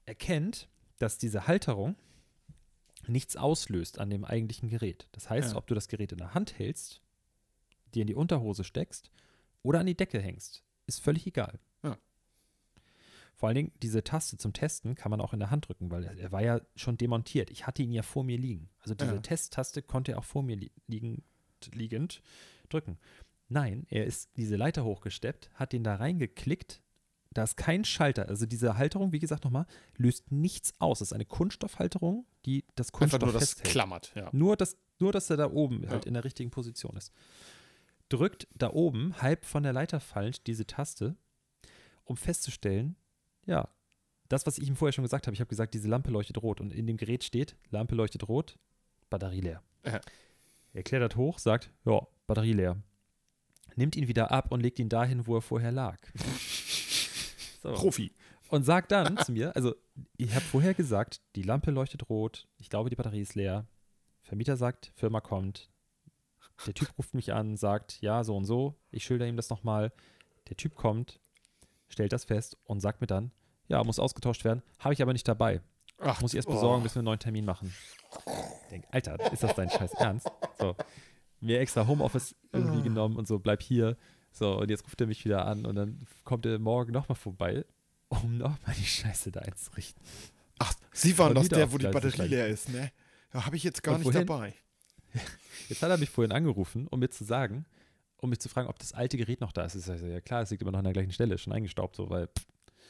erkennt, 0.05 0.69
dass 0.97 1.19
diese 1.19 1.47
Halterung 1.47 1.95
nichts 3.09 3.35
auslöst 3.35 3.99
an 3.99 4.09
dem 4.09 4.25
eigentlichen 4.25 4.69
Gerät. 4.69 5.07
Das 5.11 5.29
heißt, 5.29 5.51
Ja. 5.51 5.57
ob 5.57 5.67
du 5.67 5.75
das 5.75 5.87
Gerät 5.87 6.11
in 6.11 6.17
der 6.17 6.33
Hand 6.33 6.57
hältst, 6.59 7.01
dir 7.93 8.01
in 8.01 8.07
die 8.07 8.15
Unterhose 8.15 8.63
steckst 8.63 9.11
oder 9.63 9.79
an 9.79 9.85
die 9.85 9.95
Decke 9.97 10.19
hängst, 10.19 10.63
ist 10.85 11.01
völlig 11.01 11.25
egal. 11.27 11.59
Ja. 11.83 11.97
Vor 13.35 13.47
allen 13.47 13.55
Dingen, 13.55 13.71
diese 13.83 14.03
Taste 14.03 14.37
zum 14.37 14.53
Testen 14.53 14.95
kann 14.95 15.11
man 15.11 15.21
auch 15.21 15.33
in 15.33 15.39
der 15.39 15.51
Hand 15.51 15.67
drücken, 15.67 15.91
weil 15.91 16.03
er, 16.05 16.31
war 16.31 16.41
ja 16.41 16.59
schon 16.75 16.97
demontiert. 16.97 17.51
Ich 17.51 17.67
hatte 17.67 17.83
ihn 17.83 17.91
ja 17.91 18.01
vor 18.03 18.23
mir 18.23 18.37
liegen. 18.37 18.69
Also 18.79 18.95
diese 18.95 19.15
Ja. 19.15 19.19
Testtaste 19.21 19.81
konnte 19.83 20.13
er 20.13 20.17
auch 20.19 20.23
vor 20.25 20.43
mir 20.43 20.55
li 20.55 20.71
liegend, 20.87 21.23
liegend 21.73 22.21
drücken. 22.69 22.97
Nein, 23.49 23.85
er 23.89 24.05
ist 24.05 24.35
diese 24.37 24.55
Leiter 24.57 24.83
hochgesteppt, 24.83 25.49
hat 25.53 25.71
den 25.71 25.83
da 25.83 25.95
reingeklickt. 25.95 26.81
Da 27.37 27.43
ist 27.43 27.55
kein 27.55 27.85
Schalter. 27.85 28.27
Also 28.29 28.47
diese 28.47 28.77
Halterung, 28.77 29.11
wie 29.11 29.19
gesagt 29.19 29.43
nochmal, 29.43 29.67
löst 29.95 30.31
nichts 30.31 30.73
aus. 30.79 30.97
Das 30.99 31.09
ist 31.09 31.13
eine 31.13 31.25
Kunststoffhalterung, 31.25 32.25
die 32.47 32.65
das 32.73 32.87
Einfach 32.87 32.97
Kunststoff 32.99 33.21
nur 33.21 33.33
das 33.33 33.49
festhält. 33.49 33.69
klammert. 33.69 34.11
Ja. 34.15 34.29
Nur, 34.31 34.57
dass, 34.57 34.75
nur, 34.97 35.11
dass 35.11 35.29
er 35.29 35.37
da 35.37 35.51
oben 35.51 35.83
Ja. 35.83 35.91
halt 35.91 36.05
in 36.07 36.15
der 36.15 36.23
richtigen 36.23 36.49
Position 36.49 36.97
ist. 36.97 37.11
Drückt 38.09 38.47
da 38.55 38.71
oben, 38.71 39.21
halb 39.21 39.45
von 39.45 39.61
der 39.61 39.71
Leiter 39.71 39.99
fallend, 39.99 40.47
diese 40.47 40.65
Taste, 40.65 41.15
um 42.05 42.17
festzustellen, 42.17 42.95
ja, 43.45 43.69
das, 44.29 44.47
was 44.47 44.57
ich 44.57 44.67
ihm 44.67 44.75
vorher 44.75 44.93
schon 44.93 45.03
gesagt 45.03 45.27
habe, 45.27 45.35
ich 45.35 45.39
habe 45.39 45.49
gesagt, 45.49 45.75
diese 45.75 45.87
Lampe 45.87 46.09
leuchtet 46.09 46.41
rot 46.41 46.59
und 46.59 46.73
in 46.73 46.87
dem 46.87 46.97
Gerät 46.97 47.23
steht, 47.23 47.55
Lampe 47.69 47.93
leuchtet 47.93 48.27
rot, 48.27 48.57
Batterie 49.11 49.41
leer. 49.41 49.61
Ja. 49.85 50.01
Er 50.73 50.81
klettert 50.83 51.15
hoch, 51.17 51.37
sagt, 51.37 51.71
ja, 51.85 52.01
Batterie 52.25 52.53
leer. 52.53 52.77
Nimmt 53.75 53.95
ihn 53.95 54.07
wieder 54.07 54.31
ab 54.31 54.51
und 54.51 54.61
legt 54.61 54.79
ihn 54.79 54.89
dahin, 54.89 55.27
wo 55.27 55.35
er 55.35 55.41
vorher 55.41 55.71
lag. 55.71 55.99
So. 57.61 57.73
Profi. 57.73 58.11
Und 58.49 58.63
sagt 58.63 58.91
dann 58.91 59.17
zu 59.17 59.31
mir, 59.31 59.55
also 59.55 59.75
ich 60.15 60.33
habe 60.33 60.45
vorher 60.45 60.73
gesagt, 60.73 61.21
die 61.35 61.43
Lampe 61.43 61.71
leuchtet 61.71 62.09
rot, 62.09 62.47
ich 62.57 62.69
glaube, 62.69 62.89
die 62.89 62.95
Batterie 62.95 63.21
ist 63.21 63.35
leer. 63.35 63.67
Vermieter 64.21 64.57
sagt, 64.57 64.91
Firma 64.95 65.21
kommt. 65.21 65.69
Der 66.65 66.73
Typ 66.73 66.97
ruft 66.97 67.13
mich 67.13 67.33
an, 67.33 67.55
sagt, 67.55 68.01
ja, 68.01 68.23
so 68.23 68.35
und 68.35 68.45
so. 68.45 68.75
Ich 68.91 69.03
schilder 69.03 69.27
ihm 69.27 69.37
das 69.37 69.49
nochmal. 69.49 69.91
Der 70.49 70.57
Typ 70.57 70.75
kommt, 70.75 71.19
stellt 71.89 72.13
das 72.13 72.25
fest 72.25 72.57
und 72.63 72.79
sagt 72.79 73.01
mir 73.01 73.07
dann, 73.07 73.31
ja, 73.67 73.83
muss 73.83 73.99
ausgetauscht 73.99 74.43
werden, 74.45 74.63
habe 74.79 74.93
ich 74.93 75.01
aber 75.01 75.13
nicht 75.13 75.27
dabei. 75.27 75.61
Ach, 75.99 76.21
Muss 76.21 76.33
ich 76.33 76.37
erst 76.37 76.47
oh. 76.47 76.53
besorgen, 76.53 76.83
bis 76.83 76.95
wir 76.95 76.99
einen 76.99 77.05
neuen 77.05 77.19
Termin 77.19 77.45
machen. 77.45 77.73
Ich 78.63 78.69
denk, 78.69 78.85
Alter, 78.91 79.31
ist 79.31 79.43
das 79.43 79.55
dein 79.55 79.69
Scheiß 79.69 79.93
Ernst? 79.95 80.29
So, 80.59 80.75
mir 81.39 81.59
extra 81.59 81.87
Homeoffice 81.87 82.35
irgendwie 82.51 82.83
genommen 82.83 83.15
und 83.15 83.27
so, 83.27 83.39
bleib 83.39 83.61
hier. 83.61 83.97
So, 84.37 84.59
und 84.59 84.69
jetzt 84.69 84.83
ruft 84.85 85.01
er 85.01 85.07
mich 85.07 85.25
wieder 85.25 85.45
an 85.45 85.65
und 85.65 85.75
dann 85.75 86.05
kommt 86.23 86.45
er 86.45 86.59
morgen 86.59 86.91
nochmal 86.91 87.15
vorbei, 87.15 87.65
um 88.09 88.37
nochmal 88.37 88.75
die 88.77 88.85
Scheiße 88.85 89.31
da 89.31 89.39
einzurichten. 89.39 90.01
Ach, 90.59 90.73
Sie 90.91 91.17
waren 91.17 91.33
das 91.33 91.45
wieder 91.45 91.57
der, 91.57 91.71
wo 91.71 91.77
die 91.79 91.87
Batterie 91.87 92.27
leer 92.27 92.47
ist, 92.47 92.69
ne? 92.69 92.91
Ja, 93.33 93.45
habe 93.45 93.55
ich 93.55 93.63
jetzt 93.63 93.81
gar 93.81 93.95
Und 93.95 94.01
nicht 94.01 94.13
wohin? 94.13 94.27
dabei. 94.27 94.53
Jetzt 95.69 95.81
hat 95.81 95.89
er 95.89 95.97
mich 95.97 96.09
vorhin 96.09 96.31
angerufen, 96.31 96.87
um 96.87 96.99
mir 96.99 97.09
zu 97.09 97.23
sagen, 97.23 97.65
um 98.17 98.29
mich 98.29 98.39
zu 98.39 98.49
fragen, 98.49 98.67
ob 98.67 98.77
das 98.77 98.93
alte 98.93 99.17
Gerät 99.17 99.41
noch 99.41 99.51
da 99.51 99.65
ist. 99.65 99.75
Ich 99.75 99.83
sage, 99.83 100.07
ja 100.11 100.21
klar, 100.21 100.43
es 100.43 100.51
liegt 100.51 100.61
immer 100.61 100.71
noch 100.71 100.79
an 100.79 100.85
der 100.85 100.93
gleichen 100.93 101.11
Stelle, 101.11 101.37
schon 101.37 101.53
eingestaubt, 101.53 101.95
so, 101.95 102.09
weil. 102.09 102.29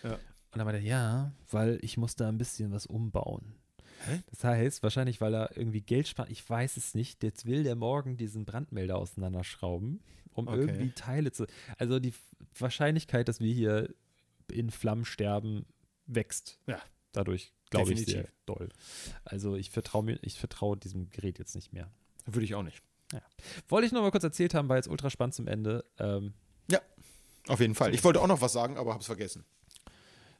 Ja. 0.03 0.13
Und 0.13 0.57
dann 0.57 0.65
meinte 0.65 0.81
er, 0.81 0.85
ja, 0.85 1.31
weil 1.49 1.79
ich 1.81 1.97
muss 1.97 2.15
da 2.15 2.27
ein 2.27 2.37
bisschen 2.37 2.71
was 2.71 2.85
umbauen. 2.85 3.55
Hä? 4.05 4.21
Das 4.29 4.43
heißt, 4.43 4.83
wahrscheinlich, 4.83 5.21
weil 5.21 5.33
er 5.33 5.57
irgendwie 5.57 5.81
Geld 5.81 6.07
spart, 6.07 6.29
ich 6.29 6.47
weiß 6.47 6.77
es 6.77 6.93
nicht, 6.95 7.23
jetzt 7.23 7.45
will 7.45 7.63
der 7.63 7.75
morgen 7.75 8.17
diesen 8.17 8.45
Brandmelder 8.45 8.97
auseinanderschrauben, 8.97 10.01
um 10.33 10.47
Okay. 10.47 10.59
irgendwie 10.59 10.91
Teile 10.91 11.31
zu. 11.31 11.47
Also 11.77 11.99
die 11.99 12.13
Wahrscheinlichkeit, 12.57 13.27
dass 13.27 13.39
wir 13.39 13.53
hier 13.53 13.93
in 14.51 14.69
Flammen 14.69 15.05
sterben, 15.05 15.65
wächst. 16.05 16.59
Ja. 16.67 16.81
Dadurch 17.11 17.53
glaube 17.69 17.93
ich 17.93 18.05
sehr 18.05 18.27
doll. 18.45 18.69
Also 19.25 19.55
ich 19.55 19.71
vertraue 19.71 20.03
mir, 20.03 20.19
ich 20.21 20.39
vertraue 20.39 20.77
diesem 20.77 21.09
Gerät 21.09 21.39
jetzt 21.39 21.55
nicht 21.55 21.73
mehr. 21.73 21.89
Würde 22.25 22.45
ich 22.45 22.55
auch 22.55 22.63
nicht. 22.63 22.81
Wollte 23.69 23.87
ich 23.87 23.93
noch 23.93 24.01
mal 24.01 24.11
kurz 24.11 24.23
erzählt 24.23 24.53
haben, 24.53 24.69
war 24.69 24.75
jetzt 24.75 24.89
ultra 24.89 25.09
spannend 25.09 25.33
zum 25.33 25.47
Ende. 25.47 25.85
Ähm, 25.97 26.33
Auf 27.47 27.61
jeden 27.61 27.75
Fall. 27.75 27.93
Ich 27.95 28.03
wollte 28.03 28.19
auch 28.21 28.27
noch 28.27 28.41
was 28.41 28.51
sagen, 28.51 28.77
aber 28.77 28.91
habe 28.91 28.99
es 28.99 29.05
vergessen. 29.05 29.45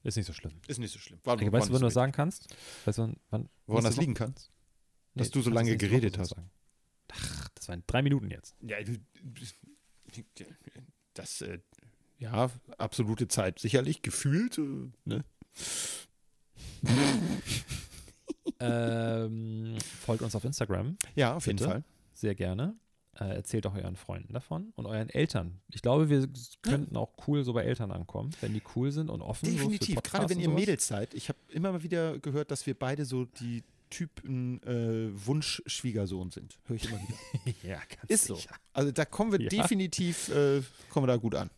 Ist 0.07 0.15
nicht 0.15 0.25
so 0.25 0.33
schlimm. 0.33 0.53
Ist 0.67 0.79
nicht 0.79 0.91
so 0.93 0.99
schlimm. 0.99 1.19
War, 1.23 1.35
Okay, 1.35 1.51
weißt 1.51 1.69
du, 1.69 1.73
wann 1.73 1.81
du 1.81 1.87
das 1.87 1.93
sagen 1.93 2.11
kannst? 2.11 2.47
Weißt 2.85 2.97
du, 2.97 3.03
wann, 3.03 3.15
wann 3.29 3.49
Woran 3.65 3.83
das 3.83 3.97
liegen 3.97 4.13
kann? 4.13 4.33
Dass 5.15 5.29
du 5.31 5.41
so 5.41 5.49
lange 5.49 5.75
geredet 5.77 6.17
hast. 6.17 6.29
sagen. 6.29 6.49
Ach, 7.11 7.49
das 7.55 7.67
waren 7.69 7.83
drei 7.87 8.01
Minuten 8.01 8.29
jetzt. 8.29 8.55
Ja, 8.61 8.77
das, 11.13 11.41
äh, 11.41 11.59
ja, 12.19 12.49
absolute 12.77 13.27
Zeit. 13.27 13.59
Sicherlich 13.59 14.01
gefühlt, 14.01 14.57
äh, 14.57 14.89
ne? 15.05 15.23
ähm, 18.59 19.77
folgt 20.05 20.21
uns 20.23 20.35
auf 20.35 20.43
Instagram, 20.43 20.97
Ja, 21.15 21.35
auf 21.35 21.45
jeden 21.47 21.57
Bitte? 21.57 21.69
Fall. 21.69 21.83
sehr 22.13 22.35
gerne. 22.35 22.75
Äh, 23.19 23.35
erzählt 23.35 23.65
auch 23.65 23.73
euren 23.75 23.95
Freunden 23.95 24.33
davon 24.33 24.73
und 24.75 24.85
euren 24.85 25.09
Eltern. 25.09 25.59
Ich 25.69 25.81
glaube, 25.81 26.07
wir 26.09 26.27
könnten 26.61 26.95
auch 26.97 27.13
cool 27.27 27.43
so 27.43 27.53
bei 27.53 27.63
Eltern 27.63 27.91
ankommen, 27.91 28.29
wenn 28.41 28.53
die 28.53 28.61
cool 28.75 28.91
sind 28.91 29.09
und 29.09 29.21
offen. 29.21 29.45
so 29.47 29.51
für 29.53 29.57
Definitiv. 29.57 29.95
Podcasts 29.95 30.11
Gerade 30.19 30.29
wenn 30.29 30.39
ihr. 30.39 30.49
Mädels 30.49 30.87
seid. 30.87 31.13
Ich 31.15 31.29
habe 31.29 31.39
immer 31.49 31.71
mal 31.71 31.81
wieder 31.83 32.19
gehört, 32.19 32.51
dass 32.51 32.65
wir 32.67 32.75
beide 32.75 33.05
so 33.05 33.25
die 33.25 33.63
Typen 33.89 34.61
äh, 34.63 35.09
Wunsch-Schwiegersohn 35.25 36.29
sind. 36.31 36.57
Höre 36.65 36.75
ich 36.75 36.85
immer 36.89 36.99
wieder. 37.01 37.55
ja, 37.63 37.75
ganz 37.77 38.03
Ist 38.09 38.25
so. 38.25 38.37
Also 38.73 38.91
da 38.91 39.05
kommen 39.05 39.31
wir 39.31 39.41
Ja. 39.41 39.49
definitiv, 39.49 40.29
äh, 40.29 40.61
kommen 40.89 41.03
wir 41.07 41.13
da 41.13 41.17
gut 41.17 41.35
an. 41.35 41.49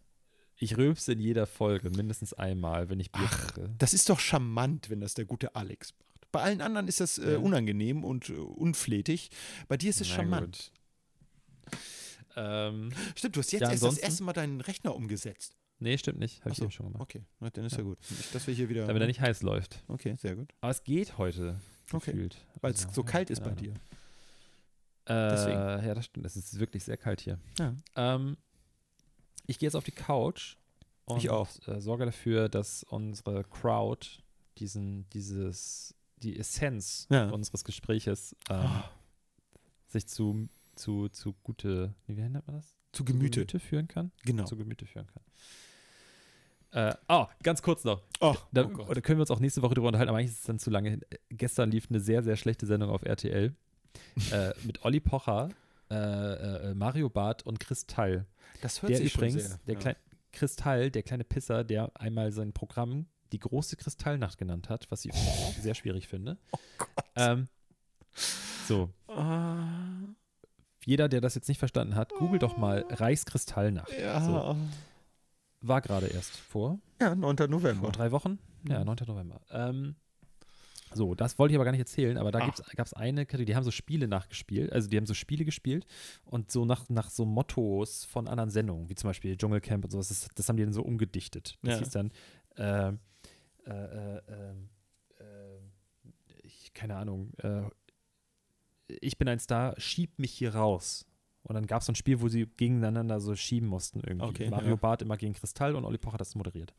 Ich 0.58 0.78
rülpse 0.78 1.14
in 1.14 1.20
jeder 1.20 1.48
Folge 1.48 1.90
mindestens 1.90 2.34
einmal, 2.34 2.90
wenn 2.90 3.00
ich 3.00 3.12
Bier 3.12 3.28
trinke. 3.30 3.74
Das 3.78 3.94
ist 3.94 4.10
doch 4.10 4.20
charmant, 4.20 4.90
wenn 4.90 5.00
das 5.02 5.14
der 5.14 5.26
gute 5.26 5.56
Alex 5.56 5.94
macht. 5.98 6.32
Bei 6.32 6.42
allen 6.42 6.62
anderen 6.62 6.88
ist 6.88 7.00
das 7.00 7.18
äh, 7.18 7.38
unangenehm 7.42 8.04
und 8.04 8.30
äh, 8.30 8.34
unflätig. 8.34 9.32
Bei 9.68 9.78
dir 9.78 9.90
ist 9.90 10.02
es 10.02 10.10
Na 10.10 10.16
charmant. 10.18 10.58
gut. 10.58 10.72
Ähm, 12.36 12.92
Stimmt, 13.16 13.36
du 13.36 13.40
hast 13.40 13.52
jetzt 13.52 13.62
Ja, 13.62 13.72
erst 13.72 13.84
das 13.84 13.98
erste 13.98 14.24
Mal 14.24 14.34
deinen 14.34 14.62
Rechner 14.62 14.96
umgesetzt. 14.96 15.56
nee, 15.80 15.98
stimmt 15.98 16.20
nicht. 16.20 16.40
Habe 16.42 16.52
ich 16.52 16.58
so, 16.58 16.64
eben 16.64 16.72
schon 16.72 16.86
gemacht. 16.88 17.02
Okay, 17.02 17.24
na, 17.40 17.50
dann 17.50 17.66
ist 17.66 17.74
ja, 17.74 17.80
Ja. 17.80 17.84
gut. 17.86 17.98
Dass 18.34 18.46
wir 18.48 18.54
hier 18.54 18.70
wieder. 18.70 18.86
Damit 18.88 19.02
er 19.02 19.08
nicht 19.08 19.22
heiß 19.22 19.42
läuft. 19.44 19.84
Okay, 19.88 20.16
sehr 20.16 20.36
gut. 20.36 20.54
Aber 20.62 20.72
es 20.72 20.84
geht 20.84 21.18
heute. 21.18 21.60
Okay. 21.92 22.12
Gefühlt. 22.12 22.38
Weil 22.62 22.72
es 22.74 22.84
Also, 22.86 22.96
so 22.96 23.04
kalt 23.04 23.30
ist 23.32 23.44
bei 23.44 23.52
dir. 23.52 23.72
Äh, 25.06 25.30
Deswegen. 25.32 25.60
Ja, 25.60 25.94
das 25.96 26.06
stimmt. 26.06 26.26
Es 26.26 26.36
ist 26.36 26.60
wirklich 26.60 26.84
sehr 26.84 26.98
kalt 26.98 27.22
hier. 27.22 27.40
Ja. 27.58 27.74
Ähm, 27.96 28.38
ich 29.48 29.58
gehe 29.58 29.66
jetzt 29.68 29.76
auf 29.76 29.84
die 29.86 29.92
Couch 29.92 30.56
und 31.06 31.18
Ich 31.18 31.30
auch. 31.32 31.50
Äh, 31.68 31.82
sorge 31.82 32.06
dafür, 32.06 32.48
dass 32.50 32.84
unsere 32.84 33.44
Crowd, 33.44 34.08
diesen, 34.60 35.10
dieses, 35.10 35.96
die 36.18 36.38
Essenz 36.38 37.08
Ja. 37.10 37.30
unseres 37.32 37.64
Gespräches 37.64 38.36
ähm, 38.52 38.70
sich 39.88 40.06
zu, 40.08 40.48
zu, 40.80 41.10
zu 41.10 41.34
gute, 41.44 41.94
wie 42.08 42.14
nennt 42.14 42.34
man 42.48 42.56
das? 42.56 42.76
Zu 42.92 43.06
Gemüte. 43.06 43.46
führen 43.60 43.88
kann. 43.88 44.12
Genau. 44.26 44.46
Zu 44.46 44.58
Gemüte 44.58 44.86
führen 44.86 45.08
kann. 45.08 45.24
Äh, 46.72 46.96
oh, 47.08 47.26
ganz 47.44 47.62
kurz 47.62 47.84
noch. 47.84 48.04
Oh, 48.20 48.36
Da, 48.52 48.66
oh 48.66 48.70
Gott. 48.70 48.90
oder 48.90 49.02
können 49.02 49.18
wir 49.20 49.22
uns 49.22 49.32
auch 49.32 49.40
nächste 49.40 49.62
Woche 49.62 49.74
drüber 49.76 49.88
unterhalten, 49.88 50.10
aber 50.10 50.20
eigentlich 50.20 50.32
ist 50.32 50.40
es 50.40 50.46
dann 50.46 50.60
zu 50.60 50.70
lange. 50.70 50.94
Äh, 51.10 51.18
Gestern 51.30 51.72
lief 51.72 51.88
eine 51.90 52.00
sehr, 52.00 52.24
sehr 52.24 52.36
schlechte 52.38 52.66
Sendung 52.66 52.90
auf 52.90 53.04
RTL 53.04 53.56
äh, 54.32 54.52
mit 54.64 54.84
Olli 54.86 55.00
Pocher, 55.00 55.50
äh, 55.90 55.96
äh, 55.96 56.74
Mario 56.76 57.10
Barth 57.10 57.44
und 57.44 57.60
Kristall. 57.60 58.26
Das 58.62 58.82
hört 58.82 58.92
Der 58.92 58.98
sich 58.98 59.16
übrigens, 59.16 59.44
sehr. 59.50 59.60
der 59.68 59.74
ja. 59.76 59.80
kleine 59.80 59.98
Kristall, 60.32 60.92
der 60.92 61.02
kleine 61.04 61.24
Pisser, 61.24 61.64
der 61.64 61.92
einmal 62.00 62.32
sein 62.32 62.54
Programm 62.54 63.08
die 63.32 63.40
große 63.40 63.76
Kristallnacht 63.76 64.38
genannt 64.38 64.70
hat, 64.70 64.90
was 64.92 65.06
ich 65.06 65.14
sehr 65.62 65.76
schwierig 65.76 66.08
finde. 66.08 66.38
Oh 66.52 66.58
Ähm, 67.16 67.48
so, 68.68 68.90
Ah, 69.08 69.69
jeder, 70.90 71.08
der 71.08 71.22
das 71.22 71.36
jetzt 71.36 71.48
nicht 71.48 71.60
verstanden 71.60 71.96
hat, 71.96 72.12
google 72.16 72.40
doch 72.40 72.58
mal 72.58 72.84
Reichskristallnacht. 72.90 73.92
ja. 74.00 74.20
So, 74.22 74.58
war 75.62 75.82
gerade 75.82 76.08
erst 76.08 76.38
vor 76.38 76.80
ja, 77.02 77.14
9. 77.16 77.36
November. 77.50 77.82
Vor 77.84 77.92
drei 77.92 78.12
Wochen? 78.12 78.40
Ja, 78.68 78.80
Mhm. 78.80 78.86
9. 78.86 78.98
November. 79.08 79.42
Ähm, 79.52 79.96
so, 80.94 81.14
das 81.16 81.38
wollte 81.38 81.52
ich 81.52 81.56
aber 81.58 81.66
gar 81.66 81.72
nicht 81.72 81.80
erzählen, 81.82 82.18
aber 82.18 82.32
da 82.32 82.40
Ah. 82.40 82.52
gab 82.76 82.88
es 82.88 82.94
eine 82.94 83.26
Kategorie, 83.26 83.46
die 83.46 83.56
haben 83.56 83.64
so 83.64 83.72
Spiele 83.72 84.08
nachgespielt, 84.08 84.72
also 84.74 84.90
die 84.90 84.98
haben 84.98 85.06
so 85.06 85.14
Spiele 85.14 85.46
gespielt 85.46 85.86
und 86.26 86.50
so 86.52 86.66
nach, 86.66 86.90
nach 86.90 87.10
so 87.12 87.26
Mottos 87.26 88.06
von 88.06 88.28
anderen 88.28 88.50
Sendungen, 88.50 88.90
wie 88.90 88.96
zum 88.96 89.10
Beispiel 89.10 89.38
Dschungelcamp 89.38 89.84
und 89.86 89.92
sowas, 89.92 90.08
das, 90.10 90.28
das 90.34 90.50
haben 90.50 90.58
die 90.58 90.64
dann 90.64 90.74
so 90.74 90.82
umgedichtet. 90.82 91.58
Das 91.62 91.74
Ja. 91.74 91.80
hieß 91.80 91.90
dann, 91.92 92.12
äh, 92.58 92.88
äh, 93.68 94.18
äh, 94.18 94.22
ähm, 94.30 94.70
äh, 95.20 96.50
keine 96.74 96.96
Ahnung, 96.96 97.34
äh, 97.44 97.64
ich 99.02 99.18
bin 99.18 99.28
ein 99.28 99.40
Star, 99.40 99.80
schieb 99.80 100.20
mich 100.20 100.32
hier 100.32 100.56
raus. 100.56 101.06
Und 101.44 101.56
dann 101.56 101.68
gab 101.68 101.82
es 101.82 101.86
so 101.86 101.92
ein 101.94 101.96
Spiel, 101.96 102.22
wo 102.22 102.28
sie 102.28 102.46
gegeneinander 102.46 103.20
so 103.22 103.36
schieben 103.36 103.70
mussten 103.70 104.02
irgendwie. 104.02 104.28
Okay, 104.28 104.50
Mario 104.50 104.72
ja. 104.72 104.76
Barth 104.76 105.02
immer 105.02 105.18
gegen 105.18 105.34
Kristall 105.34 105.76
und 105.76 105.86
Olli 105.86 105.98
Pocher 105.98 106.14
hat 106.14 106.22
das 106.22 106.36
moderiert. 106.36 106.74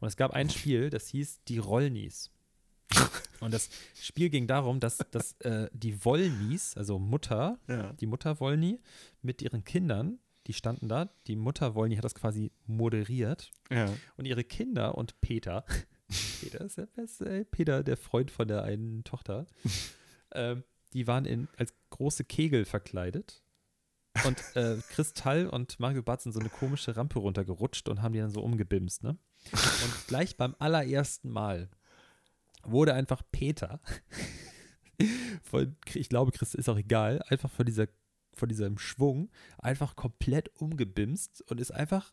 Und 0.00 0.08
es 0.08 0.16
gab 0.16 0.32
ein 0.32 0.48
Spiel, 0.50 0.90
das 0.90 1.08
hieß 1.08 1.44
Die 1.44 1.58
Rollnies. 1.58 2.30
Und 3.40 3.54
das 3.54 3.70
Spiel 3.94 4.28
ging 4.28 4.46
darum, 4.46 4.80
dass, 4.80 4.98
dass 5.12 5.32
äh, 5.40 5.70
die 5.72 6.04
Wollnies, 6.04 6.76
also 6.76 6.98
Mutter, 6.98 7.58
Ja. 7.68 7.92
die 7.94 8.06
Mutter 8.06 8.40
Wollny 8.40 8.80
mit 9.22 9.42
ihren 9.42 9.64
Kindern, 9.64 10.18
die 10.46 10.52
standen 10.52 10.88
da, 10.88 11.08
die 11.26 11.36
Mutter 11.36 11.74
Wollny 11.74 11.96
hat 11.96 12.04
das 12.04 12.14
quasi 12.14 12.50
moderiert 12.66 13.50
ja. 13.70 13.88
und 14.16 14.24
ihre 14.26 14.44
Kinder 14.44 14.96
und 14.98 15.20
Peter, 15.20 15.64
Peter 16.40 16.62
ist 16.62 16.78
der 16.78 16.86
beste, 16.86 17.44
Peter, 17.44 17.82
der 17.82 17.96
Freund 17.96 18.30
von 18.30 18.48
der 18.48 18.64
einen 18.64 19.04
Tochter, 19.04 19.46
ähm, 20.32 20.64
die 20.92 21.06
waren 21.06 21.24
in, 21.24 21.48
als 21.56 21.74
große 21.90 22.24
Kegel 22.24 22.64
verkleidet. 22.64 23.42
Und 24.24 24.42
äh, 24.56 24.78
Kristall 24.90 25.46
und 25.46 25.78
Mario 25.80 26.02
Barth 26.02 26.22
sind 26.22 26.32
so 26.32 26.40
eine 26.40 26.48
komische 26.48 26.96
Rampe 26.96 27.18
runtergerutscht 27.18 27.88
und 27.88 28.02
haben 28.02 28.12
die 28.12 28.20
dann 28.20 28.30
so 28.30 28.42
umgebimst, 28.42 29.02
ne? 29.02 29.18
Und 29.52 30.06
gleich 30.06 30.36
beim 30.36 30.54
allerersten 30.58 31.30
Mal 31.30 31.70
wurde 32.64 32.94
einfach 32.94 33.22
Peter, 33.32 33.80
von, 35.42 35.76
ich 35.94 36.08
glaube, 36.08 36.32
Chris 36.32 36.54
ist 36.54 36.68
auch 36.68 36.76
egal, 36.76 37.22
einfach 37.28 37.50
von 37.50 37.64
dieser, 37.64 37.88
von 38.34 38.48
diesem 38.48 38.78
Schwung 38.78 39.30
einfach 39.58 39.96
komplett 39.96 40.50
umgebimst 40.60 41.42
und 41.50 41.60
ist 41.60 41.70
einfach 41.70 42.12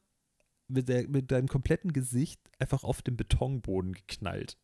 mit, 0.68 0.90
der, 0.90 1.08
mit 1.08 1.32
deinem 1.32 1.48
kompletten 1.48 1.94
Gesicht 1.94 2.42
einfach 2.60 2.84
auf 2.84 3.02
den 3.02 3.18
Betonboden 3.18 3.94
geknallt. 3.94 4.58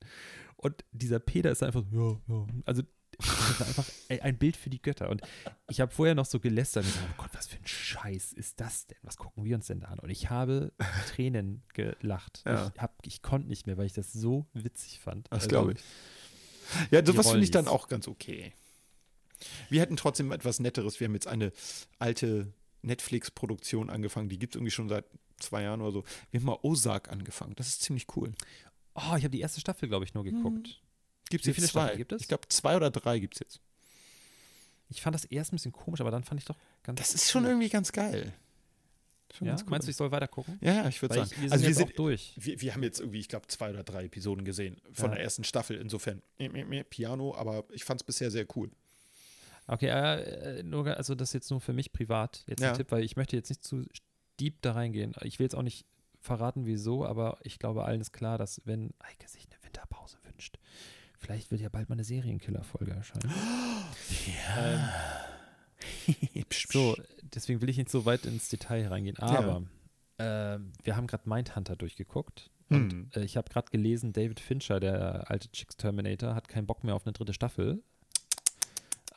Und 0.56 0.86
dieser 0.92 1.20
Peter 1.20 1.52
ist 1.52 1.64
einfach, 1.64 1.84
ja, 1.92 2.22
ja. 2.28 2.48
Also, 2.66 2.84
das 3.20 3.60
war 3.60 3.68
einfach 3.68 3.86
ein 4.10 4.38
Bild 4.38 4.58
für 4.58 4.70
die 4.70 4.82
Götter. 4.82 5.10
Und 5.10 5.22
ich 5.70 5.82
habe 5.82 5.92
vorher 5.92 6.16
noch 6.16 6.26
so 6.26 6.40
gelästert 6.40 6.86
und 6.86 6.92
gesagt, 6.92 7.10
oh 7.12 7.22
Gott, 7.24 7.30
was 7.34 7.48
für 7.48 7.58
ein 7.58 7.68
Scheiß 7.68 8.34
ist 8.34 8.60
das 8.60 8.88
denn? 8.88 8.98
Was 9.02 9.18
gucken 9.18 9.44
wir 9.44 9.56
uns 9.56 9.68
denn 9.68 9.82
da 9.82 9.88
an? 9.88 10.00
Und 10.00 10.10
ich 10.10 10.30
habe 10.30 10.74
Tränen 11.10 11.64
gelacht. 11.74 12.44
Ja. 12.46 12.72
Ich, 12.76 12.82
hab, 12.82 13.06
ich 13.06 13.22
konnte 13.22 13.48
nicht 13.48 13.68
mehr, 13.68 13.78
weil 13.78 13.86
ich 13.86 13.94
das 13.94 14.14
so 14.14 14.46
witzig 14.54 15.00
fand. 15.00 15.28
Das 15.32 15.44
Also, 15.44 15.50
glaube 15.50 15.74
ich. 15.74 15.80
Ja, 16.92 17.06
sowas 17.06 17.30
finde 17.30 17.44
ich 17.44 17.52
dann 17.52 17.68
auch 17.68 17.88
ganz 17.88 18.08
okay. 18.08 18.54
Wir 19.70 19.82
hätten 19.82 19.98
trotzdem 19.98 20.32
etwas 20.32 20.60
Netteres. 20.60 21.00
Wir 21.00 21.08
haben 21.08 21.14
jetzt 21.14 21.28
eine 21.28 21.52
alte 22.00 22.54
Netflix-Produktion 22.82 23.90
angefangen. 23.90 24.30
Die 24.30 24.40
gibt 24.40 24.56
es 24.56 24.58
irgendwie 24.58 24.72
schon 24.72 24.90
seit 24.90 25.06
zwei 25.40 25.64
Jahren 25.64 25.82
oder 25.82 25.92
so. 25.92 26.04
Wir 26.32 26.40
haben 26.40 26.46
mal 26.46 26.60
Ozark 26.62 27.10
angefangen. 27.10 27.56
Das 27.56 27.68
ist 27.68 27.82
ziemlich 27.82 28.08
cool. 28.16 28.34
Oh, 28.96 29.16
ich 29.18 29.24
habe 29.24 29.30
die 29.30 29.42
erste 29.42 29.60
Staffel, 29.60 29.90
glaube 29.90 30.06
ich, 30.06 30.14
nur 30.14 30.24
geguckt. 30.24 30.82
Gibt 31.34 31.44
es 31.44 31.48
Wie 31.48 31.50
jetzt 31.52 31.56
viele 31.56 31.68
zwei? 31.68 31.80
Staffeln 31.82 31.98
gibt 31.98 32.12
es? 32.14 32.22
Ich 32.22 32.28
glaube, 32.28 32.48
zwei 32.50 32.76
oder 32.76 32.92
drei 32.92 33.20
gibt 33.20 33.36
es 33.36 33.40
jetzt. 33.40 33.60
Ich 34.90 35.02
fand 35.02 35.16
das 35.16 35.26
erst 35.26 35.52
ein 35.52 35.56
bisschen 35.56 35.72
komisch, 35.72 36.02
aber 36.02 36.12
dann 36.12 36.24
fand 36.24 36.40
ich 36.40 36.46
doch 36.46 36.58
ganz 36.84 37.00
Das 37.00 37.14
ist 37.16 37.32
schon 37.32 37.44
cool. 37.44 37.50
irgendwie 37.52 37.70
ganz 37.70 37.92
geil. 37.92 38.32
Schon 39.36 39.48
Ja? 39.48 39.54
ganz 39.54 39.64
cool. 39.64 39.70
Meinst 39.72 39.88
du, 39.88 39.90
ich 39.92 39.98
soll 39.98 40.12
weiter 40.12 40.28
gucken? 40.28 40.60
Ja, 40.62 40.74
ja, 40.74 40.88
ich 40.88 41.02
würde 41.02 41.16
sagen. 41.16 41.30
ich, 41.32 41.38
wir 41.42 41.50
sind 41.50 41.52
also 41.54 41.66
wir 41.66 41.74
sind, 41.76 41.88
auch 41.90 41.96
durch. 41.96 42.34
wir, 42.36 42.62
wir 42.62 42.74
haben 42.76 42.84
jetzt 42.84 43.00
irgendwie, 43.00 43.20
ich 43.20 43.28
glaube, 43.28 43.48
zwei 43.48 43.72
oder 43.72 43.84
drei 43.84 44.06
Episoden 44.06 44.46
gesehen 44.46 44.80
von 44.92 45.10
Ja. 45.10 45.16
der 45.16 45.24
ersten 45.24 45.44
Staffel. 45.44 45.78
Insofern 45.82 46.22
Piano, 46.90 47.34
aber 47.36 47.64
ich 47.72 47.84
fand 47.84 48.02
es 48.02 48.06
bisher 48.06 48.30
sehr 48.30 48.46
cool. 48.56 48.70
Okay, 49.66 49.88
äh, 49.88 50.60
äh, 50.60 50.64
nur, 50.64 50.86
also 50.96 51.16
das 51.16 51.30
ist 51.30 51.34
jetzt 51.34 51.50
nur 51.50 51.62
für 51.62 51.74
mich 51.74 51.92
privat 51.94 52.44
jetzt 52.48 52.62
Ja. 52.62 52.72
ein 52.72 52.78
Tipp, 52.78 52.92
weil 52.92 53.04
ich 53.04 53.16
möchte 53.16 53.36
jetzt 53.36 53.50
nicht 53.50 53.64
zu 53.64 53.86
deep 54.40 54.62
da 54.62 54.74
reingehen. 54.74 55.16
Ich 55.24 55.40
will 55.40 55.46
jetzt 55.46 55.56
auch 55.56 55.62
nicht 55.64 55.86
verraten, 56.22 56.66
wieso, 56.66 57.06
aber 57.06 57.40
ich 57.44 57.58
glaube, 57.60 57.86
allen 57.86 58.02
ist 58.02 58.12
klar, 58.14 58.38
dass 58.38 58.62
wenn 58.66 58.94
Eike 59.00 59.28
sich 59.28 59.48
eine 59.50 59.64
Winterpause 59.64 60.18
wünscht, 60.24 60.58
vielleicht 61.24 61.52
wird 61.52 61.62
ja 61.62 61.70
bald 61.70 61.90
mal 61.90 61.94
eine 61.96 62.04
Serienkiller-Folge 62.04 62.92
erscheinen. 62.94 63.32
Ähm, 64.58 66.46
so, 66.52 66.96
deswegen 67.34 67.62
will 67.62 67.70
ich 67.70 67.78
nicht 67.78 67.90
so 67.90 68.06
weit 68.06 68.26
ins 68.26 68.50
Detail 68.50 68.88
reingehen. 68.88 69.18
Aber 69.20 69.64
ähm, 70.20 70.72
wir 70.84 70.96
haben 70.96 71.08
gerade 71.08 71.28
Mindhunter 71.28 71.76
durchgeguckt. 71.76 72.50
Und 72.70 72.94
Hm. 72.94 73.10
äh, 73.16 73.22
ich 73.24 73.38
habe 73.38 73.50
gerade 73.50 73.70
gelesen, 73.72 74.14
David 74.14 74.40
Fincher, 74.40 74.80
der 74.80 75.30
alte 75.30 75.50
Chicks 75.52 75.76
Terminator, 75.78 76.36
hat 76.36 76.48
keinen 76.48 76.68
Bock 76.68 76.84
mehr 76.84 76.96
auf 76.96 77.06
eine 77.06 77.14
dritte 77.14 77.34
Staffel. 77.34 77.84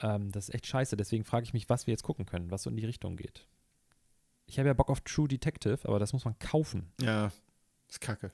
Ähm, 0.00 0.32
das 0.32 0.48
ist 0.48 0.54
echt 0.54 0.66
scheiße. 0.66 0.96
Deswegen 0.96 1.24
frage 1.24 1.44
ich 1.44 1.52
mich, 1.52 1.68
was 1.68 1.86
wir 1.86 1.92
jetzt 1.92 2.02
gucken 2.02 2.26
können, 2.26 2.50
was 2.50 2.62
so 2.64 2.70
in 2.70 2.76
die 2.76 2.84
Richtung 2.86 3.16
geht. 3.16 3.46
Ich 4.46 4.58
habe 4.58 4.68
ja 4.68 4.74
Bock 4.74 4.90
auf 4.90 5.00
True 5.00 5.28
Detective, 5.28 5.80
aber 5.84 5.98
das 5.98 6.12
muss 6.12 6.24
man 6.24 6.38
kaufen. 6.38 6.92
Ja, 7.00 7.30
ist 7.88 8.00
kacke. 8.00 8.32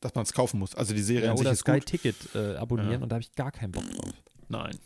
Dass 0.00 0.14
man 0.14 0.22
es 0.24 0.32
kaufen 0.32 0.58
muss. 0.58 0.74
Also 0.74 0.94
die 0.94 1.02
Serie 1.02 1.26
Ja, 1.26 1.30
an 1.32 1.36
sich 1.36 1.44
oder 1.46 1.52
ist 1.52 1.58
Sky 1.60 1.72
gut. 1.72 1.86
Ticket 1.86 2.16
äh, 2.34 2.56
abonnieren 2.56 2.92
Ja. 2.92 2.98
und 3.02 3.08
da 3.10 3.14
habe 3.16 3.22
ich 3.22 3.34
gar 3.34 3.52
keinen 3.52 3.72
Bock 3.72 3.84
drauf. 3.90 4.12
Nein. 4.48 4.78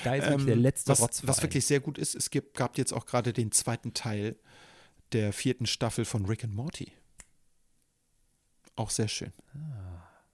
Sky 0.00 0.18
ist 0.18 0.26
Ähm, 0.26 0.46
der 0.46 0.56
letzte 0.56 0.90
was, 0.90 1.00
Rotzverein. 1.00 1.28
was 1.28 1.42
wirklich 1.42 1.64
sehr 1.64 1.78
gut 1.80 1.96
ist, 1.96 2.14
es 2.16 2.30
gibt, 2.30 2.56
gab 2.56 2.76
jetzt 2.76 2.92
auch 2.92 3.06
gerade 3.06 3.32
den 3.32 3.52
zweiten 3.52 3.94
Teil 3.94 4.36
der 5.12 5.32
vierten 5.32 5.66
Staffel 5.66 6.04
von 6.04 6.26
Rick 6.26 6.42
and 6.42 6.54
Morty. 6.54 6.92
Auch 8.74 8.90
sehr 8.90 9.08
schön. 9.08 9.32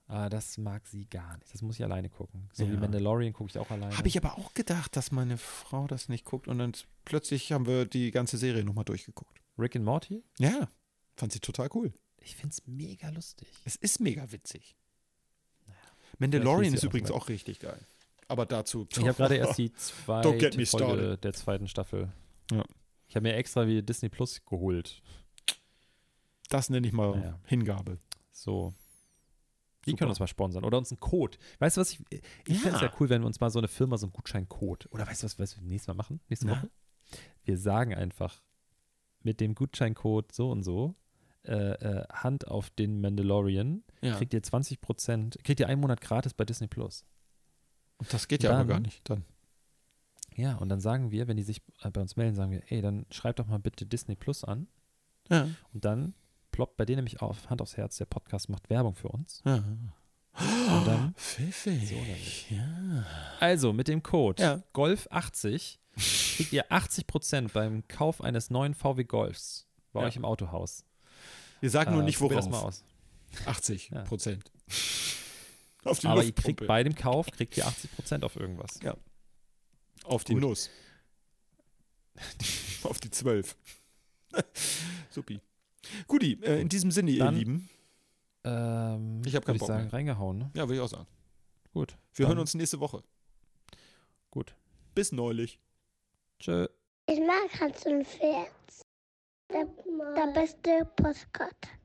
Ah, 0.07 0.27
das 0.29 0.57
mag 0.57 0.85
sie 0.87 1.05
gar 1.05 1.37
nicht. 1.37 1.53
Das 1.53 1.61
muss 1.61 1.75
ich 1.75 1.83
alleine 1.83 2.09
gucken. 2.09 2.49
So 2.53 2.67
wie 2.67 2.73
Ja. 2.73 2.79
Mandalorian 2.79 3.31
gucke 3.33 3.49
ich 3.51 3.57
auch 3.57 3.69
alleine. 3.71 3.95
Habe 3.97 4.07
ich 4.07 4.17
aber 4.17 4.37
auch 4.37 4.53
gedacht, 4.53 4.95
dass 4.95 5.11
meine 5.11 5.37
Frau 5.37 5.87
das 5.87 6.09
nicht 6.09 6.25
guckt 6.25 6.47
und 6.47 6.57
dann 6.57 6.73
plötzlich 7.05 7.51
haben 7.51 7.65
wir 7.67 7.85
die 7.85 8.11
ganze 8.11 8.37
Serie 8.37 8.63
nochmal 8.63 8.85
durchgeguckt. 8.85 9.39
Rick 9.57 9.75
and 9.75 9.85
Morty? 9.85 10.23
Ja, 10.39 10.67
fand 11.15 11.31
sie 11.31 11.39
total 11.39 11.69
cool. 11.73 11.93
Ich 12.23 12.35
finde 12.35 12.53
es 12.53 12.65
mega 12.65 13.09
lustig. 13.09 13.47
Es 13.65 13.75
ist 13.75 13.99
mega 13.99 14.31
witzig. 14.31 14.75
Vielleicht 15.65 16.19
Mandalorian 16.19 16.73
ist 16.73 16.81
auch 16.81 16.89
übrigens 16.89 17.11
auch 17.11 17.27
richtig 17.29 17.59
geil. 17.59 17.79
Aber 18.27 18.45
dazu. 18.45 18.87
Ich 18.91 18.99
habe 18.99 19.13
gerade 19.13 19.35
erst 19.35 19.57
die 19.57 19.73
zweite 19.73 20.29
Folge 20.67 21.17
der 21.17 21.33
zweiten 21.33 21.67
Staffel. 21.67 22.11
Ja. 22.51 22.63
Ich 23.07 23.15
habe 23.15 23.23
mir 23.27 23.35
extra 23.35 23.67
wie 23.67 23.81
Disney 23.81 24.09
Plus 24.09 24.43
geholt. 24.45 25.01
Das 26.49 26.69
nenne 26.69 26.87
ich 26.87 26.93
mal 26.93 27.17
Naja. 27.17 27.39
Hingabe. 27.45 27.97
So. 28.31 28.73
Die 29.85 29.91
Super. 29.91 29.99
können 29.99 30.09
uns 30.11 30.19
mal 30.19 30.27
sponsern. 30.27 30.63
Oder 30.63 30.77
uns 30.77 30.91
einen 30.91 30.99
Code. 30.99 31.37
Weißt 31.59 31.77
du 31.77 31.81
was? 31.81 31.91
Ich, 31.91 31.99
ich 32.47 32.59
fände 32.59 32.75
es 32.77 32.81
Ja. 32.81 32.87
ja 32.87 32.93
cool, 32.99 33.09
wenn 33.09 33.21
wir 33.21 33.27
uns 33.27 33.39
mal 33.41 33.49
so 33.49 33.59
eine 33.59 33.67
Firma 33.67 33.97
so 33.97 34.05
einen 34.05 34.13
Gutscheincode. 34.13 34.87
Oder 34.91 35.05
weißt 35.05 35.23
du 35.23 35.25
was, 35.25 35.39
was 35.39 35.57
wir 35.57 35.63
nächstes 35.63 35.87
Mal 35.87 35.95
machen? 35.95 36.21
Nächste 36.29 36.47
Na? 36.47 36.53
Woche? 36.53 36.69
Wir 37.43 37.57
sagen 37.57 37.93
einfach 37.93 38.41
mit 39.21 39.41
dem 39.41 39.55
Gutscheincode 39.55 40.31
so 40.31 40.49
und 40.51 40.63
so 40.63 40.95
äh, 41.45 41.53
äh, 41.73 42.07
Hand 42.11 42.47
auf 42.47 42.69
den 42.71 43.01
Mandalorian. 43.01 43.83
Ja. 44.01 44.15
Kriegt 44.17 44.33
ihr 44.33 44.41
20 44.43 44.81
Prozent, 44.81 45.37
kriegt 45.43 45.59
ihr 45.59 45.67
einen 45.67 45.81
Monat 45.81 46.01
gratis 46.01 46.33
bei 46.33 46.45
Disney 46.45 46.67
Plus. 46.67 47.05
Und 47.97 48.13
das 48.13 48.27
geht 48.27 48.43
ja 48.43 48.51
aber 48.51 48.59
Dann- 48.59 48.67
gar 48.67 48.79
nicht. 48.79 49.09
Dann. 49.09 49.25
Ja, 50.35 50.55
und 50.57 50.69
dann 50.69 50.79
sagen 50.79 51.11
wir, 51.11 51.27
wenn 51.27 51.37
die 51.37 51.43
sich 51.43 51.61
äh, 51.83 51.91
bei 51.91 52.01
uns 52.01 52.15
melden, 52.15 52.35
sagen 52.35 52.51
wir, 52.51 52.63
ey, 52.71 52.81
dann 52.81 53.05
schreibt 53.11 53.37
doch 53.39 53.45
mal 53.47 53.59
bitte 53.59 53.85
Disney 53.85 54.15
Plus 54.15 54.43
an. 54.43 54.67
Ja. 55.29 55.47
Und 55.73 55.85
dann 55.85 56.15
ploppt 56.51 56.75
bei 56.77 56.85
denen 56.85 56.97
nämlich 56.97 57.21
auf, 57.21 57.49
Hand 57.49 57.61
aufs 57.61 57.77
Herz, 57.77 57.97
der 57.97 58.05
Podcast 58.05 58.49
macht 58.49 58.69
Werbung 58.69 58.95
für 58.95 59.09
uns. 59.09 59.41
ja. 59.45 59.63
Und 60.35 60.87
dann, 60.87 61.13
Pfiffig. 61.17 61.89
So 61.89 62.55
ja. 62.55 63.05
also 63.39 63.71
mit 63.71 63.87
dem 63.87 64.01
Code 64.01 64.41
Ja. 64.41 64.63
Golf80 64.73 65.77
kriegt 66.37 66.53
ihr 66.53 66.71
80% 66.71 67.51
beim 67.53 67.87
Kauf 67.87 68.19
eines 68.19 68.49
neuen 68.49 68.73
VW 68.73 69.03
Golfs 69.03 69.67
bei 69.91 69.99
euch 70.01 70.15
im 70.15 70.25
Autohaus. 70.25 70.83
Wir 71.63 71.69
sagen 71.69 71.93
nur 71.93 72.01
Äh, 72.01 72.05
nicht 72.07 72.17
probier 72.19 72.35
worauf. 72.43 72.49
das 72.51 72.51
mal 72.51 72.67
aus. 72.67 72.83
80 73.45 73.89
Ja. 73.91 74.01
Prozent. 74.01 74.51
Auf 75.85 75.99
die 75.99 76.07
Aber 76.07 76.21
ihr 76.21 76.33
kriegt 76.33 76.67
bei 76.67 76.83
dem 76.83 76.93
Kauf, 76.93 77.27
kriegt 77.31 77.55
ihr 77.55 77.65
80% 77.65 78.23
auf 78.25 78.35
irgendwas. 78.35 78.81
Ja. 78.81 78.97
Auf 80.03 80.25
die 80.25 80.33
Gut. 80.33 80.41
Nuss. 80.41 80.69
Auf 82.83 82.99
die 82.99 83.09
zwölf. 83.11 83.55
Supi. 85.09 85.39
Guti, 86.07 86.33
äh, 86.43 86.59
in 86.59 86.67
diesem 86.67 86.91
Sinne, 86.91 87.15
Dann- 87.15 87.33
ihr 87.33 87.39
Lieben. 87.39 87.69
Ähm, 88.43 89.21
Ich 89.25 89.33
hab 89.33 89.45
keinen 89.45 89.57
Bock 89.57 89.69
sagen, 89.69 89.83
mehr. 89.85 89.93
reingehauen, 89.93 90.37
ne? 90.39 90.51
Ja, 90.55 90.67
will 90.67 90.75
ich 90.75 90.81
auch 90.81 90.89
sagen. 90.89 91.07
Gut. 91.73 91.95
Wir 92.13 92.25
Dann- 92.25 92.31
hören 92.35 92.39
uns 92.39 92.53
nächste 92.55 92.81
Woche. 92.81 93.01
Gut. 94.31 94.53
Bis 94.95 95.13
neulich. 95.13 95.59
Tschö. 96.39 96.67
Ich 97.07 97.19
mag 97.21 97.57
Hans 97.61 97.85
und 97.85 98.05
Pferd. 98.05 98.51
Der, 99.53 99.67
der 100.15 100.33
beste 100.33 100.85
Postkarte. 100.95 101.82